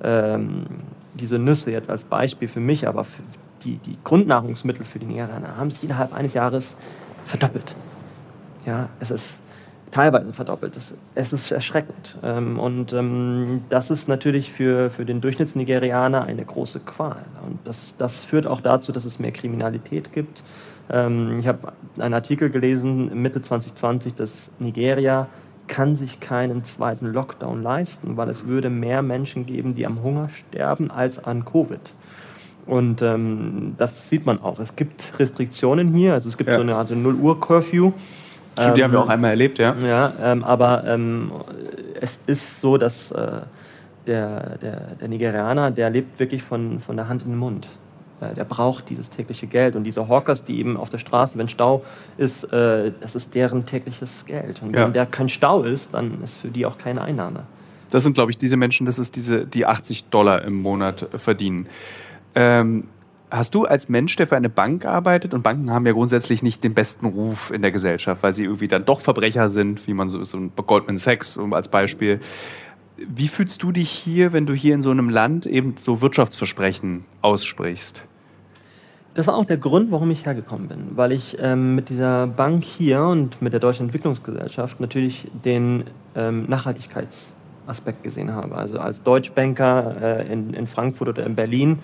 ähm, 0.02 0.66
diese 1.14 1.38
Nüsse 1.38 1.70
jetzt 1.70 1.90
als 1.90 2.02
Beispiel 2.02 2.48
für 2.48 2.60
mich, 2.60 2.88
aber 2.88 3.04
für 3.04 3.22
die, 3.62 3.76
die 3.78 3.96
Grundnahrungsmittel 4.02 4.84
für 4.84 4.98
die 4.98 5.06
Nigerianer 5.06 5.56
haben 5.56 5.70
sich 5.70 5.84
innerhalb 5.84 6.12
eines 6.12 6.34
Jahres 6.34 6.74
verdoppelt. 7.24 7.76
Ja, 8.66 8.88
es 8.98 9.10
ist 9.10 9.38
teilweise 9.94 10.32
verdoppelt. 10.32 10.76
Es 11.14 11.32
ist 11.32 11.52
erschreckend. 11.52 12.18
Ähm, 12.24 12.58
und 12.58 12.92
ähm, 12.92 13.62
das 13.68 13.92
ist 13.92 14.08
natürlich 14.08 14.52
für, 14.52 14.90
für 14.90 15.04
den 15.04 15.20
Durchschnittsnigerianer 15.20 16.24
eine 16.24 16.44
große 16.44 16.80
Qual. 16.80 17.24
Und 17.46 17.60
das, 17.62 17.94
das 17.96 18.24
führt 18.24 18.46
auch 18.46 18.60
dazu, 18.60 18.90
dass 18.90 19.04
es 19.04 19.20
mehr 19.20 19.30
Kriminalität 19.30 20.12
gibt. 20.12 20.42
Ähm, 20.90 21.36
ich 21.38 21.46
habe 21.46 21.72
einen 21.96 22.12
Artikel 22.12 22.50
gelesen, 22.50 23.22
Mitte 23.22 23.40
2020, 23.40 24.14
dass 24.14 24.50
Nigeria 24.58 25.28
kann 25.68 25.94
sich 25.94 26.18
keinen 26.18 26.64
zweiten 26.64 27.06
Lockdown 27.06 27.62
leisten, 27.62 28.16
weil 28.16 28.28
es 28.28 28.48
würde 28.48 28.70
mehr 28.70 29.00
Menschen 29.00 29.46
geben, 29.46 29.76
die 29.76 29.86
am 29.86 30.02
Hunger 30.02 30.28
sterben, 30.28 30.90
als 30.90 31.22
an 31.22 31.44
Covid. 31.44 31.94
Und 32.66 33.02
das 33.76 34.08
sieht 34.08 34.26
man 34.26 34.42
auch. 34.42 34.58
Es 34.58 34.74
gibt 34.76 35.18
Restriktionen 35.18 35.88
hier, 35.88 36.14
also 36.14 36.28
es 36.28 36.36
gibt 36.36 36.48
ja. 36.48 36.56
so 36.56 36.62
eine 36.62 36.76
Art 36.76 36.90
Null-Uhr-Curfew. 36.90 37.92
Stimmt, 38.58 38.76
die 38.76 38.80
ähm, 38.80 38.84
haben 38.84 38.92
wir 38.92 39.00
auch 39.00 39.08
einmal 39.08 39.30
erlebt, 39.30 39.58
ja. 39.58 39.74
Ja, 39.84 40.12
ähm, 40.22 40.44
aber 40.44 40.84
ähm, 40.86 41.32
es 42.00 42.20
ist 42.26 42.60
so, 42.60 42.76
dass 42.76 43.10
äh, 43.10 43.40
der, 44.06 44.58
der, 44.58 44.80
der 45.00 45.08
Nigerianer, 45.08 45.70
der 45.70 45.90
lebt 45.90 46.18
wirklich 46.18 46.42
von, 46.42 46.80
von 46.80 46.96
der 46.96 47.08
Hand 47.08 47.22
in 47.22 47.30
den 47.30 47.38
Mund. 47.38 47.68
Äh, 48.20 48.34
der 48.34 48.44
braucht 48.44 48.90
dieses 48.90 49.10
tägliche 49.10 49.46
Geld. 49.46 49.76
Und 49.76 49.84
diese 49.84 50.08
Hawkers, 50.08 50.44
die 50.44 50.58
eben 50.58 50.76
auf 50.76 50.90
der 50.90 50.98
Straße, 50.98 51.38
wenn 51.38 51.48
Stau 51.48 51.82
ist, 52.16 52.44
äh, 52.52 52.92
das 53.00 53.14
ist 53.14 53.34
deren 53.34 53.64
tägliches 53.64 54.26
Geld. 54.26 54.62
Und 54.62 54.74
ja. 54.74 54.84
wenn 54.84 54.92
der 54.92 55.06
kein 55.06 55.28
Stau 55.28 55.62
ist, 55.62 55.92
dann 55.92 56.22
ist 56.22 56.38
für 56.38 56.48
die 56.48 56.66
auch 56.66 56.78
keine 56.78 57.02
Einnahme. 57.02 57.44
Das 57.90 58.02
sind, 58.02 58.14
glaube 58.14 58.30
ich, 58.30 58.38
diese 58.38 58.56
Menschen, 58.56 58.86
das 58.86 58.98
ist 58.98 59.16
diese, 59.16 59.46
die 59.46 59.66
80 59.66 60.04
Dollar 60.04 60.42
im 60.42 60.54
Monat 60.54 61.08
verdienen. 61.16 61.68
Ähm, 62.34 62.88
Hast 63.34 63.52
du 63.56 63.64
als 63.64 63.88
Mensch, 63.88 64.14
der 64.14 64.28
für 64.28 64.36
eine 64.36 64.48
Bank 64.48 64.84
arbeitet, 64.84 65.34
und 65.34 65.42
Banken 65.42 65.72
haben 65.72 65.84
ja 65.84 65.92
grundsätzlich 65.92 66.44
nicht 66.44 66.62
den 66.62 66.72
besten 66.72 67.06
Ruf 67.06 67.50
in 67.50 67.62
der 67.62 67.72
Gesellschaft, 67.72 68.22
weil 68.22 68.32
sie 68.32 68.44
irgendwie 68.44 68.68
dann 68.68 68.84
doch 68.84 69.00
Verbrecher 69.00 69.48
sind, 69.48 69.88
wie 69.88 69.92
man 69.92 70.08
so 70.08 70.20
ist, 70.20 70.30
so 70.30 70.38
Goldman 70.38 70.98
Sachs 70.98 71.36
als 71.50 71.66
Beispiel. 71.66 72.20
Wie 72.96 73.26
fühlst 73.26 73.60
du 73.64 73.72
dich 73.72 73.90
hier, 73.90 74.32
wenn 74.32 74.46
du 74.46 74.54
hier 74.54 74.72
in 74.72 74.82
so 74.82 74.92
einem 74.92 75.08
Land 75.08 75.46
eben 75.46 75.74
so 75.76 76.00
Wirtschaftsversprechen 76.00 77.06
aussprichst? 77.22 78.04
Das 79.14 79.26
war 79.26 79.34
auch 79.34 79.44
der 79.44 79.56
Grund, 79.56 79.90
warum 79.90 80.12
ich 80.12 80.26
hergekommen 80.26 80.68
bin, 80.68 80.90
weil 80.94 81.10
ich 81.10 81.36
ähm, 81.40 81.74
mit 81.74 81.88
dieser 81.88 82.28
Bank 82.28 82.62
hier 82.62 83.02
und 83.02 83.42
mit 83.42 83.52
der 83.52 83.58
Deutschen 83.58 83.86
Entwicklungsgesellschaft 83.86 84.78
natürlich 84.78 85.28
den 85.44 85.84
ähm, 86.14 86.44
Nachhaltigkeitsaspekt 86.46 88.04
gesehen 88.04 88.32
habe. 88.32 88.54
Also 88.54 88.78
als 88.78 89.02
Deutschbanker 89.02 90.20
äh, 90.20 90.32
in, 90.32 90.54
in 90.54 90.68
Frankfurt 90.68 91.08
oder 91.08 91.26
in 91.26 91.34
Berlin 91.34 91.80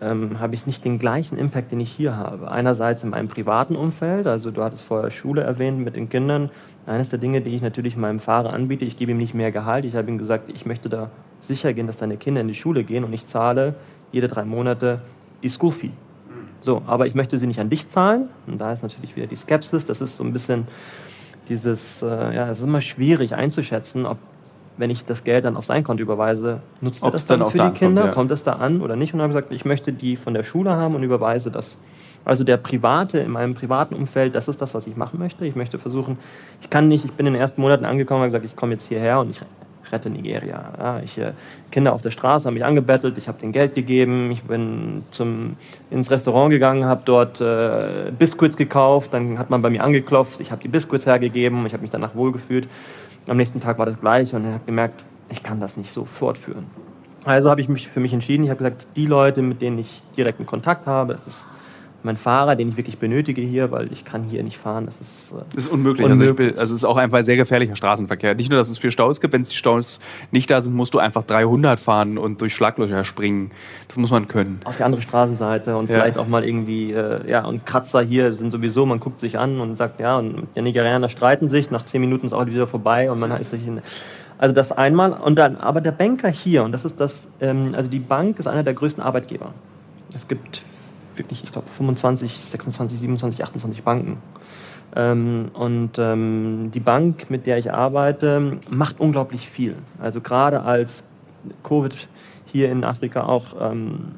ähm, 0.00 0.40
habe 0.40 0.54
ich 0.54 0.66
nicht 0.66 0.84
den 0.84 0.98
gleichen 0.98 1.38
Impact, 1.38 1.72
den 1.72 1.80
ich 1.80 1.90
hier 1.90 2.16
habe. 2.16 2.50
Einerseits 2.50 3.04
in 3.04 3.10
meinem 3.10 3.28
privaten 3.28 3.76
Umfeld, 3.76 4.26
also 4.26 4.50
du 4.50 4.62
hattest 4.62 4.82
vorher 4.82 5.10
Schule 5.10 5.42
erwähnt 5.42 5.78
mit 5.78 5.96
den 5.96 6.08
Kindern. 6.08 6.50
Eines 6.86 7.08
der 7.08 7.18
Dinge, 7.18 7.40
die 7.40 7.54
ich 7.54 7.62
natürlich 7.62 7.96
meinem 7.96 8.18
Fahrer 8.18 8.52
anbiete, 8.52 8.84
ich 8.84 8.96
gebe 8.96 9.12
ihm 9.12 9.18
nicht 9.18 9.34
mehr 9.34 9.52
Gehalt. 9.52 9.84
Ich 9.84 9.94
habe 9.96 10.08
ihm 10.08 10.18
gesagt, 10.18 10.50
ich 10.54 10.66
möchte 10.66 10.88
da 10.88 11.10
sicher 11.40 11.72
gehen, 11.72 11.86
dass 11.86 11.96
deine 11.96 12.16
Kinder 12.16 12.40
in 12.40 12.48
die 12.48 12.54
Schule 12.54 12.84
gehen 12.84 13.04
und 13.04 13.12
ich 13.12 13.26
zahle 13.26 13.74
jede 14.12 14.28
drei 14.28 14.44
Monate 14.44 15.00
die 15.42 15.48
School 15.48 15.70
Fee. 15.70 15.90
So, 16.60 16.82
aber 16.86 17.06
ich 17.06 17.14
möchte 17.14 17.38
sie 17.38 17.46
nicht 17.46 17.60
an 17.60 17.70
dich 17.70 17.88
zahlen. 17.88 18.28
Und 18.46 18.60
da 18.60 18.72
ist 18.72 18.82
natürlich 18.82 19.14
wieder 19.14 19.26
die 19.26 19.36
Skepsis. 19.36 19.86
Das 19.86 20.00
ist 20.00 20.16
so 20.16 20.24
ein 20.24 20.32
bisschen 20.32 20.66
dieses, 21.48 22.02
äh, 22.02 22.06
ja, 22.34 22.48
es 22.48 22.58
ist 22.58 22.64
immer 22.64 22.80
schwierig 22.80 23.34
einzuschätzen, 23.34 24.06
ob 24.06 24.18
wenn 24.78 24.90
ich 24.90 25.04
das 25.04 25.24
Geld 25.24 25.44
dann 25.44 25.56
auf 25.56 25.64
sein 25.64 25.84
Konto 25.84 26.02
überweise, 26.02 26.60
nutzt 26.80 27.04
er 27.04 27.10
das 27.10 27.26
dann, 27.26 27.40
dann 27.40 27.50
für 27.50 27.58
die 27.58 27.70
Kinder? 27.70 28.02
Kommt, 28.02 28.12
ja. 28.12 28.14
kommt 28.14 28.30
das 28.30 28.44
da 28.44 28.52
an 28.54 28.80
oder 28.80 28.96
nicht? 28.96 29.12
Und 29.12 29.18
dann 29.18 29.28
habe 29.28 29.32
ich 29.32 29.44
gesagt, 29.44 29.52
ich 29.52 29.64
möchte 29.64 29.92
die 29.92 30.16
von 30.16 30.34
der 30.34 30.44
Schule 30.44 30.70
haben 30.70 30.94
und 30.94 31.02
überweise 31.02 31.50
das. 31.50 31.76
Also 32.24 32.44
der 32.44 32.56
private, 32.56 33.20
in 33.20 33.30
meinem 33.30 33.54
privaten 33.54 33.94
Umfeld, 33.94 34.34
das 34.34 34.48
ist 34.48 34.60
das, 34.60 34.74
was 34.74 34.86
ich 34.86 34.96
machen 34.96 35.18
möchte. 35.18 35.46
Ich 35.46 35.56
möchte 35.56 35.78
versuchen, 35.78 36.18
ich 36.60 36.70
kann 36.70 36.88
nicht, 36.88 37.04
ich 37.04 37.12
bin 37.12 37.26
in 37.26 37.34
den 37.34 37.40
ersten 37.40 37.60
Monaten 37.60 37.84
angekommen 37.84 38.22
und 38.22 38.28
gesagt, 38.28 38.44
ich 38.44 38.56
komme 38.56 38.72
jetzt 38.72 38.86
hierher 38.86 39.20
und 39.20 39.30
ich 39.30 39.40
rette 39.92 40.10
Nigeria. 40.10 40.72
Ja, 40.78 41.00
ich, 41.02 41.18
äh, 41.18 41.32
Kinder 41.70 41.92
auf 41.92 42.02
der 42.02 42.10
Straße 42.10 42.46
haben 42.46 42.54
mich 42.54 42.64
angebettelt, 42.64 43.18
ich 43.18 43.28
habe 43.28 43.40
denen 43.40 43.52
Geld 43.52 43.74
gegeben, 43.74 44.30
ich 44.30 44.42
bin 44.42 45.04
zum, 45.10 45.56
ins 45.90 46.10
Restaurant 46.10 46.50
gegangen, 46.50 46.84
habe 46.84 47.02
dort 47.04 47.40
äh, 47.40 48.12
Biscuits 48.18 48.56
gekauft, 48.56 49.14
dann 49.14 49.38
hat 49.38 49.50
man 49.50 49.62
bei 49.62 49.70
mir 49.70 49.82
angeklopft, 49.82 50.40
ich 50.40 50.50
habe 50.50 50.62
die 50.62 50.68
Biscuits 50.68 51.06
hergegeben, 51.06 51.64
ich 51.66 51.72
habe 51.72 51.82
mich 51.82 51.90
danach 51.90 52.14
wohlgefühlt. 52.14 52.68
Am 53.28 53.36
nächsten 53.36 53.60
Tag 53.60 53.78
war 53.78 53.86
das 53.86 54.00
gleiche 54.00 54.36
und 54.36 54.46
ich 54.46 54.52
habe 54.52 54.64
gemerkt, 54.64 55.04
ich 55.28 55.42
kann 55.42 55.60
das 55.60 55.76
nicht 55.76 55.92
so 55.92 56.04
fortführen. 56.04 56.66
Also 57.24 57.50
habe 57.50 57.60
ich 57.60 57.68
mich 57.68 57.88
für 57.88 58.00
mich 58.00 58.12
entschieden. 58.12 58.44
Ich 58.44 58.50
habe 58.50 58.58
gesagt, 58.58 58.88
die 58.96 59.06
Leute, 59.06 59.42
mit 59.42 59.60
denen 59.60 59.78
ich 59.78 60.02
direkten 60.16 60.46
Kontakt 60.46 60.86
habe, 60.86 61.12
das 61.12 61.26
ist 61.26 61.46
mein 62.02 62.16
Fahrer, 62.16 62.54
den 62.54 62.68
ich 62.68 62.76
wirklich 62.76 62.98
benötige 62.98 63.42
hier, 63.42 63.70
weil 63.72 63.92
ich 63.92 64.04
kann 64.04 64.22
hier 64.22 64.42
nicht 64.42 64.56
fahren. 64.56 64.86
Das 64.86 65.00
ist, 65.00 65.32
äh, 65.32 65.42
das 65.54 65.66
ist 65.66 65.72
unmöglich. 65.72 66.06
unmöglich. 66.06 66.28
Also, 66.28 66.34
bin, 66.34 66.58
also, 66.58 66.74
es 66.74 66.80
ist 66.80 66.84
auch 66.84 66.96
einfach 66.96 67.18
ein 67.18 67.24
sehr 67.24 67.36
gefährlicher 67.36 67.74
Straßenverkehr. 67.74 68.34
Nicht 68.34 68.50
nur, 68.50 68.58
dass 68.58 68.68
es 68.68 68.78
viel 68.78 68.92
Staus 68.92 69.20
gibt, 69.20 69.32
wenn 69.32 69.42
es 69.42 69.48
die 69.48 69.56
Staus 69.56 69.98
nicht 70.30 70.50
da 70.50 70.60
sind, 70.60 70.74
musst 70.74 70.94
du 70.94 70.98
einfach 70.98 71.24
300 71.24 71.80
fahren 71.80 72.16
und 72.18 72.40
durch 72.40 72.54
Schlaglöcher 72.54 73.04
springen. 73.04 73.50
Das 73.88 73.96
muss 73.96 74.10
man 74.10 74.28
können. 74.28 74.60
Auf 74.64 74.76
die 74.76 74.84
andere 74.84 75.02
Straßenseite 75.02 75.76
und 75.76 75.88
ja. 75.88 75.96
vielleicht 75.96 76.18
auch 76.18 76.28
mal 76.28 76.44
irgendwie, 76.44 76.92
äh, 76.92 77.28
ja, 77.28 77.44
und 77.44 77.66
Kratzer 77.66 78.02
hier 78.02 78.32
sind 78.32 78.52
sowieso, 78.52 78.86
man 78.86 79.00
guckt 79.00 79.18
sich 79.18 79.38
an 79.38 79.60
und 79.60 79.76
sagt, 79.76 80.00
ja, 80.00 80.18
und 80.18 80.46
die 80.54 80.62
Nigerianer 80.62 81.08
streiten 81.08 81.48
sich, 81.48 81.70
nach 81.70 81.84
zehn 81.84 82.00
Minuten 82.00 82.26
ist 82.26 82.32
auch 82.32 82.46
wieder 82.46 82.66
vorbei 82.66 83.10
und 83.10 83.18
man 83.18 83.32
ist 83.32 83.50
sich 83.50 83.66
in, 83.66 83.80
also 84.38 84.54
das 84.54 84.70
einmal 84.70 85.12
und 85.12 85.36
dann, 85.36 85.56
aber 85.56 85.80
der 85.80 85.92
Banker 85.92 86.28
hier, 86.28 86.62
und 86.62 86.72
das 86.72 86.84
ist 86.84 87.00
das, 87.00 87.28
ähm, 87.40 87.74
also 87.76 87.90
die 87.90 87.98
Bank 87.98 88.38
ist 88.38 88.46
einer 88.46 88.62
der 88.62 88.74
größten 88.74 89.02
Arbeitgeber. 89.02 89.52
Es 90.14 90.28
gibt 90.28 90.62
wirklich, 91.18 91.44
ich 91.44 91.52
glaube, 91.52 91.68
25, 91.68 92.32
26, 92.44 92.98
27, 92.98 93.42
28 93.42 93.82
Banken. 93.82 94.18
Ähm, 94.96 95.50
und 95.52 95.98
ähm, 95.98 96.70
die 96.72 96.80
Bank, 96.80 97.30
mit 97.30 97.46
der 97.46 97.58
ich 97.58 97.72
arbeite, 97.72 98.58
macht 98.70 99.00
unglaublich 99.00 99.48
viel. 99.48 99.76
Also 100.00 100.20
gerade 100.20 100.62
als 100.62 101.04
Covid 101.62 102.08
hier 102.46 102.70
in 102.70 102.84
Afrika 102.84 103.24
auch 103.24 103.54
ähm, 103.60 104.12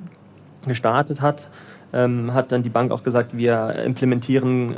gestartet 0.67 1.21
hat, 1.21 1.49
ähm, 1.93 2.33
hat 2.33 2.53
dann 2.53 2.63
die 2.63 2.69
Bank 2.69 2.93
auch 2.93 3.03
gesagt, 3.03 3.37
wir 3.37 3.75
implementieren 3.85 4.77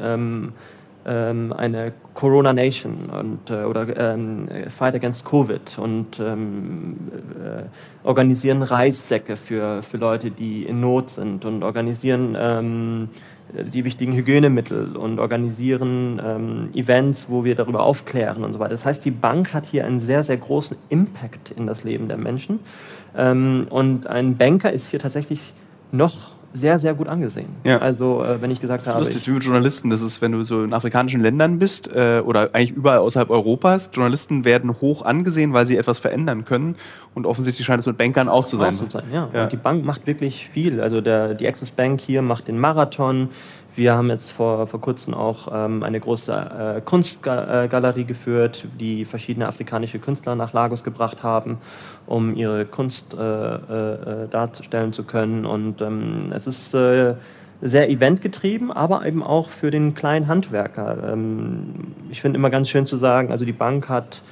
ähm, 1.06 1.52
eine 1.52 1.92
Corona 2.14 2.52
Nation 2.52 3.10
und, 3.10 3.50
äh, 3.50 3.64
oder 3.64 4.14
ähm, 4.14 4.48
Fight 4.68 4.94
Against 4.94 5.24
Covid 5.24 5.78
und 5.78 6.20
ähm, 6.20 6.96
äh, 7.42 8.06
organisieren 8.06 8.62
Reissäcke 8.62 9.36
für, 9.36 9.82
für 9.82 9.96
Leute, 9.96 10.30
die 10.30 10.64
in 10.64 10.80
Not 10.80 11.10
sind 11.10 11.44
und 11.44 11.62
organisieren 11.62 12.36
ähm, 12.38 13.08
die 13.52 13.84
wichtigen 13.84 14.12
Hygienemittel 14.12 14.96
und 14.96 15.18
organisieren 15.18 16.20
ähm, 16.24 16.70
Events, 16.74 17.28
wo 17.28 17.44
wir 17.44 17.54
darüber 17.54 17.82
aufklären 17.82 18.44
und 18.44 18.52
so 18.52 18.58
weiter. 18.58 18.70
Das 18.70 18.86
heißt, 18.86 19.04
die 19.04 19.10
Bank 19.10 19.52
hat 19.52 19.66
hier 19.66 19.84
einen 19.84 19.98
sehr, 19.98 20.24
sehr 20.24 20.36
großen 20.36 20.76
Impact 20.88 21.50
in 21.50 21.66
das 21.66 21.84
Leben 21.84 22.08
der 22.08 22.16
Menschen. 22.16 22.60
Ähm, 23.16 23.66
und 23.68 24.06
ein 24.06 24.36
Banker 24.36 24.72
ist 24.72 24.88
hier 24.88 25.00
tatsächlich 25.00 25.52
noch 25.90 26.30
sehr, 26.54 26.78
sehr 26.78 26.94
gut 26.94 27.08
angesehen. 27.08 27.48
Ja. 27.64 27.78
Also, 27.78 28.22
äh, 28.22 28.40
wenn 28.40 28.50
ich 28.50 28.60
gesagt 28.60 28.82
Das 28.82 28.88
ist 28.88 28.94
habe. 28.94 29.04
lustig, 29.04 29.26
wie 29.26 29.30
mit 29.32 29.44
Journalisten. 29.44 29.90
Das 29.90 30.02
ist, 30.02 30.20
wenn 30.20 30.32
du 30.32 30.42
so 30.42 30.62
in 30.64 30.74
afrikanischen 30.74 31.20
Ländern 31.20 31.58
bist 31.58 31.88
äh, 31.88 32.20
oder 32.24 32.50
eigentlich 32.52 32.72
überall 32.72 32.98
außerhalb 32.98 33.30
Europas, 33.30 33.90
Journalisten 33.92 34.44
werden 34.44 34.70
hoch 34.80 35.02
angesehen, 35.02 35.52
weil 35.52 35.66
sie 35.66 35.76
etwas 35.76 35.98
verändern 35.98 36.44
können. 36.44 36.76
Und 37.14 37.26
offensichtlich 37.26 37.66
scheint 37.66 37.80
es 37.80 37.86
mit 37.86 37.96
Bankern 37.98 38.28
auch 38.28 38.44
zu 38.44 38.56
sein. 38.56 38.74
Auch 38.74 38.78
so 38.78 38.88
sein, 38.88 39.04
ja. 39.12 39.28
Ja. 39.32 39.44
Und 39.44 39.52
die 39.52 39.56
Bank 39.56 39.84
macht 39.84 40.06
wirklich 40.06 40.48
viel. 40.48 40.80
Also 40.80 41.00
der, 41.00 41.34
die 41.34 41.46
Access 41.46 41.70
Bank 41.70 42.00
hier 42.00 42.22
macht 42.22 42.48
den 42.48 42.58
Marathon. 42.58 43.28
Wir 43.74 43.94
haben 43.94 44.11
jetzt 44.11 44.32
vor, 44.32 44.66
vor 44.66 44.80
kurzem 44.82 45.14
auch 45.14 45.48
ähm, 45.50 45.82
eine 45.82 45.98
große 45.98 46.76
äh, 46.76 46.80
Kunstgalerie 46.82 48.04
geführt, 48.04 48.66
die 48.78 49.06
verschiedene 49.06 49.48
afrikanische 49.48 49.98
Künstler 49.98 50.35
nach 50.35 50.52
Lagos 50.52 50.85
gebracht 50.85 51.22
haben, 51.22 51.56
um 52.06 52.37
ihre 52.37 52.66
Kunst 52.66 53.14
äh, 53.14 53.54
äh, 53.54 54.28
darzustellen 54.28 54.92
zu 54.92 55.04
können. 55.04 55.46
Und 55.46 55.80
ähm, 55.80 56.30
es 56.35 56.46
ist 56.46 56.74
äh, 56.74 57.14
sehr 57.62 57.88
eventgetrieben, 57.88 58.70
aber 58.70 59.06
eben 59.06 59.22
auch 59.22 59.48
für 59.48 59.70
den 59.70 59.94
kleinen 59.94 60.28
Handwerker. 60.28 61.12
Ähm, 61.12 61.94
ich 62.11 62.20
finde 62.20 62.38
immer 62.38 62.50
ganz 62.50 62.68
schön 62.68 62.87
zu 62.87 62.98
sagen, 62.98 63.30
also 63.30 63.46
die 63.46 63.52
Bank 63.52 63.88
hat 63.88 64.22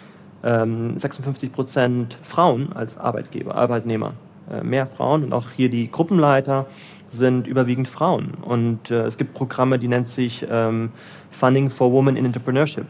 ähm, 0.45 0.99
56 0.99 1.51
Prozent 1.51 2.19
Frauen 2.21 2.75
als 2.75 2.99
Arbeitgeber, 2.99 3.55
Arbeitnehmer. 3.55 4.13
Äh, 4.51 4.65
mehr 4.65 4.87
Frauen 4.87 5.25
und 5.25 5.33
auch 5.33 5.51
hier 5.55 5.71
die 5.71 5.91
Gruppenleiter 5.91 6.67
sind 7.11 7.47
überwiegend 7.47 7.89
Frauen. 7.89 8.35
Und 8.43 8.91
äh, 8.91 9.03
es 9.03 9.17
gibt 9.17 9.35
Programme, 9.35 9.79
die 9.79 9.89
nennt 9.89 10.09
sich 10.09 10.47
ähm, 10.49 10.91
Funding 11.31 11.71
for 11.71 11.93
Women 11.93 12.17
in 12.17 12.25
Entrepreneurship. 12.25 12.87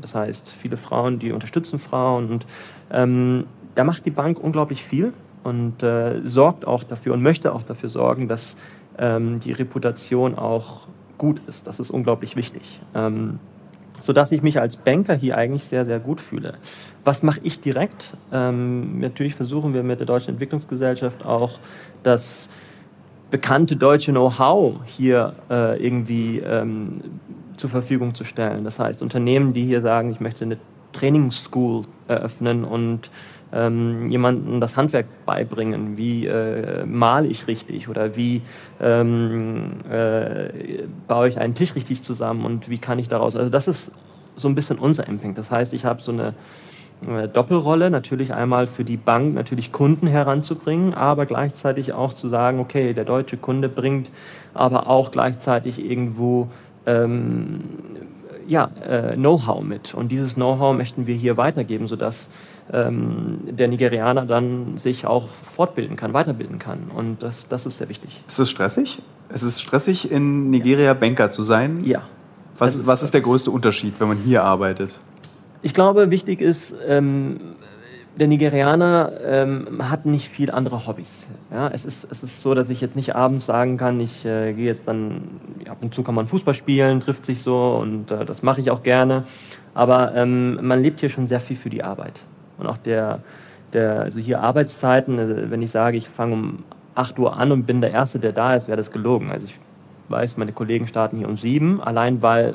Das 0.00 0.14
heißt, 0.14 0.50
viele 0.50 0.76
Frauen, 0.76 1.18
die 1.18 1.32
unterstützen 1.32 1.78
Frauen. 1.78 2.30
Und 2.30 2.46
ähm, 2.90 3.46
da 3.74 3.84
macht 3.84 4.06
die 4.06 4.10
Bank 4.10 4.38
unglaublich 4.38 4.84
viel 4.84 5.12
und 5.42 5.82
äh, 5.82 6.20
sorgt 6.24 6.66
auch 6.66 6.84
dafür 6.84 7.14
und 7.14 7.22
möchte 7.22 7.52
auch 7.52 7.62
dafür 7.62 7.88
sorgen, 7.88 8.28
dass 8.28 8.56
ähm, 8.98 9.40
die 9.40 9.52
Reputation 9.52 10.36
auch 10.36 10.86
gut 11.18 11.40
ist. 11.46 11.66
Das 11.66 11.80
ist 11.80 11.90
unglaublich 11.90 12.36
wichtig. 12.36 12.80
Ähm, 12.94 13.38
sodass 14.00 14.32
ich 14.32 14.42
mich 14.42 14.60
als 14.60 14.76
Banker 14.76 15.14
hier 15.14 15.36
eigentlich 15.36 15.64
sehr, 15.64 15.86
sehr 15.86 16.00
gut 16.00 16.20
fühle. 16.20 16.54
Was 17.04 17.22
mache 17.22 17.40
ich 17.42 17.60
direkt? 17.60 18.14
Ähm, 18.32 18.98
natürlich 18.98 19.34
versuchen 19.34 19.72
wir 19.72 19.82
mit 19.82 20.00
der 20.00 20.06
Deutschen 20.06 20.30
Entwicklungsgesellschaft 20.30 21.24
auch 21.24 21.58
das 22.02 22.48
bekannte 23.34 23.74
deutsche 23.74 24.12
Know-how 24.12 24.76
hier 24.84 25.34
äh, 25.50 25.84
irgendwie 25.84 26.38
ähm, 26.38 27.00
zur 27.56 27.68
Verfügung 27.68 28.14
zu 28.14 28.22
stellen. 28.22 28.62
Das 28.62 28.78
heißt, 28.78 29.02
Unternehmen, 29.02 29.52
die 29.52 29.64
hier 29.64 29.80
sagen, 29.80 30.12
ich 30.12 30.20
möchte 30.20 30.44
eine 30.44 30.56
Trainingsschool 30.92 31.82
eröffnen 32.06 32.62
und 32.62 33.10
ähm, 33.52 34.06
jemandem 34.06 34.60
das 34.60 34.76
Handwerk 34.76 35.06
beibringen, 35.26 35.96
wie 35.96 36.26
äh, 36.26 36.86
male 36.86 37.26
ich 37.26 37.48
richtig 37.48 37.88
oder 37.88 38.14
wie 38.14 38.40
ähm, 38.80 39.80
äh, 39.90 40.84
baue 41.08 41.26
ich 41.26 41.40
einen 41.40 41.56
Tisch 41.56 41.74
richtig 41.74 42.04
zusammen 42.04 42.44
und 42.44 42.68
wie 42.68 42.78
kann 42.78 43.00
ich 43.00 43.08
daraus. 43.08 43.34
Also 43.34 43.50
das 43.50 43.66
ist 43.66 43.90
so 44.36 44.46
ein 44.46 44.54
bisschen 44.54 44.78
unser 44.78 45.08
Impact. 45.08 45.38
Das 45.38 45.50
heißt, 45.50 45.74
ich 45.74 45.84
habe 45.84 46.00
so 46.00 46.12
eine 46.12 46.34
Doppelrolle, 47.32 47.90
natürlich 47.90 48.32
einmal 48.32 48.66
für 48.66 48.84
die 48.84 48.96
Bank 48.96 49.34
natürlich 49.34 49.72
Kunden 49.72 50.06
heranzubringen, 50.06 50.94
aber 50.94 51.26
gleichzeitig 51.26 51.92
auch 51.92 52.14
zu 52.14 52.28
sagen, 52.28 52.60
okay, 52.60 52.94
der 52.94 53.04
deutsche 53.04 53.36
Kunde 53.36 53.68
bringt 53.68 54.10
aber 54.54 54.88
auch 54.88 55.10
gleichzeitig 55.10 55.84
irgendwo 55.84 56.48
ähm, 56.86 57.60
ja, 58.46 58.70
äh, 58.86 59.16
Know-how 59.16 59.62
mit. 59.62 59.94
Und 59.94 60.12
dieses 60.12 60.34
Know-how 60.34 60.76
möchten 60.76 61.06
wir 61.06 61.14
hier 61.14 61.36
weitergeben, 61.36 61.86
sodass 61.86 62.28
ähm, 62.72 63.38
der 63.44 63.68
Nigerianer 63.68 64.26
dann 64.26 64.78
sich 64.78 65.06
auch 65.06 65.28
fortbilden 65.28 65.96
kann, 65.96 66.12
weiterbilden 66.12 66.58
kann. 66.58 66.90
Und 66.94 67.22
das, 67.22 67.48
das 67.48 67.66
ist 67.66 67.78
sehr 67.78 67.88
wichtig. 67.88 68.22
Ist 68.26 68.38
es 68.38 68.50
stressig? 68.50 69.02
Es 69.28 69.42
ist 69.42 69.60
stressig, 69.60 70.10
in 70.10 70.50
Nigeria 70.50 70.94
Banker 70.94 71.30
zu 71.30 71.42
sein. 71.42 71.82
Ja. 71.84 72.02
Was, 72.58 72.74
ist, 72.76 72.86
was 72.86 73.02
ist 73.02 73.14
der 73.14 73.20
größte 73.20 73.50
Unterschied, 73.50 73.94
wenn 73.98 74.08
man 74.08 74.18
hier 74.18 74.44
arbeitet? 74.44 74.98
Ich 75.64 75.72
glaube, 75.72 76.10
wichtig 76.10 76.42
ist, 76.42 76.74
ähm, 76.86 77.40
der 78.18 78.28
Nigerianer 78.28 79.12
ähm, 79.24 79.90
hat 79.90 80.04
nicht 80.04 80.28
viel 80.28 80.50
andere 80.50 80.86
Hobbys. 80.86 81.26
Ja, 81.50 81.68
es, 81.68 81.86
ist, 81.86 82.06
es 82.10 82.22
ist 82.22 82.42
so, 82.42 82.52
dass 82.52 82.68
ich 82.68 82.82
jetzt 82.82 82.96
nicht 82.96 83.16
abends 83.16 83.46
sagen 83.46 83.78
kann, 83.78 83.98
ich 83.98 84.26
äh, 84.26 84.52
gehe 84.52 84.66
jetzt 84.66 84.86
dann, 84.88 85.40
ab 85.66 85.78
und 85.80 85.94
zu 85.94 86.02
kann 86.02 86.14
man 86.14 86.26
Fußball 86.26 86.52
spielen, 86.52 87.00
trifft 87.00 87.24
sich 87.24 87.40
so 87.40 87.78
und 87.80 88.10
äh, 88.10 88.26
das 88.26 88.42
mache 88.42 88.60
ich 88.60 88.70
auch 88.70 88.82
gerne. 88.82 89.24
Aber 89.72 90.14
ähm, 90.14 90.58
man 90.60 90.82
lebt 90.82 91.00
hier 91.00 91.08
schon 91.08 91.28
sehr 91.28 91.40
viel 91.40 91.56
für 91.56 91.70
die 91.70 91.82
Arbeit. 91.82 92.20
Und 92.58 92.66
auch 92.66 92.76
der, 92.76 93.20
der 93.72 94.02
also 94.02 94.18
hier 94.18 94.42
Arbeitszeiten, 94.42 95.18
also 95.18 95.50
wenn 95.50 95.62
ich 95.62 95.70
sage, 95.70 95.96
ich 95.96 96.10
fange 96.10 96.34
um 96.34 96.64
8 96.94 97.18
Uhr 97.18 97.38
an 97.38 97.52
und 97.52 97.64
bin 97.64 97.80
der 97.80 97.92
Erste, 97.92 98.18
der 98.18 98.32
da 98.32 98.54
ist, 98.54 98.68
wäre 98.68 98.76
das 98.76 98.92
gelogen. 98.92 99.32
Also 99.32 99.46
ich 99.46 99.58
weiß, 100.10 100.36
meine 100.36 100.52
Kollegen 100.52 100.86
starten 100.86 101.16
hier 101.16 101.28
um 101.28 101.38
7, 101.38 101.80
allein 101.80 102.20
weil 102.20 102.54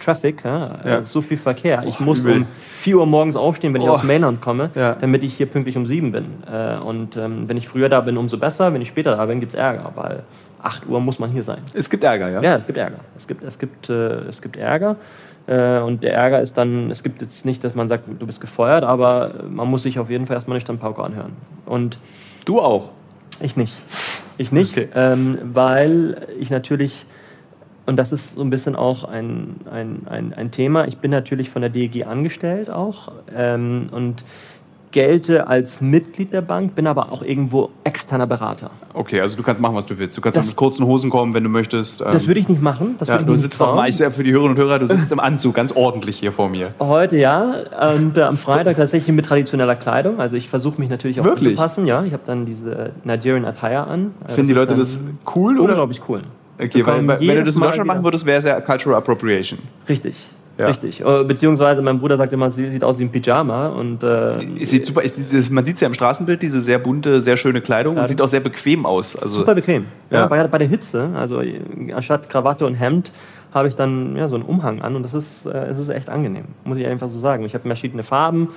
Traffic, 0.00 0.42
ja, 0.44 0.78
Ja. 0.84 0.98
äh, 0.98 1.06
so 1.06 1.20
viel 1.22 1.36
Verkehr. 1.36 1.84
Ich 1.86 2.00
Oh, 2.00 2.04
muss 2.04 2.20
übel. 2.20 2.38
um 2.38 2.44
4 2.44 2.96
Uhr 2.98 3.06
morgens 3.06 3.36
aufstehen, 3.36 3.74
wenn 3.74 3.82
ich 3.82 3.88
Oh. 3.88 3.92
aus 3.92 4.02
Mainland 4.02 4.40
komme, 4.40 4.70
Ja. 4.74 4.94
damit 5.00 5.22
ich 5.22 5.34
hier 5.34 5.46
pünktlich 5.46 5.76
um 5.76 5.86
7 5.86 6.12
bin. 6.12 6.24
Äh, 6.52 6.76
und 6.78 7.16
ähm, 7.16 7.48
wenn 7.48 7.56
ich 7.56 7.68
früher 7.68 7.88
da 7.88 8.00
bin, 8.00 8.16
umso 8.16 8.38
besser. 8.38 8.72
Wenn 8.72 8.80
ich 8.82 8.88
später 8.88 9.16
da 9.16 9.26
bin, 9.26 9.40
gibt 9.40 9.52
es 9.54 9.58
Ärger, 9.58 9.92
weil 9.94 10.22
8 10.62 10.86
Uhr 10.88 11.00
muss 11.00 11.18
man 11.18 11.30
hier 11.30 11.42
sein. 11.42 11.58
Es 11.74 11.88
gibt 11.88 12.04
Ärger, 12.04 12.28
ja? 12.30 12.42
Ja, 12.42 12.56
es 12.56 12.66
gibt 12.66 12.78
Ärger. 12.78 12.98
Es 13.16 13.26
gibt, 13.26 13.44
es 13.44 13.58
gibt, 13.58 13.88
äh, 13.88 13.92
es 14.28 14.42
gibt 14.42 14.56
Ärger. 14.56 14.96
Äh, 15.46 15.80
und 15.80 16.04
der 16.04 16.14
Ärger 16.14 16.40
ist 16.40 16.56
dann, 16.58 16.90
es 16.90 17.02
gibt 17.02 17.22
jetzt 17.22 17.44
nicht, 17.46 17.64
dass 17.64 17.74
man 17.74 17.88
sagt, 17.88 18.04
du 18.18 18.26
bist 18.26 18.40
gefeuert, 18.40 18.84
aber 18.84 19.34
man 19.48 19.68
muss 19.68 19.82
sich 19.84 19.98
auf 19.98 20.10
jeden 20.10 20.26
Fall 20.26 20.36
erstmal 20.36 20.56
eine 20.56 20.60
Standpauke 20.60 21.02
anhören. 21.02 21.32
Und 21.66 21.98
Du 22.44 22.60
auch. 22.60 22.90
ich 23.40 23.56
nicht. 23.56 23.80
Ich 24.36 24.52
nicht, 24.52 24.76
Okay. 24.76 24.88
ähm, 24.94 25.38
weil 25.52 26.16
ich 26.38 26.50
natürlich, 26.50 27.04
und 27.90 27.96
das 27.96 28.12
ist 28.12 28.36
so 28.36 28.40
ein 28.40 28.50
bisschen 28.50 28.76
auch 28.76 29.02
ein, 29.02 29.56
ein, 29.68 30.06
ein, 30.08 30.32
ein 30.32 30.50
Thema, 30.52 30.86
ich 30.86 30.98
bin 30.98 31.10
natürlich 31.10 31.50
von 31.50 31.60
der 31.60 31.70
DEG 31.70 32.06
angestellt 32.06 32.70
auch 32.70 33.10
ähm, 33.36 33.88
und 33.90 34.24
gelte 34.92 35.48
als 35.48 35.80
Mitglied 35.80 36.32
der 36.32 36.40
Bank, 36.40 36.76
bin 36.76 36.86
aber 36.86 37.10
auch 37.12 37.22
irgendwo 37.22 37.70
externer 37.82 38.28
Berater. 38.28 38.70
Okay, 38.94 39.20
also 39.20 39.36
du 39.36 39.42
kannst 39.42 39.60
machen, 39.60 39.74
was 39.74 39.86
du 39.86 39.98
willst. 39.98 40.16
Du 40.16 40.20
kannst 40.20 40.36
Das- 40.36 40.44
auch 40.44 40.48
mit 40.50 40.56
kurzen 40.56 40.86
Hosen 40.86 41.10
kommen, 41.10 41.34
wenn 41.34 41.42
du 41.44 41.50
möchtest. 41.50 42.00
Das 42.00 42.26
würde 42.28 42.38
ich 42.40 42.48
nicht 42.48 42.62
machen. 42.62 42.94
Das 42.98 43.08
ja, 43.08 43.18
ich 43.18 43.26
du 43.26 43.32
mich 43.32 43.40
sitzt 43.40 43.54
nicht 43.60 43.68
auch 43.68 43.74
mal, 43.74 43.80
trauen. 43.82 43.88
ich 43.88 43.96
sag 43.96 44.14
für 44.14 44.22
die 44.24 44.32
Hörerinnen 44.32 44.56
und 44.56 44.62
Hörer, 44.62 44.78
du 44.78 44.86
sitzt 44.86 45.10
im 45.10 45.20
Anzug, 45.20 45.54
ganz 45.54 45.72
ordentlich 45.72 46.18
hier 46.18 46.30
vor 46.32 46.48
mir. 46.48 46.74
Heute 46.78 47.16
ja 47.18 47.54
und 47.92 48.18
äh, 48.18 48.22
am 48.22 48.36
Freitag 48.36 48.76
tatsächlich 48.76 49.14
mit 49.14 49.26
traditioneller 49.26 49.76
Kleidung. 49.76 50.20
Also 50.20 50.36
ich 50.36 50.48
versuche 50.48 50.80
mich 50.80 50.90
natürlich 50.90 51.20
auch 51.20 51.24
Wirklich? 51.24 51.50
anzupassen. 51.50 51.86
Ja, 51.86 52.04
ich 52.04 52.12
habe 52.12 52.22
dann 52.26 52.46
diese 52.46 52.90
Nigerian 53.04 53.44
Attire 53.44 53.86
an. 53.86 54.12
Äh, 54.26 54.32
Finden 54.32 54.48
die 54.48 54.54
Leute 54.54 54.74
das 54.76 55.00
cool 55.34 55.54
oder? 55.58 55.70
unglaublich 55.70 56.00
cool. 56.08 56.22
Okay, 56.62 56.86
weil, 56.86 57.06
weil 57.08 57.20
wenn 57.20 57.36
du 57.36 57.44
das 57.44 57.54
in 57.56 57.60
Deutschland 57.62 57.86
machen 57.86 58.04
würdest, 58.04 58.26
wäre 58.26 58.38
es 58.38 58.44
ja 58.44 58.60
Cultural 58.60 58.98
Appropriation. 58.98 59.58
Richtig. 59.88 60.26
Ja. 60.58 60.66
Richtig. 60.66 61.00
Äh, 61.00 61.24
Beziehungsweise 61.24 61.80
mein 61.80 61.98
Bruder 61.98 62.18
sagt 62.18 62.34
immer, 62.34 62.46
es 62.48 62.54
sieht 62.56 62.84
aus 62.84 62.98
wie 62.98 63.04
ein 63.04 63.10
Pyjama 63.10 63.68
und 63.68 64.02
äh, 64.02 64.36
sieht 64.62 64.86
super, 64.86 65.02
es- 65.02 65.48
man 65.50 65.64
sieht 65.64 65.76
es 65.76 65.80
ja 65.80 65.86
im 65.86 65.94
Straßenbild, 65.94 66.42
diese 66.42 66.60
sehr 66.60 66.78
bunte, 66.78 67.22
sehr 67.22 67.38
schöne 67.38 67.62
Kleidung 67.62 67.94
und 67.96 68.02
Ja. 68.02 68.06
sieht 68.08 68.20
auch 68.20 68.28
sehr 68.28 68.40
bequem 68.40 68.84
aus. 68.84 69.16
Also, 69.16 69.36
super 69.38 69.54
bequem. 69.54 69.86
Ja. 70.10 70.20
Ja. 70.20 70.26
bei, 70.26 70.46
bei 70.48 70.58
der 70.58 70.68
Hitze, 70.68 71.08
also 71.16 71.40
anstatt 71.94 72.28
Krawatte 72.28 72.66
und 72.66 72.74
Hemd 72.74 73.10
habe 73.54 73.68
ich 73.68 73.74
dann 73.74 74.16
ja, 74.16 74.28
so 74.28 74.34
einen 74.36 74.44
Umhang 74.44 74.82
an 74.82 74.96
und 74.96 75.02
das 75.02 75.14
ist, 75.14 75.46
äh, 75.46 75.50
es 75.70 75.78
ist 75.78 75.88
echt 75.88 76.10
angenehm, 76.10 76.44
muss 76.64 76.76
ich 76.76 76.86
einfach 76.86 77.10
so 77.10 77.18
sagen. 77.18 77.42
Ich 77.44 77.54
habe 77.54 77.66
verschiedene 77.66 78.02
Farben 78.02 78.48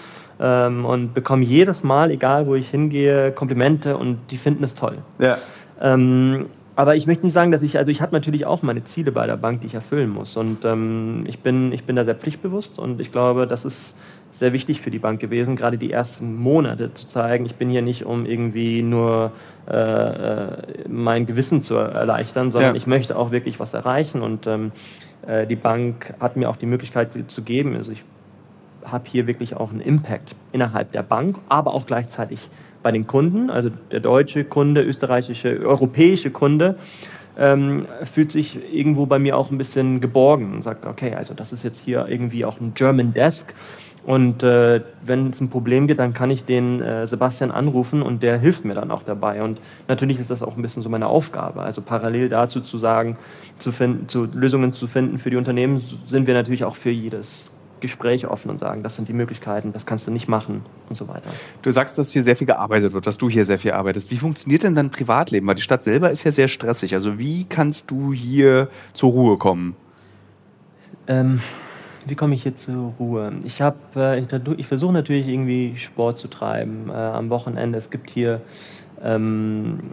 ähm, 0.41 0.83
und 0.83 1.13
bekomme 1.13 1.43
jedes 1.45 1.83
Mal, 1.83 2.11
egal 2.11 2.47
wo 2.47 2.55
ich 2.55 2.69
hingehe, 2.69 3.31
Komplimente 3.31 3.95
und 3.95 4.17
die 4.29 4.37
finden 4.37 4.63
es 4.65 4.75
toll. 4.75 4.97
ja. 5.19 5.37
Ähm, 5.81 6.47
aber 6.75 6.95
ich 6.95 7.05
möchte 7.05 7.25
nicht 7.25 7.33
sagen, 7.33 7.51
dass 7.51 7.62
ich, 7.62 7.77
also 7.77 7.91
ich 7.91 8.01
habe 8.01 8.13
natürlich 8.13 8.45
auch 8.45 8.62
meine 8.63 8.83
Ziele 8.83 9.12
bei 9.12 9.27
der 9.27 9.38
Bank, 9.38 9.62
die 9.62 9.67
ich 9.67 9.75
erfüllen 9.75 10.09
muss. 10.09 10.38
Und 10.38 10.65
ähm, 10.65 11.23
ich, 11.27 11.39
bin, 11.39 11.71
ich 11.71 11.83
bin 11.83 11.95
da 11.95 12.03
sehr 12.03 12.15
pflichtbewusst 12.15 12.79
und 12.79 12.99
ich 12.99 13.12
glaube, 13.12 13.45
das 13.47 13.65
ist 13.65 13.95
sehr 14.31 14.51
wichtig 14.53 14.81
für 14.81 14.89
die 14.89 14.97
Bank 14.97 15.19
gewesen, 15.19 15.55
gerade 15.55 15.77
die 15.77 15.91
ersten 15.91 16.36
Monate 16.36 16.91
zu 16.93 17.07
zeigen, 17.07 17.45
ich 17.45 17.55
bin 17.55 17.69
hier 17.69 17.83
nicht, 17.83 18.03
um 18.05 18.25
irgendwie 18.25 18.81
nur 18.81 19.31
äh, 19.69 19.75
äh, 19.75 20.57
mein 20.89 21.27
Gewissen 21.27 21.62
zu 21.62 21.75
erleichtern, 21.75 22.51
sondern 22.51 22.71
Ja. 22.71 22.75
ich 22.75 22.88
möchte 22.88 23.15
auch 23.15 23.29
wirklich 23.29 23.59
was 23.59 23.75
erreichen. 23.75 24.23
Und 24.23 24.47
ähm, 24.47 24.71
äh, 25.27 25.45
die 25.45 25.55
Bank 25.55 26.15
hat 26.19 26.36
mir 26.36 26.49
auch 26.49 26.57
die 26.57 26.65
Möglichkeit 26.65 27.12
zu 27.27 27.41
geben. 27.43 27.75
Also 27.75 27.91
ich 27.91 28.03
habe 28.83 29.03
hier 29.07 29.27
wirklich 29.27 29.55
auch 29.55 29.69
einen 29.69 29.81
Impact 29.81 30.36
innerhalb 30.51 30.91
der 30.91 31.03
Bank, 31.03 31.38
aber 31.47 31.73
auch 31.75 31.86
gleichzeitig 31.86 32.49
bei 32.84 32.91
den 32.91 33.08
Kunden, 33.08 33.50
also 33.50 33.69
der 33.92 34.02
deutsche 34.02 34.44
Kunde, 34.44 34.84
österreichische, 34.84 35.60
europäische 35.65 36.29
Kunde, 36.29 36.75
ähm, 37.38 37.88
fühlt 38.04 38.31
sich 38.31 38.60
irgendwo 38.71 39.06
bei 39.06 39.17
mir 39.19 39.38
auch 39.38 39.50
ein 39.50 39.58
bisschen 39.58 40.02
geborgen 40.02 40.54
und 40.54 40.62
sagt, 40.62 40.86
okay, 40.86 41.15
also 41.15 41.34
das 41.34 41.54
ist 41.54 41.63
jetzt 41.63 41.79
hier 41.79 42.06
irgendwie 42.08 42.46
auch 42.46 42.60
ein 42.60 42.73
German 42.75 43.13
Desk. 43.13 43.54
Und 44.06 44.44
äh, 44.44 44.81
wenn 45.02 45.29
es 45.29 45.40
ein 45.40 45.50
Problem 45.50 45.88
gibt, 45.88 46.00
dann 46.00 46.13
kann 46.13 46.29
ich 46.29 46.44
den 46.44 46.81
äh, 46.81 47.08
Sebastian 47.08 47.52
anrufen 47.52 48.02
und 48.02 48.21
der 48.21 48.38
hilft 48.38 48.65
mir 48.65 48.73
dann 48.73 48.92
auch 48.92 49.04
dabei. 49.04 49.42
Und 49.42 49.62
natürlich 49.88 50.19
ist 50.19 50.29
das 50.29 50.44
auch 50.44 50.58
ein 50.58 50.62
bisschen 50.62 50.84
so 50.84 50.90
meine 50.90 51.08
Aufgabe. 51.08 51.62
Also 51.62 51.81
parallel 51.81 52.27
dazu 52.27 52.60
zu 52.60 52.77
sagen, 52.79 53.17
zu, 53.60 53.71
finden, 53.71 54.10
zu 54.10 54.25
Lösungen 54.25 54.73
zu 54.73 54.88
finden 54.88 55.17
für 55.19 55.29
die 55.29 55.38
Unternehmen, 55.38 55.81
sind 56.06 56.27
wir 56.27 56.34
natürlich 56.34 56.65
auch 56.65 56.75
für 56.75 56.90
jedes 56.90 57.52
Gespräch 57.84 58.25
offen 58.27 58.50
und 58.50 58.60
sagen, 58.60 58.81
das 58.81 58.96
sind 58.96 59.10
die 59.10 59.13
Möglichkeiten, 59.13 59.73
das 59.73 59.86
kannst 59.86 60.08
du 60.08 60.12
nicht 60.12 60.27
machen 60.27 60.63
und 60.90 60.96
so 60.96 61.08
weiter. 61.08 61.29
Du 61.62 61.69
sagst, 61.69 61.98
dass 61.98 62.12
hier 62.12 62.23
sehr 62.23 62.36
viel 62.36 62.48
gearbeitet 62.48 62.94
wird, 62.94 63.06
dass 63.06 63.17
du 63.17 63.29
hier 63.29 63.44
sehr 63.44 63.60
viel 63.60 63.73
arbeitest. 63.73 64.10
Wie 64.10 64.17
funktioniert 64.17 64.63
denn 64.63 64.73
dein 64.73 64.90
Privatleben? 64.90 65.46
Weil 65.46 65.56
die 65.56 65.62
Stadt 65.62 65.84
selber 65.84 66.10
ist 66.10 66.23
ja 66.23 66.31
sehr 66.31 66.48
stressig. 66.48 66.94
Also 66.94 67.19
wie 67.19 67.44
kannst 67.44 67.92
du 67.92 68.13
hier 68.13 68.69
zur 68.94 69.12
Ruhe 69.12 69.38
kommen? 69.38 69.75
Ähm, 71.08 71.42
wie 72.06 72.15
komme 72.15 72.36
ich 72.36 72.44
hier 72.44 72.56
zur 72.56 72.94
Ruhe? 73.00 73.34
Ich, 73.44 73.60
äh, 73.60 74.19
ich, 74.19 74.27
ich 74.58 74.67
versuche 74.67 74.94
natürlich 74.94 75.27
irgendwie 75.27 75.75
Sport 75.75 76.17
zu 76.17 76.29
treiben 76.29 76.90
äh, 76.90 76.94
am 76.94 77.29
Wochenende. 77.29 77.77
Es 77.77 77.90
gibt 77.90 78.10
hier 78.10 78.42
ähm, 79.04 79.92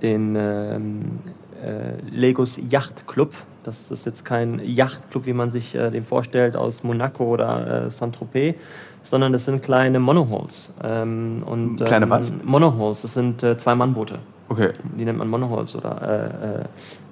den 0.00 0.34
ähm, 0.36 1.18
äh, 1.62 2.00
Legos 2.10 2.58
Yacht 2.70 3.06
Club. 3.06 3.34
Das 3.66 3.90
ist 3.90 4.06
jetzt 4.06 4.24
kein 4.24 4.60
Yachtclub, 4.64 5.26
wie 5.26 5.32
man 5.32 5.50
sich 5.50 5.74
äh, 5.74 5.90
den 5.90 6.04
vorstellt 6.04 6.56
aus 6.56 6.84
Monaco 6.84 7.24
oder 7.24 7.86
äh, 7.86 7.90
Saint-Tropez, 7.90 8.54
sondern 9.02 9.32
das 9.32 9.44
sind 9.44 9.62
kleine 9.62 9.98
Monoholes. 9.98 10.72
Ähm, 10.84 11.42
und, 11.44 11.80
ähm, 11.80 11.86
kleine 11.86 12.08
was? 12.08 12.32
Monoholes, 12.44 13.02
das 13.02 13.14
sind 13.14 13.42
äh, 13.42 13.58
Zwei-Mann-Boote. 13.58 14.20
Okay. 14.48 14.70
Die 14.96 15.04
nennt 15.04 15.18
man 15.18 15.28
Monoholes 15.28 15.74
oder 15.74 16.00
äh, 16.00 16.60
äh, 16.60 16.64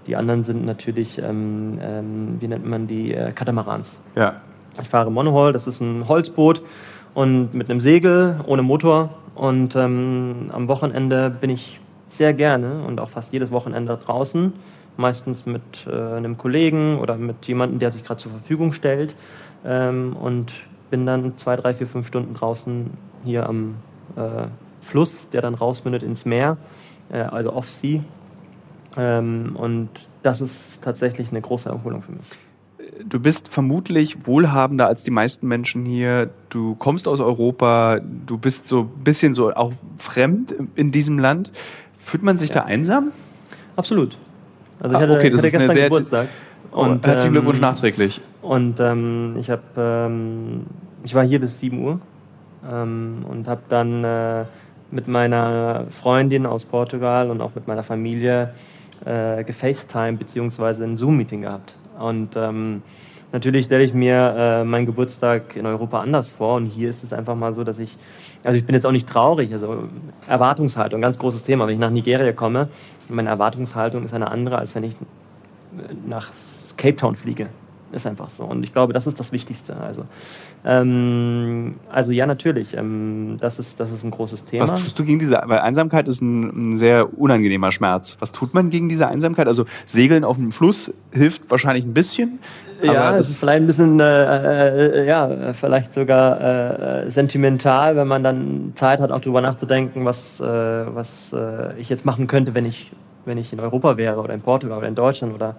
die 0.06 0.14
anderen 0.14 0.44
sind 0.44 0.64
natürlich, 0.64 1.18
ähm, 1.18 1.72
ähm, 1.80 2.36
wie 2.40 2.46
nennt 2.46 2.64
man 2.64 2.86
die, 2.86 3.12
äh, 3.12 3.32
Katamarans. 3.32 3.98
Ja. 4.14 4.40
Ich 4.80 4.88
fahre 4.88 5.10
Monohole, 5.10 5.52
das 5.52 5.66
ist 5.66 5.80
ein 5.80 6.06
Holzboot 6.06 6.62
und 7.14 7.52
mit 7.52 7.68
einem 7.68 7.80
Segel, 7.80 8.40
ohne 8.46 8.62
Motor. 8.62 9.10
Und 9.34 9.74
ähm, 9.74 10.50
am 10.52 10.68
Wochenende 10.68 11.30
bin 11.30 11.50
ich 11.50 11.80
sehr 12.08 12.32
gerne 12.32 12.84
und 12.86 13.00
auch 13.00 13.08
fast 13.08 13.32
jedes 13.32 13.50
Wochenende 13.50 13.96
draußen 13.96 14.52
meistens 14.96 15.46
mit 15.46 15.86
äh, 15.86 15.90
einem 15.90 16.36
Kollegen 16.36 16.98
oder 16.98 17.16
mit 17.16 17.46
jemandem, 17.46 17.78
der 17.78 17.90
sich 17.90 18.04
gerade 18.04 18.20
zur 18.20 18.32
Verfügung 18.32 18.72
stellt. 18.72 19.16
Ähm, 19.64 20.16
und 20.16 20.60
bin 20.90 21.06
dann 21.06 21.36
zwei, 21.36 21.56
drei, 21.56 21.74
vier, 21.74 21.86
fünf 21.86 22.06
Stunden 22.06 22.34
draußen 22.34 22.90
hier 23.24 23.48
am 23.48 23.76
äh, 24.16 24.46
Fluss, 24.80 25.28
der 25.30 25.42
dann 25.42 25.54
rausmündet 25.54 26.02
ins 26.02 26.24
Meer, 26.24 26.56
äh, 27.10 27.18
also 27.18 27.52
Off-Sea. 27.52 28.02
Ähm, 28.96 29.56
und 29.56 29.88
das 30.22 30.40
ist 30.40 30.82
tatsächlich 30.82 31.30
eine 31.30 31.40
große 31.40 31.68
Erholung 31.68 32.02
für 32.02 32.12
mich. 32.12 32.24
Du 33.04 33.18
bist 33.18 33.48
vermutlich 33.48 34.26
wohlhabender 34.26 34.86
als 34.86 35.02
die 35.02 35.10
meisten 35.10 35.48
Menschen 35.48 35.84
hier. 35.84 36.30
Du 36.48 36.76
kommst 36.76 37.08
aus 37.08 37.18
Europa, 37.18 37.98
du 38.00 38.38
bist 38.38 38.68
so 38.68 38.82
ein 38.82 39.02
bisschen 39.02 39.34
so 39.34 39.52
auch 39.52 39.72
fremd 39.96 40.54
in 40.76 40.92
diesem 40.92 41.18
Land. 41.18 41.50
Fühlt 41.98 42.22
man 42.22 42.38
sich 42.38 42.50
ja. 42.50 42.56
da 42.56 42.64
einsam? 42.64 43.10
Absolut. 43.74 44.16
Also 44.84 44.96
ich 44.96 45.02
ah, 45.02 45.02
hatte, 45.06 45.18
okay, 45.18 45.30
das 45.30 45.38
hatte 45.38 45.46
ist 45.46 45.52
gestern 45.52 45.70
eine 45.70 45.82
Geburtstag. 45.84 46.28
Oh, 46.70 46.80
und, 46.80 47.06
herzlichen 47.06 47.32
Glückwunsch 47.32 47.56
ähm, 47.56 47.62
nachträglich. 47.62 48.20
Und 48.42 48.80
ähm, 48.80 49.36
ich 49.40 49.48
habe, 49.48 49.62
ähm, 49.78 50.66
ich 51.02 51.14
war 51.14 51.24
hier 51.24 51.40
bis 51.40 51.58
7 51.58 51.82
Uhr 51.82 52.00
ähm, 52.70 53.24
und 53.26 53.48
habe 53.48 53.62
dann 53.70 54.04
äh, 54.04 54.44
mit 54.90 55.08
meiner 55.08 55.86
Freundin 55.88 56.44
aus 56.44 56.66
Portugal 56.66 57.30
und 57.30 57.40
auch 57.40 57.54
mit 57.54 57.66
meiner 57.66 57.82
Familie 57.82 58.52
äh, 59.06 59.42
gefacetime 59.42 60.18
bzw. 60.18 60.84
ein 60.84 60.98
Zoom-Meeting 60.98 61.40
gehabt. 61.40 61.76
Und 61.98 62.36
ähm, 62.36 62.82
natürlich 63.34 63.66
stelle 63.66 63.84
ich 63.84 63.92
mir 63.92 64.34
äh, 64.36 64.64
meinen 64.64 64.86
Geburtstag 64.86 65.56
in 65.56 65.66
Europa 65.66 66.00
anders 66.00 66.30
vor 66.30 66.56
und 66.56 66.66
hier 66.66 66.88
ist 66.88 67.04
es 67.04 67.12
einfach 67.12 67.34
mal 67.34 67.52
so, 67.52 67.64
dass 67.64 67.78
ich, 67.78 67.98
also 68.44 68.56
ich 68.56 68.64
bin 68.64 68.74
jetzt 68.74 68.86
auch 68.86 68.92
nicht 68.92 69.08
traurig, 69.08 69.52
also 69.52 69.88
Erwartungshaltung, 70.26 71.02
ganz 71.02 71.18
großes 71.18 71.42
Thema. 71.42 71.66
Wenn 71.66 71.74
ich 71.74 71.80
nach 71.80 71.90
Nigeria 71.90 72.32
komme, 72.32 72.68
meine 73.08 73.28
Erwartungshaltung 73.28 74.04
ist 74.04 74.14
eine 74.14 74.30
andere, 74.30 74.56
als 74.56 74.74
wenn 74.74 74.84
ich 74.84 74.96
nach 76.06 76.30
Cape 76.76 76.96
Town 76.96 77.14
fliege. 77.14 77.48
Ist 77.92 78.08
einfach 78.08 78.28
so. 78.28 78.44
Und 78.44 78.64
ich 78.64 78.72
glaube, 78.72 78.92
das 78.92 79.06
ist 79.06 79.20
das 79.20 79.30
Wichtigste. 79.30 79.76
Also, 79.76 80.04
ähm, 80.64 81.76
also 81.88 82.10
ja, 82.10 82.26
natürlich. 82.26 82.76
Ähm, 82.76 83.36
das, 83.38 83.60
ist, 83.60 83.78
das 83.78 83.92
ist 83.92 84.02
ein 84.02 84.10
großes 84.10 84.46
Thema. 84.46 84.64
Was 84.64 84.82
tust 84.82 84.98
du 84.98 85.04
gegen 85.04 85.20
diese? 85.20 85.40
Weil 85.44 85.60
Einsamkeit 85.60 86.08
ist 86.08 86.20
ein, 86.20 86.72
ein, 86.72 86.78
sehr 86.78 87.16
unangenehmer 87.16 87.70
Schmerz. 87.70 88.16
Was 88.18 88.32
tut 88.32 88.52
man 88.52 88.70
gegen 88.70 88.88
diese 88.88 89.06
Einsamkeit? 89.06 89.46
Also 89.46 89.66
Segeln 89.86 90.24
auf 90.24 90.38
dem 90.38 90.50
Fluss 90.50 90.92
hilft 91.12 91.48
wahrscheinlich 91.52 91.84
ein 91.84 91.94
bisschen. 91.94 92.40
Ja, 92.92 93.16
es 93.16 93.30
ist 93.30 93.40
vielleicht 93.40 93.62
ein 93.62 93.66
bisschen, 93.66 94.00
äh, 94.00 95.02
äh, 95.02 95.06
ja, 95.06 95.52
vielleicht 95.52 95.92
sogar 95.92 96.40
äh, 97.04 97.10
sentimental, 97.10 97.96
wenn 97.96 98.08
man 98.08 98.22
dann 98.22 98.72
Zeit 98.74 99.00
hat, 99.00 99.10
auch 99.10 99.20
darüber 99.20 99.40
nachzudenken, 99.40 100.04
was, 100.04 100.40
äh, 100.40 100.44
was 100.44 101.32
äh, 101.32 101.78
ich 101.78 101.88
jetzt 101.88 102.04
machen 102.04 102.26
könnte, 102.26 102.54
wenn 102.54 102.66
ich, 102.66 102.92
wenn 103.24 103.38
ich 103.38 103.52
in 103.52 103.60
Europa 103.60 103.96
wäre 103.96 104.20
oder 104.20 104.34
in 104.34 104.40
Portugal 104.40 104.78
oder 104.78 104.88
in 104.88 104.94
Deutschland 104.94 105.34
oder 105.34 105.56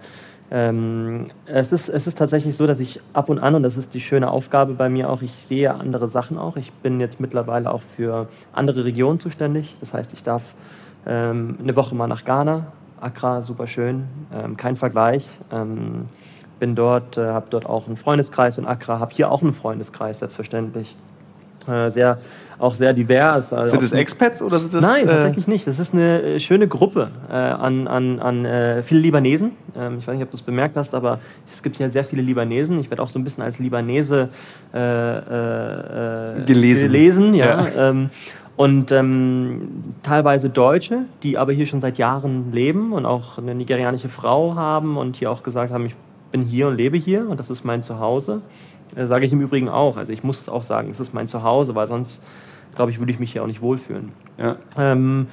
ähm, 0.51 1.25
es, 1.47 1.71
ist, 1.71 1.89
es 1.89 2.05
ist 2.05 2.17
tatsächlich 2.17 2.55
so, 2.55 2.67
dass 2.67 2.79
ich 2.79 2.99
ab 3.13 3.29
und 3.29 3.39
an, 3.39 3.55
und 3.55 3.63
das 3.63 3.77
ist 3.77 3.93
die 3.93 4.01
schöne 4.01 4.29
Aufgabe 4.29 4.73
bei 4.73 4.89
mir 4.89 5.09
auch, 5.09 5.21
ich 5.21 5.31
sehe 5.31 5.73
andere 5.73 6.07
Sachen 6.07 6.37
auch. 6.37 6.55
Ich 6.55 6.71
bin 6.71 6.99
jetzt 6.99 7.19
mittlerweile 7.19 7.71
auch 7.71 7.81
für 7.81 8.27
andere 8.53 8.85
Regionen 8.85 9.19
zuständig. 9.19 9.75
Das 9.79 9.93
heißt, 9.93 10.13
ich 10.13 10.23
darf 10.23 10.53
ähm, 11.07 11.57
eine 11.61 11.75
Woche 11.75 11.95
mal 11.95 12.07
nach 12.07 12.25
Ghana, 12.25 12.67
Accra, 13.01 13.41
super 13.41 13.67
schön, 13.67 14.05
ähm, 14.33 14.55
kein 14.55 14.75
Vergleich. 14.75 15.31
Bin 16.59 16.75
dort, 16.75 17.17
äh, 17.17 17.25
habe 17.25 17.47
dort 17.49 17.65
auch 17.65 17.87
einen 17.87 17.97
Freundeskreis 17.97 18.57
in 18.57 18.65
Accra, 18.65 18.99
habe 18.99 19.13
hier 19.13 19.31
auch 19.31 19.41
einen 19.41 19.53
Freundeskreis, 19.53 20.19
selbstverständlich. 20.19 20.95
Äh, 21.67 21.89
sehr, 21.89 22.17
auch 22.59 22.75
sehr 22.75 22.93
divers. 22.93 23.51
Also 23.51 23.71
sind 23.71 23.81
das 23.81 23.91
Expats 23.91 24.41
oder 24.41 24.59
sind 24.59 24.73
das? 24.73 24.81
Nein, 24.81 25.07
äh, 25.07 25.11
tatsächlich 25.11 25.47
nicht. 25.47 25.67
Das 25.67 25.79
ist 25.79 25.93
eine 25.93 26.21
äh, 26.21 26.39
schöne 26.39 26.67
Gruppe 26.67 27.09
an, 27.29 27.87
an, 27.87 28.19
an 28.19 28.83
viele 28.83 29.01
Libanesen. 29.01 29.51
Ähm, 29.75 29.97
ich 29.99 30.07
weiß 30.07 30.15
nicht, 30.15 30.23
ob 30.23 30.31
du 30.31 30.37
es 30.37 30.43
bemerkt 30.43 30.77
hast, 30.77 30.93
aber 30.93 31.19
es 31.51 31.61
gibt 31.63 31.77
hier 31.77 31.89
sehr 31.89 32.05
viele 32.05 32.21
Libanesen. 32.21 32.79
Ich 32.79 32.89
werde 32.89 33.01
auch 33.01 33.09
so 33.09 33.19
ein 33.19 33.23
bisschen 33.23 33.43
als 33.43 33.59
Libanese 33.59 34.29
gelesen. 34.71 36.45
gelesen 36.45 37.33
ja. 37.33 37.61
ja. 37.61 37.65
Ähm, 37.89 38.09
und 38.57 38.91
ähm, 38.93 39.93
teilweise 40.01 40.49
Deutsche, 40.49 41.05
die 41.23 41.37
aber 41.37 41.51
hier 41.51 41.65
schon 41.65 41.81
seit 41.81 41.97
Jahren 41.97 42.53
leben 42.53 42.93
und 42.93 43.05
auch 43.05 43.37
eine 43.37 43.53
nigerianische 43.53 44.07
Frau 44.07 44.55
haben 44.55 44.95
und 44.95 45.17
hier 45.17 45.29
auch 45.29 45.43
gesagt 45.43 45.73
haben, 45.73 45.85
ich 45.85 45.95
bin 46.35 46.43
hier 46.43 46.67
und 46.67 46.75
lebe 46.75 46.97
hier 46.97 47.29
und 47.29 47.39
das 47.39 47.49
ist 47.49 47.63
mein 47.63 47.81
Zuhause. 47.81 48.41
Äh, 48.93 49.07
sage 49.07 49.25
ich 49.25 49.31
im 49.31 49.39
Übrigen 49.39 49.69
auch. 49.69 49.95
Also 49.95 50.11
ich 50.11 50.21
muss 50.21 50.49
auch 50.49 50.63
sagen, 50.63 50.89
es 50.89 50.99
ist 50.99 51.13
mein 51.13 51.29
Zuhause, 51.29 51.75
weil 51.75 51.87
sonst, 51.87 52.21
glaube 52.75 52.91
ich, 52.91 52.99
würde 52.99 53.13
ich 53.13 53.19
mich 53.19 53.31
hier 53.31 53.41
auch 53.41 53.47
nicht 53.47 53.61
wohlfühlen. 53.61 54.11
Ja. 54.37 54.57
Ähm, 54.77 55.27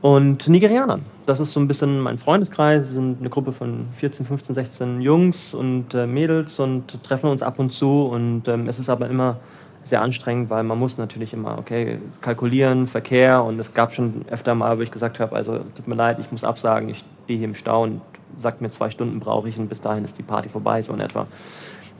und 0.00 0.48
Nigerianern. 0.48 1.02
Das 1.24 1.38
ist 1.38 1.52
so 1.52 1.60
ein 1.60 1.68
bisschen 1.68 2.00
mein 2.00 2.18
Freundeskreis. 2.18 2.86
Wir 2.88 2.92
sind 2.94 3.20
eine 3.20 3.30
Gruppe 3.30 3.52
von 3.52 3.86
14, 3.92 4.26
15, 4.26 4.56
16 4.56 5.00
Jungs 5.00 5.54
und 5.54 5.94
äh, 5.94 6.06
Mädels 6.06 6.58
und 6.58 7.02
treffen 7.04 7.30
uns 7.30 7.40
ab 7.40 7.60
und 7.60 7.72
zu. 7.72 8.06
Und 8.06 8.48
ähm, 8.48 8.68
es 8.68 8.80
ist 8.80 8.90
aber 8.90 9.08
immer 9.08 9.38
sehr 9.84 10.02
anstrengend, 10.02 10.50
weil 10.50 10.64
man 10.64 10.80
muss 10.80 10.98
natürlich 10.98 11.32
immer, 11.32 11.58
okay, 11.58 12.00
kalkulieren, 12.22 12.88
Verkehr. 12.88 13.44
Und 13.44 13.60
es 13.60 13.72
gab 13.72 13.92
schon 13.92 14.24
öfter 14.28 14.56
mal, 14.56 14.78
wo 14.78 14.82
ich 14.82 14.90
gesagt 14.90 15.20
habe, 15.20 15.36
also 15.36 15.60
tut 15.76 15.86
mir 15.86 15.94
leid, 15.94 16.18
ich 16.18 16.32
muss 16.32 16.42
absagen, 16.42 16.88
ich 16.88 17.04
stehe 17.24 17.38
hier 17.38 17.46
im 17.46 17.54
Stau 17.54 17.84
und 17.84 18.00
sagt 18.38 18.60
mir, 18.60 18.68
zwei 18.70 18.90
Stunden 18.90 19.20
brauche 19.20 19.48
ich 19.48 19.58
und 19.58 19.68
bis 19.68 19.80
dahin 19.80 20.04
ist 20.04 20.18
die 20.18 20.22
Party 20.22 20.48
vorbei, 20.48 20.82
so 20.82 20.92
in 20.92 21.00
etwa. 21.00 21.26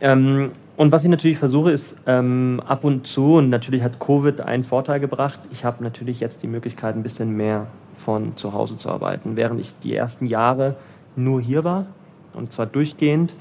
Ähm, 0.00 0.50
und 0.76 0.90
was 0.90 1.04
ich 1.04 1.10
natürlich 1.10 1.38
versuche, 1.38 1.70
ist 1.70 1.94
ähm, 2.06 2.60
ab 2.66 2.84
und 2.84 3.06
zu, 3.06 3.36
und 3.36 3.48
natürlich 3.48 3.82
hat 3.82 4.00
Covid 4.00 4.40
einen 4.40 4.64
Vorteil 4.64 4.98
gebracht, 4.98 5.40
ich 5.52 5.64
habe 5.64 5.84
natürlich 5.84 6.20
jetzt 6.20 6.42
die 6.42 6.48
Möglichkeit, 6.48 6.96
ein 6.96 7.02
bisschen 7.02 7.30
mehr 7.30 7.68
von 7.96 8.36
zu 8.36 8.52
Hause 8.52 8.76
zu 8.76 8.90
arbeiten. 8.90 9.36
Während 9.36 9.60
ich 9.60 9.78
die 9.82 9.94
ersten 9.94 10.26
Jahre 10.26 10.76
nur 11.16 11.40
hier 11.40 11.62
war, 11.62 11.86
und 12.32 12.50
zwar 12.50 12.66
durchgehend, 12.66 13.34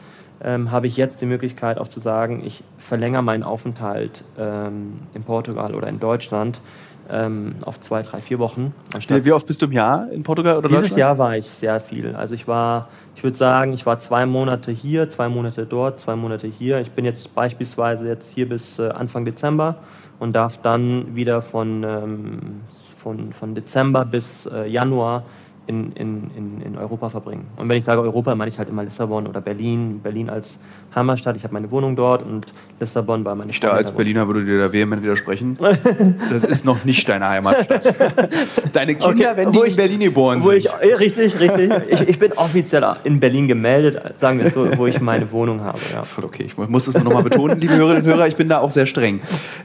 ähm, 0.43 0.71
habe 0.71 0.87
ich 0.87 0.97
jetzt 0.97 1.21
die 1.21 1.25
Möglichkeit 1.25 1.77
auch 1.79 1.87
zu 1.87 1.99
sagen, 1.99 2.43
ich 2.45 2.63
verlängere 2.77 3.23
meinen 3.23 3.43
Aufenthalt 3.43 4.23
ähm, 4.37 4.99
in 5.13 5.23
Portugal 5.23 5.73
oder 5.73 5.87
in 5.87 5.99
Deutschland 5.99 6.61
ähm, 7.09 7.55
auf 7.65 7.79
zwei, 7.79 8.01
drei, 8.01 8.21
vier 8.21 8.39
Wochen. 8.39 8.73
Wie 9.07 9.31
oft 9.31 9.45
bist 9.45 9.61
du 9.61 9.65
im 9.65 9.71
Jahr 9.71 10.09
in 10.11 10.23
Portugal 10.23 10.57
oder 10.57 10.69
Dieses 10.69 10.95
Jahr 10.95 11.17
war 11.17 11.35
ich 11.37 11.45
sehr 11.45 11.79
viel. 11.79 12.15
Also 12.15 12.35
ich 12.35 12.47
war, 12.47 12.87
ich 13.15 13.23
würde 13.23 13.37
sagen, 13.37 13.73
ich 13.73 13.85
war 13.85 13.99
zwei 13.99 14.25
Monate 14.25 14.71
hier, 14.71 15.09
zwei 15.09 15.29
Monate 15.29 15.65
dort, 15.65 15.99
zwei 15.99 16.15
Monate 16.15 16.47
hier. 16.47 16.79
Ich 16.79 16.91
bin 16.91 17.05
jetzt 17.05 17.33
beispielsweise 17.35 18.07
jetzt 18.07 18.33
hier 18.33 18.47
bis 18.47 18.79
äh, 18.79 18.89
Anfang 18.89 19.25
Dezember 19.25 19.77
und 20.19 20.33
darf 20.33 20.59
dann 20.61 21.15
wieder 21.15 21.41
von, 21.41 21.83
ähm, 21.83 22.61
von, 22.97 23.33
von 23.33 23.55
Dezember 23.55 24.05
bis 24.05 24.45
äh, 24.45 24.67
Januar 24.67 25.23
in, 25.67 25.91
in, 25.93 26.31
in, 26.35 26.61
in 26.61 26.77
Europa 26.77 27.09
verbringen. 27.09 27.45
Und 27.55 27.69
wenn 27.69 27.77
ich 27.77 27.85
sage 27.85 28.01
Europa, 28.01 28.35
meine 28.35 28.49
ich 28.49 28.57
halt 28.57 28.69
immer 28.69 28.83
Lissabon 28.83 29.27
oder 29.27 29.41
Berlin. 29.41 30.01
Berlin 30.03 30.29
als 30.29 30.59
Hammerstadt, 30.93 31.35
ich 31.37 31.43
habe 31.43 31.53
meine 31.53 31.71
Wohnung 31.71 31.95
dort 31.95 32.23
und 32.23 32.53
Lissabon 32.79 33.23
war 33.23 33.35
meine 33.35 33.51
Ich 33.51 33.59
da 33.59 33.71
als 33.71 33.91
Berliner 33.91 34.27
würde 34.27 34.43
dir 34.43 34.59
da 34.59 34.71
vehement 34.71 35.01
widersprechen. 35.01 35.57
das 36.29 36.43
ist 36.43 36.65
noch 36.65 36.83
nicht 36.83 37.07
deine 37.07 37.29
Heimatstadt. 37.29 37.95
Deine 38.73 38.95
Kinder, 38.95 39.31
okay, 39.31 39.31
wenn 39.35 39.51
die 39.51 39.59
ich, 39.59 39.69
in 39.69 39.75
Berlin 39.75 39.99
geboren 39.99 40.43
wo 40.43 40.49
sind. 40.49 40.65
Ich, 40.65 40.99
richtig, 40.99 41.39
richtig. 41.39 41.71
Ich, 41.89 42.09
ich, 42.09 42.19
bin 42.19 42.31
offiziell 42.33 42.83
in 43.03 43.19
Berlin 43.19 43.47
gemeldet, 43.47 44.17
sagen 44.17 44.39
wir 44.39 44.51
so, 44.51 44.67
wo 44.77 44.87
ich 44.87 44.99
meine 44.99 45.31
Wohnung 45.31 45.61
habe. 45.61 45.79
Ja. 45.91 45.99
Das 45.99 46.07
ist 46.07 46.13
voll 46.13 46.25
okay. 46.25 46.43
Ich 46.45 46.57
muss 46.57 46.85
das 46.85 46.95
nur 46.95 47.03
noch 47.03 47.13
mal 47.13 47.23
betonen, 47.23 47.59
liebe 47.59 47.75
Hörerinnen 47.75 48.03
und 48.03 48.09
Hörer, 48.09 48.27
ich 48.27 48.35
bin 48.35 48.49
da 48.49 48.59
auch 48.59 48.71
sehr 48.71 48.85
streng. 48.85 49.21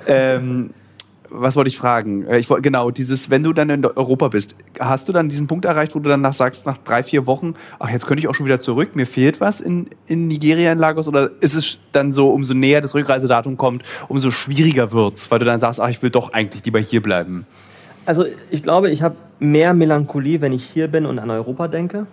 Ähm, 0.06 0.70
was 1.30 1.56
wollte 1.56 1.68
ich 1.68 1.78
fragen? 1.78 2.26
Äh, 2.26 2.38
ich, 2.38 2.48
genau, 2.48 2.90
dieses, 2.90 3.30
wenn 3.30 3.42
du 3.42 3.52
dann 3.52 3.70
in 3.70 3.84
Europa 3.84 4.28
bist, 4.28 4.54
hast 4.78 5.08
du 5.08 5.12
dann 5.12 5.28
diesen 5.28 5.46
Punkt 5.46 5.64
erreicht, 5.64 5.94
wo 5.94 5.98
du 5.98 6.08
dann 6.08 6.30
sagst, 6.32 6.66
nach 6.66 6.78
drei, 6.78 7.02
vier 7.02 7.26
Wochen, 7.26 7.54
ach, 7.78 7.90
jetzt 7.90 8.06
könnte 8.06 8.20
ich 8.20 8.28
auch 8.28 8.34
schon 8.34 8.46
wieder 8.46 8.60
zurück, 8.60 8.96
mir 8.96 9.06
fehlt 9.06 9.40
was 9.40 9.60
in, 9.60 9.88
in 10.06 10.28
Nigeria, 10.28 10.72
in 10.72 10.78
Lagos? 10.78 11.08
Oder 11.08 11.30
ist 11.40 11.54
es 11.54 11.78
dann 11.92 12.12
so, 12.12 12.30
umso 12.30 12.54
näher 12.54 12.80
das 12.80 12.94
Rückreisedatum 12.94 13.56
kommt, 13.56 13.82
umso 14.08 14.30
schwieriger 14.30 14.92
wird's, 14.92 15.30
weil 15.30 15.38
du 15.38 15.44
dann 15.44 15.60
sagst, 15.60 15.80
ach, 15.80 15.88
ich 15.88 16.02
will 16.02 16.10
doch 16.10 16.32
eigentlich 16.32 16.64
lieber 16.64 16.80
hier 16.80 17.02
bleiben? 17.02 17.46
Also 18.06 18.24
ich 18.50 18.62
glaube, 18.62 18.90
ich 18.90 19.02
habe 19.02 19.16
mehr 19.38 19.74
Melancholie, 19.74 20.40
wenn 20.40 20.52
ich 20.52 20.64
hier 20.64 20.88
bin 20.88 21.04
und 21.04 21.18
an 21.18 21.30
Europa 21.30 21.68
denke, 21.68 22.06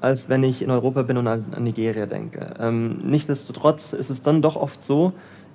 als 0.00 0.28
wenn 0.28 0.42
ich 0.42 0.62
in 0.62 0.70
Europa 0.70 1.02
bin 1.02 1.16
und 1.16 1.28
an, 1.28 1.44
an 1.52 1.62
Nigeria 1.62 2.06
denke. 2.06 2.54
Ähm, 2.58 2.98
nichtsdestotrotz 3.04 3.92
ist 3.92 4.10
es 4.10 4.22
dann 4.22 4.42
doch 4.42 4.56
oft 4.56 4.82
so, 4.82 5.12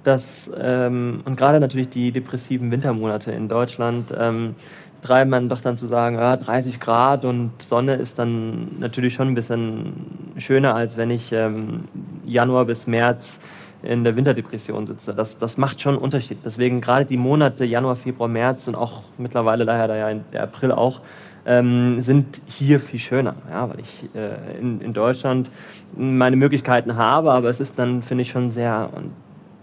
dass, 0.08 0.50
ähm, 0.58 1.22
und 1.26 1.36
gerade 1.36 1.60
natürlich 1.60 1.90
die 1.90 2.14
depressiven 2.14 2.72
Wintermonate 2.72 3.34
in 3.34 3.50
Deutschland, 3.50 4.14
ähm, 4.18 4.56
treiben 5.02 5.30
man 5.30 5.50
doch 5.50 5.62
dann 5.62 5.78
zu 5.78 5.88
sagen, 5.88 6.16
ja, 6.16 6.38
30 6.38 6.80
Grad 6.80 7.26
und 7.26 7.62
Sonne 7.62 7.96
ist 7.96 8.18
dann 8.18 8.80
natürlich 8.80 9.14
schon 9.14 9.28
ein 9.28 9.36
bisschen 9.36 10.34
schöner, 10.38 10.76
als 10.76 10.96
wenn 10.96 11.10
ich 11.12 11.32
ähm, 11.34 11.84
Januar 12.26 12.66
bis 12.66 12.88
März 12.88 13.38
in 13.84 14.04
der 14.04 14.16
Winterdepression 14.16 14.86
sitze. 14.86 15.14
Das, 15.14 15.38
das 15.38 15.58
macht 15.58 15.82
schon 15.82 15.96
einen 15.96 16.02
Unterschied. 16.02 16.40
Deswegen 16.44 16.82
gerade 16.82 17.06
die 17.06 17.18
Monate 17.18 17.64
Januar, 17.66 17.96
Februar, 17.96 18.30
März 18.30 18.68
und 18.68 18.76
auch 18.76 19.04
mittlerweile 19.18 19.66
daher 19.66 20.16
der 20.16 20.44
April 20.44 20.72
auch, 20.72 21.02
ähm, 21.46 22.00
sind 22.00 22.42
hier 22.46 22.80
viel 22.80 23.00
schöner, 23.00 23.36
ja, 23.52 23.70
weil 23.70 23.82
ich 23.82 24.04
äh, 24.16 24.60
in, 24.60 24.82
in 24.82 24.94
Deutschland 24.94 25.52
meine 25.96 26.36
Möglichkeiten 26.38 26.96
habe, 26.96 27.32
aber 27.32 27.50
es 27.50 27.60
ist 27.60 27.78
dann, 27.78 28.02
finde 28.02 28.24
ich, 28.24 28.30
schon 28.30 28.52
sehr, 28.52 28.90
und 28.96 29.12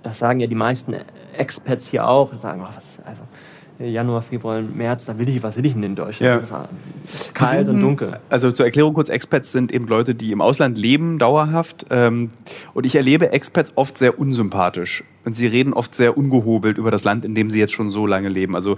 das 0.05 0.19
sagen 0.19 0.39
ja 0.39 0.47
die 0.47 0.55
meisten 0.55 0.95
Experts 1.37 1.89
hier 1.89 2.07
auch, 2.07 2.33
sagen, 2.39 2.63
oh, 2.63 2.69
was, 2.75 2.99
also 3.05 3.23
Januar, 3.79 4.23
Februar, 4.23 4.63
März, 4.63 5.07
da 5.07 5.19
will 5.19 5.29
ich, 5.29 5.43
was 5.43 5.57
will 5.57 5.67
ich 5.67 5.73
denn 5.73 5.83
in 5.83 5.97
Deutschland? 5.97 6.49
Ja. 6.49 6.69
kalt 7.33 7.67
sind, 7.67 7.75
und 7.75 7.81
dunkel. 7.81 8.21
Also 8.31 8.53
zur 8.53 8.67
Erklärung 8.67 8.95
kurz, 8.95 9.09
Expats 9.09 9.51
sind 9.51 9.73
eben 9.73 9.89
Leute, 9.89 10.15
die 10.15 10.31
im 10.31 10.41
Ausland 10.41 10.79
leben, 10.79 11.19
dauerhaft. 11.19 11.87
Ähm, 11.91 12.31
und 12.73 12.87
ich 12.87 12.95
erlebe 12.95 13.33
Expats 13.33 13.73
oft 13.75 13.99
sehr 13.99 14.19
unsympathisch. 14.19 15.03
Und 15.25 15.35
sie 15.35 15.47
reden 15.47 15.73
oft 15.73 15.95
sehr 15.95 16.17
ungehobelt 16.17 16.77
über 16.79 16.91
das 16.91 17.05
Land, 17.05 17.25
in 17.25 17.35
dem 17.35 17.51
sie 17.51 17.59
jetzt 17.59 17.73
schon 17.73 17.91
so 17.91 18.07
lange 18.07 18.29
leben. 18.29 18.55
Also 18.55 18.77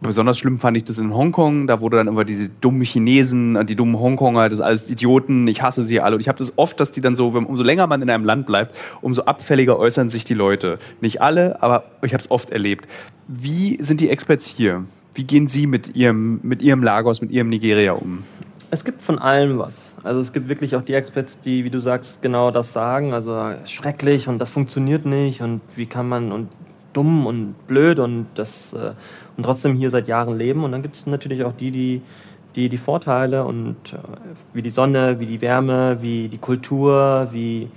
besonders 0.00 0.38
schlimm 0.38 0.58
fand 0.58 0.76
ich 0.76 0.84
das 0.84 0.98
in 0.98 1.14
Hongkong. 1.14 1.66
Da 1.66 1.80
wurde 1.80 1.96
dann 1.96 2.06
immer 2.06 2.24
diese 2.24 2.48
dummen 2.48 2.82
Chinesen, 2.82 3.66
die 3.66 3.74
dummen 3.74 3.98
Hongkonger, 3.98 4.48
das 4.48 4.60
alles 4.60 4.88
Idioten, 4.88 5.46
ich 5.48 5.62
hasse 5.62 5.84
sie 5.84 6.00
alle. 6.00 6.16
Und 6.16 6.20
ich 6.20 6.28
habe 6.28 6.38
das 6.38 6.52
oft, 6.56 6.78
dass 6.78 6.92
die 6.92 7.00
dann 7.00 7.16
so, 7.16 7.28
umso 7.28 7.62
länger 7.62 7.86
man 7.86 8.00
in 8.00 8.10
einem 8.10 8.24
Land 8.24 8.46
bleibt, 8.46 8.76
umso 9.00 9.22
abfälliger 9.22 9.78
äußern 9.78 10.08
sich 10.08 10.24
die 10.24 10.34
Leute. 10.34 10.78
Nicht 11.00 11.20
alle, 11.20 11.62
aber 11.62 11.84
ich 12.02 12.12
habe 12.12 12.22
es 12.22 12.30
oft 12.30 12.50
erlebt. 12.50 12.86
Wie 13.26 13.76
sind 13.80 14.00
die 14.00 14.08
Experts 14.08 14.46
hier? 14.46 14.84
Wie 15.14 15.24
gehen 15.24 15.48
Sie 15.48 15.66
mit 15.66 15.96
Ihrem, 15.96 16.38
mit 16.44 16.62
Ihrem 16.62 16.82
Lagos, 16.82 17.20
mit 17.20 17.32
Ihrem 17.32 17.48
Nigeria 17.48 17.92
um? 17.92 18.22
Es 18.70 18.84
gibt 18.84 19.00
von 19.00 19.18
allem 19.18 19.58
was. 19.58 19.94
Also 20.04 20.20
es 20.20 20.32
gibt 20.32 20.48
wirklich 20.48 20.76
auch 20.76 20.82
die 20.82 20.94
Experts, 20.94 21.40
die, 21.40 21.64
wie 21.64 21.70
du 21.70 21.78
sagst, 21.78 22.20
genau 22.20 22.50
das 22.50 22.72
sagen. 22.72 23.14
Also 23.14 23.52
schrecklich 23.64 24.28
und 24.28 24.38
das 24.38 24.50
funktioniert 24.50 25.06
nicht 25.06 25.40
und 25.40 25.60
wie 25.74 25.86
kann 25.86 26.08
man 26.08 26.32
und 26.32 26.48
dumm 26.92 27.26
und 27.26 27.54
blöd 27.66 27.98
und 27.98 28.26
das 28.34 28.72
äh, 28.72 28.92
und 29.36 29.42
trotzdem 29.44 29.74
hier 29.74 29.90
seit 29.90 30.08
Jahren 30.08 30.36
leben. 30.36 30.64
Und 30.64 30.72
dann 30.72 30.82
gibt 30.82 30.96
es 30.96 31.06
natürlich 31.06 31.44
auch 31.44 31.52
die, 31.52 31.70
die 31.70 32.02
die, 32.56 32.68
die 32.68 32.78
Vorteile 32.78 33.44
und 33.44 33.76
äh, 33.92 33.98
wie 34.52 34.62
die 34.62 34.70
Sonne, 34.70 35.20
wie 35.20 35.26
die 35.26 35.40
Wärme, 35.40 35.98
wie 36.00 36.28
die 36.28 36.38
Kultur, 36.38 37.28
wie 37.30 37.68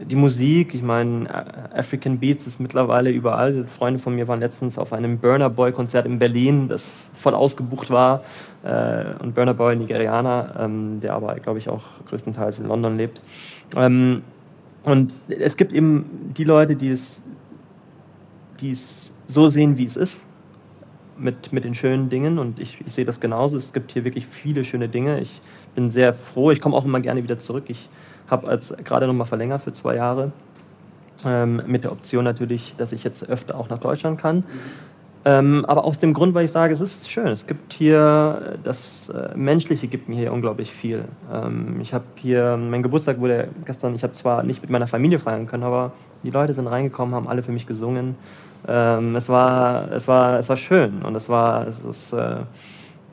die 0.00 0.16
Musik, 0.16 0.74
ich 0.74 0.82
meine, 0.82 1.28
African 1.74 2.18
Beats 2.18 2.46
ist 2.46 2.60
mittlerweile 2.60 3.10
überall. 3.10 3.66
Freunde 3.66 3.98
von 3.98 4.14
mir 4.14 4.28
waren 4.28 4.40
letztens 4.40 4.78
auf 4.78 4.92
einem 4.92 5.18
Burner 5.18 5.50
Boy 5.50 5.72
Konzert 5.72 6.06
in 6.06 6.18
Berlin, 6.18 6.68
das 6.68 7.08
voll 7.14 7.34
ausgebucht 7.34 7.90
war. 7.90 8.22
Äh, 8.62 9.14
und 9.20 9.34
Burner 9.34 9.54
Boy, 9.54 9.76
Nigerianer, 9.76 10.54
ähm, 10.58 11.00
der 11.00 11.14
aber, 11.14 11.34
glaube 11.36 11.58
ich, 11.58 11.68
auch 11.68 11.84
größtenteils 12.08 12.58
in 12.58 12.68
London 12.68 12.96
lebt. 12.96 13.20
Ähm, 13.76 14.22
und 14.84 15.14
es 15.28 15.56
gibt 15.56 15.72
eben 15.72 16.32
die 16.36 16.44
Leute, 16.44 16.74
die 16.74 16.88
es, 16.88 17.20
die 18.60 18.72
es 18.72 19.12
so 19.26 19.48
sehen, 19.48 19.78
wie 19.78 19.84
es 19.84 19.96
ist, 19.96 20.22
mit, 21.16 21.52
mit 21.52 21.64
den 21.64 21.74
schönen 21.74 22.08
Dingen. 22.08 22.38
Und 22.38 22.58
ich, 22.58 22.78
ich 22.84 22.92
sehe 22.92 23.04
das 23.04 23.20
genauso. 23.20 23.56
Es 23.56 23.72
gibt 23.72 23.92
hier 23.92 24.04
wirklich 24.04 24.26
viele 24.26 24.64
schöne 24.64 24.88
Dinge. 24.88 25.20
Ich 25.20 25.40
bin 25.74 25.90
sehr 25.90 26.12
froh. 26.12 26.50
Ich 26.50 26.60
komme 26.60 26.76
auch 26.76 26.84
immer 26.84 27.00
gerne 27.00 27.22
wieder 27.22 27.38
zurück. 27.38 27.64
Ich 27.68 27.88
habe 28.32 28.48
als 28.48 28.74
gerade 28.82 29.06
noch 29.06 29.14
mal 29.14 29.24
verlängert 29.24 29.62
für 29.62 29.72
zwei 29.72 29.94
Jahre. 29.94 30.32
Ähm, 31.24 31.62
mit 31.66 31.84
der 31.84 31.92
Option 31.92 32.24
natürlich, 32.24 32.74
dass 32.78 32.92
ich 32.92 33.04
jetzt 33.04 33.28
öfter 33.28 33.56
auch 33.56 33.68
nach 33.68 33.78
Deutschland 33.78 34.20
kann. 34.20 34.44
Ähm, 35.24 35.64
aber 35.66 35.84
aus 35.84 36.00
dem 36.00 36.14
Grund, 36.14 36.34
weil 36.34 36.46
ich 36.46 36.50
sage, 36.50 36.74
es 36.74 36.80
ist 36.80 37.08
schön. 37.08 37.28
Es 37.28 37.46
gibt 37.46 37.72
hier, 37.72 38.58
das 38.64 39.08
äh, 39.08 39.36
Menschliche 39.36 39.86
gibt 39.86 40.08
mir 40.08 40.16
hier 40.16 40.32
unglaublich 40.32 40.72
viel. 40.72 41.04
Ähm, 41.32 41.78
ich 41.80 41.94
habe 41.94 42.04
hier, 42.16 42.56
mein 42.56 42.82
Geburtstag 42.82 43.20
wurde 43.20 43.48
gestern, 43.64 43.94
ich 43.94 44.02
habe 44.02 44.14
zwar 44.14 44.42
nicht 44.42 44.62
mit 44.62 44.70
meiner 44.70 44.88
Familie 44.88 45.20
feiern 45.20 45.46
können, 45.46 45.62
aber 45.62 45.92
die 46.24 46.30
Leute 46.30 46.54
sind 46.54 46.66
reingekommen, 46.66 47.14
haben 47.14 47.28
alle 47.28 47.42
für 47.42 47.52
mich 47.52 47.68
gesungen. 47.68 48.16
Ähm, 48.66 49.14
es, 49.14 49.28
war, 49.28 49.92
es, 49.92 50.08
war, 50.08 50.38
es 50.38 50.48
war 50.48 50.56
schön 50.56 51.02
und 51.02 51.14
es, 51.14 51.28
war, 51.28 51.68
es, 51.68 51.78
ist, 51.78 52.12
äh, 52.12 52.38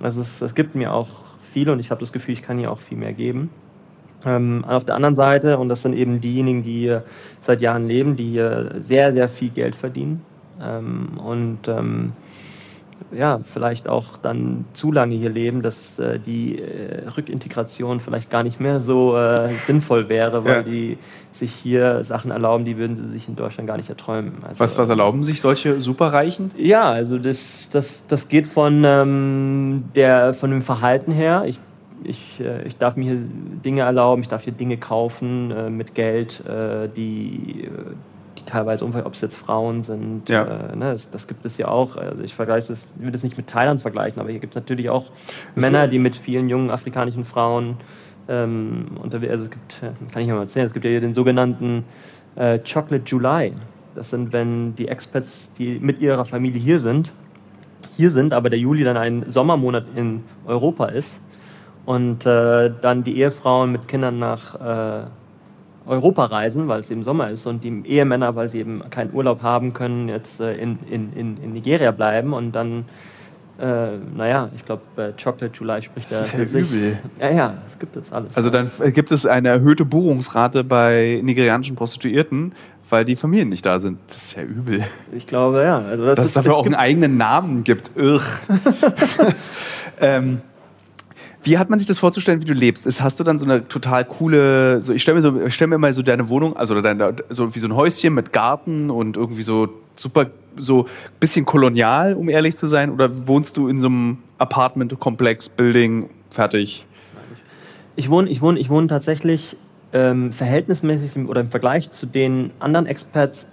es, 0.01 0.17
ist, 0.17 0.41
es 0.41 0.55
gibt 0.55 0.73
mir 0.73 0.93
auch 0.93 1.09
viel 1.43 1.69
und 1.69 1.79
ich 1.79 1.91
habe 1.91 1.99
das 1.99 2.11
Gefühl, 2.11 2.33
ich 2.33 2.41
kann 2.41 2.57
hier 2.57 2.71
auch 2.71 2.79
viel 2.79 2.97
mehr 2.97 3.13
geben. 3.13 3.51
Ähm, 4.25 4.65
auf 4.67 4.83
der 4.83 4.95
anderen 4.95 5.15
Seite, 5.15 5.57
und 5.57 5.69
das 5.69 5.81
sind 5.81 5.93
eben 5.93 6.19
diejenigen, 6.19 6.61
die 6.63 6.79
hier 6.79 7.03
seit 7.41 7.61
Jahren 7.61 7.87
leben, 7.87 8.15
die 8.15 8.29
hier 8.29 8.75
sehr, 8.79 9.13
sehr 9.13 9.29
viel 9.29 9.49
Geld 9.49 9.75
verdienen 9.75 10.21
ähm, 10.61 11.17
und 11.23 11.67
ähm, 11.67 12.13
ja, 13.11 13.39
vielleicht 13.43 13.87
auch 13.87 14.17
dann 14.17 14.65
zu 14.73 14.91
lange 14.91 15.15
hier 15.15 15.29
leben, 15.29 15.61
dass 15.61 15.97
äh, 15.99 16.19
die 16.19 16.59
äh, 16.59 17.07
Rückintegration 17.15 17.99
vielleicht 17.99 18.29
gar 18.29 18.43
nicht 18.43 18.59
mehr 18.59 18.79
so 18.79 19.17
äh, 19.17 19.49
sinnvoll 19.65 20.09
wäre, 20.09 20.43
weil 20.45 20.57
ja. 20.57 20.61
die 20.63 20.97
sich 21.31 21.53
hier 21.53 22.03
Sachen 22.03 22.29
erlauben, 22.29 22.65
die 22.65 22.77
würden 22.77 22.95
sie 22.95 23.07
sich 23.09 23.27
in 23.27 23.35
Deutschland 23.35 23.67
gar 23.67 23.77
nicht 23.77 23.89
erträumen. 23.89 24.33
Also, 24.43 24.59
was, 24.59 24.77
was 24.77 24.89
erlauben 24.89 25.23
sich 25.23 25.41
solche 25.41 25.81
Superreichen? 25.81 26.51
Ja, 26.57 26.91
also 26.91 27.17
das, 27.17 27.69
das, 27.71 28.03
das 28.07 28.27
geht 28.27 28.47
von, 28.47 28.83
ähm, 28.85 29.85
der, 29.95 30.33
von 30.33 30.51
dem 30.51 30.61
Verhalten 30.61 31.11
her. 31.11 31.43
Ich 31.47 31.59
ich, 32.03 32.39
äh, 32.39 32.63
ich 32.63 32.77
darf 32.77 32.95
mir 32.95 33.11
hier 33.11 33.23
Dinge 33.65 33.81
erlauben, 33.81 34.21
ich 34.21 34.27
darf 34.27 34.43
hier 34.43 34.53
Dinge 34.53 34.77
kaufen 34.77 35.51
äh, 35.51 35.69
mit 35.69 35.95
Geld, 35.95 36.45
äh, 36.45 36.87
die, 36.87 37.69
die 38.37 38.43
teilweise 38.45 38.85
umfallen, 38.85 39.05
ob 39.05 39.13
es 39.13 39.21
jetzt 39.21 39.37
Frauen 39.37 39.83
sind. 39.83 40.29
Ja. 40.29 40.43
Äh, 40.43 40.75
ne, 40.75 40.91
das, 40.93 41.09
das, 41.09 41.27
gibt 41.27 41.45
es 41.45 41.57
ja 41.57 41.67
auch. 41.67 41.97
Also 41.97 42.23
ich 42.23 42.33
vergleiche 42.33 42.69
das, 42.69 42.87
ich 42.97 43.05
will 43.05 43.11
das 43.11 43.23
nicht 43.23 43.37
mit 43.37 43.47
Thailand 43.47 43.81
vergleichen, 43.81 44.19
aber 44.19 44.31
hier 44.31 44.39
gibt 44.39 44.55
es 44.55 44.61
natürlich 44.61 44.89
auch 44.89 45.11
Männer, 45.55 45.87
die 45.87 45.99
mit 45.99 46.15
vielen 46.15 46.49
jungen 46.49 46.71
afrikanischen 46.71 47.25
Frauen 47.25 47.77
ähm, 48.27 48.97
unterwegs 49.01 49.31
Also 49.31 49.43
es 49.45 49.49
gibt, 49.49 49.81
kann 50.11 50.21
ich 50.21 50.27
mal 50.27 50.39
erzählen, 50.39 50.65
es 50.65 50.73
gibt 50.73 50.85
ja 50.85 50.91
hier 50.91 51.01
den 51.01 51.13
sogenannten 51.13 51.83
äh, 52.35 52.59
Chocolate 52.59 53.03
July. 53.05 53.53
Das 53.95 54.11
sind, 54.11 54.31
wenn 54.31 54.75
die 54.75 54.87
Expats, 54.87 55.49
die 55.57 55.79
mit 55.79 55.99
ihrer 55.99 56.23
Familie 56.23 56.61
hier 56.61 56.79
sind, 56.79 57.11
hier 57.97 58.11
sind, 58.11 58.33
aber 58.33 58.49
der 58.49 58.59
Juli 58.59 58.83
dann 58.83 58.97
ein 58.97 59.25
Sommermonat 59.27 59.89
in 59.95 60.23
Europa 60.45 60.85
ist, 60.85 61.19
und 61.85 62.25
äh, 62.25 62.71
dann 62.81 63.03
die 63.03 63.17
Ehefrauen 63.17 63.71
mit 63.71 63.87
Kindern 63.87 64.19
nach 64.19 64.55
äh, 64.55 65.05
Europa 65.89 66.25
reisen, 66.25 66.67
weil 66.67 66.79
es 66.79 66.91
eben 66.91 67.03
Sommer 67.03 67.29
ist 67.29 67.45
und 67.47 67.63
die 67.63 67.81
Ehemänner, 67.85 68.35
weil 68.35 68.47
sie 68.47 68.59
eben 68.59 68.83
keinen 68.89 69.13
Urlaub 69.13 69.41
haben 69.41 69.73
können, 69.73 70.07
jetzt 70.07 70.39
äh, 70.39 70.53
in, 70.55 70.77
in, 70.89 71.37
in, 71.37 71.51
Nigeria 71.51 71.91
bleiben 71.91 72.33
und 72.33 72.51
dann, 72.51 72.85
äh, 73.59 73.97
naja, 74.15 74.49
ich 74.55 74.63
glaube, 74.65 74.83
äh, 74.97 75.13
Chocolate 75.21 75.51
July 75.53 75.81
spricht 75.81 76.11
da 76.11 76.23
für 76.23 76.45
sich. 76.45 76.71
Übel. 76.71 76.99
Ja, 77.19 77.31
ja, 77.31 77.53
das 77.63 77.79
gibt 77.79 77.95
es 77.95 78.13
alles. 78.13 78.37
Also 78.37 78.51
dann 78.51 78.69
gibt 78.93 79.11
es 79.11 79.25
eine 79.25 79.49
erhöhte 79.49 79.83
Buchungsrate 79.83 80.63
bei 80.63 81.21
nigerianischen 81.23 81.75
Prostituierten, 81.75 82.53
weil 82.87 83.03
die 83.03 83.15
Familien 83.15 83.49
nicht 83.49 83.65
da 83.65 83.79
sind. 83.79 83.99
Das 84.07 84.17
ist 84.17 84.35
ja 84.35 84.43
übel. 84.43 84.83
Ich 85.11 85.25
glaube, 85.25 85.63
ja. 85.63 85.79
Also 85.79 86.05
das 86.05 86.17
Dass 86.17 86.25
ist, 86.25 86.29
es 86.29 86.33
dafür 86.35 86.55
auch 86.55 86.65
einen 86.65 86.75
eigenen 86.75 87.17
Namen 87.17 87.63
gibt. 87.63 87.91
Irr. 87.95 88.21
ähm, 89.99 90.41
wie 91.43 91.57
hat 91.57 91.69
man 91.69 91.79
sich 91.79 91.87
das 91.87 91.99
vorzustellen, 91.99 92.41
wie 92.41 92.45
du 92.45 92.53
lebst? 92.53 92.85
Ist, 92.85 93.01
hast 93.01 93.19
du 93.19 93.23
dann 93.23 93.37
so 93.37 93.45
eine 93.45 93.67
total 93.67 94.03
coole, 94.05 94.81
so, 94.81 94.93
ich 94.93 95.01
stelle 95.01 95.15
mir, 95.15 95.21
so, 95.21 95.49
stell 95.49 95.67
mir 95.67 95.77
mal 95.77 95.93
so 95.93 96.01
deine 96.01 96.27
Wohnung, 96.29 96.55
also 96.57 96.79
deine, 96.81 97.15
so 97.29 97.55
wie 97.55 97.59
so 97.59 97.67
ein 97.67 97.75
Häuschen 97.75 98.13
mit 98.13 98.33
Garten 98.33 98.89
und 98.89 99.15
irgendwie 99.15 99.43
so 99.43 99.69
super, 99.95 100.27
so 100.57 100.87
bisschen 101.19 101.45
kolonial, 101.45 102.15
um 102.15 102.27
ehrlich 102.29 102.57
zu 102.57 102.67
sein, 102.67 102.91
oder 102.91 103.27
wohnst 103.27 103.55
du 103.55 103.67
in 103.69 103.79
so 103.79 103.87
einem 103.87 104.17
Apartment-Komplex, 104.37 105.49
Building, 105.49 106.09
fertig? 106.29 106.85
Ich 107.95 108.09
wohne, 108.09 108.29
ich 108.29 108.41
wohne, 108.41 108.59
ich 108.59 108.69
wohne 108.69 108.87
tatsächlich 108.87 109.55
ähm, 109.93 110.31
verhältnismäßig 110.31 111.15
oder 111.27 111.41
im 111.41 111.49
Vergleich 111.49 111.89
zu 111.91 112.05
den 112.05 112.51
anderen 112.59 112.85
Experts 112.85 113.47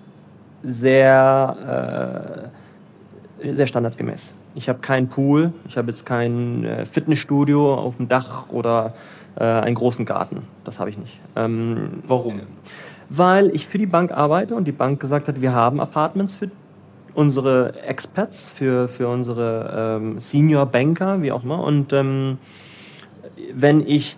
sehr, 0.62 2.50
äh, 3.42 3.54
sehr 3.54 3.66
standardgemäß. 3.66 4.32
Ich 4.56 4.70
habe 4.70 4.78
keinen 4.78 5.08
Pool, 5.08 5.52
ich 5.68 5.76
habe 5.76 5.90
jetzt 5.90 6.06
kein 6.06 6.64
äh, 6.64 6.86
Fitnessstudio 6.86 7.74
auf 7.74 7.98
dem 7.98 8.08
Dach 8.08 8.48
oder 8.48 8.94
äh, 9.36 9.44
einen 9.44 9.74
großen 9.74 10.06
Garten. 10.06 10.44
Das 10.64 10.80
habe 10.80 10.88
ich 10.88 10.96
nicht. 10.96 11.20
Ähm, 11.36 12.02
Warum? 12.06 12.40
Weil 13.10 13.54
ich 13.54 13.66
für 13.66 13.76
die 13.76 13.86
Bank 13.86 14.12
arbeite 14.12 14.54
und 14.54 14.64
die 14.64 14.72
Bank 14.72 14.98
gesagt 14.98 15.28
hat, 15.28 15.42
wir 15.42 15.52
haben 15.52 15.78
Apartments 15.78 16.34
für 16.34 16.50
unsere 17.12 17.74
Experts, 17.82 18.48
für, 18.48 18.88
für 18.88 19.08
unsere 19.08 19.98
ähm, 20.00 20.20
Senior 20.20 20.64
Banker, 20.64 21.20
wie 21.20 21.32
auch 21.32 21.44
immer. 21.44 21.62
Und 21.62 21.92
ähm, 21.92 22.38
wenn 23.52 23.86
ich 23.86 24.16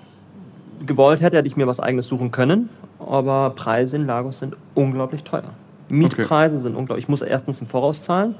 gewollt 0.86 1.20
hätte, 1.20 1.36
hätte 1.36 1.48
ich 1.48 1.56
mir 1.56 1.66
was 1.66 1.80
eigenes 1.80 2.06
suchen 2.06 2.30
können. 2.30 2.68
Aber 3.00 3.50
Preise 3.50 3.96
in 3.96 4.06
Lagos 4.06 4.38
sind 4.38 4.56
unglaublich 4.76 5.24
teuer. 5.24 5.50
Mietpreise 5.90 6.54
okay. 6.54 6.62
sind 6.62 6.76
unglaublich. 6.76 7.04
Ich 7.04 7.08
muss 7.08 7.22
erstens 7.22 7.60
im 7.60 7.66
Voraus 7.66 8.04
zahlen. 8.04 8.36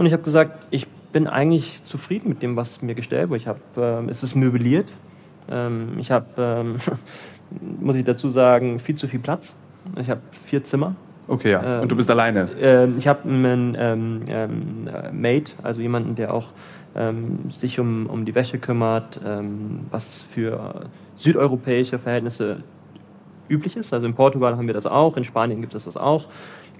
Und 0.00 0.06
ich 0.06 0.14
habe 0.14 0.22
gesagt, 0.22 0.66
ich 0.70 0.88
bin 1.12 1.26
eigentlich 1.26 1.84
zufrieden 1.84 2.30
mit 2.30 2.42
dem, 2.42 2.56
was 2.56 2.80
mir 2.80 2.94
gestellt 2.94 3.28
wurde. 3.28 3.36
Ich 3.36 3.46
habe, 3.46 3.60
äh, 3.76 4.08
es 4.08 4.22
ist 4.22 4.34
möbliert. 4.34 4.94
Ähm, 5.50 5.98
ich 5.98 6.10
habe, 6.10 6.26
ähm, 6.38 6.76
muss 7.80 7.96
ich 7.96 8.04
dazu 8.04 8.30
sagen, 8.30 8.78
viel 8.78 8.94
zu 8.94 9.08
viel 9.08 9.20
Platz. 9.20 9.54
Ich 10.00 10.08
habe 10.08 10.22
vier 10.30 10.64
Zimmer. 10.64 10.94
Okay, 11.28 11.50
ja. 11.50 11.82
Und 11.82 11.92
du 11.92 11.96
bist 11.96 12.08
ähm, 12.08 12.14
alleine? 12.14 12.48
Äh, 12.58 12.88
ich 12.96 13.06
habe 13.08 13.28
einen 13.28 13.76
ähm, 13.78 14.22
ähm, 14.26 14.88
Mate, 15.12 15.52
also 15.62 15.82
jemanden, 15.82 16.14
der 16.14 16.32
auch 16.32 16.46
ähm, 16.96 17.50
sich 17.50 17.78
um, 17.78 18.06
um 18.06 18.24
die 18.24 18.34
Wäsche 18.34 18.56
kümmert, 18.56 19.20
ähm, 19.22 19.80
was 19.90 20.22
für 20.30 20.86
südeuropäische 21.16 21.98
Verhältnisse 21.98 22.62
üblich 23.50 23.76
ist. 23.76 23.92
Also 23.92 24.06
in 24.06 24.14
Portugal 24.14 24.56
haben 24.56 24.66
wir 24.66 24.72
das 24.72 24.86
auch, 24.86 25.18
in 25.18 25.24
Spanien 25.24 25.60
gibt 25.60 25.74
es 25.74 25.84
das 25.84 25.98
auch. 25.98 26.26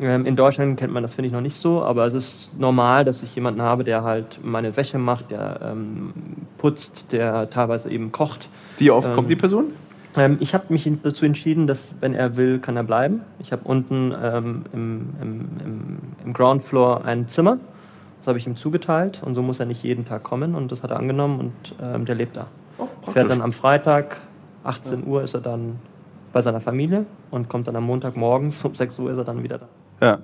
Ähm, 0.00 0.26
in 0.26 0.36
Deutschland 0.36 0.78
kennt 0.78 0.92
man 0.92 1.02
das, 1.02 1.14
finde 1.14 1.28
ich, 1.28 1.32
noch 1.32 1.40
nicht 1.40 1.56
so, 1.56 1.82
aber 1.82 2.06
es 2.06 2.14
ist 2.14 2.50
normal, 2.58 3.04
dass 3.04 3.22
ich 3.22 3.34
jemanden 3.34 3.62
habe, 3.62 3.84
der 3.84 4.02
halt 4.02 4.40
meine 4.42 4.76
Wäsche 4.76 4.98
macht, 4.98 5.30
der 5.30 5.60
ähm, 5.62 6.12
putzt, 6.58 7.12
der 7.12 7.50
teilweise 7.50 7.90
eben 7.90 8.12
kocht. 8.12 8.48
Wie 8.78 8.90
oft 8.90 9.14
kommt 9.14 9.30
die 9.30 9.36
Person? 9.36 9.72
Ähm, 10.16 10.38
ich 10.40 10.54
habe 10.54 10.64
mich 10.68 10.90
dazu 11.02 11.24
entschieden, 11.24 11.66
dass, 11.66 11.90
wenn 12.00 12.14
er 12.14 12.36
will, 12.36 12.58
kann 12.58 12.76
er 12.76 12.82
bleiben. 12.82 13.22
Ich 13.38 13.52
habe 13.52 13.62
unten 13.64 14.14
ähm, 14.22 14.64
im, 14.72 15.08
im, 15.20 15.48
im, 15.64 15.98
im 16.24 16.32
Ground 16.32 16.62
Floor 16.62 17.04
ein 17.04 17.28
Zimmer. 17.28 17.58
Das 18.18 18.28
habe 18.28 18.38
ich 18.38 18.46
ihm 18.46 18.56
zugeteilt 18.56 19.22
und 19.24 19.34
so 19.34 19.42
muss 19.42 19.60
er 19.60 19.66
nicht 19.66 19.82
jeden 19.82 20.04
Tag 20.04 20.24
kommen 20.24 20.54
und 20.54 20.72
das 20.72 20.82
hat 20.82 20.90
er 20.90 20.98
angenommen 20.98 21.40
und 21.40 21.74
ähm, 21.82 22.04
der 22.04 22.14
lebt 22.14 22.36
da. 22.36 22.48
Oh, 22.76 22.86
Fährt 23.10 23.30
dann 23.30 23.40
am 23.40 23.52
Freitag, 23.52 24.20
18 24.64 25.00
ja. 25.00 25.06
Uhr 25.06 25.22
ist 25.22 25.34
er 25.34 25.40
dann 25.40 25.78
bei 26.32 26.42
seiner 26.42 26.60
Familie 26.60 27.06
und 27.30 27.48
kommt 27.48 27.66
dann 27.66 27.76
am 27.76 27.84
Montag 27.84 28.16
morgens 28.16 28.62
um 28.64 28.74
6 28.74 28.98
Uhr 28.98 29.10
ist 29.10 29.18
er 29.18 29.24
dann 29.24 29.42
wieder 29.42 29.58
da. 29.58 29.68
Ja. 30.00 30.20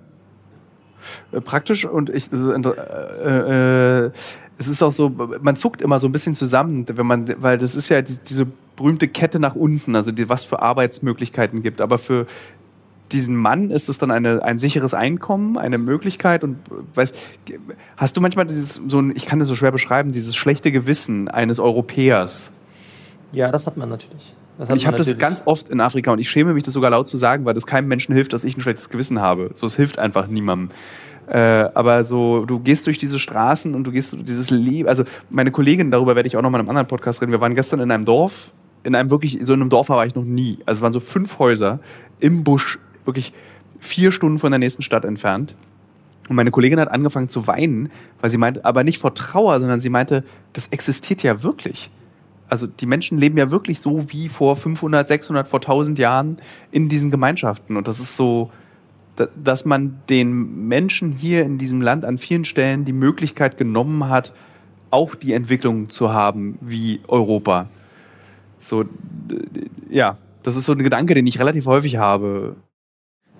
Äh, 1.32 1.40
praktisch 1.40 1.84
und 1.84 2.10
ich, 2.10 2.32
also, 2.32 2.52
äh, 2.52 4.06
äh, 4.06 4.10
es 4.58 4.68
ist 4.68 4.82
auch 4.82 4.92
so, 4.92 5.10
man 5.40 5.56
zuckt 5.56 5.82
immer 5.82 5.98
so 5.98 6.08
ein 6.08 6.12
bisschen 6.12 6.34
zusammen, 6.34 6.86
wenn 6.88 7.06
man, 7.06 7.26
weil 7.42 7.58
das 7.58 7.76
ist 7.76 7.88
ja 7.88 8.00
die, 8.00 8.16
diese 8.26 8.46
berühmte 8.76 9.08
Kette 9.08 9.38
nach 9.38 9.54
unten, 9.54 9.94
also 9.96 10.12
die, 10.12 10.28
was 10.28 10.44
für 10.44 10.62
Arbeitsmöglichkeiten 10.62 11.62
gibt. 11.62 11.80
Aber 11.80 11.98
für 11.98 12.26
diesen 13.12 13.36
Mann 13.36 13.70
ist 13.70 13.88
es 13.88 13.98
dann 13.98 14.10
eine, 14.10 14.42
ein 14.42 14.58
sicheres 14.58 14.94
Einkommen, 14.94 15.58
eine 15.58 15.78
Möglichkeit 15.78 16.42
und 16.42 16.58
weißt, 16.94 17.16
hast 17.96 18.16
du 18.16 18.20
manchmal 18.20 18.46
dieses, 18.46 18.80
so 18.88 19.00
ein, 19.00 19.12
ich 19.14 19.26
kann 19.26 19.38
das 19.38 19.48
so 19.48 19.54
schwer 19.54 19.72
beschreiben, 19.72 20.12
dieses 20.12 20.34
schlechte 20.34 20.72
Gewissen 20.72 21.28
eines 21.28 21.58
Europäers? 21.58 22.52
Ja, 23.32 23.50
das 23.50 23.66
hat 23.66 23.76
man 23.76 23.88
natürlich. 23.88 24.34
Ich 24.74 24.86
habe 24.86 24.96
das 24.96 25.18
ganz 25.18 25.42
oft 25.44 25.68
in 25.68 25.80
Afrika 25.80 26.12
und 26.12 26.18
ich 26.18 26.30
schäme 26.30 26.54
mich, 26.54 26.62
das 26.62 26.72
sogar 26.72 26.90
laut 26.90 27.06
zu 27.06 27.16
sagen, 27.16 27.44
weil 27.44 27.54
das 27.54 27.66
keinem 27.66 27.88
Menschen 27.88 28.14
hilft, 28.14 28.32
dass 28.32 28.44
ich 28.44 28.56
ein 28.56 28.62
schlechtes 28.62 28.88
Gewissen 28.88 29.20
habe. 29.20 29.50
So, 29.54 29.66
es 29.66 29.76
hilft 29.76 29.98
einfach 29.98 30.28
niemandem. 30.28 30.70
Äh, 31.28 31.38
aber 31.74 32.04
so, 32.04 32.46
du 32.46 32.60
gehst 32.60 32.86
durch 32.86 32.98
diese 32.98 33.18
Straßen 33.18 33.74
und 33.74 33.84
du 33.84 33.90
gehst 33.90 34.12
durch 34.12 34.24
dieses 34.24 34.50
Leben. 34.50 34.88
Also, 34.88 35.04
meine 35.28 35.50
Kollegin, 35.50 35.90
darüber 35.90 36.14
werde 36.14 36.26
ich 36.26 36.36
auch 36.36 36.42
noch 36.42 36.50
mal 36.50 36.58
in 36.58 36.60
einem 36.60 36.70
anderen 36.70 36.88
Podcast 36.88 37.20
reden. 37.20 37.32
Wir 37.32 37.40
waren 37.40 37.54
gestern 37.54 37.80
in 37.80 37.90
einem 37.90 38.04
Dorf, 38.04 38.52
in 38.84 38.94
einem 38.94 39.10
wirklich, 39.10 39.38
so 39.42 39.52
in 39.52 39.60
einem 39.60 39.70
Dorf 39.70 39.88
war 39.88 40.06
ich 40.06 40.14
noch 40.14 40.24
nie. 40.24 40.58
Also, 40.66 40.78
es 40.78 40.82
waren 40.82 40.92
so 40.92 41.00
fünf 41.00 41.38
Häuser 41.38 41.80
im 42.20 42.44
Busch, 42.44 42.78
wirklich 43.04 43.32
vier 43.80 44.12
Stunden 44.12 44.38
von 44.38 44.52
der 44.52 44.58
nächsten 44.58 44.82
Stadt 44.82 45.04
entfernt. 45.04 45.54
Und 46.28 46.36
meine 46.36 46.50
Kollegin 46.50 46.80
hat 46.80 46.90
angefangen 46.90 47.28
zu 47.28 47.46
weinen, 47.46 47.90
weil 48.20 48.30
sie 48.30 48.38
meinte, 48.38 48.64
aber 48.64 48.84
nicht 48.84 48.98
vor 48.98 49.14
Trauer, 49.14 49.60
sondern 49.60 49.80
sie 49.80 49.90
meinte, 49.90 50.24
das 50.52 50.68
existiert 50.68 51.22
ja 51.22 51.42
wirklich. 51.42 51.90
Also 52.48 52.66
die 52.66 52.86
Menschen 52.86 53.18
leben 53.18 53.36
ja 53.38 53.50
wirklich 53.50 53.80
so 53.80 54.10
wie 54.12 54.28
vor 54.28 54.56
500, 54.56 55.06
600, 55.08 55.48
vor 55.48 55.58
1000 55.58 55.98
Jahren 55.98 56.36
in 56.70 56.88
diesen 56.88 57.10
Gemeinschaften. 57.10 57.76
Und 57.76 57.88
das 57.88 57.98
ist 57.98 58.16
so, 58.16 58.50
dass 59.42 59.64
man 59.64 60.00
den 60.08 60.68
Menschen 60.68 61.12
hier 61.12 61.44
in 61.44 61.58
diesem 61.58 61.80
Land 61.80 62.04
an 62.04 62.18
vielen 62.18 62.44
Stellen 62.44 62.84
die 62.84 62.92
Möglichkeit 62.92 63.56
genommen 63.56 64.08
hat, 64.08 64.32
auch 64.90 65.14
die 65.14 65.32
Entwicklung 65.32 65.90
zu 65.90 66.12
haben 66.12 66.58
wie 66.60 67.00
Europa. 67.08 67.68
So, 68.60 68.84
ja, 69.88 70.14
das 70.42 70.56
ist 70.56 70.64
so 70.64 70.72
ein 70.72 70.78
Gedanke, 70.78 71.14
den 71.14 71.26
ich 71.26 71.40
relativ 71.40 71.66
häufig 71.66 71.96
habe. 71.96 72.56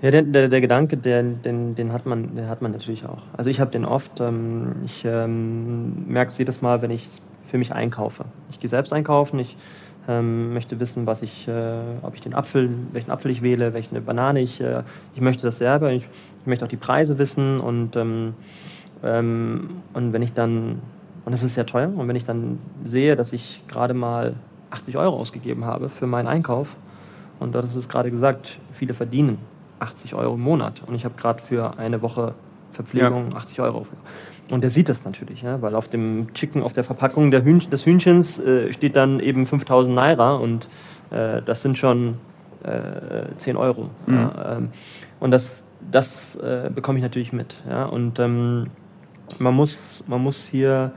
Ja, 0.03 0.11
der, 0.11 0.23
der, 0.23 0.49
der 0.49 0.61
Gedanke, 0.61 0.97
den, 0.97 1.41
den, 1.43 1.75
den, 1.75 1.93
hat 1.93 2.05
man, 2.05 2.37
den 2.37 2.49
hat 2.49 2.61
man 2.61 2.73
natürlich 2.73 3.07
auch. 3.07 3.23
Also 3.37 3.49
ich 3.49 3.61
habe 3.61 3.71
den 3.71 3.85
oft. 3.85 4.21
Ähm, 4.21 4.77
ich 4.85 5.05
ähm, 5.07 6.07
merke 6.07 6.31
es 6.31 6.39
jedes 6.39 6.61
Mal, 6.61 6.83
wenn 6.83 6.91
ich 6.91 7.09
für 7.47 7.59
mich 7.59 7.73
einkaufe. 7.73 8.25
Ich 8.51 8.61
gehe 8.61 8.69
selbst 8.69 8.93
einkaufen. 8.93 9.39
Ich 9.39 9.57
ähm, 10.09 10.53
möchte 10.53 10.79
wissen, 10.79 11.07
was 11.07 11.23
ich, 11.23 11.49
äh, 11.49 11.79
ob 12.03 12.15
ich 12.15 12.21
den 12.21 12.35
Apfel, 12.35 12.71
welchen 12.93 13.11
Apfel 13.11 13.31
ich 13.31 13.43
wähle, 13.43 13.75
welche 13.75 14.01
Banane 14.01 14.41
ich. 14.41 14.61
Äh, 14.61 14.83
ich 15.15 15.21
möchte 15.21 15.47
das 15.47 15.59
selber. 15.59 15.93
Ich, 15.93 16.09
ich, 16.41 16.47
möchte 16.47 16.65
auch 16.65 16.69
die 16.69 16.77
Preise 16.77 17.19
wissen 17.19 17.61
und 17.61 17.97
ähm, 17.97 18.35
ähm, 19.03 19.83
und 19.93 20.13
wenn 20.13 20.23
ich 20.23 20.33
dann 20.33 20.81
und 21.25 21.33
das 21.33 21.43
ist 21.43 21.55
sehr 21.55 21.67
teuer 21.67 21.93
und 21.95 22.07
wenn 22.07 22.17
ich 22.17 22.25
dann 22.25 22.59
sehe, 22.85 23.17
dass 23.17 23.33
ich 23.33 23.63
gerade 23.67 23.95
mal 23.95 24.35
80 24.71 24.97
Euro 24.97 25.17
ausgegeben 25.17 25.65
habe 25.65 25.89
für 25.89 26.07
meinen 26.07 26.29
Einkauf 26.29 26.77
und 27.41 27.55
dort 27.55 27.65
ist 27.65 27.89
gerade 27.89 28.11
gesagt, 28.11 28.59
viele 28.71 28.95
verdienen 28.95 29.39
80 29.81 30.15
Euro 30.15 30.35
im 30.35 30.41
Monat 30.41 30.83
und 30.87 30.95
ich 30.95 31.05
habe 31.05 31.15
gerade 31.17 31.43
für 31.43 31.79
eine 31.79 32.01
Woche 32.01 32.35
Verpflegung 32.73 33.31
ja. 33.31 33.37
80 33.37 33.61
Euro. 33.61 33.87
Und 34.51 34.63
der 34.63 34.71
sieht 34.71 34.89
das 34.89 35.05
natürlich, 35.05 35.43
ja, 35.43 35.61
weil 35.61 35.75
auf 35.75 35.89
dem 35.89 36.33
Chicken, 36.33 36.63
auf 36.63 36.73
der 36.73 36.85
Verpackung 36.85 37.31
der 37.31 37.45
Hühnchen, 37.45 37.71
des 37.71 37.85
Hühnchens 37.85 38.39
äh, 38.39 38.73
steht 38.73 38.95
dann 38.95 39.19
eben 39.19 39.47
5000 39.47 39.95
Naira 39.95 40.35
und 40.35 40.69
äh, 41.11 41.43
das 41.43 41.63
sind 41.63 41.79
schon 41.79 42.19
äh, 42.63 43.35
10 43.37 43.57
Euro. 43.57 43.91
Mhm. 44.07 44.15
Ja, 44.15 44.57
ähm, 44.57 44.69
und 45.19 45.33
das, 45.33 45.63
das 45.91 46.37
äh, 46.37 46.71
bekomme 46.73 46.99
ich 46.99 47.03
natürlich 47.03 47.33
mit. 47.33 47.57
Ja, 47.69 47.87
und 47.87 48.21
ähm, 48.21 48.69
man, 49.39 49.55
muss, 49.55 50.05
man 50.07 50.23
muss 50.23 50.47
hier 50.47 50.93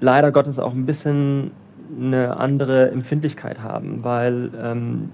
leider 0.00 0.32
Gottes 0.32 0.58
auch 0.58 0.72
ein 0.72 0.86
bisschen 0.86 1.50
eine 1.98 2.36
andere 2.38 2.90
Empfindlichkeit 2.90 3.62
haben, 3.62 4.04
weil 4.04 4.50
ähm, 4.60 5.10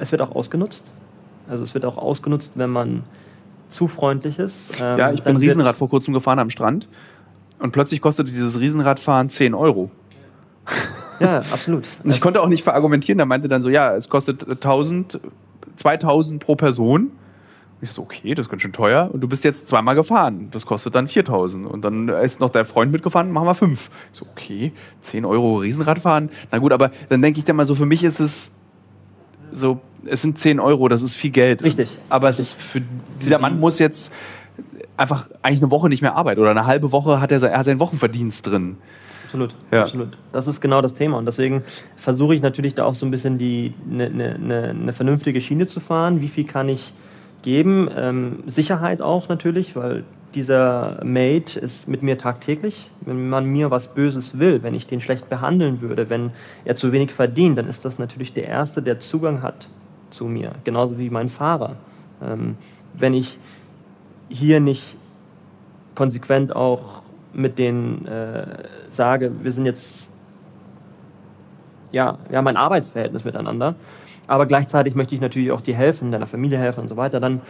es 0.00 0.12
wird 0.12 0.22
auch 0.22 0.34
ausgenutzt. 0.34 0.90
Also 1.48 1.62
es 1.62 1.74
wird 1.74 1.84
auch 1.84 1.98
ausgenutzt, 1.98 2.52
wenn 2.54 2.70
man 2.70 3.04
zu 3.72 3.88
freundlich 3.88 4.38
ist. 4.38 4.80
Ähm, 4.80 4.98
ja, 4.98 5.12
ich 5.12 5.22
bin 5.22 5.36
Riesenrad 5.36 5.76
vor 5.76 5.88
kurzem 5.88 6.14
gefahren 6.14 6.38
am 6.38 6.50
Strand 6.50 6.88
und 7.58 7.72
plötzlich 7.72 8.00
kostete 8.00 8.30
dieses 8.30 8.58
Riesenradfahren 8.58 9.30
10 9.30 9.54
Euro. 9.54 9.90
Ja, 11.20 11.38
absolut. 11.38 11.86
und 12.04 12.10
ich 12.10 12.20
konnte 12.20 12.40
auch 12.40 12.48
nicht 12.48 12.62
verargumentieren. 12.62 13.18
Da 13.18 13.24
meinte 13.24 13.48
dann 13.48 13.62
so, 13.62 13.68
ja, 13.68 13.94
es 13.94 14.08
kostet 14.08 14.48
1000, 14.48 15.20
2000 15.76 16.42
pro 16.42 16.56
Person. 16.56 17.12
Ich 17.80 17.90
so, 17.90 18.02
okay, 18.02 18.34
das 18.34 18.46
ist 18.46 18.50
ganz 18.50 18.62
schön 18.62 18.72
teuer. 18.72 19.10
Und 19.12 19.20
du 19.20 19.28
bist 19.28 19.44
jetzt 19.44 19.66
zweimal 19.66 19.96
gefahren. 19.96 20.48
Das 20.52 20.66
kostet 20.66 20.94
dann 20.94 21.08
4000. 21.08 21.66
Und 21.66 21.84
dann 21.84 22.08
ist 22.08 22.38
noch 22.38 22.50
der 22.50 22.64
Freund 22.64 22.92
mitgefahren, 22.92 23.30
machen 23.32 23.46
wir 23.46 23.54
fünf. 23.54 23.90
Ich 24.12 24.18
so, 24.18 24.26
okay, 24.30 24.72
10 25.00 25.24
Euro 25.24 25.56
Riesenradfahren. 25.56 26.30
Na 26.50 26.58
gut, 26.58 26.72
aber 26.72 26.90
dann 27.08 27.22
denke 27.22 27.38
ich 27.38 27.44
dann 27.44 27.56
mal 27.56 27.66
so, 27.66 27.74
für 27.74 27.86
mich 27.86 28.04
ist 28.04 28.20
es 28.20 28.52
so, 29.52 29.80
es 30.04 30.22
sind 30.22 30.38
10 30.38 30.60
Euro, 30.60 30.88
das 30.88 31.02
ist 31.02 31.14
viel 31.14 31.30
Geld. 31.30 31.62
Richtig. 31.62 31.96
Aber 32.08 32.28
es 32.28 32.40
ist 32.40 32.60
für, 32.60 32.82
dieser 33.20 33.38
Mann 33.38 33.60
muss 33.60 33.78
jetzt 33.78 34.12
einfach 34.96 35.28
eigentlich 35.42 35.62
eine 35.62 35.70
Woche 35.70 35.88
nicht 35.88 36.02
mehr 36.02 36.16
arbeiten 36.16 36.40
oder 36.40 36.50
eine 36.50 36.66
halbe 36.66 36.92
Woche 36.92 37.20
hat 37.20 37.32
er, 37.32 37.42
er 37.42 37.58
hat 37.58 37.66
seinen 37.66 37.80
Wochenverdienst 37.80 38.46
drin. 38.46 38.76
Absolut, 39.24 39.54
ja. 39.70 39.82
absolut. 39.82 40.18
Das 40.30 40.46
ist 40.46 40.60
genau 40.60 40.82
das 40.82 40.92
Thema. 40.92 41.16
Und 41.16 41.24
deswegen 41.24 41.62
versuche 41.96 42.34
ich 42.34 42.42
natürlich 42.42 42.74
da 42.74 42.84
auch 42.84 42.94
so 42.94 43.06
ein 43.06 43.10
bisschen 43.10 43.38
die 43.38 43.72
eine 43.90 44.10
ne, 44.10 44.38
ne, 44.38 44.74
ne 44.74 44.92
vernünftige 44.92 45.40
Schiene 45.40 45.66
zu 45.66 45.80
fahren. 45.80 46.20
Wie 46.20 46.28
viel 46.28 46.44
kann 46.44 46.68
ich 46.68 46.92
geben? 47.40 47.88
Ähm, 47.96 48.42
Sicherheit 48.46 49.00
auch 49.00 49.30
natürlich, 49.30 49.74
weil 49.74 50.04
dieser 50.34 51.00
Mate 51.04 51.60
ist 51.60 51.88
mit 51.88 52.02
mir 52.02 52.18
tagtäglich. 52.18 52.90
Wenn 53.00 53.28
man 53.28 53.46
mir 53.46 53.70
was 53.70 53.88
Böses 53.88 54.38
will, 54.38 54.62
wenn 54.62 54.74
ich 54.74 54.86
den 54.86 55.00
schlecht 55.00 55.28
behandeln 55.28 55.80
würde, 55.80 56.10
wenn 56.10 56.30
er 56.64 56.76
zu 56.76 56.92
wenig 56.92 57.12
verdient, 57.12 57.58
dann 57.58 57.66
ist 57.66 57.84
das 57.84 57.98
natürlich 57.98 58.32
der 58.32 58.46
Erste, 58.46 58.82
der 58.82 59.00
Zugang 59.00 59.42
hat 59.42 59.68
zu 60.10 60.24
mir. 60.24 60.52
Genauso 60.64 60.98
wie 60.98 61.10
mein 61.10 61.28
Fahrer. 61.28 61.76
Ähm, 62.22 62.56
wenn 62.94 63.14
ich 63.14 63.38
hier 64.28 64.60
nicht 64.60 64.96
konsequent 65.94 66.54
auch 66.54 67.02
mit 67.32 67.58
denen 67.58 68.06
äh, 68.06 68.46
sage, 68.90 69.32
wir 69.42 69.52
sind 69.52 69.66
jetzt 69.66 70.08
ja, 71.92 72.16
wir 72.28 72.38
haben 72.38 72.48
ein 72.48 72.56
Arbeitsverhältnis 72.56 73.24
miteinander. 73.24 73.76
Aber 74.26 74.46
gleichzeitig 74.46 74.94
möchte 74.94 75.14
ich 75.14 75.20
natürlich 75.20 75.52
auch 75.52 75.60
dir 75.60 75.74
helfen, 75.74 76.10
deiner 76.10 76.26
Familie 76.26 76.58
helfen 76.58 76.80
und 76.80 76.88
so 76.88 76.96
weiter. 76.96 77.20
Dann, 77.20 77.42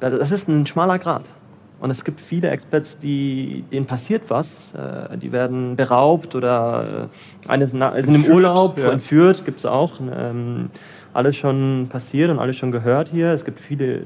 das 0.00 0.32
ist 0.32 0.48
ein 0.48 0.66
schmaler 0.66 0.98
Grad. 0.98 1.30
Und 1.78 1.90
es 1.90 2.04
gibt 2.04 2.20
viele 2.20 2.48
Experts, 2.48 2.98
die, 2.98 3.64
denen 3.70 3.86
passiert 3.86 4.22
was. 4.28 4.72
Äh, 4.74 5.18
die 5.18 5.30
werden 5.30 5.76
beraubt 5.76 6.34
oder 6.34 7.08
äh, 7.44 7.48
eines 7.48 7.70
sind 7.70 8.14
im 8.14 8.24
Urlaub 8.32 8.78
ja. 8.78 8.90
entführt, 8.90 9.44
gibt 9.44 9.58
es 9.58 9.66
auch. 9.66 10.00
Ähm, 10.00 10.70
alles 11.12 11.36
schon 11.36 11.88
passiert 11.90 12.30
und 12.30 12.38
alles 12.38 12.56
schon 12.56 12.72
gehört 12.72 13.08
hier. 13.08 13.32
Es 13.32 13.44
gibt 13.44 13.58
viele 13.58 14.04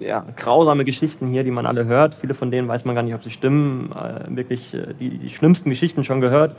ja, 0.00 0.24
grausame 0.36 0.84
Geschichten 0.84 1.28
hier, 1.28 1.44
die 1.44 1.50
man 1.50 1.66
alle 1.66 1.84
hört. 1.84 2.14
Viele 2.14 2.34
von 2.34 2.50
denen 2.50 2.66
weiß 2.66 2.86
man 2.86 2.94
gar 2.94 3.02
nicht, 3.02 3.14
ob 3.14 3.22
sie 3.22 3.30
stimmen. 3.30 3.92
Äh, 3.92 4.34
wirklich 4.34 4.74
die, 4.98 5.10
die 5.10 5.28
schlimmsten 5.28 5.68
Geschichten 5.68 6.02
schon 6.02 6.22
gehört. 6.22 6.56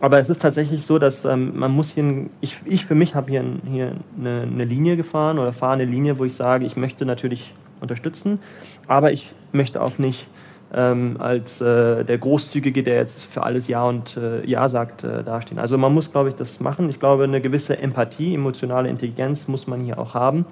Aber 0.00 0.18
es 0.18 0.28
ist 0.28 0.42
tatsächlich 0.42 0.84
so, 0.84 0.98
dass 0.98 1.24
ähm, 1.24 1.58
man 1.58 1.72
muss 1.72 1.94
hier, 1.94 2.26
ich, 2.40 2.58
ich 2.64 2.84
für 2.84 2.94
mich 2.94 3.14
habe 3.14 3.30
hier, 3.30 3.44
hier 3.66 3.92
eine, 4.18 4.42
eine, 4.42 4.64
Linie 4.64 4.96
gefahren 4.96 5.38
oder 5.38 5.52
fahre 5.52 5.74
eine 5.74 5.84
Linie, 5.84 6.18
wo 6.18 6.24
ich 6.24 6.34
sage, 6.34 6.66
ich 6.66 6.76
möchte 6.76 7.06
natürlich 7.06 7.54
unterstützen, 7.80 8.38
aber 8.86 9.12
ich 9.12 9.34
möchte 9.52 9.80
auch 9.80 9.98
nicht 9.98 10.26
ähm, 10.74 11.16
als 11.18 11.60
äh, 11.60 12.04
der 12.04 12.18
Großzügige, 12.18 12.82
der 12.82 12.96
jetzt 12.96 13.22
für 13.22 13.42
alles 13.42 13.68
Ja 13.68 13.84
und 13.84 14.16
äh, 14.16 14.44
Ja 14.44 14.68
sagt, 14.68 15.04
äh, 15.04 15.22
dastehen. 15.22 15.58
Also 15.58 15.78
man 15.78 15.94
muss, 15.94 16.12
glaube 16.12 16.28
ich, 16.28 16.34
das 16.34 16.60
machen. 16.60 16.88
Ich 16.88 17.00
glaube, 17.00 17.24
eine 17.24 17.40
gewisse 17.40 17.78
Empathie, 17.78 18.34
emotionale 18.34 18.88
Intelligenz 18.88 19.48
muss 19.48 19.66
man 19.66 19.80
hier 19.80 19.98
auch 19.98 20.14
haben. 20.14 20.44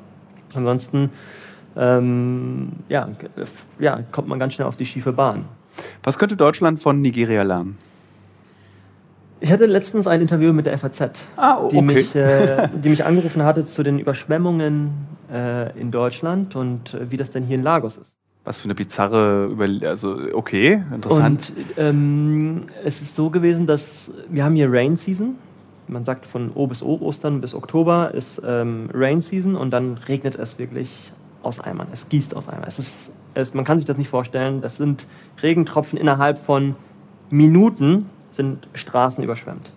Ansonsten 0.55 1.11
ähm, 1.77 2.73
ja, 2.89 3.09
ja, 3.79 4.01
kommt 4.13 4.29
man 4.29 4.39
ganz 4.39 4.55
schnell 4.55 4.69
auf 4.69 4.77
die 4.77 4.87
schiefe 4.87 5.13
Bahn. 5.13 5.47
Was 6.03 6.19
könnte 6.19 6.37
Deutschland 6.37 6.81
von 6.81 7.01
Nigeria 7.01 7.43
lernen? 7.43 7.77
Ich 9.45 9.53
hatte 9.53 9.67
letztens 9.67 10.07
ein 10.07 10.23
Interview 10.23 10.55
mit 10.55 10.65
der 10.65 10.79
FAZ, 10.79 11.29
ah, 11.37 11.59
okay. 11.59 11.77
die, 11.77 11.83
mich, 11.83 12.15
äh, 12.15 12.67
die 12.83 12.89
mich 12.89 13.05
angerufen 13.05 13.43
hatte 13.43 13.67
zu 13.67 13.83
den 13.83 13.99
Überschwemmungen 13.99 15.07
äh, 15.31 15.79
in 15.79 15.91
Deutschland 15.91 16.57
und 16.57 16.95
äh, 16.95 17.11
wie 17.11 17.19
das 17.19 17.29
denn 17.29 17.45
hier 17.45 17.57
in 17.57 17.63
Lagos 17.63 17.99
ist. 17.99 18.17
Was 18.45 18.61
für 18.61 18.65
eine 18.65 18.75
bizarre 18.75 19.49
Über 19.53 19.67
also 19.87 20.17
okay, 20.33 20.83
interessant. 20.91 21.53
Und 21.57 21.67
ähm, 21.77 22.63
es 22.85 23.03
ist 23.03 23.17
so 23.17 23.29
gewesen, 23.29 23.67
dass 23.67 24.11
wir 24.31 24.45
haben 24.45 24.55
hier 24.55 24.73
Rain 24.73 24.97
Season. 24.97 25.35
Man 25.89 26.07
sagt 26.07 26.25
von 26.25 26.51
O 26.55 26.67
bis 26.67 26.83
O, 26.83 26.99
Ostern 27.03 27.43
bis 27.43 27.55
Oktober 27.55 28.15
ist 28.15 28.41
ähm, 28.47 28.89
Rain 28.95 29.21
Season 29.21 29.57
und 29.57 29.73
dann 29.73 29.99
regnet 30.09 30.37
es 30.37 30.59
wirklich 30.59 31.13
aus 31.43 31.61
Eimern. 31.61 31.89
Es 31.93 32.09
gießt 32.09 32.35
aus 32.35 32.49
Eimern. 32.49 32.65
Es 32.67 32.79
ist, 32.79 33.11
es, 33.35 33.53
man 33.53 33.67
kann 33.67 33.77
sich 33.77 33.87
das 33.87 33.99
nicht 33.99 34.09
vorstellen. 34.09 34.63
Das 34.63 34.79
sind 34.79 35.07
Regentropfen 35.43 35.99
innerhalb 35.99 36.39
von 36.39 36.77
Minuten 37.29 38.07
sind 38.35 38.69
Straßen 38.75 39.23
überschwemmt. 39.23 39.73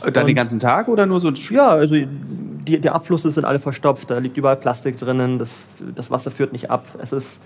Dann 0.00 0.08
und, 0.08 0.26
den 0.26 0.36
ganzen 0.36 0.60
Tag 0.60 0.88
oder 0.88 1.06
nur 1.06 1.20
so? 1.20 1.30
Ja, 1.30 1.70
also 1.70 1.96
die, 1.96 2.80
die 2.80 2.90
Abflüsse 2.90 3.30
sind 3.30 3.44
alle 3.44 3.58
verstopft. 3.58 4.10
Da 4.10 4.18
liegt 4.18 4.36
überall 4.36 4.56
Plastik 4.56 4.96
drinnen. 4.96 5.38
Das, 5.38 5.54
das 5.94 6.10
Wasser 6.10 6.30
führt 6.30 6.52
nicht 6.52 6.70
ab. 6.70 6.86
Es 6.98 7.12
ist, 7.12 7.40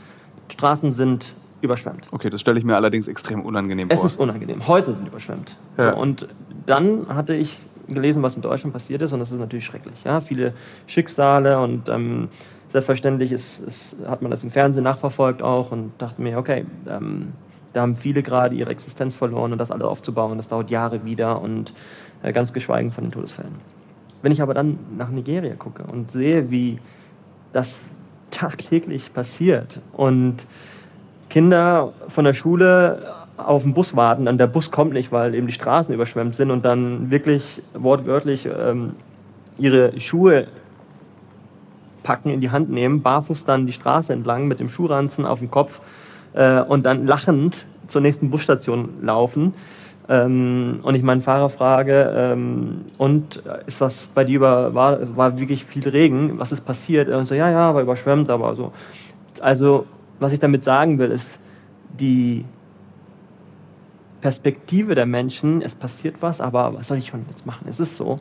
Straßen 0.51 0.91
sind 0.91 1.35
überschwemmt. 1.61 2.09
Okay, 2.11 2.29
das 2.29 2.41
stelle 2.41 2.59
ich 2.59 2.65
mir 2.65 2.77
allerdings 2.77 3.09
extrem 3.09 3.43
unangenehm 3.43 3.89
vor. 3.89 3.97
Es 3.97 4.05
ist 4.05 4.17
unangenehm. 4.17 4.67
Häuser 4.67 4.95
sind 4.95 5.07
überschwemmt. 5.07 5.57
Ja. 5.79 5.93
So, 5.95 6.01
und 6.01 6.29
dann 6.67 7.09
hatte 7.09 7.35
ich 7.35 7.65
gelesen, 7.89 8.23
was 8.23 8.37
in 8.37 8.43
Deutschland 8.43 8.73
passiert 8.73 9.03
ist, 9.03 9.13
und 9.13 9.21
das 9.21 9.33
ist 9.33 9.39
natürlich 9.39 9.65
schrecklich. 9.65 10.05
Ja? 10.05 10.21
Viele 10.21 10.55
Schicksale 10.87 11.61
und 11.61 11.89
ähm, 11.89 12.29
selbstverständlich 12.69 13.33
ist, 13.33 13.61
ist, 13.61 13.97
hat 14.07 14.23
man 14.23 14.31
das 14.31 14.43
im 14.43 14.51
Fernsehen 14.51 14.85
nachverfolgt 14.85 15.43
auch 15.43 15.73
und 15.73 15.93
dachte 15.99 16.21
mir, 16.21 16.39
okay, 16.39 16.67
ähm, 16.89 17.33
da 17.73 17.83
haben 17.83 17.97
viele 17.97 18.23
gerade 18.23 18.55
ihre 18.55 18.71
Existenz 18.71 19.15
verloren 19.15 19.53
und 19.53 19.59
das 19.59 19.71
alles 19.71 19.85
aufzubauen, 19.85 20.37
das 20.37 20.49
dauert 20.49 20.71
Jahre 20.71 21.05
wieder 21.05 21.41
und 21.41 21.73
äh, 22.23 22.33
ganz 22.33 22.53
geschweigen 22.53 22.93
von 22.93 23.05
den 23.05 23.13
Todesfällen. 23.13 23.55
Wenn 24.23 24.33
ich 24.33 24.43
aber 24.43 24.55
dann 24.55 24.79
nach 24.97 25.09
Nigeria 25.09 25.55
gucke 25.55 25.83
und 25.85 26.11
sehe, 26.11 26.51
wie 26.51 26.79
das 27.53 27.89
tagtäglich 28.31 29.13
passiert 29.13 29.81
und 29.93 30.47
Kinder 31.29 31.93
von 32.09 32.25
der 32.25 32.35
Schule 32.35 33.15
auf 33.37 33.63
den 33.63 33.75
Bus 33.75 33.97
warten, 33.97 34.27
dann 34.27 34.39
der 34.39 34.47
Bus 34.47 34.71
kommt 34.71 34.93
nicht, 34.93 35.13
weil 35.13 35.35
eben 35.35 35.47
die 35.47 35.53
Straßen 35.53 35.95
überschwemmt 35.95 36.37
sind 36.37 36.51
und 36.51 36.65
dann 36.65 37.11
wirklich 37.11 37.63
wortwörtlich 37.75 38.47
ähm, 38.47 38.95
ihre 39.59 39.99
Schuhe 40.01 40.47
packen, 42.03 42.31
in 42.31 42.41
die 42.41 42.51
Hand 42.51 42.71
nehmen, 42.71 43.03
barfuß 43.03 43.45
dann 43.45 43.67
die 43.67 43.73
Straße 43.73 44.13
entlang 44.13 44.49
mit 44.49 44.61
dem 44.61 44.69
Schuhranzen 44.69 45.25
auf 45.25 45.39
dem 45.39 45.51
Kopf 45.51 45.81
äh, 46.35 46.61
und 46.61 46.87
dann 46.87 47.07
lachend 47.07 47.67
zur 47.87 48.01
nächsten 48.01 48.31
Busstation 48.31 48.89
laufen. 49.03 49.55
Ähm, 50.09 50.81
und 50.83 50.95
ich 50.95 51.03
meinen 51.03 51.21
Fahrer 51.21 51.49
frage, 51.49 52.13
ähm, 52.17 52.87
und 52.99 53.43
ist 53.67 53.81
was 53.81 54.09
bei 54.09 54.25
dir 54.25 54.37
über, 54.37 54.75
war, 54.75 55.17
war 55.17 55.39
wirklich 55.39 55.65
viel 55.65 55.89
Regen, 55.89 56.39
was 56.39 56.53
ist 56.53 56.65
passiert? 56.65 57.09
Und 57.09 57.27
so, 57.27 57.35
ja, 57.35 57.51
ja, 57.51 57.75
war 57.75 57.83
überschwemmt, 57.83 58.29
aber 58.31 58.57
so. 58.57 58.73
Also, 59.41 59.87
was 60.19 60.33
ich 60.33 60.41
damit 60.41 60.65
sagen 60.65 60.99
will, 60.99 61.11
ist, 61.11 61.39
die 61.99 62.45
Perspektive 64.21 64.95
der 64.95 65.07
Menschen, 65.07 65.63
es 65.63 65.75
passiert 65.75 66.17
was, 66.21 66.41
aber 66.41 66.75
was 66.75 66.89
soll 66.89 66.99
ich 66.99 67.09
schon 67.09 67.25
jetzt 67.29 67.45
machen? 67.47 67.67
Es 67.69 67.81
ist 67.81 67.97
so. 67.97 68.19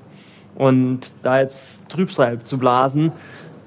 Und 0.55 1.14
da 1.24 1.39
jetzt 1.39 1.88
Trübsal 1.89 2.39
zu 2.39 2.57
blasen, 2.57 3.12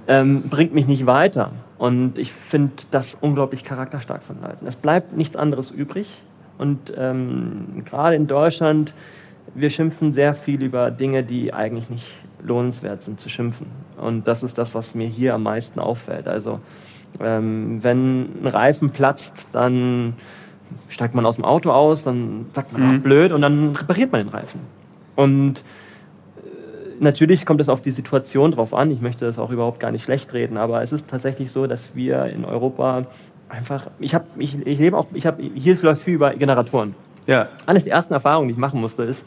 ähm, 0.09 0.43
bringt 0.49 0.75
mich 0.75 0.87
nicht 0.87 1.07
weiter. 1.07 1.53
Und 1.79 2.19
ich 2.19 2.33
finde 2.33 2.73
das 2.91 3.17
unglaublich 3.21 3.65
charakterstark 3.65 4.23
von 4.23 4.41
Leuten. 4.41 4.67
Es 4.67 4.77
bleibt 4.77 5.17
nichts 5.17 5.37
anderes 5.37 5.71
übrig. 5.71 6.23
Und 6.57 6.93
ähm, 6.97 7.83
gerade 7.85 8.15
in 8.15 8.27
Deutschland, 8.27 8.95
wir 9.55 9.71
schimpfen 9.71 10.13
sehr 10.13 10.35
viel 10.35 10.63
über 10.63 10.91
Dinge, 10.91 11.25
die 11.25 11.53
eigentlich 11.53 11.91
nicht 11.91 12.15
lohnenswert 12.43 13.03
sind 13.03 13.19
zu 13.19 13.29
schimpfen. 13.29 13.67
Und 13.97 14.29
das 14.29 14.43
ist 14.43 14.59
das, 14.59 14.75
was 14.75 14.95
mir 14.95 15.07
hier 15.07 15.35
am 15.35 15.43
meisten 15.43 15.81
auffällt. 15.81 16.29
Also 16.29 16.61
ähm, 17.21 17.83
wenn 17.83 18.43
ein 18.43 18.47
Reifen 18.47 18.91
platzt, 18.91 19.49
dann 19.53 20.15
steigt 20.89 21.15
man 21.15 21.27
aus 21.27 21.37
dem 21.37 21.45
Auto 21.45 21.71
aus, 21.71 22.05
dann 22.05 22.47
sagt 22.53 22.73
man, 22.73 22.95
mhm. 22.95 23.03
blöd, 23.03 23.33
und 23.33 23.43
dann 23.43 23.75
repariert 23.77 24.13
man 24.13 24.27
den 24.27 24.29
Reifen. 24.29 24.61
Und 25.17 25.65
natürlich 27.01 27.47
kommt 27.47 27.61
es 27.61 27.69
auf 27.69 27.81
die 27.81 27.91
Situation 27.91 28.51
drauf 28.51 28.75
an. 28.75 28.91
Ich 28.91 29.01
möchte 29.01 29.25
das 29.25 29.39
auch 29.39 29.51
überhaupt 29.51 29.81
gar 29.81 29.91
nicht 29.91 30.05
schlecht 30.05 30.33
reden, 30.33 30.57
aber 30.57 30.83
es 30.83 30.93
ist 30.93 31.09
tatsächlich 31.09 31.51
so, 31.51 31.67
dass 31.67 31.95
wir 31.95 32.27
in 32.27 32.45
Europa 32.45 33.07
einfach, 33.49 33.89
ich 34.01 34.15
habe, 34.15 34.27
ich, 34.39 34.59
ich 34.67 34.79
lebe 34.79 34.97
auch, 34.97 35.07
ich 35.13 35.27
habe, 35.27 35.43
hier 35.43 35.77
läuft 35.83 36.03
viel 36.03 36.15
über 36.15 36.35
Generatoren. 36.35 36.95
Ja. 37.27 37.49
Eines 37.67 37.85
der 37.85 37.93
ersten 37.93 38.13
Erfahrungen, 38.15 38.49
die 38.49 38.53
ich 38.53 38.59
machen 38.59 38.81
musste, 38.81 39.03
ist, 39.03 39.25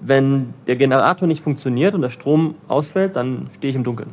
wenn 0.00 0.52
der 0.66 0.76
Generator 0.76 1.26
nicht 1.26 1.42
funktioniert 1.42 1.94
und 1.94 2.02
der 2.02 2.10
Strom 2.10 2.56
ausfällt, 2.68 3.16
dann 3.16 3.48
stehe 3.56 3.70
ich 3.70 3.76
im 3.76 3.84
Dunkeln. 3.84 4.10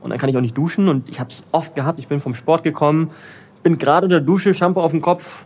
Und 0.00 0.10
dann 0.10 0.18
kann 0.18 0.28
ich 0.28 0.36
auch 0.36 0.40
nicht 0.40 0.56
duschen 0.56 0.88
und 0.88 1.08
ich 1.08 1.20
habe 1.20 1.30
es 1.30 1.44
oft 1.52 1.74
gehabt, 1.74 1.98
ich 1.98 2.08
bin 2.08 2.20
vom 2.20 2.34
Sport 2.34 2.62
gekommen, 2.62 3.10
bin 3.62 3.78
gerade 3.78 4.06
unter 4.06 4.16
der 4.18 4.26
Dusche, 4.26 4.54
Shampoo 4.54 4.80
auf 4.80 4.92
dem 4.92 5.02
Kopf 5.02 5.44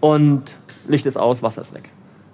und 0.00 0.56
Licht 0.86 1.06
ist 1.06 1.16
aus, 1.16 1.42
Wasser 1.42 1.62
ist 1.62 1.74
weg. 1.74 1.90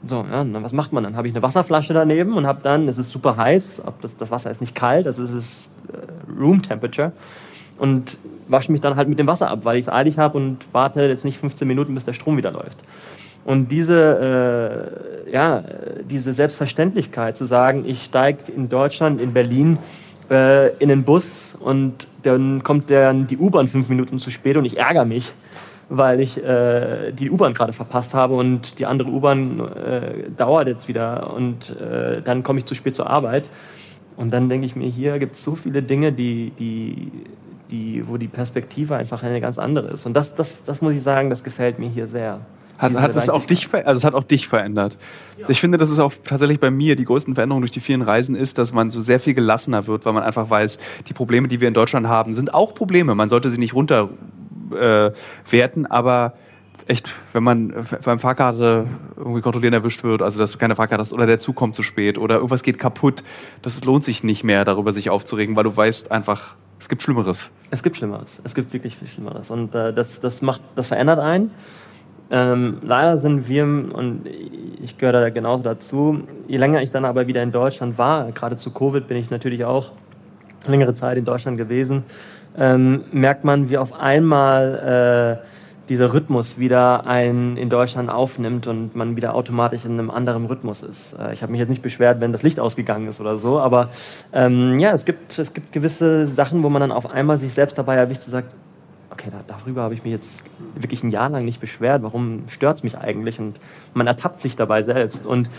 So, 0.06 0.24
ja, 0.30 0.44
dann 0.44 0.62
was 0.62 0.72
macht 0.72 0.92
man? 0.92 1.04
Dann 1.04 1.16
habe 1.16 1.28
ich 1.28 1.34
eine 1.34 1.42
Wasserflasche 1.42 1.92
daneben 1.92 2.34
und 2.34 2.46
habe 2.46 2.60
dann, 2.62 2.88
es 2.88 2.98
ist 2.98 3.10
super 3.10 3.36
heiß, 3.36 3.82
das, 4.00 4.16
das 4.16 4.30
Wasser 4.30 4.50
ist 4.50 4.60
nicht 4.60 4.74
kalt, 4.74 5.06
also 5.06 5.22
es 5.22 5.32
ist 5.32 5.70
äh, 5.92 6.40
Room 6.40 6.62
Temperature 6.62 7.12
und 7.76 8.18
wasche 8.48 8.72
mich 8.72 8.80
dann 8.80 8.96
halt 8.96 9.08
mit 9.08 9.18
dem 9.18 9.26
Wasser 9.26 9.48
ab, 9.48 9.60
weil 9.64 9.76
ich 9.76 9.82
es 9.82 9.88
eilig 9.92 10.18
habe 10.18 10.38
und 10.38 10.58
warte 10.72 11.02
jetzt 11.02 11.24
nicht 11.24 11.38
15 11.38 11.68
Minuten, 11.68 11.94
bis 11.94 12.04
der 12.04 12.14
Strom 12.14 12.36
wieder 12.36 12.50
läuft. 12.50 12.82
Und 13.44 13.72
diese, 13.72 15.26
äh, 15.26 15.32
ja, 15.32 15.64
diese 16.08 16.32
Selbstverständlichkeit 16.32 17.36
zu 17.36 17.46
sagen, 17.46 17.84
ich 17.86 18.02
steige 18.02 18.52
in 18.52 18.68
Deutschland, 18.68 19.20
in 19.20 19.32
Berlin 19.32 19.78
äh, 20.30 20.74
in 20.76 20.88
den 20.88 21.04
Bus 21.04 21.56
und 21.58 22.06
dann 22.22 22.62
kommt 22.62 22.90
der, 22.90 23.12
die 23.12 23.38
U-Bahn 23.38 23.68
fünf 23.68 23.88
Minuten 23.88 24.18
zu 24.18 24.30
spät 24.30 24.56
und 24.56 24.64
ich 24.64 24.78
ärgere 24.78 25.04
mich, 25.04 25.34
weil 25.90 26.20
ich 26.20 26.42
äh, 26.42 27.12
die 27.12 27.30
U-Bahn 27.30 27.52
gerade 27.52 27.72
verpasst 27.72 28.14
habe 28.14 28.34
und 28.34 28.78
die 28.78 28.86
andere 28.86 29.10
U-Bahn 29.10 29.60
äh, 29.60 30.30
dauert 30.36 30.68
jetzt 30.68 30.86
wieder 30.86 31.34
und 31.34 31.76
äh, 31.78 32.22
dann 32.22 32.44
komme 32.44 32.60
ich 32.60 32.64
zu 32.64 32.76
spät 32.76 32.94
zur 32.94 33.10
Arbeit. 33.10 33.50
Und 34.16 34.32
dann 34.32 34.48
denke 34.48 34.66
ich 34.66 34.76
mir, 34.76 34.88
hier 34.88 35.18
gibt 35.18 35.34
es 35.34 35.42
so 35.42 35.56
viele 35.56 35.82
Dinge, 35.82 36.12
die, 36.12 36.52
die, 36.58 37.10
die, 37.70 38.06
wo 38.06 38.18
die 38.18 38.28
Perspektive 38.28 38.94
einfach 38.96 39.22
eine 39.22 39.40
ganz 39.40 39.58
andere 39.58 39.88
ist. 39.88 40.06
Und 40.06 40.14
das, 40.14 40.34
das, 40.34 40.62
das 40.62 40.80
muss 40.80 40.94
ich 40.94 41.02
sagen, 41.02 41.28
das 41.28 41.42
gefällt 41.42 41.78
mir 41.78 41.88
hier 41.88 42.06
sehr. 42.06 42.40
Hat, 42.78 42.94
hat 42.94 43.14
es 43.16 43.28
auch 43.28 43.44
dich, 43.44 43.72
also 43.74 43.98
es 43.98 44.04
hat 44.04 44.14
auch 44.14 44.24
dich 44.24 44.46
verändert. 44.46 44.96
Ja. 45.38 45.48
Ich 45.50 45.60
finde, 45.60 45.76
dass 45.76 45.90
es 45.90 45.98
auch 45.98 46.12
tatsächlich 46.24 46.60
bei 46.60 46.70
mir 46.70 46.96
die 46.96 47.04
größten 47.04 47.34
Veränderungen 47.34 47.62
durch 47.62 47.72
die 47.72 47.80
vielen 47.80 48.02
Reisen 48.02 48.36
ist, 48.36 48.58
dass 48.58 48.72
man 48.72 48.90
so 48.90 49.00
sehr 49.00 49.20
viel 49.20 49.34
gelassener 49.34 49.86
wird, 49.86 50.06
weil 50.06 50.12
man 50.12 50.22
einfach 50.22 50.48
weiß, 50.48 50.78
die 51.08 51.12
Probleme, 51.12 51.48
die 51.48 51.60
wir 51.60 51.68
in 51.68 51.74
Deutschland 51.74 52.06
haben, 52.06 52.32
sind 52.32 52.54
auch 52.54 52.74
Probleme. 52.74 53.14
Man 53.14 53.28
sollte 53.28 53.50
sie 53.50 53.58
nicht 53.58 53.74
runter 53.74 54.08
äh, 54.72 55.12
werten, 55.50 55.86
aber 55.86 56.34
echt, 56.86 57.14
wenn 57.32 57.42
man 57.42 57.72
beim 58.04 58.18
Fahrkarte 58.18 58.86
irgendwie 59.16 59.40
kontrollieren 59.40 59.74
erwischt 59.74 60.02
wird, 60.02 60.22
also 60.22 60.38
dass 60.38 60.52
du 60.52 60.58
keine 60.58 60.76
Fahrkarte 60.76 61.00
hast 61.00 61.12
oder 61.12 61.26
der 61.26 61.38
Zug 61.38 61.54
kommt 61.54 61.76
zu 61.76 61.82
spät 61.82 62.18
oder 62.18 62.36
irgendwas 62.36 62.62
geht 62.62 62.78
kaputt, 62.78 63.22
das 63.62 63.84
lohnt 63.84 64.04
sich 64.04 64.24
nicht 64.24 64.44
mehr, 64.44 64.64
darüber 64.64 64.92
sich 64.92 65.10
aufzuregen, 65.10 65.56
weil 65.56 65.64
du 65.64 65.76
weißt 65.76 66.10
einfach, 66.10 66.56
es 66.78 66.88
gibt 66.88 67.02
Schlimmeres. 67.02 67.50
Es 67.70 67.82
gibt 67.82 67.96
Schlimmeres. 67.96 68.40
Es 68.42 68.54
gibt 68.54 68.72
wirklich 68.72 68.96
viel 68.96 69.06
Schlimmeres. 69.06 69.50
Und 69.50 69.74
äh, 69.74 69.92
das, 69.92 70.18
das, 70.18 70.42
macht, 70.42 70.62
das 70.74 70.88
verändert 70.88 71.20
einen. 71.20 71.50
Ähm, 72.30 72.78
leider 72.82 73.18
sind 73.18 73.48
wir, 73.48 73.64
und 73.64 74.22
ich 74.80 74.96
gehöre 74.96 75.12
da 75.12 75.30
genauso 75.30 75.62
dazu, 75.62 76.22
je 76.48 76.56
länger 76.56 76.80
ich 76.80 76.90
dann 76.90 77.04
aber 77.04 77.26
wieder 77.26 77.42
in 77.42 77.52
Deutschland 77.52 77.98
war, 77.98 78.32
gerade 78.32 78.56
zu 78.56 78.70
Covid 78.70 79.06
bin 79.08 79.16
ich 79.16 79.30
natürlich 79.30 79.64
auch 79.64 79.92
längere 80.66 80.94
Zeit 80.94 81.18
in 81.18 81.24
Deutschland 81.24 81.58
gewesen, 81.58 82.04
ähm, 82.60 83.04
merkt 83.10 83.42
man, 83.42 83.70
wie 83.70 83.78
auf 83.78 83.92
einmal 83.98 85.40
äh, 85.40 85.46
dieser 85.88 86.12
Rhythmus 86.14 86.58
wieder 86.58 87.06
einen 87.06 87.56
in 87.56 87.68
Deutschland 87.68 88.10
aufnimmt 88.10 88.68
und 88.68 88.94
man 88.94 89.16
wieder 89.16 89.34
automatisch 89.34 89.84
in 89.84 89.92
einem 89.92 90.10
anderen 90.10 90.46
Rhythmus 90.46 90.82
ist. 90.82 91.16
Äh, 91.18 91.32
ich 91.32 91.42
habe 91.42 91.50
mich 91.50 91.58
jetzt 91.58 91.70
nicht 91.70 91.82
beschwert, 91.82 92.20
wenn 92.20 92.30
das 92.30 92.44
Licht 92.44 92.60
ausgegangen 92.60 93.08
ist 93.08 93.20
oder 93.20 93.36
so, 93.36 93.58
aber 93.58 93.88
ähm, 94.32 94.78
ja, 94.78 94.92
es 94.92 95.04
gibt, 95.04 95.36
es 95.36 95.52
gibt 95.52 95.72
gewisse 95.72 96.26
Sachen, 96.26 96.62
wo 96.62 96.68
man 96.68 96.80
dann 96.80 96.92
auf 96.92 97.10
einmal 97.10 97.38
sich 97.38 97.52
selbst 97.52 97.76
dabei 97.76 97.96
erwischt 97.96 98.26
und 98.26 98.32
sagt, 98.32 98.54
okay, 99.10 99.28
da, 99.30 99.42
darüber 99.46 99.82
habe 99.82 99.94
ich 99.94 100.02
mich 100.04 100.12
jetzt 100.12 100.44
wirklich 100.74 101.02
ein 101.02 101.10
Jahr 101.10 101.28
lang 101.28 101.44
nicht 101.44 101.60
beschwert, 101.60 102.02
warum 102.02 102.44
stört 102.48 102.78
es 102.78 102.82
mich 102.82 102.96
eigentlich? 102.96 103.38
Und 103.38 103.60
man 103.94 104.06
ertappt 104.06 104.40
sich 104.40 104.56
dabei 104.56 104.82
selbst. 104.82 105.26
Und 105.26 105.50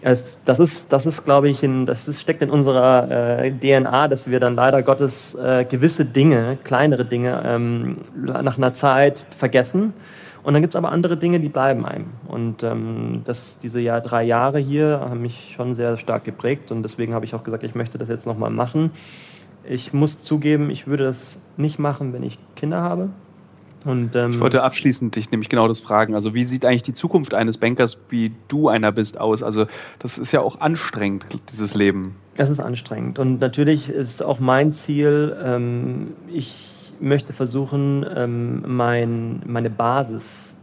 es, 0.00 0.38
das 0.44 0.60
ist, 0.60 0.92
das 0.92 1.06
ist 1.06 1.24
glaube 1.24 1.48
ich, 1.48 1.62
in, 1.62 1.86
das 1.86 2.06
ist, 2.06 2.20
steckt 2.20 2.42
in 2.42 2.50
unserer 2.50 3.42
äh, 3.42 3.50
DNA, 3.50 4.08
dass 4.08 4.30
wir 4.30 4.38
dann 4.38 4.54
leider 4.54 4.82
Gottes 4.82 5.34
äh, 5.34 5.64
gewisse 5.64 6.04
Dinge, 6.04 6.58
kleinere 6.62 7.04
Dinge, 7.04 7.42
ähm, 7.44 7.98
nach 8.14 8.56
einer 8.56 8.72
Zeit 8.72 9.26
vergessen. 9.36 9.94
Und 10.44 10.54
dann 10.54 10.62
gibt 10.62 10.74
es 10.74 10.78
aber 10.78 10.92
andere 10.92 11.16
Dinge, 11.16 11.40
die 11.40 11.48
bleiben 11.48 11.84
einem. 11.84 12.06
Und 12.26 12.62
ähm, 12.62 13.22
das, 13.24 13.58
diese 13.58 13.80
Jahr, 13.80 14.00
drei 14.00 14.22
Jahre 14.22 14.58
hier 14.58 15.00
haben 15.00 15.20
mich 15.20 15.52
schon 15.54 15.74
sehr 15.74 15.96
stark 15.96 16.24
geprägt. 16.24 16.70
Und 16.70 16.82
deswegen 16.82 17.12
habe 17.12 17.24
ich 17.24 17.34
auch 17.34 17.42
gesagt, 17.42 17.64
ich 17.64 17.74
möchte 17.74 17.98
das 17.98 18.08
jetzt 18.08 18.26
nochmal 18.26 18.50
machen. 18.50 18.92
Ich 19.68 19.92
muss 19.92 20.22
zugeben, 20.22 20.70
ich 20.70 20.86
würde 20.86 21.04
das 21.04 21.38
nicht 21.56 21.78
machen, 21.78 22.12
wenn 22.12 22.22
ich 22.22 22.38
Kinder 22.56 22.80
habe. 22.80 23.10
Und, 23.84 24.16
ähm, 24.16 24.32
ich 24.32 24.40
wollte 24.40 24.62
abschließend 24.62 25.14
dich 25.14 25.30
nämlich 25.30 25.48
genau 25.48 25.68
das 25.68 25.78
fragen. 25.78 26.14
Also 26.14 26.34
wie 26.34 26.42
sieht 26.42 26.64
eigentlich 26.64 26.82
die 26.82 26.94
Zukunft 26.94 27.34
eines 27.34 27.58
Bankers, 27.58 28.00
wie 28.08 28.32
du 28.48 28.68
einer 28.68 28.92
bist, 28.92 29.20
aus? 29.20 29.42
Also 29.42 29.66
das 29.98 30.18
ist 30.18 30.32
ja 30.32 30.40
auch 30.40 30.60
anstrengend, 30.60 31.26
dieses 31.50 31.74
Leben. 31.74 32.16
Es 32.36 32.50
ist 32.50 32.60
anstrengend. 32.60 33.18
Und 33.18 33.40
natürlich 33.40 33.88
ist 33.88 34.22
auch 34.22 34.40
mein 34.40 34.72
Ziel, 34.72 35.36
ähm, 35.44 36.14
ich 36.32 36.56
möchte 37.00 37.32
versuchen, 37.32 38.04
ähm, 38.14 38.64
mein, 38.66 39.42
meine 39.46 39.70
Basis, 39.70 40.54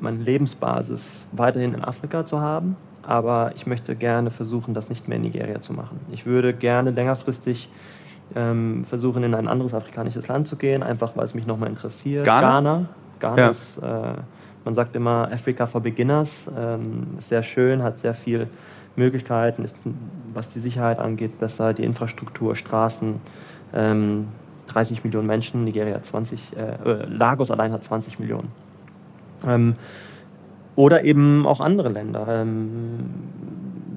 meine 0.00 0.22
Lebensbasis 0.22 1.24
weiterhin 1.32 1.72
in 1.72 1.84
Afrika 1.84 2.26
zu 2.26 2.40
haben. 2.40 2.76
Aber 3.02 3.52
ich 3.56 3.66
möchte 3.66 3.96
gerne 3.96 4.30
versuchen, 4.30 4.74
das 4.74 4.88
nicht 4.88 5.08
mehr 5.08 5.16
in 5.16 5.22
Nigeria 5.22 5.60
zu 5.60 5.72
machen. 5.72 5.98
Ich 6.12 6.26
würde 6.26 6.52
gerne 6.52 6.90
längerfristig 6.90 7.68
ähm, 8.34 8.84
versuchen, 8.84 9.22
in 9.22 9.34
ein 9.34 9.48
anderes 9.48 9.74
afrikanisches 9.74 10.28
Land 10.28 10.46
zu 10.46 10.56
gehen, 10.56 10.82
einfach 10.82 11.16
weil 11.16 11.24
es 11.24 11.34
mich 11.34 11.46
nochmal 11.46 11.68
interessiert. 11.68 12.24
Ghana? 12.24 12.50
Ghana, 12.50 12.88
Ghana 13.18 13.38
ja. 13.38 13.48
ist, 13.48 13.78
äh, 13.78 14.14
man 14.64 14.74
sagt 14.74 14.94
immer 14.94 15.30
Africa 15.32 15.66
for 15.66 15.80
Beginners, 15.80 16.48
ähm, 16.56 17.06
ist 17.18 17.28
sehr 17.28 17.42
schön, 17.42 17.82
hat 17.82 17.98
sehr 17.98 18.14
viele 18.14 18.48
Möglichkeiten, 18.96 19.64
ist, 19.64 19.76
was 20.32 20.50
die 20.50 20.60
Sicherheit 20.60 20.98
angeht, 20.98 21.38
besser, 21.38 21.72
die 21.72 21.84
Infrastruktur, 21.84 22.56
Straßen. 22.56 23.20
Ähm, 23.72 24.28
30 24.66 25.04
Millionen 25.04 25.26
Menschen, 25.26 25.64
Nigeria 25.64 26.00
20, 26.00 26.56
äh, 26.56 26.60
äh, 26.60 27.06
Lagos 27.06 27.50
allein 27.50 27.72
hat 27.72 27.82
20 27.82 28.18
Millionen. 28.18 28.48
Ähm, 29.46 29.74
oder 30.76 31.04
eben 31.04 31.46
auch 31.46 31.60
andere 31.60 31.88
Länder. 31.88 32.44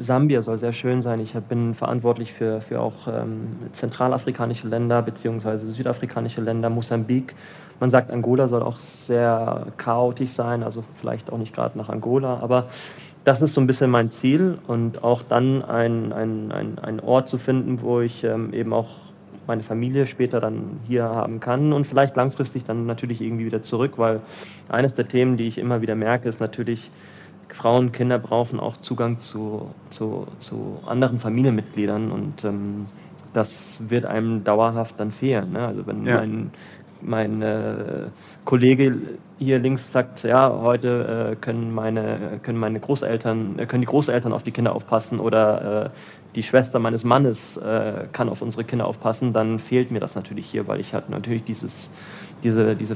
Sambia 0.03 0.41
soll 0.41 0.57
sehr 0.57 0.73
schön 0.73 1.01
sein. 1.01 1.19
Ich 1.19 1.33
bin 1.33 1.73
verantwortlich 1.73 2.33
für, 2.33 2.61
für 2.61 2.81
auch 2.81 3.07
ähm, 3.07 3.57
zentralafrikanische 3.71 4.67
Länder 4.67 5.01
bzw. 5.01 5.57
südafrikanische 5.57 6.41
Länder, 6.41 6.69
Mosambik. 6.69 7.35
Man 7.79 7.89
sagt, 7.89 8.11
Angola 8.11 8.47
soll 8.47 8.61
auch 8.61 8.75
sehr 8.75 9.67
chaotisch 9.77 10.31
sein, 10.31 10.63
also 10.63 10.83
vielleicht 10.95 11.31
auch 11.31 11.37
nicht 11.37 11.55
gerade 11.55 11.77
nach 11.77 11.89
Angola, 11.89 12.39
aber 12.41 12.67
das 13.23 13.41
ist 13.41 13.53
so 13.53 13.61
ein 13.61 13.67
bisschen 13.67 13.89
mein 13.89 14.11
Ziel 14.11 14.57
und 14.67 15.03
auch 15.03 15.23
dann 15.23 15.63
ein, 15.63 16.11
ein, 16.11 16.51
ein, 16.51 16.79
ein 16.79 16.99
Ort 16.99 17.29
zu 17.29 17.37
finden, 17.37 17.81
wo 17.81 18.01
ich 18.01 18.23
ähm, 18.23 18.53
eben 18.53 18.73
auch 18.73 18.89
meine 19.47 19.63
Familie 19.63 20.05
später 20.05 20.39
dann 20.39 20.79
hier 20.87 21.03
haben 21.03 21.39
kann 21.39 21.73
und 21.73 21.85
vielleicht 21.85 22.15
langfristig 22.15 22.63
dann 22.63 22.85
natürlich 22.85 23.21
irgendwie 23.21 23.45
wieder 23.45 23.61
zurück, 23.61 23.93
weil 23.97 24.21
eines 24.69 24.93
der 24.93 25.07
Themen, 25.07 25.37
die 25.37 25.47
ich 25.47 25.57
immer 25.57 25.81
wieder 25.81 25.95
merke, 25.95 26.29
ist 26.29 26.39
natürlich, 26.39 26.91
Frauen, 27.53 27.91
Kinder 27.91 28.17
brauchen 28.17 28.59
auch 28.59 28.77
Zugang 28.77 29.19
zu, 29.19 29.69
zu, 29.91 30.25
zu 30.39 30.79
anderen 30.87 31.19
Familienmitgliedern 31.19 32.11
und 32.11 32.43
ähm, 32.43 32.87
das 33.31 33.79
wird 33.87 34.05
einem 34.05 34.43
dauerhaft 34.43 34.99
dann 34.99 35.11
fehlen. 35.11 35.53
Ne? 35.53 35.67
Also 35.67 35.85
wenn 35.85 36.03
ja. 36.03 36.17
mein, 36.17 36.51
mein 37.01 37.41
äh, 37.43 38.07
Kollege 38.43 38.97
hier 39.37 39.59
links 39.59 39.91
sagt, 39.91 40.23
ja, 40.23 40.51
heute 40.51 41.31
äh, 41.31 41.35
können, 41.35 41.73
meine, 41.73 42.39
können 42.41 42.57
meine 42.57 42.79
Großeltern, 42.79 43.59
äh, 43.59 43.65
können 43.67 43.81
die 43.81 43.87
Großeltern 43.87 44.33
auf 44.33 44.41
die 44.41 44.51
Kinder 44.51 44.73
aufpassen 44.73 45.19
oder 45.19 45.85
äh, 45.85 45.89
die 46.35 46.43
Schwester 46.43 46.79
meines 46.79 47.03
Mannes 47.03 47.57
äh, 47.57 48.05
kann 48.11 48.29
auf 48.29 48.41
unsere 48.41 48.63
Kinder 48.63 48.87
aufpassen, 48.87 49.31
dann 49.31 49.59
fehlt 49.59 49.91
mir 49.91 49.99
das 49.99 50.15
natürlich 50.15 50.47
hier, 50.47 50.67
weil 50.67 50.79
ich 50.79 50.95
halt 50.95 51.09
natürlich 51.09 51.43
dieses, 51.43 51.89
diese, 52.43 52.75
diese 52.75 52.95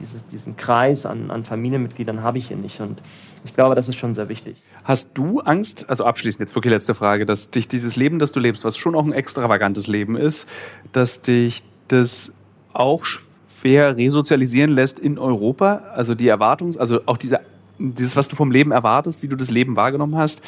dieses, 0.00 0.26
diesen 0.28 0.56
Kreis 0.56 1.06
an, 1.06 1.30
an 1.30 1.44
Familienmitgliedern 1.44 2.22
habe 2.22 2.38
ich 2.38 2.48
hier 2.48 2.56
nicht. 2.56 2.80
Und 2.80 3.02
ich 3.44 3.54
glaube, 3.54 3.74
das 3.74 3.88
ist 3.88 3.96
schon 3.96 4.14
sehr 4.14 4.28
wichtig. 4.28 4.62
Hast 4.84 5.10
du 5.14 5.40
Angst, 5.40 5.88
also 5.88 6.04
abschließend 6.04 6.40
jetzt 6.40 6.54
wirklich 6.54 6.72
letzte 6.72 6.94
Frage, 6.94 7.26
dass 7.26 7.50
dich 7.50 7.68
dieses 7.68 7.96
Leben, 7.96 8.18
das 8.18 8.32
du 8.32 8.40
lebst, 8.40 8.64
was 8.64 8.76
schon 8.76 8.94
auch 8.94 9.04
ein 9.04 9.12
extravagantes 9.12 9.86
Leben 9.86 10.16
ist, 10.16 10.48
dass 10.92 11.20
dich 11.20 11.62
das 11.88 12.32
auch 12.72 13.04
schwer 13.04 13.96
resozialisieren 13.96 14.70
lässt 14.70 14.98
in 14.98 15.18
Europa? 15.18 15.82
Also 15.94 16.14
die 16.14 16.30
Erwartungs-, 16.30 16.78
also 16.78 17.00
auch 17.06 17.16
diese, 17.16 17.40
dieses, 17.78 18.16
was 18.16 18.28
du 18.28 18.36
vom 18.36 18.50
Leben 18.50 18.70
erwartest, 18.72 19.22
wie 19.22 19.28
du 19.28 19.36
das 19.36 19.50
Leben 19.50 19.76
wahrgenommen 19.76 20.16
hast, 20.16 20.40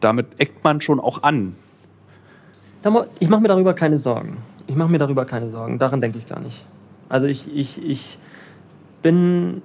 damit 0.00 0.26
eckt 0.38 0.62
man 0.62 0.80
schon 0.80 1.00
auch 1.00 1.22
an. 1.22 1.54
Ich 3.18 3.28
mache 3.28 3.40
mir 3.40 3.48
darüber 3.48 3.74
keine 3.74 3.98
Sorgen. 3.98 4.36
Ich 4.66 4.76
mache 4.76 4.90
mir 4.90 4.98
darüber 4.98 5.24
keine 5.24 5.50
Sorgen. 5.50 5.78
Daran 5.78 6.00
denke 6.00 6.18
ich 6.18 6.26
gar 6.26 6.40
nicht. 6.40 6.64
Also 7.08 7.26
ich, 7.26 7.48
ich, 7.54 7.82
ich 7.82 8.18
bin, 9.02 9.62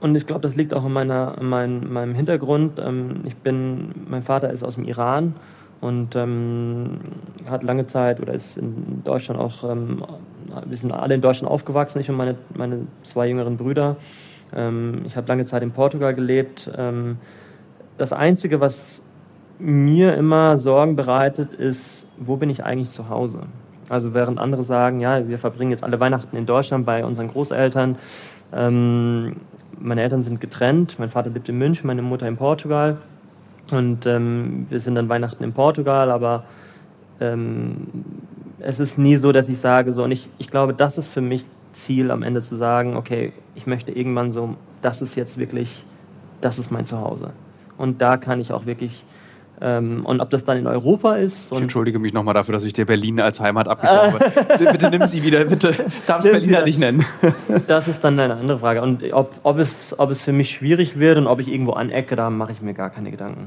und 0.00 0.16
ich 0.16 0.26
glaube, 0.26 0.42
das 0.42 0.56
liegt 0.56 0.74
auch 0.74 0.84
in, 0.84 0.92
meiner, 0.92 1.36
in 1.40 1.48
mein, 1.48 1.92
meinem 1.92 2.14
Hintergrund. 2.14 2.80
Ähm, 2.80 3.20
ich 3.24 3.36
bin, 3.36 3.92
mein 4.08 4.22
Vater 4.22 4.50
ist 4.50 4.62
aus 4.62 4.74
dem 4.74 4.84
Iran 4.84 5.34
und 5.80 6.16
ähm, 6.16 6.98
hat 7.48 7.62
lange 7.62 7.86
Zeit 7.86 8.20
oder 8.20 8.32
ist 8.32 8.56
in 8.56 9.02
Deutschland 9.04 9.40
auch, 9.40 9.64
ähm, 9.70 10.04
wir 10.64 10.76
sind 10.76 10.92
alle 10.92 11.14
in 11.14 11.20
Deutschland 11.20 11.50
aufgewachsen, 11.50 12.00
ich 12.00 12.10
und 12.10 12.16
meine, 12.16 12.36
meine 12.54 12.86
zwei 13.02 13.28
jüngeren 13.28 13.56
Brüder. 13.56 13.96
Ähm, 14.54 15.02
ich 15.04 15.16
habe 15.16 15.28
lange 15.28 15.44
Zeit 15.44 15.62
in 15.62 15.72
Portugal 15.72 16.14
gelebt. 16.14 16.70
Ähm, 16.76 17.18
das 17.96 18.12
Einzige, 18.12 18.60
was 18.60 19.02
mir 19.58 20.14
immer 20.14 20.58
Sorgen 20.58 20.96
bereitet, 20.96 21.54
ist, 21.54 22.06
wo 22.18 22.36
bin 22.36 22.50
ich 22.50 22.64
eigentlich 22.64 22.90
zu 22.90 23.08
Hause? 23.08 23.40
Also 23.88 24.14
während 24.14 24.38
andere 24.38 24.64
sagen, 24.64 25.00
ja, 25.00 25.28
wir 25.28 25.38
verbringen 25.38 25.70
jetzt 25.70 25.84
alle 25.84 26.00
Weihnachten 26.00 26.36
in 26.36 26.46
Deutschland 26.46 26.86
bei 26.86 27.04
unseren 27.04 27.28
Großeltern. 27.28 27.96
Ähm, 28.52 29.36
meine 29.78 30.02
Eltern 30.02 30.22
sind 30.22 30.40
getrennt, 30.40 30.98
mein 30.98 31.08
Vater 31.08 31.30
lebt 31.30 31.48
in 31.48 31.58
München, 31.58 31.86
meine 31.86 32.02
Mutter 32.02 32.26
in 32.26 32.36
Portugal. 32.36 32.98
Und 33.70 34.06
ähm, 34.06 34.66
wir 34.68 34.80
sind 34.80 34.94
dann 34.94 35.08
Weihnachten 35.08 35.42
in 35.42 35.52
Portugal, 35.52 36.10
aber 36.10 36.44
ähm, 37.20 37.88
es 38.60 38.80
ist 38.80 38.98
nie 38.98 39.16
so, 39.16 39.32
dass 39.32 39.48
ich 39.48 39.58
sage, 39.58 39.92
so, 39.92 40.04
und 40.04 40.10
ich, 40.10 40.28
ich 40.38 40.50
glaube, 40.50 40.72
das 40.72 40.98
ist 40.98 41.08
für 41.08 41.20
mich 41.20 41.48
Ziel 41.72 42.10
am 42.10 42.22
Ende 42.22 42.42
zu 42.42 42.56
sagen, 42.56 42.96
okay, 42.96 43.32
ich 43.54 43.66
möchte 43.66 43.92
irgendwann 43.92 44.32
so, 44.32 44.56
das 44.82 45.02
ist 45.02 45.14
jetzt 45.14 45.38
wirklich, 45.38 45.84
das 46.40 46.58
ist 46.58 46.70
mein 46.70 46.86
Zuhause. 46.86 47.32
Und 47.76 48.00
da 48.00 48.16
kann 48.16 48.40
ich 48.40 48.52
auch 48.52 48.66
wirklich 48.66 49.04
ähm, 49.60 50.04
und 50.04 50.20
ob 50.20 50.28
das 50.30 50.44
dann 50.44 50.58
in 50.58 50.66
Europa 50.66 51.16
ist. 51.16 51.50
ich 51.50 51.58
entschuldige 51.58 51.98
mich 51.98 52.12
nochmal 52.12 52.34
dafür, 52.34 52.52
dass 52.52 52.64
ich 52.64 52.74
dir 52.74 52.84
Berlin 52.84 53.20
als 53.20 53.40
Heimat 53.40 53.68
abgesprochen 53.68 54.20
habe. 54.20 54.58
bitte 54.72 54.90
nimm 54.90 55.06
sie 55.06 55.22
wieder, 55.22 55.44
bitte. 55.46 55.72
Darfst 56.06 56.30
Berliner 56.30 56.62
nicht 56.62 56.78
nennen. 56.78 57.04
das 57.66 57.88
ist 57.88 58.04
dann 58.04 58.18
eine 58.20 58.34
andere 58.34 58.58
Frage. 58.58 58.82
Und 58.82 59.02
ob, 59.12 59.40
ob, 59.44 59.58
es, 59.58 59.98
ob 59.98 60.10
es 60.10 60.22
für 60.22 60.32
mich 60.32 60.50
schwierig 60.50 60.98
wird 60.98 61.16
und 61.16 61.26
ob 61.26 61.40
ich 61.40 61.48
irgendwo 61.48 61.72
anecke, 61.72 62.16
da 62.16 62.28
mache 62.28 62.52
ich 62.52 62.60
mir 62.60 62.74
gar 62.74 62.90
keine 62.90 63.10
Gedanken. 63.10 63.46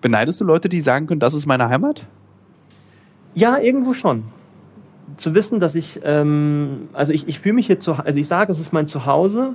Beneidest 0.00 0.40
du 0.40 0.44
Leute, 0.44 0.68
die 0.68 0.80
sagen 0.80 1.06
können, 1.06 1.20
das 1.20 1.34
ist 1.34 1.46
meine 1.46 1.68
Heimat? 1.68 2.06
Ja, 3.34 3.58
irgendwo 3.58 3.94
schon. 3.94 4.24
Zu 5.16 5.34
wissen, 5.34 5.60
dass 5.60 5.76
ich, 5.76 6.00
ähm, 6.02 6.88
also 6.92 7.12
ich, 7.12 7.28
ich 7.28 7.38
fühle 7.38 7.54
mich 7.54 7.66
hier 7.66 7.78
zu, 7.78 7.92
also 7.92 8.18
ich 8.18 8.26
sage, 8.26 8.50
es 8.50 8.58
ist 8.58 8.72
mein 8.72 8.88
Zuhause, 8.88 9.52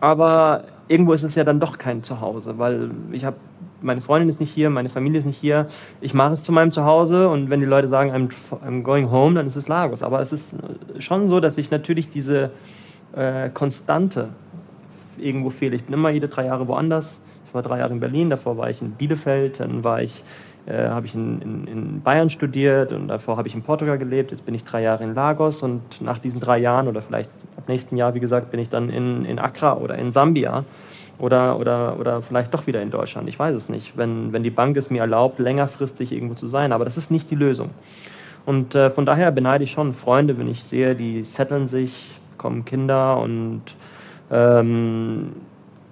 aber 0.00 0.64
irgendwo 0.88 1.12
ist 1.12 1.22
es 1.22 1.34
ja 1.34 1.44
dann 1.44 1.60
doch 1.60 1.76
kein 1.78 2.02
Zuhause, 2.02 2.58
weil 2.58 2.90
ich 3.12 3.24
habe 3.24 3.36
meine 3.84 4.00
Freundin 4.00 4.28
ist 4.28 4.40
nicht 4.40 4.52
hier, 4.52 4.70
meine 4.70 4.88
Familie 4.88 5.20
ist 5.20 5.26
nicht 5.26 5.38
hier. 5.40 5.68
Ich 6.00 6.14
mache 6.14 6.32
es 6.32 6.42
zu 6.42 6.52
meinem 6.52 6.72
Zuhause 6.72 7.28
und 7.28 7.50
wenn 7.50 7.60
die 7.60 7.66
Leute 7.66 7.86
sagen, 7.86 8.10
I'm, 8.10 8.30
I'm 8.66 8.82
going 8.82 9.10
home, 9.10 9.34
dann 9.34 9.46
ist 9.46 9.56
es 9.56 9.68
Lagos. 9.68 10.02
Aber 10.02 10.20
es 10.20 10.32
ist 10.32 10.56
schon 10.98 11.28
so, 11.28 11.38
dass 11.38 11.58
ich 11.58 11.70
natürlich 11.70 12.08
diese 12.08 12.50
äh, 13.14 13.50
Konstante 13.50 14.30
irgendwo 15.18 15.50
fehle. 15.50 15.76
Ich 15.76 15.84
bin 15.84 15.94
immer 15.94 16.10
jede 16.10 16.28
drei 16.28 16.46
Jahre 16.46 16.66
woanders. 16.66 17.20
Ich 17.46 17.54
war 17.54 17.62
drei 17.62 17.78
Jahre 17.78 17.92
in 17.92 18.00
Berlin, 18.00 18.30
davor 18.30 18.56
war 18.56 18.70
ich 18.70 18.82
in 18.82 18.92
Bielefeld, 18.92 19.60
dann 19.60 19.84
war 19.84 20.02
ich 20.02 20.24
äh, 20.66 20.88
habe 20.88 21.04
ich 21.04 21.14
in, 21.14 21.42
in, 21.42 21.66
in, 21.66 22.00
Bayern 22.00 22.30
studiert 22.30 22.92
und 22.92 23.08
davor 23.08 23.36
habe 23.36 23.46
ich 23.46 23.54
in 23.54 23.60
Portugal 23.60 23.98
gelebt. 23.98 24.30
Jetzt 24.30 24.46
bin 24.46 24.54
ich 24.54 24.64
drei 24.64 24.80
Jahre 24.80 25.04
in 25.04 25.14
Lagos 25.14 25.62
und 25.62 26.00
nach 26.00 26.16
diesen 26.16 26.40
drei 26.40 26.58
Jahren 26.58 26.88
oder 26.88 27.02
vielleicht 27.02 27.28
ab 27.56 27.68
nächsten 27.68 27.98
Jahr, 27.98 28.14
wie 28.14 28.20
gesagt, 28.20 28.50
bin 28.50 28.58
ich 28.58 28.70
dann 28.70 28.88
in, 28.88 29.26
in 29.26 29.38
Accra 29.38 29.76
oder 29.76 29.96
in 29.96 30.10
Sambia 30.10 30.64
oder, 31.18 31.58
oder, 31.58 31.98
oder 31.98 32.22
vielleicht 32.22 32.52
doch 32.52 32.66
wieder 32.66 32.82
in 32.82 32.90
Deutschland. 32.90 33.28
Ich 33.28 33.38
weiß 33.38 33.54
es 33.54 33.68
nicht, 33.68 33.96
wenn, 33.96 34.32
wenn 34.32 34.42
die 34.42 34.50
Bank 34.50 34.76
es 34.76 34.90
mir 34.90 35.00
erlaubt, 35.00 35.38
längerfristig 35.38 36.12
irgendwo 36.12 36.34
zu 36.34 36.48
sein. 36.48 36.72
Aber 36.72 36.84
das 36.84 36.96
ist 36.96 37.10
nicht 37.10 37.30
die 37.30 37.36
Lösung. 37.36 37.70
Und 38.46 38.74
äh, 38.74 38.90
von 38.90 39.06
daher 39.06 39.30
beneide 39.30 39.64
ich 39.64 39.72
schon 39.72 39.92
Freunde, 39.92 40.38
wenn 40.38 40.48
ich 40.48 40.64
sehe, 40.64 40.94
die 40.94 41.22
setteln 41.24 41.66
sich, 41.66 42.06
bekommen 42.32 42.64
Kinder 42.64 43.18
und 43.18 43.62
ähm, 44.30 45.32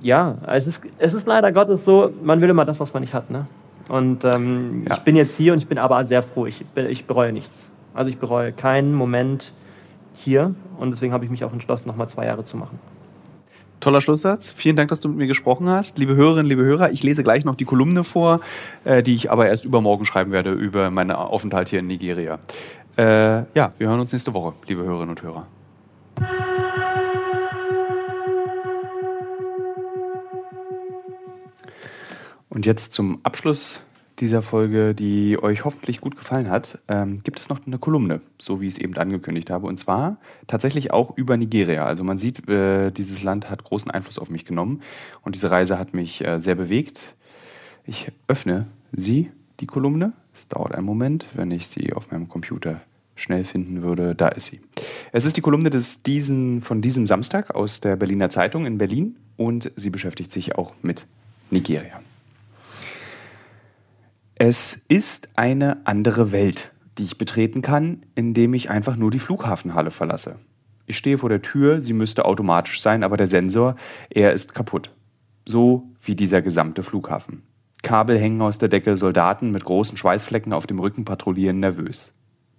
ja, 0.02 0.36
es 0.48 0.66
ist, 0.66 0.82
es 0.98 1.14
ist 1.14 1.26
leider 1.26 1.52
Gottes 1.52 1.84
so, 1.84 2.12
man 2.22 2.40
will 2.40 2.50
immer 2.50 2.64
das, 2.64 2.80
was 2.80 2.92
man 2.92 3.02
nicht 3.02 3.14
hat. 3.14 3.30
Ne? 3.30 3.46
Und 3.88 4.24
ähm, 4.24 4.84
ja. 4.88 4.94
ich 4.94 5.00
bin 5.00 5.16
jetzt 5.16 5.36
hier 5.36 5.52
und 5.52 5.60
ich 5.60 5.68
bin 5.68 5.78
aber 5.78 6.04
sehr 6.04 6.22
froh. 6.22 6.46
Ich, 6.46 6.64
ich 6.74 7.06
bereue 7.06 7.32
nichts. 7.32 7.68
Also 7.94 8.10
ich 8.10 8.18
bereue 8.18 8.52
keinen 8.52 8.94
Moment 8.94 9.52
hier 10.14 10.54
und 10.78 10.92
deswegen 10.92 11.12
habe 11.12 11.24
ich 11.24 11.30
mich 11.30 11.44
auch 11.44 11.52
entschlossen, 11.52 11.88
nochmal 11.88 12.08
zwei 12.08 12.26
Jahre 12.26 12.44
zu 12.44 12.56
machen. 12.56 12.78
Toller 13.82 14.00
Schlusssatz. 14.00 14.54
Vielen 14.56 14.76
Dank, 14.76 14.90
dass 14.90 15.00
du 15.00 15.08
mit 15.08 15.18
mir 15.18 15.26
gesprochen 15.26 15.68
hast. 15.68 15.98
Liebe 15.98 16.14
Hörerinnen, 16.14 16.46
liebe 16.46 16.62
Hörer, 16.62 16.92
ich 16.92 17.02
lese 17.02 17.24
gleich 17.24 17.44
noch 17.44 17.56
die 17.56 17.64
Kolumne 17.64 18.04
vor, 18.04 18.40
äh, 18.84 19.02
die 19.02 19.16
ich 19.16 19.28
aber 19.32 19.48
erst 19.48 19.64
übermorgen 19.64 20.06
schreiben 20.06 20.30
werde 20.30 20.52
über 20.52 20.88
meinen 20.92 21.10
Aufenthalt 21.10 21.68
hier 21.68 21.80
in 21.80 21.88
Nigeria. 21.88 22.38
Äh, 22.96 23.42
ja, 23.54 23.72
wir 23.78 23.88
hören 23.88 23.98
uns 23.98 24.12
nächste 24.12 24.32
Woche, 24.34 24.54
liebe 24.68 24.84
Hörerinnen 24.84 25.10
und 25.10 25.22
Hörer. 25.22 25.48
Und 32.48 32.66
jetzt 32.66 32.94
zum 32.94 33.18
Abschluss 33.24 33.82
dieser 34.22 34.40
Folge, 34.40 34.94
die 34.94 35.36
euch 35.42 35.64
hoffentlich 35.64 36.00
gut 36.00 36.16
gefallen 36.16 36.48
hat, 36.48 36.78
ähm, 36.86 37.22
gibt 37.24 37.40
es 37.40 37.48
noch 37.48 37.58
eine 37.66 37.78
Kolumne, 37.78 38.20
so 38.38 38.60
wie 38.60 38.68
ich 38.68 38.74
es 38.74 38.80
eben 38.80 38.96
angekündigt 38.96 39.50
habe. 39.50 39.66
Und 39.66 39.78
zwar 39.78 40.16
tatsächlich 40.46 40.92
auch 40.92 41.16
über 41.16 41.36
Nigeria. 41.36 41.84
Also 41.84 42.04
man 42.04 42.18
sieht, 42.18 42.48
äh, 42.48 42.92
dieses 42.92 43.24
Land 43.24 43.50
hat 43.50 43.64
großen 43.64 43.90
Einfluss 43.90 44.20
auf 44.20 44.30
mich 44.30 44.44
genommen 44.44 44.80
und 45.22 45.34
diese 45.34 45.50
Reise 45.50 45.76
hat 45.76 45.92
mich 45.92 46.24
äh, 46.24 46.38
sehr 46.38 46.54
bewegt. 46.54 47.14
Ich 47.84 48.12
öffne 48.28 48.66
sie, 48.92 49.32
die 49.58 49.66
Kolumne. 49.66 50.12
Es 50.32 50.46
dauert 50.46 50.72
einen 50.74 50.86
Moment, 50.86 51.26
wenn 51.34 51.50
ich 51.50 51.66
sie 51.66 51.92
auf 51.92 52.12
meinem 52.12 52.28
Computer 52.28 52.80
schnell 53.16 53.44
finden 53.44 53.82
würde. 53.82 54.14
Da 54.14 54.28
ist 54.28 54.46
sie. 54.46 54.60
Es 55.10 55.24
ist 55.24 55.36
die 55.36 55.40
Kolumne 55.40 55.68
des 55.68 55.98
diesen, 55.98 56.62
von 56.62 56.80
diesem 56.80 57.08
Samstag 57.08 57.54
aus 57.56 57.80
der 57.80 57.96
Berliner 57.96 58.30
Zeitung 58.30 58.66
in 58.66 58.78
Berlin 58.78 59.16
und 59.36 59.72
sie 59.74 59.90
beschäftigt 59.90 60.32
sich 60.32 60.54
auch 60.56 60.74
mit 60.82 61.06
Nigeria. 61.50 62.00
Es 64.44 64.74
ist 64.88 65.28
eine 65.36 65.86
andere 65.86 66.32
Welt, 66.32 66.72
die 66.98 67.04
ich 67.04 67.16
betreten 67.16 67.62
kann, 67.62 68.02
indem 68.16 68.54
ich 68.54 68.70
einfach 68.70 68.96
nur 68.96 69.12
die 69.12 69.20
Flughafenhalle 69.20 69.92
verlasse. 69.92 70.34
Ich 70.84 70.98
stehe 70.98 71.18
vor 71.18 71.28
der 71.28 71.42
Tür, 71.42 71.80
sie 71.80 71.92
müsste 71.92 72.24
automatisch 72.24 72.82
sein, 72.82 73.04
aber 73.04 73.16
der 73.16 73.28
Sensor, 73.28 73.76
er 74.10 74.32
ist 74.32 74.52
kaputt. 74.52 74.90
So 75.46 75.92
wie 76.00 76.16
dieser 76.16 76.42
gesamte 76.42 76.82
Flughafen. 76.82 77.42
Kabel 77.84 78.18
hängen 78.18 78.42
aus 78.42 78.58
der 78.58 78.68
Decke, 78.68 78.96
Soldaten 78.96 79.52
mit 79.52 79.62
großen 79.62 79.96
Schweißflecken 79.96 80.52
auf 80.52 80.66
dem 80.66 80.80
Rücken 80.80 81.04
patrouillieren 81.04 81.60
nervös. 81.60 82.12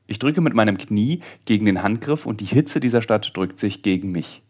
Ich 0.07 0.19
drücke 0.19 0.39
mit 0.39 0.53
meinem 0.53 0.77
Knie 0.77 1.19
gegen 1.43 1.65
den 1.65 1.83
Handgriff 1.83 2.25
und 2.25 2.39
die 2.39 2.45
Hitze 2.45 2.79
dieser 2.79 3.01
Stadt 3.01 3.35
drückt 3.35 3.59
sich 3.59 3.81
gegen 3.81 4.13
mich. 4.13 4.41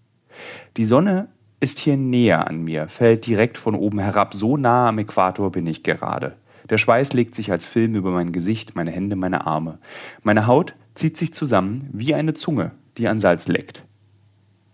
Die 0.78 0.86
Sonne 0.86 1.30
ist 1.60 1.80
hier 1.80 1.98
näher 1.98 2.48
an 2.48 2.62
mir, 2.62 2.88
fällt 2.90 3.26
direkt 3.26 3.58
von 3.58 3.74
oben 3.74 3.98
herab, 3.98 4.36
so 4.36 4.56
nah 4.56 4.90
am 4.90 5.00
Äquator 5.00 5.52
bin 5.52 5.66
ich 5.66 5.82
gerade. 5.82 6.36
Der 6.74 6.80
Schweiß 6.80 7.14
legt 7.14 7.36
sich 7.36 7.52
als 7.52 7.68
Film 7.68 7.94
über 7.94 8.10
mein 8.10 8.32
Gesicht, 8.32 8.76
meine 8.76 8.90
Hände, 8.90 9.16
meine 9.16 9.46
Arme. 9.46 9.78
Meine 10.24 10.48
Haut 10.48 10.74
zieht 10.96 11.18
sich 11.18 11.32
zusammen 11.32 11.88
wie 11.94 12.16
eine 12.16 12.34
Zunge, 12.34 12.72
die 12.98 13.08
an 13.08 13.20
Salz 13.20 13.48
leckt. 13.48 13.84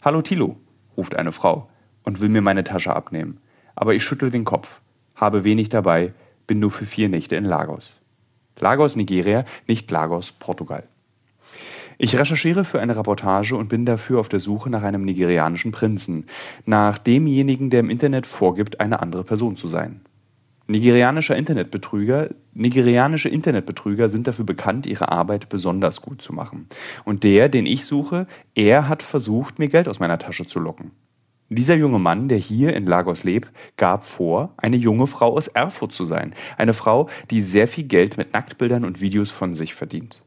Hallo 0.02 0.22
Tilo, 0.22 0.56
ruft 0.95 1.14
eine 1.14 1.34
Frau 1.34 1.70
und 2.04 2.22
will 2.22 2.30
mir 2.30 2.41
meine 2.41 2.64
Tasche 2.64 2.95
abnehmen. 2.95 3.41
Aber 3.76 3.95
ich 3.95 4.04
schüttel 4.06 4.32
den 4.32 4.45
Kopf, 4.45 4.80
habe 5.14 5.43
wenig 5.43 5.68
dabei, 5.68 6.14
bin 6.47 6.62
nur 6.62 6.72
für 6.72 6.86
vier 6.86 7.10
Nächte 7.10 7.36
in 7.36 7.43
Lagos. 7.43 7.97
Lagos, 8.58 8.95
Nigeria, 8.95 9.43
nicht 9.68 9.91
Lagos, 9.91 10.32
Portugal. 10.32 10.88
Ich 11.97 12.18
recherchiere 12.18 12.64
für 12.64 12.80
eine 12.80 12.95
Reportage 12.95 13.58
und 13.58 13.68
bin 13.68 13.86
dafür 13.86 14.22
auf 14.22 14.30
der 14.30 14.39
Suche 14.39 14.70
nach 14.70 14.84
einem 14.84 15.04
nigerianischen 15.04 15.74
Prinzen, 15.74 16.28
nach 16.66 16.97
demjenigen, 16.97 17.70
der 17.70 17.82
im 17.82 17.89
Internet 17.89 18.26
vorgibt, 18.26 18.80
eine 18.80 19.02
andere 19.02 19.26
Person 19.26 19.58
zu 19.58 19.68
sein. 19.68 20.00
Nigerianischer 20.70 21.36
Internetbetrüger, 21.36 22.30
nigerianische 22.53 23.28
Internetbetrüger 23.28 24.07
sind 24.07 24.28
dafür 24.28 24.45
bekannt, 24.45 24.86
ihre 24.86 25.11
Arbeit 25.11 25.49
besonders 25.49 25.99
gut 25.99 26.22
zu 26.22 26.32
machen. 26.32 26.67
Und 27.05 27.24
der, 27.24 27.49
den 27.49 27.65
ich 27.65 27.86
suche, 27.86 28.28
er 28.53 28.88
hat 28.88 29.01
versucht, 29.01 29.57
mir 29.57 29.67
Geld 29.67 29.88
aus 29.88 29.99
meiner 29.99 30.20
Tasche 30.20 30.45
zu 30.45 30.59
locken. 30.59 30.91
Dieser 31.49 31.74
junge 31.74 31.97
Mann, 31.97 32.28
der 32.28 32.38
hier 32.38 32.76
in 32.76 32.86
Lagos 32.86 33.24
lebt, 33.24 33.51
gab 33.78 34.05
vor, 34.05 34.53
eine 34.57 34.78
junge 34.78 35.07
Frau 35.07 35.36
aus 35.36 35.47
Erfurt 35.47 35.91
zu 35.91 36.05
sein. 36.05 36.36
Eine 36.55 36.74
Frau, 36.74 37.09
die 37.32 37.41
sehr 37.41 37.67
viel 37.67 37.86
Geld 37.86 38.17
mit 38.17 38.34
Nacktbildern 38.34 38.86
und 38.86 39.01
Videos 39.01 39.32
von 39.32 39.55
sich 39.55 39.74
verdient. 39.74 40.24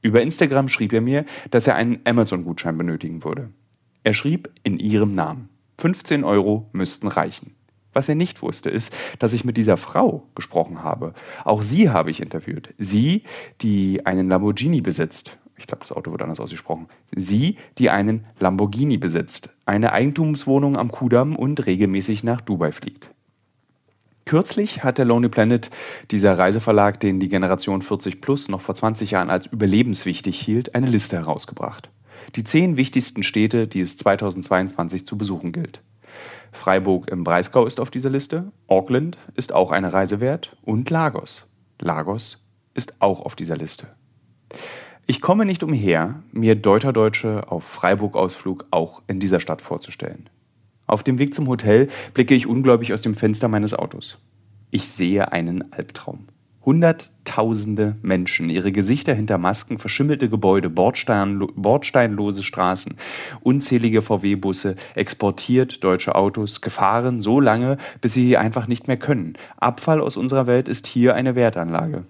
Über 0.00 0.22
Instagram 0.22 0.68
schrieb 0.68 0.94
er 0.94 1.02
mir, 1.02 1.26
dass 1.50 1.66
er 1.66 1.74
einen 1.74 2.00
Amazon-Gutschein 2.06 2.78
benötigen 2.78 3.22
würde. 3.22 3.50
Er 4.02 4.14
schrieb 4.14 4.48
in 4.62 4.78
ihrem 4.78 5.14
Namen. 5.14 5.50
15 5.78 6.24
Euro 6.24 6.70
müssten 6.72 7.06
reichen. 7.06 7.54
Was 7.94 8.08
er 8.08 8.16
nicht 8.16 8.42
wusste, 8.42 8.68
ist, 8.68 8.92
dass 9.18 9.32
ich 9.32 9.44
mit 9.44 9.56
dieser 9.56 9.76
Frau 9.76 10.24
gesprochen 10.34 10.82
habe. 10.82 11.14
Auch 11.44 11.62
sie 11.62 11.88
habe 11.88 12.10
ich 12.10 12.20
interviewt. 12.20 12.74
Sie, 12.76 13.22
die 13.62 14.04
einen 14.04 14.28
Lamborghini 14.28 14.82
besitzt. 14.82 15.38
Ich 15.56 15.68
glaube, 15.68 15.82
das 15.82 15.92
Auto 15.92 16.10
wird 16.10 16.20
anders 16.20 16.40
ausgesprochen. 16.40 16.88
Sie, 17.14 17.56
die 17.78 17.88
einen 17.88 18.26
Lamborghini 18.40 18.98
besitzt, 18.98 19.56
eine 19.64 19.92
Eigentumswohnung 19.92 20.76
am 20.76 20.90
Kudamm 20.90 21.36
und 21.36 21.64
regelmäßig 21.64 22.24
nach 22.24 22.40
Dubai 22.40 22.72
fliegt. 22.72 23.10
Kürzlich 24.24 24.82
hat 24.82 24.98
der 24.98 25.04
Lonely 25.04 25.28
Planet, 25.28 25.70
dieser 26.10 26.36
Reiseverlag, 26.38 26.98
den 26.98 27.20
die 27.20 27.28
Generation 27.28 27.82
40 27.82 28.20
Plus 28.20 28.48
noch 28.48 28.62
vor 28.62 28.74
20 28.74 29.12
Jahren 29.12 29.30
als 29.30 29.46
überlebenswichtig 29.46 30.40
hielt, 30.40 30.74
eine 30.74 30.86
Liste 30.86 31.16
herausgebracht. 31.16 31.90
Die 32.34 32.42
zehn 32.44 32.76
wichtigsten 32.76 33.22
Städte, 33.22 33.68
die 33.68 33.80
es 33.80 33.96
2022 33.98 35.04
zu 35.04 35.18
besuchen 35.18 35.52
gilt. 35.52 35.82
Freiburg 36.54 37.10
im 37.10 37.24
Breisgau 37.24 37.66
ist 37.66 37.80
auf 37.80 37.90
dieser 37.90 38.10
Liste, 38.10 38.52
Auckland 38.66 39.18
ist 39.34 39.52
auch 39.52 39.70
eine 39.70 39.92
Reise 39.92 40.20
wert 40.20 40.56
und 40.62 40.88
Lagos. 40.88 41.46
Lagos 41.80 42.44
ist 42.74 43.00
auch 43.00 43.20
auf 43.20 43.34
dieser 43.34 43.56
Liste. 43.56 43.88
Ich 45.06 45.20
komme 45.20 45.44
nicht 45.44 45.62
umher, 45.62 46.22
mir 46.32 46.54
Deuter 46.54 46.92
Deutsche 46.92 47.50
auf 47.50 47.64
Freiburg-Ausflug 47.64 48.66
auch 48.70 49.02
in 49.06 49.20
dieser 49.20 49.40
Stadt 49.40 49.60
vorzustellen. 49.60 50.30
Auf 50.86 51.02
dem 51.02 51.18
Weg 51.18 51.34
zum 51.34 51.48
Hotel 51.48 51.88
blicke 52.14 52.34
ich 52.34 52.46
ungläubig 52.46 52.92
aus 52.92 53.02
dem 53.02 53.14
Fenster 53.14 53.48
meines 53.48 53.74
Autos. 53.74 54.18
Ich 54.70 54.88
sehe 54.88 55.32
einen 55.32 55.72
Albtraum. 55.72 56.28
Hunderttausende 56.64 57.96
Menschen, 58.00 58.48
ihre 58.48 58.72
Gesichter 58.72 59.12
hinter 59.14 59.36
Masken, 59.36 59.78
verschimmelte 59.78 60.30
Gebäude, 60.30 60.70
Bordstein, 60.70 61.38
bordsteinlose 61.56 62.42
Straßen, 62.42 62.94
unzählige 63.42 64.00
VW-Busse, 64.00 64.76
exportiert 64.94 65.84
deutsche 65.84 66.14
Autos, 66.14 66.62
gefahren 66.62 67.20
so 67.20 67.38
lange, 67.38 67.76
bis 68.00 68.14
sie 68.14 68.38
einfach 68.38 68.66
nicht 68.66 68.88
mehr 68.88 68.96
können. 68.96 69.34
Abfall 69.58 70.00
aus 70.00 70.16
unserer 70.16 70.46
Welt 70.46 70.68
ist 70.68 70.86
hier 70.86 71.14
eine 71.14 71.34
Wertanlage. 71.34 72.04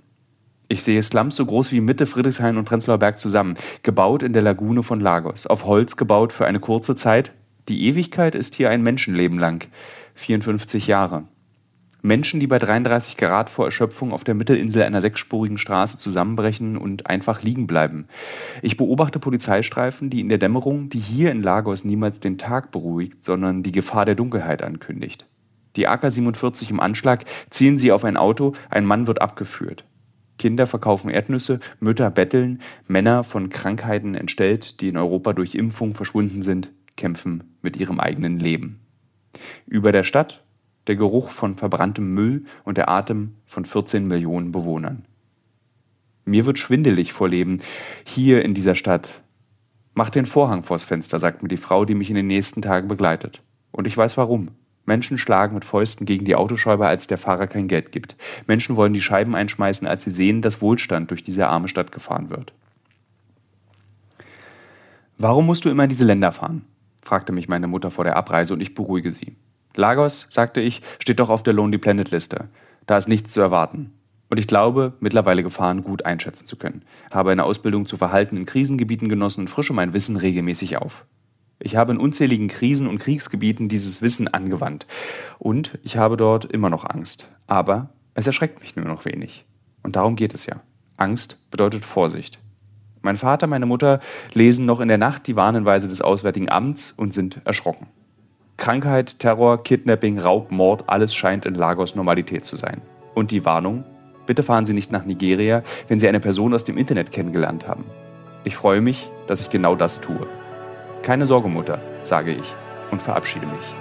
Ich 0.69 0.83
sehe 0.83 1.03
Slums 1.03 1.37
so 1.37 1.45
groß 1.45 1.73
wie 1.73 1.81
Mitte, 1.81 2.07
Friedrichshain 2.07 2.57
und 2.57 2.65
Prenzlauer 2.65 2.99
Berg 2.99 3.19
zusammen, 3.19 3.55
gebaut 3.83 4.23
in 4.23 4.33
der 4.33 4.43
Lagune 4.43 4.83
von 4.83 5.01
Lagos, 5.01 5.47
auf 5.47 5.65
Holz 5.67 5.97
gebaut 5.97 6.33
für 6.33 6.47
eine 6.47 6.61
kurze 6.61 6.95
Zeit. 6.95 7.33
Die 7.69 7.87
Ewigkeit 7.87 8.35
ist 8.35 8.55
hier 8.55 8.71
ein 8.71 8.83
Menschenleben 8.83 9.39
lang, 9.39 9.67
54 10.15 10.87
Jahre. 10.87 11.25
Menschen, 12.05 12.39
die 12.39 12.47
bei 12.47 12.59
33 12.59 13.17
Grad 13.17 13.49
vor 13.49 13.65
Erschöpfung 13.65 14.13
auf 14.13 14.25
der 14.25 14.35
Mittelinsel 14.35 14.83
einer 14.83 15.01
sechsspurigen 15.01 15.57
Straße 15.57 15.97
zusammenbrechen 15.97 16.77
und 16.77 17.07
einfach 17.07 17.41
liegen 17.41 17.67
bleiben. 17.67 18.09
Ich 18.61 18.77
beobachte 18.77 19.19
Polizeistreifen, 19.19 20.11
die 20.11 20.21
in 20.21 20.29
der 20.29 20.37
Dämmerung, 20.37 20.91
die 20.91 20.99
hier 20.99 21.31
in 21.31 21.43
Lagos 21.43 21.83
niemals 21.83 22.21
den 22.21 22.37
Tag 22.37 22.73
beruhigt, 22.73 23.25
sondern 23.25 23.63
die 23.63 23.73
Gefahr 23.73 24.05
der 24.05 24.17
Dunkelheit 24.17 24.63
ankündigt. 24.63 25.27
Die 25.77 25.89
AK-47 25.89 26.69
im 26.69 26.79
Anschlag 26.79 27.25
ziehen 27.49 27.79
sie 27.79 27.91
auf 27.91 28.05
ein 28.05 28.19
Auto, 28.19 28.53
ein 28.69 28.85
Mann 28.85 29.07
wird 29.07 29.23
abgeführt. 29.23 29.87
Kinder 30.39 30.67
verkaufen 30.67 31.09
Erdnüsse, 31.09 31.59
Mütter 31.81 32.11
betteln, 32.11 32.61
Männer 32.87 33.25
von 33.25 33.49
Krankheiten 33.49 34.15
entstellt, 34.15 34.83
die 34.83 34.89
in 34.89 34.99
Europa 34.99 35.33
durch 35.33 35.55
Impfung 35.55 35.95
verschwunden 35.95 36.43
sind, 36.43 36.71
kämpfen 36.99 37.57
mit 37.63 37.79
ihrem 37.79 37.99
eigenen 37.99 38.39
Leben. 38.39 38.81
Über 39.67 39.91
der 39.91 40.03
Stadt 40.03 40.44
der 40.87 40.97
Geruch 40.97 41.31
von 41.31 41.55
verbranntem 41.55 42.13
Müll 42.15 42.45
und 42.65 42.79
der 42.79 42.89
Atem 42.89 43.35
von 43.47 43.65
14 43.65 44.07
Millionen 44.07 44.53
Bewohnern. 44.53 45.05
Mir 46.25 46.47
wird 46.47 46.59
schwindelig 46.59 47.13
vor 47.13 47.29
Leben 47.29 47.61
hier 48.05 48.45
in 48.45 48.55
dieser 48.55 48.75
Stadt. 48.75 49.23
Mach 49.95 50.11
den 50.11 50.27
Vorhang 50.27 50.65
vors 50.65 50.83
Fenster, 50.83 51.19
sagt 51.19 51.43
mir 51.43 51.49
die 51.49 51.57
Frau, 51.57 51.85
die 51.85 51.95
mich 51.95 52.11
in 52.11 52.17
den 52.17 52.27
nächsten 52.27 52.63
Tagen 52.63 52.89
begleitet. 52.89 53.43
Und 53.71 53.87
ich 53.87 53.97
weiß 53.97 54.17
warum. 54.17 54.49
Menschen 54.87 55.19
schlagen 55.19 55.55
mit 55.55 55.65
Fäusten 55.65 56.05
gegen 56.05 56.25
die 56.25 56.35
Autoscheibe, 56.35 56.87
als 56.87 57.07
der 57.07 57.17
Fahrer 57.17 57.47
kein 57.47 57.69
Geld 57.69 57.93
gibt. 57.93 58.17
Menschen 58.47 58.77
wollen 58.77 58.93
die 58.93 59.01
Scheiben 59.01 59.35
einschmeißen, 59.35 59.87
als 59.87 60.05
sie 60.05 60.11
sehen, 60.11 60.43
dass 60.43 60.61
Wohlstand 60.61 61.11
durch 61.11 61.23
diese 61.23 61.47
arme 61.47 61.69
Stadt 61.69 61.91
gefahren 61.91 62.29
wird. 62.29 62.53
Warum 65.17 65.47
musst 65.47 65.65
du 65.65 65.71
immer 65.71 65.85
in 65.85 65.91
diese 65.91 66.05
Länder 66.05 66.33
fahren? 66.33 66.67
fragte 67.03 67.33
mich 67.33 67.49
meine 67.49 67.67
Mutter 67.67 67.91
vor 67.91 68.05
der 68.05 68.17
Abreise 68.17 68.55
und 68.55 68.61
ich 68.61 68.75
beruhige 68.75 69.11
sie. 69.11 69.37
Lagos, 69.77 70.27
sagte 70.31 70.61
ich, 70.61 70.83
steht 70.99 71.21
doch 71.21 71.31
auf 71.31 71.43
der 71.43 71.55
Lonely 71.55 71.79
Planet 71.79 72.11
Liste. 72.11 72.49
Da 72.87 72.97
ist 72.97 73.09
nichts 73.09 73.33
zu 73.33 73.41
erwarten. 73.41 73.93
Und 74.31 74.39
ich 74.39 74.47
glaube, 74.47 74.95
mittlerweile 75.01 75.43
Gefahren 75.43 75.83
gut 75.83 76.05
einschätzen 76.05 76.47
zu 76.47 76.57
können. 76.57 76.83
Habe 77.11 77.31
eine 77.31 77.45
Ausbildung 77.45 77.87
zu 77.87 77.97
Verhalten 77.97 78.37
in 78.37 78.47
Krisengebieten 78.47 79.09
genossen 79.09 79.43
und 79.43 79.49
frische 79.49 79.73
mein 79.73 79.93
Wissen 79.93 80.17
regelmäßig 80.17 80.77
auf. 80.79 81.05
Ich 81.59 81.77
habe 81.77 81.93
in 81.93 81.99
unzähligen 81.99 82.49
Krisen- 82.49 82.89
und 82.89 82.99
Kriegsgebieten 82.99 83.69
dieses 83.69 84.03
Wissen 84.03 84.29
angewandt. 84.29 84.87
Und 85.39 85.79
ich 85.83 85.97
habe 85.97 86.17
dort 86.17 86.45
immer 86.47 86.71
noch 86.71 86.85
Angst. 86.85 87.29
Aber 87.47 87.91
es 88.15 88.27
erschreckt 88.27 88.61
mich 88.61 88.77
nur 88.77 88.87
noch 88.87 89.05
wenig. 89.05 89.45
Und 89.83 89.97
darum 89.97 90.17
geht 90.17 90.35
es 90.35 90.47
ja. 90.47 90.61
Angst 90.97 91.39
bedeutet 91.51 91.85
Vorsicht. 91.85 92.39
Mein 93.03 93.17
Vater, 93.17 93.47
meine 93.47 93.67
Mutter 93.67 94.01
lesen 94.33 94.67
noch 94.67 94.81
in 94.81 94.89
der 94.89 94.99
Nacht 94.99 95.27
die 95.27 95.37
Warnhinweise 95.37 95.89
des 95.89 96.01
Auswärtigen 96.01 96.51
Amts 96.51 96.93
und 96.97 97.13
sind 97.13 97.41
erschrocken. 97.45 97.87
Krankheit, 98.57 99.19
Terror, 99.19 99.63
Kidnapping, 99.63 100.19
Raub, 100.19 100.51
Mord, 100.51 100.85
alles 100.87 101.15
scheint 101.15 101.45
in 101.45 101.55
Lagos 101.55 101.95
Normalität 101.95 102.45
zu 102.45 102.57
sein. 102.57 102.81
Und 103.15 103.31
die 103.31 103.45
Warnung? 103.45 103.85
Bitte 104.27 104.43
fahren 104.43 104.65
Sie 104.65 104.73
nicht 104.73 104.91
nach 104.91 105.05
Nigeria, 105.05 105.63
wenn 105.89 106.01
Sie 106.01 106.09
eine 106.09 106.21
Person 106.21 106.55
aus 106.55 106.65
dem 106.65 106.79
Internet 106.79 107.13
kennengelernt 107.13 107.69
haben. 107.69 107.85
Ich 108.45 108.57
freue 108.57 108.81
mich, 108.81 109.11
dass 109.27 109.41
ich 109.41 109.51
genau 109.51 109.75
das 109.75 110.01
tue. 110.01 110.27
Keine 111.03 111.27
Sorge, 111.27 111.49
Mutter, 111.49 111.81
sage 112.05 112.33
ich 112.33 112.55
und 112.91 113.03
verabschiede 113.03 113.47
mich. 113.47 113.75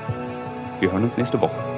Wir 0.79 0.91
hören 0.91 1.03
uns 1.03 1.17
nächste 1.17 1.39
Woche. 1.39 1.72